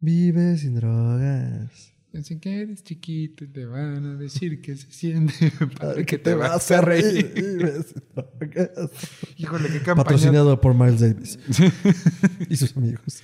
Vive 0.00 0.56
sin 0.56 0.74
drogas. 0.76 1.94
Pensé 2.12 2.40
que 2.40 2.62
eres 2.62 2.82
chiquito 2.82 3.44
y 3.44 3.48
te 3.48 3.66
van 3.66 4.06
a 4.06 4.14
decir 4.16 4.62
que 4.62 4.74
se 4.76 4.90
siente 4.90 5.50
padre 5.78 5.98
Ay, 6.00 6.04
que 6.06 6.18
te 6.18 6.34
vas 6.34 6.70
a 6.70 6.80
reír. 6.80 7.32
Vive 7.34 7.82
sin 7.82 8.02
drogas. 8.14 8.90
Híjole, 9.36 9.68
qué 9.68 9.78
campaña. 9.78 10.04
Patrocinado 10.04 10.60
por 10.60 10.74
Miles 10.74 11.00
Davis 11.00 11.38
y 12.48 12.56
sus 12.56 12.76
amigos. 12.76 13.22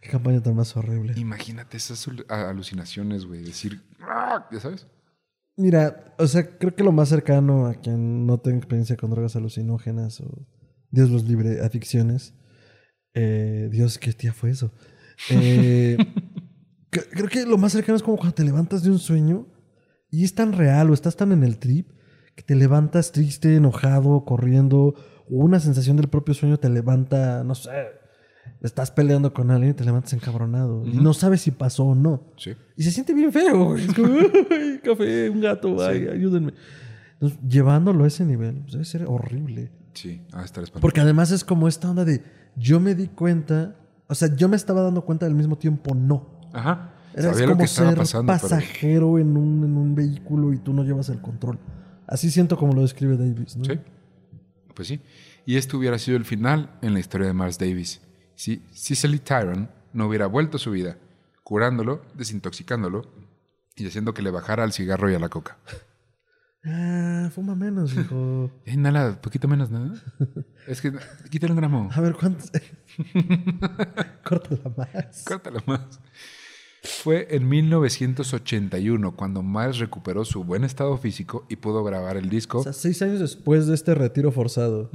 Qué 0.00 0.08
campaña 0.10 0.42
tan 0.42 0.54
más 0.54 0.76
horrible. 0.76 1.14
Imagínate 1.18 1.76
esas 1.76 2.06
alucinaciones, 2.28 3.26
güey. 3.26 3.42
Decir, 3.42 3.82
"Ah", 4.00 4.46
ya 4.52 4.60
sabes. 4.60 4.86
Mira, 5.56 6.14
o 6.18 6.26
sea, 6.26 6.56
creo 6.58 6.74
que 6.74 6.84
lo 6.84 6.92
más 6.92 7.08
cercano 7.10 7.66
a 7.66 7.74
quien 7.74 8.26
no 8.26 8.38
tenga 8.38 8.56
experiencia 8.58 8.96
con 8.96 9.10
drogas 9.10 9.36
alucinógenas 9.36 10.20
o 10.20 10.46
Dios 10.90 11.10
los 11.10 11.24
libre, 11.24 11.60
adicciones. 11.60 12.34
eh, 13.12 13.68
Dios, 13.72 13.98
¿qué 13.98 14.12
tía 14.12 14.32
fue 14.32 14.50
eso? 14.50 14.72
Eh, 15.28 15.96
cre- 16.90 17.06
creo 17.10 17.28
que 17.28 17.44
lo 17.46 17.58
más 17.58 17.72
cercano 17.72 17.96
es 17.96 18.02
como 18.02 18.16
cuando 18.16 18.34
te 18.34 18.44
levantas 18.44 18.82
de 18.82 18.90
un 18.90 18.98
sueño 18.98 19.46
y 20.10 20.24
es 20.24 20.34
tan 20.34 20.52
real 20.52 20.90
o 20.90 20.94
estás 20.94 21.16
tan 21.16 21.32
en 21.32 21.42
el 21.44 21.58
trip 21.58 21.90
que 22.34 22.42
te 22.42 22.54
levantas 22.54 23.12
triste, 23.12 23.56
enojado, 23.56 24.24
corriendo, 24.24 24.94
o 25.28 25.44
una 25.44 25.60
sensación 25.60 25.96
del 25.96 26.08
propio 26.08 26.32
sueño 26.34 26.56
te 26.58 26.70
levanta, 26.70 27.44
no 27.44 27.54
sé, 27.54 27.70
estás 28.62 28.90
peleando 28.90 29.32
con 29.34 29.50
alguien 29.50 29.72
y 29.72 29.74
te 29.74 29.84
levantas 29.84 30.12
encabronado 30.14 30.84
y 30.86 30.96
no 30.96 31.12
sabes 31.12 31.42
si 31.42 31.50
pasó 31.50 31.84
o 31.84 31.94
no. 31.94 32.32
Sí. 32.36 32.52
Y 32.76 32.82
se 32.82 32.90
siente 32.92 33.12
bien 33.14 33.32
feo. 33.32 33.76
Es 33.76 33.92
como, 33.94 34.08
"Ay, 34.50 34.80
café, 34.82 35.28
un 35.30 35.40
gato, 35.40 35.76
ay, 35.84 36.08
ayúdenme. 36.08 36.54
Entonces, 37.14 37.38
llevándolo 37.46 38.04
a 38.04 38.06
ese 38.06 38.24
nivel, 38.24 38.60
pues, 38.62 38.72
debe 38.72 38.84
ser 38.86 39.04
horrible. 39.06 39.70
Sí, 39.92 40.22
a 40.32 40.42
estar 40.44 40.64
espantoso. 40.64 40.80
Porque 40.80 41.00
además 41.00 41.30
es 41.32 41.44
como 41.44 41.68
esta 41.68 41.90
onda 41.90 42.04
de, 42.06 42.22
yo 42.56 42.80
me 42.80 42.94
di 42.94 43.08
cuenta, 43.08 43.76
o 44.10 44.14
sea, 44.14 44.34
yo 44.34 44.48
me 44.48 44.56
estaba 44.56 44.82
dando 44.82 45.02
cuenta 45.04 45.26
al 45.26 45.34
mismo 45.34 45.56
tiempo, 45.56 45.94
no. 45.94 46.26
Ajá. 46.52 46.92
Era 47.14 47.32
como 47.32 47.46
lo 47.46 47.56
que 47.58 47.66
ser 47.66 47.96
pasando. 47.96 48.32
pero- 48.32 48.40
pasajero 48.42 49.18
en, 49.18 49.36
un, 49.36 49.64
en 49.64 49.76
un 49.76 49.94
vehículo 49.94 50.52
y 50.52 50.58
tú 50.58 50.72
no 50.72 50.82
llevas 50.84 51.08
el 51.08 51.20
control. 51.20 51.58
Así 52.06 52.30
siento 52.30 52.56
como 52.56 52.72
lo 52.72 52.82
describe 52.82 53.16
Davis, 53.16 53.56
¿no? 53.56 53.64
Sí. 53.64 53.78
Pues 54.74 54.88
sí. 54.88 55.00
Y 55.46 55.56
este 55.56 55.76
hubiera 55.76 55.98
sido 55.98 56.16
el 56.16 56.24
final 56.24 56.70
en 56.82 56.92
la 56.92 57.00
historia 57.00 57.26
de 57.26 57.34
Miles 57.34 57.58
Davis. 57.58 58.00
Si 58.34 58.62
Cicely 58.72 59.18
Tyron 59.20 59.70
no 59.92 60.06
hubiera 60.06 60.26
vuelto 60.26 60.56
a 60.56 60.60
su 60.60 60.70
vida, 60.70 60.96
curándolo, 61.42 62.02
desintoxicándolo 62.14 63.02
y 63.76 63.86
haciendo 63.86 64.14
que 64.14 64.22
le 64.22 64.30
bajara 64.30 64.62
al 64.64 64.72
cigarro 64.72 65.10
y 65.10 65.14
a 65.14 65.18
la 65.18 65.28
coca. 65.28 65.58
Ah, 66.64 67.30
fuma 67.34 67.54
menos, 67.54 67.96
hijo. 67.96 68.50
Nada, 68.76 69.20
poquito 69.20 69.48
menos, 69.48 69.70
¿no? 69.70 69.94
Es 70.66 70.80
que 70.80 70.92
quítale 71.30 71.52
un 71.52 71.58
gramo. 71.58 71.88
A 71.92 72.00
ver, 72.00 72.14
¿cuántos? 72.14 72.50
Córtala 74.24 74.74
más. 74.76 75.24
Córtalo 75.26 75.60
más. 75.66 76.00
Fue 76.82 77.34
en 77.34 77.48
1981 77.48 79.16
cuando 79.16 79.42
Miles 79.42 79.78
recuperó 79.78 80.24
su 80.24 80.44
buen 80.44 80.64
estado 80.64 80.96
físico 80.96 81.46
y 81.48 81.56
pudo 81.56 81.84
grabar 81.84 82.16
el 82.16 82.28
disco. 82.28 82.58
O 82.58 82.62
sea, 82.62 82.72
seis 82.72 83.00
años 83.02 83.20
después 83.20 83.66
de 83.66 83.74
este 83.74 83.94
retiro 83.94 84.32
forzado. 84.32 84.90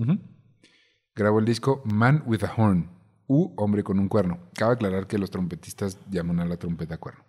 Grabó 1.16 1.40
el 1.40 1.46
disco 1.46 1.82
Man 1.86 2.24
with 2.26 2.44
a 2.44 2.54
Horn, 2.56 2.90
u 3.28 3.54
Hombre 3.58 3.84
con 3.84 4.00
un 4.00 4.08
cuerno. 4.08 4.50
Cabe 4.54 4.74
aclarar 4.74 5.08
que 5.08 5.18
los 5.18 5.32
trompetistas 5.32 6.00
llaman 6.10 6.40
a 6.40 6.46
la 6.46 6.58
trompeta 6.58 6.98
cuerno. 6.98 7.24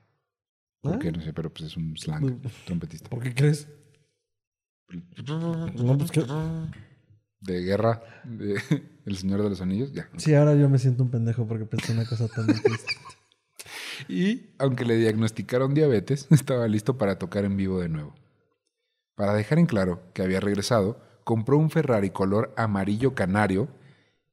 ¿Por 0.80 0.98
qué? 0.98 1.12
No 1.12 1.20
sé, 1.20 1.32
pero 1.32 1.52
pues 1.52 1.64
es 1.64 1.76
un 1.76 1.96
slang 1.96 2.40
trompetista. 2.64 3.10
¿Por 3.10 3.22
qué 3.22 3.34
crees? 3.34 3.68
No, 4.88 5.98
pues 5.98 6.10
De 7.40 7.62
guerra, 7.62 8.02
de 8.24 8.60
El 9.06 9.16
Señor 9.16 9.42
de 9.42 9.50
los 9.50 9.60
Anillos, 9.60 9.92
ya. 9.92 10.08
Sí, 10.16 10.34
ahora 10.34 10.54
yo 10.54 10.68
me 10.68 10.78
siento 10.78 11.02
un 11.02 11.10
pendejo 11.10 11.46
porque 11.46 11.64
pensé 11.64 11.92
una 11.92 12.04
cosa 12.04 12.28
tan 12.28 12.46
difícil. 12.46 12.96
y, 14.08 14.50
aunque 14.58 14.84
le 14.84 14.96
diagnosticaron 14.96 15.74
diabetes, 15.74 16.26
estaba 16.30 16.66
listo 16.68 16.98
para 16.98 17.18
tocar 17.18 17.44
en 17.44 17.56
vivo 17.56 17.80
de 17.80 17.88
nuevo. 17.88 18.14
Para 19.14 19.34
dejar 19.34 19.58
en 19.58 19.66
claro 19.66 20.02
que 20.12 20.22
había 20.22 20.40
regresado, 20.40 21.00
compró 21.24 21.56
un 21.56 21.70
Ferrari 21.70 22.10
color 22.10 22.52
amarillo 22.56 23.14
canario 23.14 23.68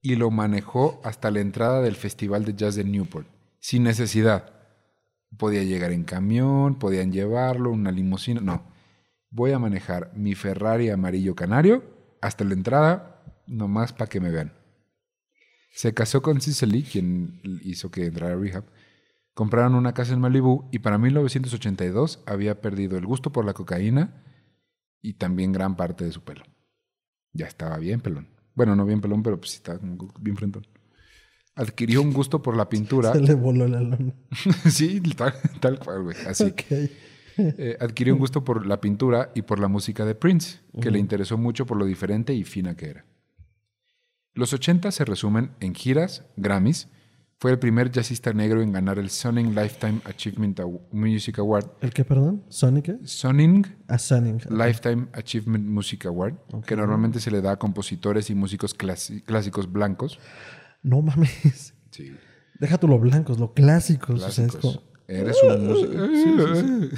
y 0.02 0.16
lo 0.16 0.30
manejó 0.32 1.00
hasta 1.04 1.32
la 1.32 1.40
entrada 1.40 1.82
del 1.82 1.96
Festival 1.96 2.44
de 2.44 2.56
Jazz 2.56 2.76
de 2.76 2.84
Newport, 2.84 3.28
sin 3.60 3.84
necesidad. 3.84 4.52
Podía 5.38 5.64
llegar 5.64 5.92
en 5.92 6.04
camión, 6.04 6.78
podían 6.78 7.12
llevarlo, 7.12 7.72
una 7.72 7.92
limusina. 7.92 8.42
No, 8.42 8.73
voy 9.34 9.52
a 9.52 9.60
manejar 9.60 10.12
mi 10.16 10.36
Ferrari 10.36 10.90
amarillo 10.90 11.36
canario 11.36 11.84
hasta 12.22 12.46
la 12.46 12.54
entrada, 12.54 13.24
nomás 13.48 13.92
para 13.92 14.08
que 14.08 14.22
me 14.22 14.32
vean. 14.32 14.54
Se 15.72 15.94
casó 15.94 16.22
con 16.22 16.40
Cicely, 16.40 16.84
quien 16.84 17.42
hizo 17.64 17.90
que 17.90 18.06
entrara 18.06 18.36
a 18.36 18.38
rehab. 18.38 18.64
Compraron 19.34 19.74
una 19.74 19.96
casa 19.96 20.14
en 20.14 20.22
Malibu 20.22 20.70
y 20.72 20.80
para 20.80 21.00
1982 21.00 22.22
había 22.28 22.62
perdido 22.62 22.98
el 22.98 23.08
gusto 23.08 23.32
por 23.32 23.44
la 23.44 23.54
cocaína 23.54 24.24
y 25.02 25.14
también 25.16 25.52
gran 25.52 25.76
parte 25.76 26.06
de 26.06 26.12
su 26.12 26.22
pelo. 26.22 26.44
Ya 27.34 27.48
estaba 27.48 27.78
bien 27.78 28.00
pelón. 28.00 28.30
Bueno, 28.54 28.76
no 28.76 28.86
bien 28.86 29.02
pelón, 29.02 29.24
pero 29.24 29.40
pues 29.40 29.52
sí 29.52 29.58
estaba 29.58 29.80
bien 30.20 30.38
frentón. 30.38 30.68
Adquirió 31.56 32.04
un 32.04 32.14
gusto 32.14 32.44
por 32.44 32.56
la 32.56 32.70
pintura. 32.70 33.12
Se 33.14 33.22
le 33.22 33.34
voló 33.34 33.68
la 33.68 33.82
lona. 33.82 34.14
sí, 34.70 35.02
tal, 35.18 35.34
tal 35.60 35.80
cual, 35.80 36.04
güey. 36.04 36.18
Así. 36.28 36.44
Ok. 36.44 36.64
Eh, 37.38 37.78
adquirió 37.80 38.14
un 38.14 38.20
gusto 38.20 38.44
por 38.44 38.66
la 38.66 38.80
pintura 38.80 39.32
y 39.36 39.42
por 39.44 39.60
la 39.60 39.68
música 39.68 40.06
de 40.06 40.16
Prince, 40.16 40.60
que 40.82 40.92
le 40.92 41.00
interesó 41.00 41.38
mucho 41.38 41.66
por 41.66 41.78
lo 41.78 41.86
diferente 41.86 42.34
y 42.34 42.44
fina 42.44 42.76
que 42.76 42.90
era. 42.90 43.06
Los 44.34 44.54
80 44.54 44.92
se 44.92 45.06
resumen 45.06 45.52
en 45.60 45.74
giras, 45.76 46.24
Grammys. 46.38 46.88
Fue 47.40 47.52
el 47.52 47.60
primer 47.60 47.92
jazzista 47.92 48.32
negro 48.34 48.62
en 48.62 48.72
ganar 48.72 48.98
el 49.00 49.10
Sonning 49.10 49.54
Lifetime 49.54 50.00
Achievement 50.06 50.60
Music 50.92 51.40
Award. 51.40 51.72
¿El 51.82 51.92
qué, 51.94 52.06
perdón? 52.06 52.44
¿Sonic? 52.48 52.86
qué? 52.86 52.98
Sonning 53.08 53.66
Ah. 53.90 53.98
Lifetime 54.50 55.08
Achievement 55.14 55.66
Music 55.68 56.06
Award, 56.06 56.36
que 56.66 56.76
normalmente 56.76 57.20
se 57.20 57.32
le 57.32 57.42
da 57.42 57.52
a 57.52 57.60
compositores 57.60 58.30
y 58.30 58.36
músicos 58.36 58.74
clásicos 58.74 59.72
blancos. 59.72 60.20
No 60.82 61.02
mames. 61.02 61.74
Sí, 61.92 62.16
Deja 62.60 62.78
tú 62.78 62.88
lo 62.88 62.98
blancos, 62.98 63.40
lo 63.40 63.54
clásicos. 63.54 64.24
O 64.24 64.30
sea, 64.30 64.82
Eres 65.08 65.38
un 65.44 65.68
músico. 65.68 66.98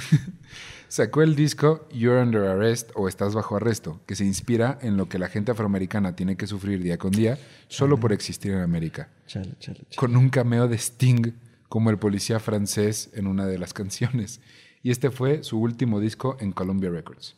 Sacó 0.88 1.22
el 1.22 1.34
disco 1.34 1.88
You're 1.92 2.22
Under 2.22 2.44
Arrest 2.44 2.90
o 2.94 3.08
Estás 3.08 3.34
Bajo 3.34 3.56
Arresto, 3.56 4.00
que 4.06 4.14
se 4.14 4.24
inspira 4.24 4.78
en 4.82 4.96
lo 4.96 5.08
que 5.08 5.18
la 5.18 5.28
gente 5.28 5.50
afroamericana 5.52 6.14
tiene 6.14 6.36
que 6.36 6.46
sufrir 6.46 6.80
día 6.82 6.96
con 6.96 7.10
día 7.10 7.38
solo 7.68 7.98
por 7.98 8.12
existir 8.12 8.52
en 8.52 8.60
América, 8.60 9.08
Chale, 9.26 9.54
chale, 9.58 9.78
chale. 9.80 9.96
con 9.96 10.16
un 10.16 10.30
cameo 10.30 10.68
de 10.68 10.76
Sting 10.78 11.32
como 11.68 11.90
el 11.90 11.98
policía 11.98 12.38
francés 12.38 13.10
en 13.14 13.26
una 13.26 13.46
de 13.46 13.58
las 13.58 13.72
canciones. 13.74 14.40
Y 14.82 14.92
este 14.92 15.10
fue 15.10 15.42
su 15.42 15.58
último 15.60 15.98
disco 15.98 16.36
en 16.38 16.52
Columbia 16.52 16.90
Records. 16.90 17.36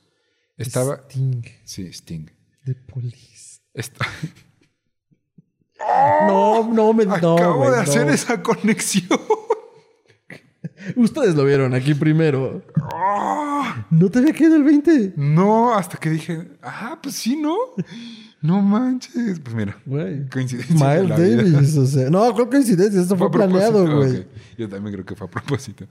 Estaba... 0.58 0.96
Sting 1.08 1.42
Sí, 1.64 1.86
Sting. 1.92 2.26
de 2.64 2.74
Police. 2.74 3.60
No, 6.26 6.68
no, 6.72 6.92
me, 6.92 7.06
no, 7.06 7.14
Acabo 7.14 7.70
de 7.70 7.76
no. 7.76 7.82
hacer 7.82 8.08
esa 8.08 8.42
conexión. 8.42 9.06
Ustedes 10.96 11.34
lo 11.34 11.44
vieron 11.44 11.74
aquí 11.74 11.94
primero. 11.94 12.62
¡Ah! 12.94 13.86
No 13.90 14.10
te 14.10 14.18
había 14.20 14.32
quedado 14.32 14.56
el 14.56 14.64
20. 14.64 15.14
No, 15.16 15.74
hasta 15.74 15.98
que 15.98 16.10
dije, 16.10 16.48
ah, 16.62 16.98
pues 17.02 17.14
sí, 17.16 17.36
¿no? 17.36 17.56
No 18.40 18.62
manches. 18.62 19.40
Pues 19.40 19.54
mira, 19.54 19.76
Güey. 19.84 20.28
coincidencia. 20.28 20.74
de 20.74 21.02
Miles 21.02 21.18
vida. 21.18 21.42
Davis, 21.52 21.76
o 21.76 21.86
sea. 21.86 22.10
No, 22.10 22.32
¿cuál 22.34 22.48
coincidencia? 22.48 23.00
Esto 23.00 23.16
fue, 23.16 23.30
planeado, 23.30 23.96
güey. 23.96 24.26
Yo 24.56 24.68
también 24.68 24.94
creo 24.94 25.04
que 25.04 25.16
fue 25.16 25.26
a 25.26 25.30
propósito. 25.30 25.86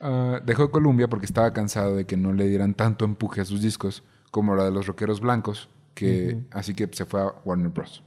Ah, 0.00 0.40
dejó 0.44 0.70
Columbia 0.70 1.08
porque 1.08 1.26
estaba 1.26 1.52
cansado 1.52 1.96
de 1.96 2.04
que 2.06 2.16
no 2.16 2.32
le 2.32 2.46
dieran 2.48 2.74
tanto 2.74 3.04
empuje 3.04 3.40
a 3.40 3.44
sus 3.44 3.60
discos 3.62 4.02
como 4.30 4.54
la 4.54 4.64
de 4.64 4.70
los 4.70 4.86
rockeros 4.86 5.20
blancos, 5.20 5.68
que 5.94 6.38
así 6.50 6.74
que 6.74 6.88
se 6.92 7.04
fue 7.06 7.20
a 7.22 7.26
Warner 7.44 7.68
Bros. 7.70 8.02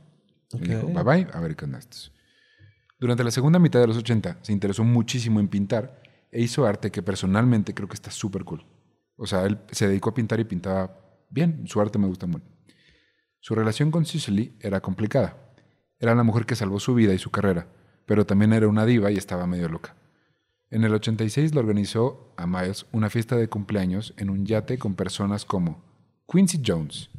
Y 0.54 0.58
Ok. 0.58 0.64
dijo, 0.64 0.88
bye 0.88 1.04
bye, 1.04 1.28
a 1.34 1.40
ver 1.40 1.56
qué 1.56 1.66
onda 1.66 1.80
estos. 1.80 2.12
Durante 3.00 3.24
la 3.24 3.32
segunda 3.32 3.60
mitad 3.60 3.80
de 3.80 3.88
los 3.88 3.98
80 3.98 4.40
se 4.42 4.54
interesó 4.54 4.84
muchísimo 4.84 5.40
en 5.40 5.48
pintar 5.48 6.02
e 6.32 6.42
hizo 6.42 6.66
arte 6.66 6.92
que 6.92 7.02
personalmente 7.04 7.74
creo 7.74 7.88
que 7.88 7.94
está 7.96 8.12
súper 8.12 8.44
cool. 8.44 8.66
O 9.16 9.26
sea, 9.26 9.46
él 9.46 9.60
se 9.72 9.88
dedicó 9.88 10.10
a 10.10 10.14
pintar 10.14 10.40
y 10.40 10.44
pintaba 10.46 11.00
bien, 11.30 11.64
su 11.68 11.80
arte 11.82 12.00
me 12.00 12.08
gusta 12.08 12.28
mucho. 12.28 12.46
Su 13.40 13.56
relación 13.56 13.92
con 13.92 14.06
Cicely 14.06 14.58
era 14.60 14.82
complicada. 14.82 15.38
Era 16.00 16.16
la 16.16 16.24
mujer 16.24 16.46
que 16.46 16.56
salvó 16.56 16.80
su 16.80 16.94
vida 16.96 17.14
y 17.14 17.18
su 17.20 17.30
carrera, 17.32 17.68
pero 18.06 18.26
también 18.26 18.54
era 18.54 18.68
una 18.68 18.86
diva 18.86 19.12
y 19.12 19.16
estaba 19.18 19.48
medio 19.48 19.70
loca. 19.70 19.96
En 20.70 20.84
el 20.84 20.94
86 20.94 21.54
le 21.54 21.60
organizó 21.60 22.34
a 22.36 22.46
Miles 22.46 22.86
una 22.92 23.10
fiesta 23.10 23.36
de 23.38 23.48
cumpleaños 23.48 24.14
en 24.18 24.30
un 24.30 24.46
yate 24.46 24.78
con 24.78 24.96
personas 24.96 25.46
como 25.46 25.84
Quincy 26.30 26.62
Jones. 26.66 27.10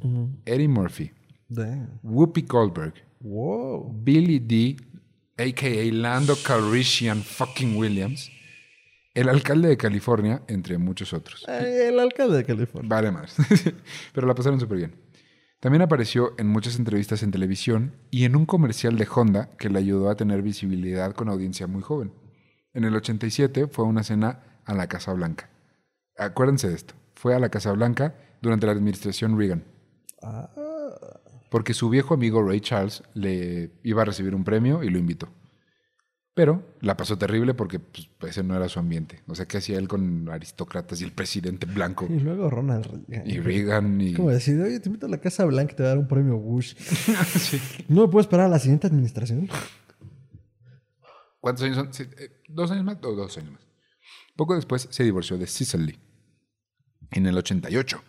Eddie 0.44 0.68
Murphy, 0.68 1.12
Damn. 1.48 1.98
Whoopi 2.02 2.42
Goldberg, 2.42 2.94
Wow. 3.20 3.90
Billy 4.05 4.38
D, 4.38 4.76
a.k.a. 5.39 5.93
Lando 5.93 6.36
Calrissian 6.36 7.23
fucking 7.23 7.77
Williams, 7.77 8.31
el 9.15 9.28
alcalde 9.28 9.69
de 9.69 9.77
California, 9.77 10.43
entre 10.48 10.78
muchos 10.78 11.12
otros. 11.12 11.44
Eh, 11.48 11.89
El 11.89 11.98
alcalde 11.98 12.36
de 12.36 12.44
California. 12.44 12.89
Vale 12.89 13.10
más. 13.10 13.36
Pero 14.12 14.27
la 14.27 14.35
pasaron 14.35 14.60
súper 14.60 14.78
bien. 14.78 14.94
También 15.60 15.82
apareció 15.82 16.35
en 16.39 16.47
muchas 16.47 16.77
entrevistas 16.78 17.23
en 17.24 17.32
televisión 17.32 17.97
y 18.10 18.24
en 18.24 18.36
un 18.36 18.47
comercial 18.47 18.97
de 18.97 19.09
Honda 19.12 19.51
que 19.59 19.70
le 19.70 19.81
ayudó 19.81 20.09
a 20.09 20.15
tener 20.15 20.43
visibilidad 20.43 21.15
con 21.15 21.28
audiencia 21.28 21.66
muy 21.66 21.82
joven. 21.82 22.12
En 22.74 22.85
el 22.85 22.94
87 22.94 23.66
fue 23.66 23.85
a 23.85 23.89
una 23.89 24.05
cena 24.05 24.60
a 24.65 24.74
la 24.74 24.86
Casa 24.86 25.12
Blanca. 25.15 25.51
Acuérdense 26.16 26.69
de 26.69 26.77
esto. 26.77 26.94
Fue 27.15 27.35
a 27.35 27.40
la 27.40 27.48
Casa 27.48 27.73
Blanca 27.73 28.15
durante 28.40 28.66
la 28.66 28.73
administración 28.73 29.36
Reagan. 29.36 29.65
Ah, 30.23 30.48
Porque 31.51 31.75
su 31.75 31.89
viejo 31.89 32.15
amigo 32.15 32.43
Ray 32.43 32.61
Charles 32.61 33.03
le 33.15 33.70
iba 33.83 34.03
a 34.03 34.05
recibir 34.05 34.35
un 34.35 34.45
premio 34.45 34.83
y 34.83 34.91
lo 34.91 34.99
invitó. 34.99 35.29
Pero 36.39 36.62
la 36.83 36.97
pasó 36.97 37.19
terrible 37.19 37.53
porque 37.53 37.81
pues, 37.81 38.09
ese 38.23 38.45
no 38.45 38.55
era 38.55 38.69
su 38.69 38.79
ambiente. 38.79 39.23
O 39.27 39.35
sea, 39.35 39.47
¿qué 39.47 39.57
hacía 39.57 39.77
él 39.77 39.89
con 39.89 40.29
aristócratas 40.29 41.01
y 41.01 41.05
el 41.05 41.11
presidente 41.11 41.66
blanco? 41.66 42.07
y 42.09 42.20
luego 42.20 42.49
Ronald 42.49 42.87
Reagan. 43.09 43.29
Y 43.29 43.41
Reagan 43.41 44.01
y... 44.01 44.15
Como 44.15 44.31
decir, 44.31 44.61
oye, 44.61 44.79
te 44.79 44.89
invito 44.89 45.07
a 45.07 45.09
la 45.09 45.19
Casa 45.19 45.45
Blanca 45.47 45.73
y 45.73 45.77
te 45.77 45.83
voy 45.83 45.87
a 45.87 45.89
dar 45.89 45.99
un 45.99 46.07
premio 46.07 46.39
Bush. 46.39 46.77
Sí. 46.79 47.61
¿No 47.89 48.03
me 48.03 48.09
puedo 48.09 48.20
esperar 48.20 48.47
a 48.47 48.49
la 48.49 48.61
siguiente 48.61 48.87
administración? 48.87 49.49
¿Cuántos 51.41 51.65
años 51.65 51.77
son? 51.77 51.91
Eh, 52.07 52.31
¿Dos 52.49 52.70
años 52.70 52.85
más 52.85 52.99
o 53.03 53.16
dos 53.16 53.37
años 53.37 53.53
más? 53.55 53.62
Poco 54.37 54.55
después 54.55 54.87
se 54.91 55.03
divorció 55.03 55.39
de 55.39 55.49
Cicely. 55.49 55.99
En 57.11 57.27
el 57.27 57.37
88. 57.37 58.01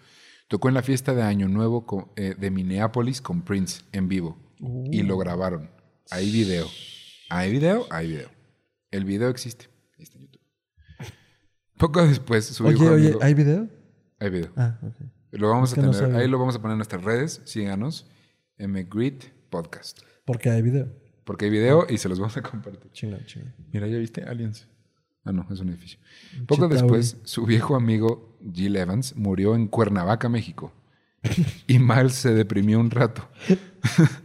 Tocó 0.50 0.68
en 0.68 0.74
la 0.74 0.82
fiesta 0.82 1.14
de 1.14 1.22
Año 1.22 1.48
Nuevo 1.48 2.12
eh, 2.16 2.36
de 2.38 2.50
Minneapolis 2.52 3.22
con 3.22 3.44
Prince 3.44 3.84
en 3.92 4.08
vivo. 4.10 4.38
Y 4.92 5.04
lo 5.04 5.18
grabaron. 5.18 5.70
Hay 6.10 6.32
video. 6.32 6.66
¿Hay 7.30 7.52
video? 7.52 7.86
Hay 7.92 8.08
video. 8.10 8.30
El 8.92 9.06
video 9.06 9.30
existe. 9.30 9.68
Ahí 9.98 10.04
está 10.04 10.18
en 10.18 10.24
YouTube. 10.26 10.42
Poco 11.78 12.06
después 12.06 12.46
su 12.46 12.66
Oye, 12.66 12.76
oye, 12.90 13.06
amigo- 13.10 13.20
¿hay 13.22 13.34
video? 13.36 13.70
Hay 14.20 14.30
video. 14.32 14.52
Ah, 14.58 14.80
ok. 14.82 14.96
Lo 15.32 15.50
vamos 15.50 15.72
Es 15.72 15.78
a 15.78 15.82
no 15.84 15.92
tener. 15.92 16.16
ahí 16.16 16.28
lo 16.28 16.40
vamos 16.40 16.56
a 16.56 16.62
poner 16.62 16.74
en 16.74 16.80
nuestras 16.80 17.04
redes. 17.04 17.42
Síganos. 17.46 18.08
MGRIT 18.58 19.26
Podcast. 19.52 20.00
Porque 20.26 20.50
hay 20.50 20.64
video. 20.64 20.92
Porque 21.26 21.46
hay 21.46 21.52
video 21.52 21.86
y 21.88 22.00
se 22.00 22.10
los 22.10 22.20
vamos 22.20 22.36
a 22.38 22.42
compartir. 22.42 22.92
Chingón, 22.92 23.24
chingón. 23.26 23.54
Mira, 23.72 23.88
¿ya 23.88 23.98
viste? 24.00 24.24
Aliens. 24.24 24.68
Ah, 25.24 25.32
no, 25.32 25.46
es 25.52 25.60
un 25.60 25.70
edificio. 25.70 26.00
Poco 26.48 26.64
Chitauri. 26.68 26.74
después, 26.82 27.18
su 27.24 27.46
viejo 27.46 27.76
amigo 27.76 28.29
Jill 28.54 28.76
Evans 28.76 29.16
murió 29.16 29.56
en 29.56 29.68
Cuernavaca, 29.68 30.30
México. 30.30 30.72
Y 31.68 31.80
Miles 31.80 32.14
se 32.14 32.34
deprimió 32.34 32.80
un 32.80 32.92
rato. 32.92 33.28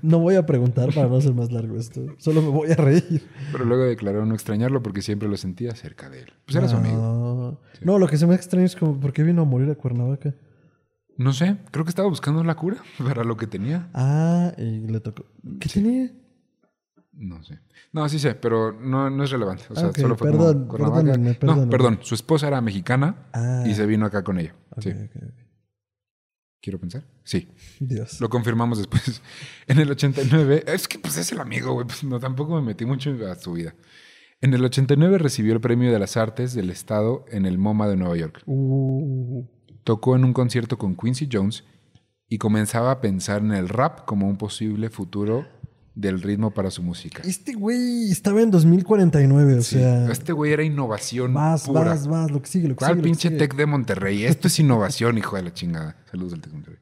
No 0.03 0.19
voy 0.19 0.35
a 0.35 0.45
preguntar 0.45 0.93
para 0.93 1.07
no 1.07 1.17
hacer 1.17 1.33
más 1.33 1.53
largo 1.53 1.79
esto. 1.79 2.05
Solo 2.19 2.43
me 2.43 2.49
voy 2.49 2.73
a 2.73 2.75
reír. 2.75 3.25
Pero 3.53 3.65
luego 3.65 3.85
declaró 3.85 4.27
no 4.27 4.35
extrañarlo 4.35 4.83
porque 4.83 5.01
siempre 5.01 5.29
lo 5.29 5.37
sentía 5.37 5.77
cerca 5.77 6.11
de 6.11 6.23
él. 6.23 6.33
Pues 6.45 6.57
era 6.57 6.69
su 6.69 6.77
amigo. 6.77 6.97
No. 6.97 7.61
No, 7.81 7.99
lo 8.01 8.09
que 8.09 8.17
se 8.17 8.27
me 8.27 8.35
extraña 8.35 8.67
es 8.67 8.75
como, 8.75 8.99
¿por 8.99 9.13
qué 9.13 9.23
vino 9.23 9.43
a 9.43 9.45
morir 9.45 9.71
a 9.71 9.77
Cuernavaca? 9.77 10.35
No 11.17 11.33
sé, 11.33 11.59
creo 11.71 11.85
que 11.85 11.91
estaba 11.91 12.09
buscando 12.09 12.43
la 12.43 12.57
cura 12.57 12.79
para 12.99 13.23
lo 13.23 13.37
que 13.37 13.47
tenía. 13.47 13.89
Ah, 13.95 14.53
y 14.59 14.89
le 14.89 14.99
tocó. 14.99 15.25
¿Qué 15.61 15.69
tenía? 15.69 16.11
No 17.17 17.43
sé. 17.45 17.59
No, 17.93 18.09
sí 18.09 18.19
sé, 18.19 18.35
pero 18.35 18.73
no, 18.73 19.09
no 19.11 19.25
es 19.25 19.31
relevante. 19.31 19.65
O 19.71 19.75
sea, 19.75 19.89
Ah, 19.89 19.93
solo 19.97 20.17
fue 20.17 20.31
perdón, 20.31 20.55
como 20.67 20.69
Cuernavaca. 20.69 21.03
perdónenme, 21.13 21.39
No, 21.43 21.71
perdón. 21.71 21.99
Su 22.03 22.15
esposa 22.15 22.49
era 22.49 22.61
mexicana 22.61 23.29
Ah. 23.33 23.63
y 23.67 23.75
se 23.75 23.87
vino 23.87 24.05
acá 24.07 24.25
con 24.25 24.39
ella. 24.39 24.55
Sí. 24.79 24.93
Quiero 26.61 26.81
pensar. 26.81 27.05
Sí. 27.25 27.49
Dios. 27.79 28.21
Lo 28.21 28.29
confirmamos 28.29 28.79
después. 28.79 29.21
En 29.67 29.79
el 29.79 29.91
89, 29.91 30.65
es 30.67 30.89
que 30.89 30.99
pues 30.99 31.17
es 31.19 31.31
el 31.33 31.41
amigo, 31.41 31.73
güey, 31.75 31.87
pues 31.87 32.05
no, 32.05 32.19
tampoco 32.21 32.55
me 32.57 32.63
metí 32.63 32.85
mucho 32.85 33.11
a 33.31 33.35
su 33.35 33.53
vida. 33.53 33.75
En 34.41 34.53
el 34.55 34.65
89 34.65 35.19
recibió 35.19 35.53
el 35.55 35.61
Premio 35.61 35.93
de 35.93 35.99
las 35.99 36.17
Artes 36.17 36.53
del 36.55 36.69
Estado 36.71 37.25
en 37.31 37.47
el 37.47 37.59
MoMA 37.59 37.89
de 37.89 37.97
Nueva 37.97 38.17
York. 38.17 38.43
Uh, 38.47 39.47
Tocó 39.85 40.17
en 40.17 40.25
un 40.25 40.33
concierto 40.33 40.77
con 40.79 40.97
Quincy 40.97 41.29
Jones 41.31 41.65
y 42.29 42.39
comenzaba 42.39 42.91
a 42.91 43.01
pensar 43.01 43.43
en 43.43 43.53
el 43.53 43.69
rap 43.69 44.05
como 44.07 44.27
un 44.27 44.37
posible 44.37 44.89
futuro 44.91 45.47
del 45.95 46.21
ritmo 46.23 46.51
para 46.53 46.71
su 46.71 46.83
música. 46.83 47.23
Este 47.25 47.55
güey 47.55 48.11
estaba 48.11 48.43
en 48.43 48.51
2049, 48.51 49.55
o 49.59 49.63
Sí, 49.63 49.77
sea. 49.77 50.11
este 50.11 50.33
güey 50.33 50.53
era 50.53 50.63
innovación 50.65 51.33
Más, 51.33 51.67
pura. 51.67 51.85
más, 51.85 52.09
más, 52.09 52.31
lo 52.31 52.43
que 52.43 52.49
sigue, 52.49 52.69
lo 52.69 52.75
que 52.75 52.79
¿Cuál 52.81 52.93
sigue. 52.95 53.03
pinche 53.05 53.29
sigue. 53.29 53.39
Tec 53.39 53.55
de 53.55 53.67
Monterrey? 53.67 54.25
Esto 54.25 54.49
es 54.49 54.59
innovación, 54.59 55.17
hijo 55.19 55.37
de 55.37 55.43
la 55.43 55.53
chingada. 55.55 55.97
Saludos 56.11 56.33
al 56.35 56.41
Tec 56.41 56.51
de 56.51 56.55
Monterrey. 56.57 56.79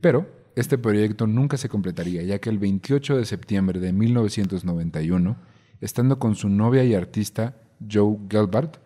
Pero 0.00 0.28
este 0.56 0.76
proyecto 0.78 1.26
nunca 1.26 1.56
se 1.56 1.68
completaría, 1.68 2.22
ya 2.22 2.38
que 2.38 2.50
el 2.50 2.58
28 2.58 3.16
de 3.16 3.24
septiembre 3.24 3.80
de 3.80 3.92
1991, 3.92 5.36
estando 5.80 6.18
con 6.18 6.34
su 6.34 6.48
novia 6.48 6.84
y 6.84 6.94
artista 6.94 7.56
Joe 7.90 8.18
Gelbart, 8.28 8.76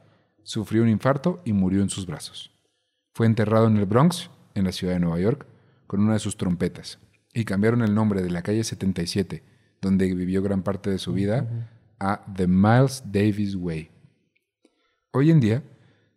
sufrió 0.45 0.83
un 0.83 0.89
infarto 0.89 1.41
y 1.45 1.53
murió 1.53 1.83
en 1.83 1.89
sus 1.89 2.07
brazos. 2.07 2.51
Fue 3.15 3.27
enterrado 3.27 3.67
en 3.69 3.77
el 3.77 3.87
Bronx, 3.87 4.31
en 4.55 4.65
la 4.65 4.73
ciudad 4.73 4.95
de 4.95 5.01
Nueva 5.01 5.19
York, 5.21 5.47
con 5.87 6.01
una 6.01 6.15
de 6.15 6.19
sus 6.19 6.37
trompetas, 6.37 6.99
y 7.33 7.45
cambiaron 7.45 7.83
el 7.83 7.95
nombre 7.95 8.23
de 8.23 8.31
la 8.31 8.43
calle 8.43 8.65
77, 8.65 9.43
donde 9.81 10.15
vivió 10.15 10.43
gran 10.43 10.63
parte 10.63 10.91
de 10.91 10.99
su 10.99 11.13
vida, 11.13 11.71
a 11.99 12.25
The 12.35 12.47
Miles 12.47 13.03
Davis 13.07 13.55
Way. 13.55 13.91
Hoy 15.13 15.31
en 15.31 15.41
día, 15.41 15.63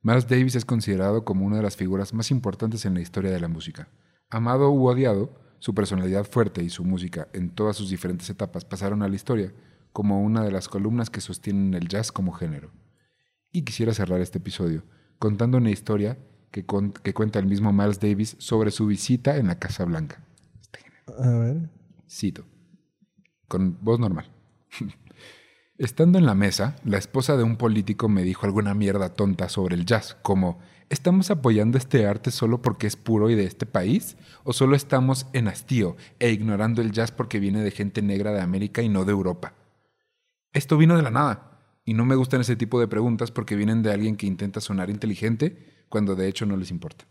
Miles 0.01 0.27
Davis 0.27 0.55
es 0.55 0.65
considerado 0.65 1.25
como 1.25 1.45
una 1.45 1.57
de 1.57 1.63
las 1.63 1.75
figuras 1.75 2.13
más 2.13 2.31
importantes 2.31 2.85
en 2.85 2.93
la 2.93 3.01
historia 3.01 3.31
de 3.31 3.39
la 3.39 3.47
música. 3.47 3.87
Amado 4.29 4.71
u 4.71 4.87
odiado, 4.87 5.33
su 5.59 5.73
personalidad 5.73 6.25
fuerte 6.25 6.63
y 6.63 6.69
su 6.69 6.83
música 6.83 7.27
en 7.33 7.49
todas 7.49 7.75
sus 7.75 7.89
diferentes 7.89 8.29
etapas 8.29 8.65
pasaron 8.65 9.01
a 9.03 9.07
la 9.07 9.15
historia 9.15 9.53
como 9.93 10.21
una 10.21 10.43
de 10.43 10.51
las 10.51 10.67
columnas 10.67 11.09
que 11.09 11.21
sostienen 11.21 11.73
el 11.73 11.87
jazz 11.87 12.11
como 12.11 12.33
género. 12.33 12.71
Y 13.51 13.61
quisiera 13.63 13.93
cerrar 13.93 14.19
este 14.21 14.39
episodio 14.39 14.83
contando 15.17 15.57
una 15.57 15.71
historia 15.71 16.17
que, 16.51 16.65
con- 16.65 16.91
que 16.91 17.13
cuenta 17.13 17.39
el 17.39 17.45
mismo 17.45 17.71
Miles 17.71 17.99
Davis 17.99 18.35
sobre 18.39 18.71
su 18.71 18.85
visita 18.87 19.37
en 19.37 19.47
la 19.47 19.59
Casa 19.59 19.85
Blanca. 19.85 20.24
A 21.19 21.29
ver. 21.29 21.69
Cito. 22.09 22.45
Con 23.47 23.77
voz 23.81 23.99
normal. 23.99 24.31
Estando 25.77 26.17
en 26.17 26.25
la 26.25 26.35
mesa, 26.35 26.77
la 26.85 26.97
esposa 26.97 27.35
de 27.35 27.43
un 27.43 27.57
político 27.57 28.07
me 28.07 28.23
dijo 28.23 28.45
alguna 28.45 28.73
mierda 28.73 29.13
tonta 29.13 29.49
sobre 29.49 29.75
el 29.75 29.85
jazz, 29.85 30.15
como 30.21 30.59
¿estamos 30.89 31.31
apoyando 31.31 31.77
este 31.77 32.07
arte 32.07 32.31
solo 32.31 32.61
porque 32.61 32.87
es 32.87 32.95
puro 32.95 33.29
y 33.29 33.35
de 33.35 33.43
este 33.43 33.65
país? 33.65 34.15
¿O 34.45 34.53
solo 34.53 34.77
estamos 34.77 35.27
en 35.33 35.49
hastío 35.49 35.97
e 36.19 36.31
ignorando 36.31 36.81
el 36.81 36.91
jazz 36.91 37.11
porque 37.11 37.39
viene 37.39 37.61
de 37.61 37.71
gente 37.71 38.01
negra 38.01 38.31
de 38.31 38.39
América 38.39 38.81
y 38.83 38.89
no 38.89 39.03
de 39.03 39.11
Europa? 39.11 39.53
Esto 40.53 40.77
vino 40.77 40.95
de 40.95 41.03
la 41.03 41.11
nada, 41.11 41.55
y 41.83 41.93
no 41.93 42.05
me 42.05 42.15
gustan 42.15 42.41
ese 42.41 42.55
tipo 42.55 42.79
de 42.79 42.87
preguntas 42.87 43.31
porque 43.31 43.55
vienen 43.55 43.83
de 43.83 43.91
alguien 43.91 44.15
que 44.15 44.25
intenta 44.25 44.59
sonar 44.59 44.89
inteligente 44.89 45.85
cuando 45.87 46.15
de 46.15 46.27
hecho 46.27 46.45
no 46.45 46.57
les 46.57 46.71
importa. 46.71 47.05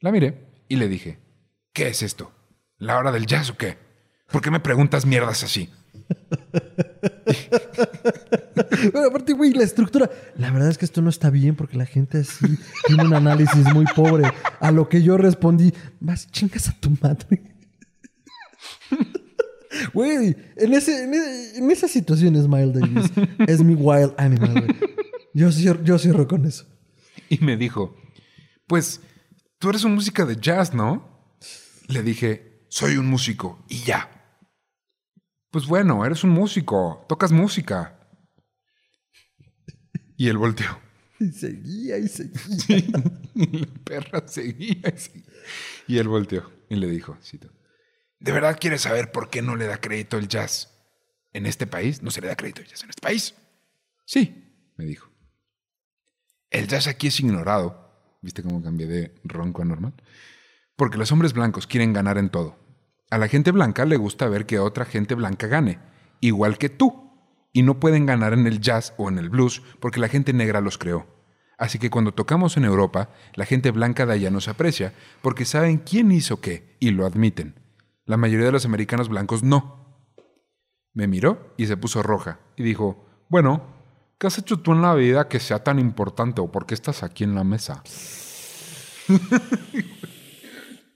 La 0.00 0.12
miré 0.12 0.64
y 0.68 0.76
le 0.76 0.88
dije, 0.88 1.18
¿qué 1.72 1.88
es 1.88 2.02
esto? 2.02 2.32
¿La 2.78 2.98
hora 2.98 3.12
del 3.12 3.26
jazz 3.26 3.50
o 3.50 3.56
qué? 3.56 3.78
¿Por 4.30 4.42
qué 4.42 4.50
me 4.50 4.60
preguntas 4.60 5.06
mierdas 5.06 5.42
así? 5.44 5.70
Pero 8.92 9.06
aparte, 9.08 9.32
güey, 9.32 9.52
la 9.52 9.64
estructura. 9.64 10.10
La 10.36 10.50
verdad 10.50 10.70
es 10.70 10.78
que 10.78 10.84
esto 10.84 11.02
no 11.02 11.10
está 11.10 11.30
bien 11.30 11.56
porque 11.56 11.76
la 11.76 11.86
gente 11.86 12.18
así 12.18 12.46
tiene 12.86 13.04
un 13.04 13.14
análisis 13.14 13.72
muy 13.74 13.84
pobre. 13.94 14.30
A 14.60 14.70
lo 14.70 14.88
que 14.88 15.02
yo 15.02 15.16
respondí, 15.16 15.72
vas, 16.00 16.30
chingas 16.30 16.68
a 16.68 16.72
tu 16.78 16.90
madre. 17.02 17.42
Güey, 19.92 20.34
en, 20.56 20.72
ese, 20.72 21.04
en, 21.04 21.12
e- 21.12 21.58
en 21.58 21.70
esas 21.70 21.90
situaciones, 21.90 22.48
Miles 22.48 22.72
Davis 22.72 23.10
es 23.46 23.62
mi 23.62 23.74
wild 23.74 24.14
animal, 24.16 24.52
güey. 24.52 24.74
Yo 25.34 25.52
cierro, 25.52 25.82
yo 25.84 25.98
cierro 25.98 26.26
con 26.26 26.46
eso. 26.46 26.64
Y 27.28 27.38
me 27.44 27.58
dijo, 27.58 27.94
pues, 28.66 29.02
tú 29.58 29.68
eres 29.68 29.84
un 29.84 29.94
música 29.94 30.24
de 30.24 30.36
jazz, 30.40 30.72
¿no? 30.72 31.06
Le 31.88 32.02
dije, 32.02 32.55
soy 32.68 32.96
un 32.96 33.06
músico 33.06 33.64
y 33.68 33.80
ya. 33.80 34.10
Pues 35.50 35.66
bueno, 35.66 36.04
eres 36.04 36.24
un 36.24 36.30
músico, 36.30 37.04
tocas 37.08 37.32
música. 37.32 37.98
Y 40.16 40.28
él 40.28 40.38
volteó. 40.38 40.78
Y 41.18 41.32
seguía 41.32 41.96
y 41.96 42.08
seguía. 42.08 43.02
Y 43.34 43.58
la 43.58 43.66
perra 43.84 44.28
seguía 44.28 44.92
y 44.94 44.98
seguía. 44.98 45.32
Y 45.86 45.96
él 45.96 46.08
volteó 46.08 46.52
y 46.68 46.76
le 46.76 46.88
dijo, 46.88 47.16
cito, 47.22 47.50
¿de 48.18 48.32
verdad 48.32 48.58
quieres 48.60 48.82
saber 48.82 49.12
por 49.12 49.30
qué 49.30 49.40
no 49.40 49.56
le 49.56 49.66
da 49.66 49.80
crédito 49.80 50.18
el 50.18 50.28
jazz 50.28 50.68
en 51.32 51.46
este 51.46 51.66
país? 51.66 52.02
¿No 52.02 52.10
se 52.10 52.20
le 52.20 52.28
da 52.28 52.36
crédito 52.36 52.60
el 52.60 52.68
jazz 52.68 52.82
en 52.82 52.90
este 52.90 53.00
país? 53.00 53.34
Sí, 54.04 54.72
me 54.76 54.84
dijo. 54.84 55.10
El 56.50 56.68
jazz 56.68 56.86
aquí 56.86 57.06
es 57.06 57.18
ignorado. 57.20 58.18
¿Viste 58.20 58.42
cómo 58.42 58.62
cambié 58.62 58.86
de 58.86 59.14
ronco 59.24 59.62
a 59.62 59.64
normal? 59.64 59.94
Porque 60.76 60.98
los 60.98 61.10
hombres 61.10 61.32
blancos 61.32 61.66
quieren 61.66 61.92
ganar 61.92 62.18
en 62.18 62.28
todo. 62.28 62.56
A 63.10 63.18
la 63.18 63.28
gente 63.28 63.50
blanca 63.50 63.84
le 63.84 63.96
gusta 63.96 64.28
ver 64.28 64.46
que 64.46 64.58
otra 64.58 64.84
gente 64.84 65.14
blanca 65.14 65.46
gane, 65.46 65.78
igual 66.20 66.58
que 66.58 66.68
tú. 66.68 67.10
Y 67.52 67.62
no 67.62 67.80
pueden 67.80 68.04
ganar 68.04 68.34
en 68.34 68.46
el 68.46 68.60
jazz 68.60 68.92
o 68.98 69.08
en 69.08 69.18
el 69.18 69.30
blues 69.30 69.62
porque 69.80 70.00
la 70.00 70.08
gente 70.08 70.34
negra 70.34 70.60
los 70.60 70.76
creó. 70.76 71.06
Así 71.58 71.78
que 71.78 71.88
cuando 71.88 72.12
tocamos 72.12 72.58
en 72.58 72.64
Europa, 72.64 73.08
la 73.34 73.46
gente 73.46 73.70
blanca 73.70 74.04
de 74.04 74.12
allá 74.12 74.30
nos 74.30 74.48
aprecia 74.48 74.92
porque 75.22 75.46
saben 75.46 75.78
quién 75.78 76.12
hizo 76.12 76.40
qué 76.42 76.76
y 76.80 76.90
lo 76.90 77.06
admiten. 77.06 77.54
La 78.04 78.18
mayoría 78.18 78.46
de 78.46 78.52
los 78.52 78.66
americanos 78.66 79.08
blancos 79.08 79.42
no. 79.42 80.12
Me 80.92 81.06
miró 81.06 81.54
y 81.56 81.66
se 81.66 81.78
puso 81.78 82.02
roja 82.02 82.40
y 82.56 82.62
dijo, 82.62 83.06
bueno, 83.28 83.62
¿qué 84.18 84.26
has 84.26 84.36
hecho 84.38 84.58
tú 84.58 84.72
en 84.72 84.82
la 84.82 84.94
vida 84.94 85.28
que 85.28 85.40
sea 85.40 85.64
tan 85.64 85.78
importante 85.78 86.42
o 86.42 86.52
por 86.52 86.66
qué 86.66 86.74
estás 86.74 87.02
aquí 87.02 87.24
en 87.24 87.34
la 87.34 87.44
mesa? 87.44 87.82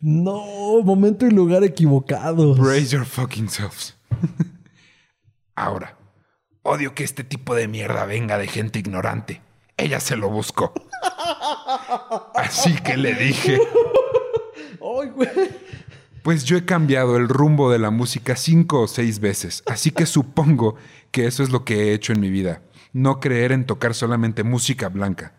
No, 0.01 0.83
momento 0.83 1.27
y 1.27 1.31
lugar 1.31 1.63
equivocados. 1.63 2.59
Brace 2.59 2.87
your 2.87 3.05
fucking 3.05 3.49
selves. 3.49 3.97
Ahora, 5.55 5.97
odio 6.63 6.95
que 6.95 7.05
este 7.05 7.23
tipo 7.25 7.55
de 7.55 7.69
mierda 7.69 8.07
venga 8.07 8.39
de 8.39 8.47
gente 8.47 8.79
ignorante. 8.79 9.43
Ella 9.77 10.01
se 10.01 10.17
lo 10.17 10.31
buscó. 10.31 10.73
Así 12.35 12.75
que 12.77 12.97
le 12.97 13.15
dije, 13.15 13.59
Ay, 14.81 15.09
güey. 15.11 15.29
pues 16.23 16.45
yo 16.45 16.57
he 16.57 16.65
cambiado 16.65 17.17
el 17.17 17.29
rumbo 17.29 17.71
de 17.71 17.79
la 17.79 17.91
música 17.91 18.37
cinco 18.37 18.83
o 18.83 18.89
seis 18.89 19.21
veces, 19.21 19.63
así 19.67 19.91
que 19.91 20.07
supongo 20.07 20.77
que 21.11 21.27
eso 21.27 21.43
es 21.43 21.51
lo 21.51 21.65
que 21.65 21.75
he 21.77 21.95
hecho 21.95 22.13
en 22.13 22.21
mi 22.21 22.31
vida. 22.31 22.63
No 22.93 23.21
creer 23.21 23.53
en 23.53 23.67
tocar 23.67 23.95
solamente 23.95 24.43
música 24.43 24.89
blanca. 24.89 25.35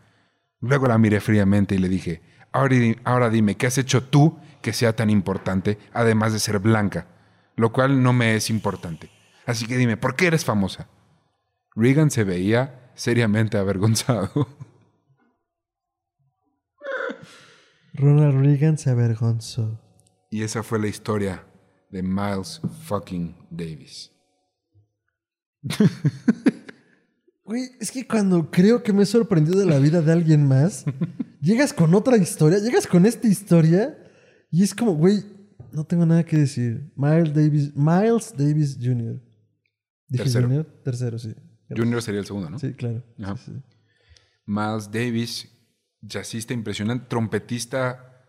Luego 0.59 0.87
la 0.87 0.97
miré 0.97 1.19
fríamente 1.19 1.75
y 1.75 1.79
le 1.79 1.89
dije, 1.89 2.21
ahora, 2.51 2.75
ahora 3.03 3.29
dime, 3.29 3.57
¿qué 3.57 3.67
has 3.67 3.77
hecho 3.77 4.03
tú 4.03 4.39
que 4.61 4.73
sea 4.73 4.95
tan 4.95 5.09
importante, 5.09 5.77
además 5.93 6.33
de 6.33 6.39
ser 6.39 6.59
blanca? 6.59 7.07
Lo 7.55 7.71
cual 7.71 8.01
no 8.01 8.13
me 8.13 8.35
es 8.35 8.49
importante. 8.49 9.09
Así 9.45 9.65
que 9.67 9.77
dime, 9.77 9.97
¿por 9.97 10.15
qué 10.15 10.27
eres 10.27 10.45
famosa? 10.45 10.87
Reagan 11.75 12.11
se 12.11 12.23
veía 12.23 12.91
seriamente 12.95 13.57
avergonzado. 13.57 14.29
Ronald 17.93 18.39
Reagan 18.39 18.77
se 18.77 18.89
avergonzó. 18.89 19.81
Y 20.29 20.43
esa 20.43 20.63
fue 20.63 20.79
la 20.79 20.87
historia 20.87 21.45
de 21.89 22.01
Miles 22.03 22.61
fucking 22.85 23.35
Davis. 23.49 24.11
Güey, 27.43 27.69
es 27.81 27.91
que 27.91 28.07
cuando 28.07 28.49
creo 28.49 28.81
que 28.81 28.93
me 28.93 29.03
he 29.03 29.05
sorprendido 29.05 29.59
de 29.59 29.65
la 29.65 29.77
vida 29.77 30.01
de 30.01 30.13
alguien 30.13 30.47
más, 30.47 30.85
llegas 31.41 31.73
con 31.73 31.93
otra 31.93 32.15
historia, 32.15 32.59
llegas 32.59 32.87
con 32.87 33.05
esta 33.05 33.27
historia 33.27 33.97
y 34.51 34.63
es 34.63 34.75
como, 34.75 34.93
güey, 34.93 35.23
no 35.71 35.85
tengo 35.85 36.05
nada 36.05 36.25
que 36.25 36.37
decir. 36.37 36.91
Miles 36.95 37.33
Davis, 37.33 37.75
Miles 37.75 38.33
Davis 38.37 38.77
Jr. 38.79 39.21
¿Dije 40.07 40.23
Tercero. 40.25 40.47
Junior? 40.47 40.65
Tercero, 40.83 41.19
sí. 41.19 41.33
Junior 41.69 42.01
sería 42.01 42.19
el 42.19 42.25
segundo, 42.25 42.49
¿no? 42.49 42.59
Sí, 42.59 42.73
claro. 42.73 43.01
Ajá. 43.19 43.37
Sí, 43.37 43.53
sí. 43.53 43.63
Miles 44.45 44.91
Davis, 44.91 45.49
jazzista 46.01 46.53
impresionante, 46.53 47.05
trompetista. 47.07 48.25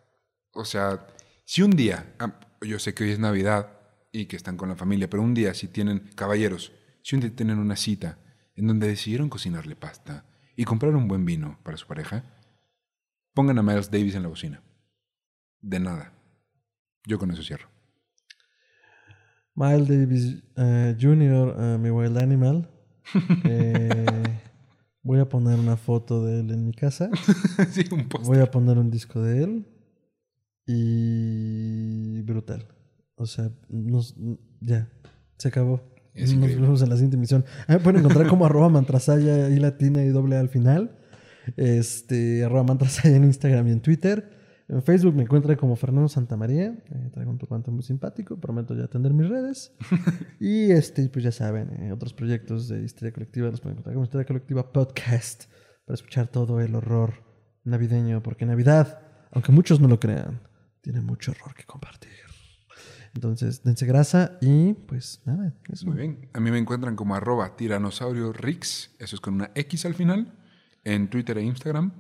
O 0.53 0.65
sea, 0.65 1.09
si 1.45 1.63
un 1.63 1.73
día, 1.73 2.15
ah, 2.21 2.39
yo 2.61 2.79
sé 2.79 2.95
que 2.95 3.03
hoy 3.03 3.11
es 3.11 3.19
Navidad 3.19 3.81
y 4.13 4.27
que 4.27 4.37
están 4.37 4.57
con 4.57 4.69
la 4.69 4.77
familia, 4.77 5.11
pero 5.11 5.23
un 5.23 5.35
día 5.35 5.55
si 5.55 5.67
tienen, 5.67 6.11
caballeros, 6.15 6.73
si 7.03 7.17
un 7.17 7.23
día 7.23 7.35
tienen 7.35 7.59
una 7.59 7.75
cita 7.75 8.19
en 8.55 8.69
donde 8.69 8.87
decidieron 8.87 9.29
cocinarle 9.29 9.75
pasta 9.75 10.25
y 10.55 10.65
comprar 10.65 10.95
un 10.95 11.09
buen 11.09 11.25
vino 11.25 11.59
para 11.65 11.77
su 11.77 11.87
pareja, 11.87 12.25
pongan 13.35 13.59
a 13.59 13.63
Miles 13.63 13.91
Davis 13.91 14.15
en 14.15 14.23
la 14.23 14.29
bocina. 14.29 14.63
De 15.63 15.81
nada. 15.81 16.13
Yo 17.07 17.19
con 17.19 17.31
eso 17.31 17.43
cierro. 17.43 17.69
Miles 19.55 19.89
Davis 19.89 20.43
eh, 20.57 20.97
Jr., 21.01 21.57
eh, 21.59 21.79
mi 21.79 21.91
wild 21.91 22.19
animal. 22.19 22.69
Eh, 23.45 24.07
voy 25.03 25.19
a 25.19 25.29
poner 25.29 25.59
una 25.59 25.77
foto 25.77 26.25
de 26.25 26.41
él 26.41 26.51
en 26.53 26.65
mi 26.65 26.73
casa. 26.73 27.11
sí, 27.71 27.85
un. 27.91 28.09
Voy 28.25 28.39
a 28.39 28.51
poner 28.51 28.79
un 28.79 28.91
disco 28.91 29.21
de 29.21 29.43
él. 29.43 29.67
Y 30.67 32.23
brutal. 32.23 32.69
O 33.17 33.27
sea, 33.27 33.51
nos, 33.69 34.17
ya, 34.61 34.89
se 35.37 35.49
acabó. 35.49 35.83
Es 36.15 36.31
nos 36.31 36.35
increíble. 36.35 36.63
vemos 36.63 36.83
en 36.83 36.91
la 36.91 36.97
siguiente 36.97 37.17
emisión. 37.17 37.45
Ah, 37.67 37.75
me 37.75 37.81
pueden 37.81 38.01
encontrar 38.01 38.29
como 38.29 38.47
arroba 38.47 38.69
mantrasaya 38.69 39.49
y 39.49 39.59
latina 39.59 40.05
y 40.05 40.09
doble 40.09 40.37
al 40.37 40.49
final. 40.49 40.99
Este, 41.57 42.45
arroba 42.45 42.63
mantrasaya 42.63 43.17
en 43.17 43.25
Instagram 43.25 43.67
y 43.67 43.73
en 43.73 43.81
Twitter. 43.81 44.42
En 44.73 44.83
Facebook 44.83 45.15
me 45.15 45.25
encuentran 45.25 45.59
como 45.59 45.77
Fernando 45.77 46.09
Santamaría. 46.09 46.83
Eh, 46.91 47.11
traigo 47.13 47.31
un 47.31 47.37
tocante 47.37 47.71
muy 47.71 47.83
simpático. 47.83 48.41
Prometo 48.41 48.75
ya 48.75 48.85
atender 48.85 49.13
mis 49.13 49.29
redes. 49.29 49.71
y 50.41 50.71
este, 50.71 51.07
pues 51.11 51.23
ya 51.23 51.31
saben, 51.31 51.69
eh, 51.79 51.93
otros 51.93 52.15
proyectos 52.15 52.69
de 52.69 52.83
Historia 52.83 53.13
Colectiva 53.13 53.51
los 53.51 53.61
pueden 53.61 53.75
encontrar 53.75 53.95
como 53.95 54.05
Historia 54.05 54.27
Colectiva 54.27 54.73
Podcast 54.73 55.45
para 55.85 55.95
escuchar 55.95 56.29
todo 56.29 56.59
el 56.63 56.75
horror 56.75 57.23
navideño. 57.65 58.23
Porque 58.23 58.47
Navidad, 58.47 58.99
aunque 59.31 59.53
muchos 59.53 59.79
no 59.79 59.89
lo 59.89 60.01
crean, 60.01 60.41
tiene 60.81 61.03
mucho 61.03 61.33
horror 61.33 61.55
que 61.55 61.65
compartir. 61.65 62.11
Entonces, 63.15 63.63
dense 63.63 63.85
grasa 63.85 64.39
y 64.41 64.73
pues 64.73 65.21
nada, 65.27 65.55
eso. 65.71 65.87
Muy 65.87 65.99
bien. 65.99 66.31
A 66.33 66.41
mí 66.41 66.51
me 66.51 66.57
encuentran 66.57 66.97
como 66.97 67.15
arroba 67.15 67.57
tiranosaurio 67.57 68.33
rix, 68.33 68.97
eso 68.99 69.17
es 69.17 69.21
con 69.21 69.35
una 69.35 69.51
X 69.55 69.85
al 69.85 69.93
final, 69.93 70.33
en 70.83 71.11
Twitter 71.11 71.37
e 71.37 71.43
Instagram. 71.43 71.93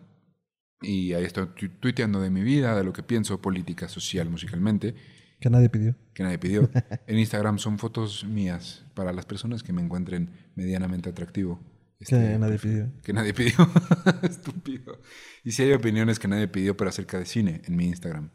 Y 0.82 1.12
ahí 1.14 1.24
estoy 1.24 1.46
tu- 1.56 1.68
tuiteando 1.80 2.20
de 2.20 2.30
mi 2.30 2.42
vida, 2.42 2.76
de 2.76 2.84
lo 2.84 2.92
que 2.92 3.02
pienso, 3.02 3.40
política, 3.40 3.88
social, 3.88 4.28
musicalmente, 4.30 4.94
Que 5.40 5.48
nadie 5.50 5.68
pidió. 5.68 5.94
que 6.14 6.22
nadie 6.22 6.38
pidió. 6.38 6.68
en 7.06 7.18
Instagram 7.18 7.58
son 7.58 7.78
fotos 7.78 8.24
mías 8.24 8.84
para 8.94 9.12
las 9.12 9.26
personas 9.26 9.62
que 9.62 9.72
me 9.72 9.82
encuentren 9.82 10.30
medianamente 10.56 11.10
atractivo. 11.10 11.60
Que 11.98 12.04
Este, 12.16 12.38
nadie 12.38 12.58
pidió. 12.58 12.92
que 13.02 13.12
nadie 13.12 13.32
pidió. 13.32 13.54
Estúpido. 14.22 15.00
Y 15.44 15.52
si 15.52 15.62
hay 15.62 15.72
opiniones 15.72 16.18
que 16.18 16.28
nadie 16.28 16.48
pidió, 16.48 16.76
pero 16.76 16.90
acerca 16.90 17.18
de 17.18 17.26
cine 17.26 17.62
en 17.64 17.76
mi 17.76 17.86
Instagram. 17.86 18.30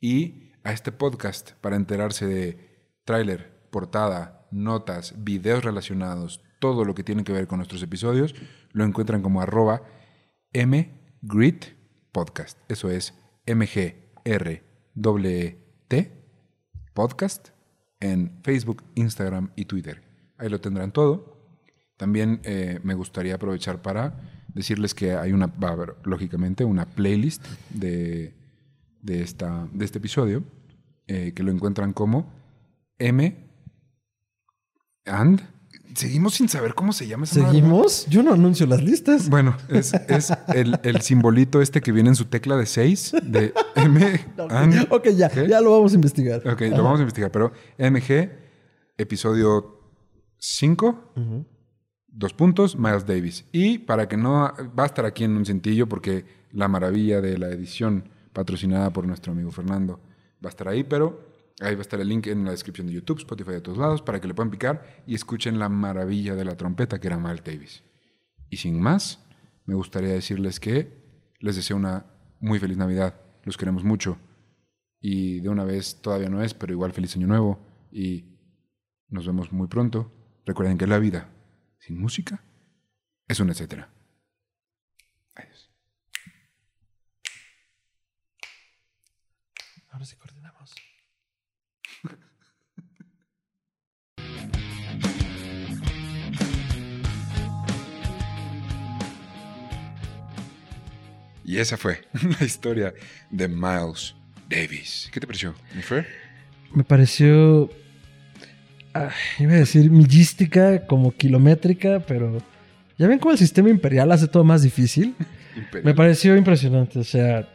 Y 0.00 0.52
a 0.64 0.72
este 0.72 0.92
podcast 0.92 1.52
para 1.62 1.76
enterarse 1.76 2.26
de 2.26 2.92
tráiler, 3.04 3.68
portada, 3.70 4.46
notas, 4.50 5.14
videos 5.24 5.64
relacionados, 5.64 6.42
todo 6.60 6.84
lo 6.84 6.94
que 6.94 7.04
tiene 7.04 7.24
que 7.24 7.32
ver 7.32 7.46
con 7.46 7.58
nuestros 7.58 7.82
episodios, 7.82 8.34
lo 8.72 8.84
encuentran 8.84 9.22
como 9.22 9.40
arroba 9.40 9.82
mgritpodcast. 12.16 12.58
Eso 12.68 12.90
es 12.90 13.14
M-G-R-T 13.46 14.62
podcast 16.94 17.48
en 18.00 18.40
Facebook, 18.42 18.82
Instagram 18.94 19.50
y 19.56 19.66
Twitter. 19.66 20.02
Ahí 20.38 20.48
lo 20.48 20.60
tendrán 20.60 20.92
todo. 20.92 21.36
También 21.96 22.40
eh, 22.44 22.80
me 22.82 22.94
gustaría 22.94 23.34
aprovechar 23.34 23.82
para 23.82 24.18
decirles 24.48 24.94
que 24.94 25.12
hay 25.12 25.32
una, 25.32 25.46
va 25.46 25.68
a 25.68 25.72
haber, 25.72 25.96
lógicamente, 26.04 26.64
una 26.64 26.86
playlist 26.86 27.46
de, 27.70 28.34
de, 29.02 29.22
esta, 29.22 29.68
de 29.72 29.84
este 29.84 29.98
episodio 29.98 30.42
eh, 31.06 31.32
que 31.34 31.42
lo 31.42 31.52
encuentran 31.52 31.92
como 31.92 32.32
M 32.98 33.36
and. 35.04 35.55
Seguimos 35.94 36.34
sin 36.34 36.48
saber 36.48 36.74
cómo 36.74 36.92
se 36.92 37.06
llama 37.06 37.24
esa. 37.24 37.46
¿Seguimos? 37.46 38.06
Yo 38.06 38.22
no 38.22 38.32
anuncio 38.32 38.66
las 38.66 38.82
listas. 38.82 39.28
Bueno, 39.28 39.56
es, 39.68 39.94
es 39.94 40.32
el, 40.54 40.78
el 40.82 41.00
simbolito 41.00 41.62
este 41.62 41.80
que 41.80 41.92
viene 41.92 42.10
en 42.10 42.16
su 42.16 42.26
tecla 42.26 42.56
de 42.56 42.66
6 42.66 43.12
de 43.22 43.54
M 43.76 44.20
and. 44.50 44.86
ok, 44.90 45.08
ya, 45.08 45.32
ya 45.32 45.60
lo 45.60 45.72
vamos 45.72 45.92
a 45.92 45.94
investigar. 45.94 46.46
Ok, 46.46 46.62
lo 46.62 46.82
vamos 46.82 46.98
a 46.98 47.02
investigar, 47.02 47.30
pero 47.30 47.52
MG, 47.78 48.30
episodio 48.98 49.80
5, 50.38 51.12
dos 52.08 52.32
puntos, 52.34 52.76
Miles 52.76 53.06
Davis. 53.06 53.44
Y 53.52 53.78
para 53.78 54.08
que 54.08 54.16
no, 54.16 54.52
va 54.78 54.82
a 54.82 54.86
estar 54.86 55.04
aquí 55.04 55.24
en 55.24 55.36
un 55.36 55.46
cintillo 55.46 55.88
porque 55.88 56.24
la 56.52 56.68
maravilla 56.68 57.20
de 57.20 57.38
la 57.38 57.48
edición 57.48 58.08
patrocinada 58.32 58.92
por 58.92 59.06
nuestro 59.06 59.32
amigo 59.32 59.50
Fernando 59.50 60.00
va 60.44 60.48
a 60.48 60.50
estar 60.50 60.68
ahí, 60.68 60.84
pero 60.84 61.25
ahí 61.60 61.74
va 61.74 61.80
a 61.80 61.82
estar 61.82 62.00
el 62.00 62.08
link 62.08 62.26
en 62.26 62.44
la 62.44 62.50
descripción 62.50 62.86
de 62.86 62.92
YouTube, 62.92 63.18
Spotify, 63.18 63.52
de 63.52 63.60
todos 63.60 63.78
lados, 63.78 64.02
para 64.02 64.20
que 64.20 64.28
le 64.28 64.34
puedan 64.34 64.50
picar 64.50 65.02
y 65.06 65.14
escuchen 65.14 65.58
la 65.58 65.68
maravilla 65.68 66.34
de 66.34 66.44
la 66.44 66.56
trompeta 66.56 66.98
que 67.00 67.06
era 67.06 67.18
Miles 67.18 67.44
Davis. 67.44 67.82
Y 68.50 68.58
sin 68.58 68.80
más, 68.80 69.24
me 69.64 69.74
gustaría 69.74 70.10
decirles 70.10 70.60
que 70.60 71.32
les 71.40 71.56
deseo 71.56 71.76
una 71.76 72.06
muy 72.40 72.58
feliz 72.58 72.76
Navidad. 72.76 73.20
Los 73.44 73.56
queremos 73.56 73.84
mucho. 73.84 74.18
Y 75.00 75.40
de 75.40 75.48
una 75.48 75.64
vez 75.64 76.00
todavía 76.00 76.28
no 76.28 76.42
es, 76.42 76.54
pero 76.54 76.72
igual 76.72 76.92
feliz 76.92 77.16
año 77.16 77.26
nuevo. 77.26 77.58
Y 77.90 78.38
nos 79.08 79.26
vemos 79.26 79.52
muy 79.52 79.68
pronto. 79.68 80.12
Recuerden 80.44 80.78
que 80.78 80.86
la 80.86 80.98
vida 80.98 81.30
sin 81.78 81.98
música 81.98 82.42
es 83.28 83.40
un 83.40 83.50
etcétera. 83.50 83.95
Y 101.46 101.58
esa 101.58 101.76
fue 101.76 102.00
la 102.40 102.44
historia 102.44 102.92
de 103.30 103.46
Miles 103.46 104.16
Davis. 104.50 105.08
¿Qué 105.12 105.20
te 105.20 105.26
pareció, 105.26 105.54
mi 105.74 105.80
Fer? 105.80 106.06
Me 106.74 106.82
pareció. 106.82 107.70
ah, 108.92 109.10
iba 109.38 109.52
a 109.52 109.56
decir 109.56 109.88
millística, 109.90 110.86
como 110.86 111.12
kilométrica, 111.12 112.00
pero. 112.00 112.42
¿Ya 112.98 113.06
ven 113.06 113.18
cómo 113.18 113.32
el 113.32 113.38
sistema 113.38 113.68
imperial 113.70 114.10
hace 114.10 114.26
todo 114.26 114.42
más 114.42 114.62
difícil? 114.62 115.14
Me 115.84 115.94
pareció 115.94 116.36
impresionante. 116.36 116.98
O 116.98 117.04
sea, 117.04 117.48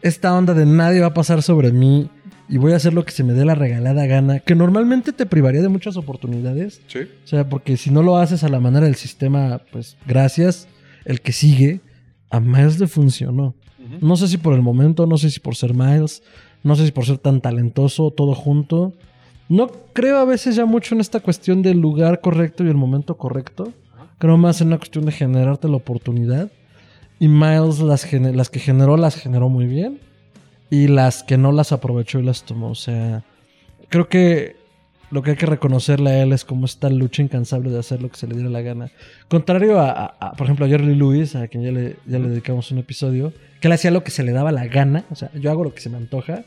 esta 0.00 0.32
onda 0.32 0.54
de 0.54 0.64
nadie 0.64 1.00
va 1.00 1.08
a 1.08 1.14
pasar 1.14 1.42
sobre 1.42 1.72
mí 1.72 2.08
y 2.48 2.58
voy 2.58 2.72
a 2.72 2.76
hacer 2.76 2.94
lo 2.94 3.04
que 3.04 3.12
se 3.12 3.24
me 3.24 3.32
dé 3.32 3.44
la 3.44 3.54
regalada 3.54 4.06
gana, 4.06 4.38
que 4.38 4.54
normalmente 4.54 5.12
te 5.12 5.26
privaría 5.26 5.62
de 5.62 5.68
muchas 5.68 5.96
oportunidades. 5.96 6.80
Sí. 6.86 7.00
O 7.24 7.26
sea, 7.26 7.48
porque 7.48 7.76
si 7.76 7.90
no 7.90 8.02
lo 8.02 8.16
haces 8.16 8.44
a 8.44 8.48
la 8.48 8.60
manera 8.60 8.86
del 8.86 8.94
sistema, 8.94 9.60
pues 9.72 9.96
gracias, 10.06 10.68
el 11.04 11.20
que 11.20 11.32
sigue, 11.32 11.80
a 12.34 12.40
Miles 12.40 12.80
le 12.80 12.88
funcionó. 12.88 13.54
No 14.00 14.16
sé 14.16 14.26
si 14.26 14.38
por 14.38 14.54
el 14.54 14.62
momento, 14.62 15.06
no 15.06 15.18
sé 15.18 15.30
si 15.30 15.38
por 15.38 15.54
ser 15.54 15.72
Miles, 15.72 16.22
no 16.64 16.74
sé 16.74 16.86
si 16.86 16.90
por 16.90 17.04
ser 17.04 17.18
tan 17.18 17.40
talentoso, 17.40 18.10
todo 18.10 18.34
junto. 18.34 18.92
No 19.48 19.70
creo 19.92 20.18
a 20.18 20.24
veces 20.24 20.56
ya 20.56 20.64
mucho 20.64 20.96
en 20.96 21.00
esta 21.00 21.20
cuestión 21.20 21.62
del 21.62 21.78
lugar 21.78 22.20
correcto 22.20 22.64
y 22.64 22.68
el 22.68 22.74
momento 22.74 23.16
correcto. 23.16 23.72
Creo 24.18 24.36
más 24.36 24.60
en 24.60 24.68
una 24.68 24.78
cuestión 24.78 25.04
de 25.04 25.12
generarte 25.12 25.68
la 25.68 25.76
oportunidad. 25.76 26.50
Y 27.20 27.28
Miles 27.28 27.78
las, 27.78 28.12
las 28.12 28.50
que 28.50 28.58
generó 28.58 28.96
las 28.96 29.14
generó 29.14 29.48
muy 29.48 29.66
bien. 29.66 30.00
Y 30.70 30.88
las 30.88 31.22
que 31.22 31.38
no 31.38 31.52
las 31.52 31.70
aprovechó 31.70 32.18
y 32.18 32.24
las 32.24 32.42
tomó. 32.42 32.70
O 32.70 32.74
sea, 32.74 33.22
creo 33.90 34.08
que 34.08 34.56
lo 35.14 35.22
que 35.22 35.30
hay 35.30 35.36
que 35.36 35.46
reconocerle 35.46 36.10
a 36.10 36.22
él 36.22 36.32
es 36.32 36.44
como 36.44 36.66
esta 36.66 36.90
lucha 36.90 37.22
incansable 37.22 37.70
de 37.70 37.78
hacer 37.78 38.02
lo 38.02 38.10
que 38.10 38.16
se 38.16 38.26
le 38.26 38.34
diera 38.34 38.50
la 38.50 38.60
gana. 38.62 38.90
Contrario 39.28 39.78
a, 39.78 39.90
a- 39.90 40.16
a, 40.20 40.32
por 40.32 40.46
ejemplo, 40.46 40.66
a 40.66 40.68
Jerry 40.68 40.94
Lewis, 40.94 41.34
a 41.36 41.48
quien 41.48 41.62
ya 41.62 41.70
le, 41.72 41.96
ya 42.06 42.18
le 42.18 42.28
dedicamos 42.28 42.70
un 42.72 42.78
episodio, 42.78 43.32
que 43.60 43.68
él 43.68 43.72
hacía 43.72 43.90
lo 43.90 44.02
que 44.04 44.10
se 44.10 44.22
le 44.22 44.32
daba 44.32 44.52
la 44.52 44.66
gana. 44.66 45.04
O 45.10 45.14
sea, 45.14 45.30
yo 45.34 45.50
hago 45.50 45.64
lo 45.64 45.72
que 45.74 45.80
se 45.80 45.88
me 45.88 45.96
antoja. 45.96 46.44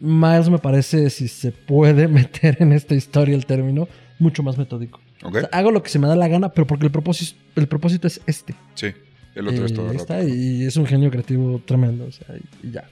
Miles 0.00 0.48
me 0.48 0.58
parece, 0.58 1.10
si 1.10 1.28
se 1.28 1.52
puede 1.52 2.08
meter 2.20 2.56
en 2.60 2.72
esta 2.72 2.94
historia 2.94 3.34
el 3.36 3.46
término, 3.46 3.86
mucho 4.18 4.42
más 4.42 4.56
metódico. 4.58 5.00
Ok. 5.22 5.36
O 5.36 5.40
sea, 5.40 5.48
hago 5.52 5.70
lo 5.70 5.82
que 5.82 5.90
se 5.90 5.98
me 5.98 6.08
da 6.08 6.16
la 6.16 6.26
gana, 6.28 6.48
pero 6.48 6.66
porque 6.66 6.86
el 6.86 6.92
propósito, 6.92 7.38
el 7.56 7.68
propósito 7.68 8.06
es 8.06 8.20
este. 8.26 8.54
Sí. 8.74 8.88
El 9.34 9.46
otro 9.46 9.64
es 9.66 9.70
Y 9.72 9.74
todo 9.74 9.92
está, 9.92 10.24
y 10.24 10.64
es 10.64 10.76
un 10.76 10.86
genio 10.86 11.10
creativo 11.10 11.60
tremendo. 11.64 12.06
O 12.06 12.10
sea, 12.12 12.26
y, 12.36 12.66
y 12.66 12.70
ya. 12.72 12.84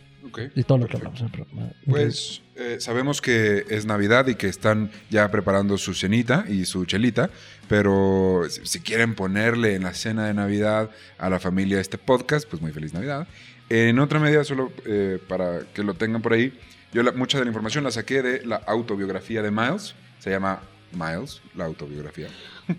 Y 0.55 0.63
todo 0.65 0.79
lo 0.79 0.87
que 0.87 0.97
Perfecto. 0.97 0.97
hablamos 0.97 1.21
en 1.21 1.27
el 1.27 1.33
programa. 1.33 1.73
Pues 1.87 2.43
eh, 2.57 2.77
sabemos 2.81 3.21
que 3.21 3.65
es 3.69 3.87
Navidad 3.87 4.27
y 4.29 4.35
que 4.35 4.49
están 4.49 4.91
ya 5.11 5.31
preparando 5.31 5.79
su 5.79 5.95
cenita 5.95 6.45
y 6.49 6.65
su 6.65 6.85
chelita, 6.85 7.31
pero 7.69 8.43
si, 8.49 8.67
si 8.67 8.81
quieren 8.81 9.15
ponerle 9.15 9.75
en 9.75 9.83
la 9.85 9.95
cena 9.95 10.27
de 10.27 10.35
Navidad 10.35 10.91
a 11.19 11.31
la 11.31 11.39
familia 11.41 11.81
este 11.81 11.99
podcast, 11.99 12.49
pues 12.49 12.61
muy 12.63 12.73
feliz 12.73 12.93
Navidad. 12.93 13.29
En 13.71 13.99
otra 13.99 14.19
medida, 14.19 14.45
solo 14.45 14.73
eh, 14.87 15.19
para 15.29 15.61
que 15.75 15.83
lo 15.83 15.95
tengan 15.95 16.23
por 16.23 16.33
ahí, 16.33 16.59
yo 16.93 17.03
la- 17.03 17.13
mucha 17.13 17.39
de 17.39 17.45
la 17.45 17.51
información 17.51 17.85
la 17.85 17.91
saqué 17.91 18.23
de 18.23 18.47
la 18.47 18.57
autobiografía 18.57 19.43
de 19.43 19.51
Miles, 19.51 19.95
se 20.19 20.31
llama 20.31 20.61
Miles, 20.93 21.43
la 21.55 21.67
autobiografía. 21.67 22.29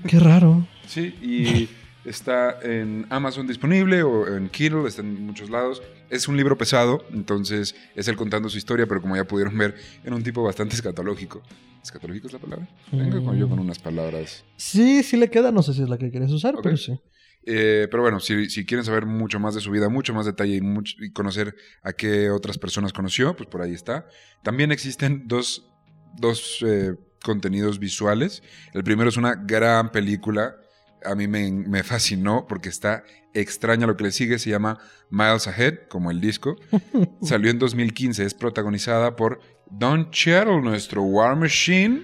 Qué 0.07 0.19
raro. 0.19 0.67
Sí, 0.87 1.15
y 1.21 1.69
está 2.05 2.59
en 2.61 3.05
Amazon 3.09 3.47
disponible 3.47 4.03
o 4.03 4.35
en 4.35 4.49
Kindle, 4.49 4.87
está 4.87 5.01
en 5.01 5.25
muchos 5.25 5.49
lados. 5.49 5.81
Es 6.09 6.27
un 6.27 6.37
libro 6.37 6.57
pesado, 6.57 7.05
entonces 7.11 7.75
es 7.95 8.07
él 8.07 8.15
contando 8.15 8.49
su 8.49 8.57
historia, 8.57 8.87
pero 8.87 9.01
como 9.01 9.15
ya 9.15 9.25
pudieron 9.25 9.57
ver, 9.57 9.75
era 10.03 10.15
un 10.15 10.23
tipo 10.23 10.43
bastante 10.43 10.75
escatológico. 10.75 11.41
¿Escatológico 11.83 12.27
es 12.27 12.33
la 12.33 12.39
palabra? 12.39 12.67
Venga 12.91 13.23
con 13.23 13.37
yo 13.37 13.47
con 13.47 13.59
unas 13.59 13.79
palabras. 13.79 14.43
Sí, 14.57 15.03
sí 15.03 15.17
le 15.17 15.29
queda. 15.29 15.51
No 15.51 15.63
sé 15.63 15.73
si 15.73 15.83
es 15.83 15.89
la 15.89 15.97
que 15.97 16.11
quieres 16.11 16.31
usar, 16.31 16.55
pero 16.61 16.77
sí. 16.77 16.99
Eh, 17.45 17.87
pero 17.89 18.03
bueno, 18.03 18.19
si, 18.19 18.49
si 18.49 18.65
quieren 18.65 18.83
saber 18.83 19.05
mucho 19.05 19.39
más 19.39 19.55
de 19.55 19.61
su 19.61 19.71
vida, 19.71 19.89
mucho 19.89 20.13
más 20.13 20.25
detalle 20.25 20.59
y 20.99 21.11
conocer 21.11 21.55
a 21.81 21.93
qué 21.93 22.29
otras 22.29 22.57
personas 22.57 22.93
conoció, 22.93 23.35
pues 23.35 23.49
por 23.49 23.61
ahí 23.61 23.73
está. 23.73 24.07
También 24.43 24.71
existen 24.71 25.27
dos, 25.27 25.69
dos 26.17 26.63
eh, 26.65 26.95
contenidos 27.23 27.79
visuales. 27.79 28.43
El 28.73 28.83
primero 28.83 29.09
es 29.09 29.17
una 29.17 29.35
gran 29.35 29.91
película. 29.91 30.57
A 31.05 31.15
mí 31.15 31.27
me, 31.27 31.51
me 31.51 31.83
fascinó 31.83 32.45
porque 32.47 32.69
está 32.69 33.03
extraña 33.33 33.87
lo 33.87 33.97
que 33.97 34.05
le 34.05 34.11
sigue. 34.11 34.39
Se 34.39 34.49
llama 34.49 34.79
Miles 35.09 35.47
Ahead, 35.47 35.87
como 35.89 36.11
el 36.11 36.21
disco. 36.21 36.55
Salió 37.21 37.51
en 37.51 37.59
2015. 37.59 38.25
Es 38.25 38.33
protagonizada 38.33 39.15
por 39.15 39.39
Don 39.69 40.11
Cheadle, 40.11 40.61
nuestro 40.61 41.03
War 41.03 41.35
Machine. 41.35 42.03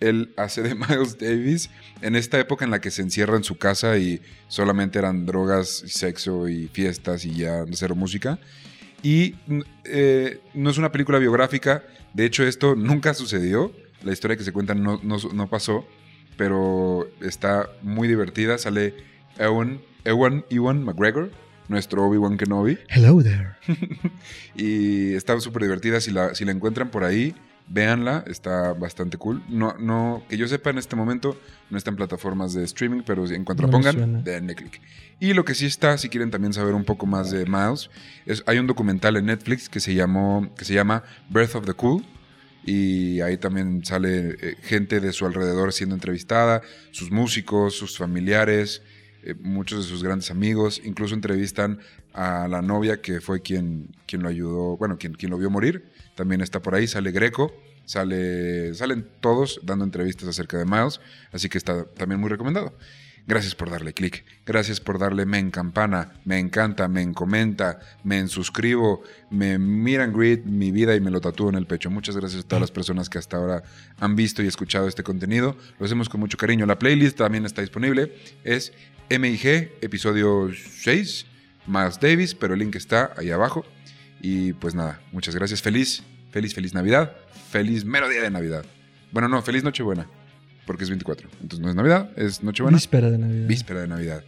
Él 0.00 0.32
hace 0.36 0.62
de 0.62 0.74
Miles 0.88 1.18
Davis 1.18 1.70
en 2.00 2.16
esta 2.16 2.38
época 2.38 2.64
en 2.64 2.70
la 2.70 2.80
que 2.80 2.90
se 2.90 3.02
encierra 3.02 3.36
en 3.36 3.44
su 3.44 3.58
casa 3.58 3.98
y 3.98 4.20
solamente 4.48 4.98
eran 4.98 5.26
drogas, 5.26 5.68
sexo 5.86 6.48
y 6.48 6.68
fiestas 6.68 7.24
y 7.24 7.34
ya 7.34 7.64
cero 7.72 7.94
música. 7.94 8.38
Y 9.02 9.36
eh, 9.84 10.40
no 10.54 10.70
es 10.70 10.78
una 10.78 10.92
película 10.92 11.18
biográfica, 11.18 11.84
de 12.12 12.26
hecho 12.26 12.44
esto 12.44 12.74
nunca 12.74 13.14
sucedió, 13.14 13.72
la 14.02 14.12
historia 14.12 14.36
que 14.36 14.44
se 14.44 14.52
cuenta 14.52 14.74
no, 14.74 15.00
no, 15.02 15.16
no 15.32 15.48
pasó, 15.48 15.86
pero 16.40 17.06
está 17.20 17.68
muy 17.82 18.08
divertida, 18.08 18.56
sale 18.56 18.94
Ewan, 19.38 19.82
Ewan, 20.06 20.42
Ewan 20.48 20.82
McGregor, 20.82 21.30
nuestro 21.68 22.06
Obi-Wan 22.06 22.38
Kenobi. 22.38 22.78
Hello 22.88 23.22
there. 23.22 23.56
y 24.56 25.12
está 25.12 25.38
súper 25.40 25.64
divertida, 25.64 26.00
si 26.00 26.10
la, 26.10 26.34
si 26.34 26.46
la 26.46 26.52
encuentran 26.52 26.88
por 26.88 27.04
ahí, 27.04 27.34
véanla, 27.68 28.24
está 28.26 28.72
bastante 28.72 29.18
cool. 29.18 29.42
No, 29.50 29.74
no, 29.78 30.22
que 30.30 30.38
yo 30.38 30.48
sepa 30.48 30.70
en 30.70 30.78
este 30.78 30.96
momento, 30.96 31.38
no 31.68 31.76
está 31.76 31.90
en 31.90 31.96
plataformas 31.96 32.54
de 32.54 32.64
streaming, 32.64 33.02
pero 33.04 33.26
en 33.26 33.44
cuanto 33.44 33.64
No 33.64 33.66
la 33.66 33.72
pongan, 33.92 34.24
denle 34.24 34.54
click. 34.54 34.80
Y 35.20 35.34
lo 35.34 35.44
que 35.44 35.54
sí 35.54 35.66
está, 35.66 35.98
si 35.98 36.08
quieren 36.08 36.30
también 36.30 36.54
saber 36.54 36.72
un 36.72 36.84
poco 36.84 37.04
más 37.04 37.30
de 37.30 37.44
Miles, 37.44 37.90
es, 38.24 38.42
hay 38.46 38.58
un 38.58 38.66
documental 38.66 39.18
en 39.18 39.26
Netflix 39.26 39.68
que 39.68 39.80
se, 39.80 39.92
llamó, 39.92 40.50
que 40.56 40.64
se 40.64 40.72
llama 40.72 41.02
Birth 41.28 41.56
of 41.56 41.66
the 41.66 41.74
Cool. 41.74 42.02
Y 42.64 43.20
ahí 43.20 43.36
también 43.38 43.84
sale 43.84 44.36
eh, 44.40 44.56
gente 44.62 45.00
de 45.00 45.12
su 45.12 45.26
alrededor 45.26 45.72
siendo 45.72 45.94
entrevistada, 45.94 46.62
sus 46.90 47.10
músicos, 47.10 47.74
sus 47.74 47.96
familiares, 47.96 48.82
eh, 49.22 49.34
muchos 49.40 49.84
de 49.84 49.90
sus 49.90 50.02
grandes 50.02 50.30
amigos. 50.30 50.80
Incluso 50.84 51.14
entrevistan 51.14 51.80
a 52.12 52.48
la 52.48 52.62
novia 52.62 53.00
que 53.00 53.20
fue 53.20 53.40
quien, 53.40 53.88
quien 54.06 54.22
lo 54.22 54.28
ayudó, 54.28 54.76
bueno, 54.76 54.98
quien, 54.98 55.14
quien 55.14 55.30
lo 55.30 55.38
vio 55.38 55.50
morir. 55.50 55.84
También 56.14 56.40
está 56.40 56.60
por 56.60 56.74
ahí, 56.74 56.86
sale 56.86 57.12
Greco, 57.12 57.54
sale, 57.84 58.74
salen 58.74 59.06
todos 59.20 59.60
dando 59.62 59.84
entrevistas 59.84 60.28
acerca 60.28 60.58
de 60.58 60.64
Miles, 60.64 61.00
así 61.32 61.48
que 61.48 61.58
está 61.58 61.84
también 61.84 62.20
muy 62.20 62.28
recomendado. 62.28 62.74
Gracias 63.26 63.54
por 63.54 63.70
darle 63.70 63.92
clic, 63.92 64.24
gracias 64.44 64.80
por 64.80 64.98
darle 64.98 65.24
me 65.24 65.38
en 65.38 65.50
campana, 65.50 66.14
me 66.24 66.38
encanta, 66.38 66.88
me 66.88 67.02
en 67.02 67.14
comenta, 67.14 67.78
me 68.02 68.26
suscribo, 68.26 69.02
me 69.30 69.58
miran 69.58 70.12
greet 70.12 70.44
mi 70.44 70.72
vida 70.72 70.96
y 70.96 71.00
me 71.00 71.10
lo 71.10 71.20
tatúo 71.20 71.48
en 71.48 71.54
el 71.54 71.66
pecho. 71.66 71.90
Muchas 71.90 72.16
gracias 72.16 72.44
a 72.44 72.48
todas 72.48 72.60
las 72.60 72.70
personas 72.70 73.08
que 73.08 73.18
hasta 73.18 73.36
ahora 73.36 73.62
han 73.98 74.16
visto 74.16 74.42
y 74.42 74.46
escuchado 74.46 74.88
este 74.88 75.02
contenido. 75.02 75.56
Lo 75.78 75.86
hacemos 75.86 76.08
con 76.08 76.20
mucho 76.20 76.36
cariño. 76.36 76.66
La 76.66 76.78
playlist 76.78 77.18
también 77.18 77.46
está 77.46 77.60
disponible. 77.60 78.14
Es 78.42 78.72
MIG, 79.10 79.72
episodio 79.80 80.50
6, 80.52 81.26
Miles 81.66 82.00
Davis, 82.00 82.34
pero 82.34 82.54
el 82.54 82.60
link 82.60 82.76
está 82.76 83.12
ahí 83.16 83.30
abajo. 83.30 83.64
Y 84.20 84.54
pues 84.54 84.74
nada, 84.74 85.00
muchas 85.12 85.34
gracias. 85.34 85.62
Feliz, 85.62 86.02
feliz, 86.30 86.54
feliz 86.54 86.74
Navidad. 86.74 87.16
Feliz 87.50 87.84
mero 87.84 88.08
día 88.08 88.22
de 88.22 88.30
Navidad. 88.30 88.64
Bueno, 89.12 89.28
no, 89.28 89.42
feliz 89.42 89.64
Nochebuena, 89.64 90.06
porque 90.70 90.84
es 90.84 90.90
24. 90.90 91.28
Entonces 91.42 91.58
no 91.58 91.68
es 91.68 91.74
Navidad, 91.74 92.12
es 92.16 92.44
Nochebuena. 92.44 92.76
Víspera 92.76 93.10
de 93.10 93.18
Navidad. 93.18 93.48
Víspera 93.48 93.80
de 93.80 93.88
Navidad. 93.88 94.24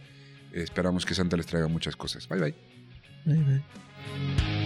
Esperamos 0.51 1.05
que 1.05 1.15
Santa 1.15 1.37
les 1.37 1.45
traiga 1.45 1.69
muchas 1.69 1.95
cosas. 1.95 2.27
Bye 2.27 2.41
bye. 2.41 2.55
Bye, 3.23 3.43
bye. 3.45 4.62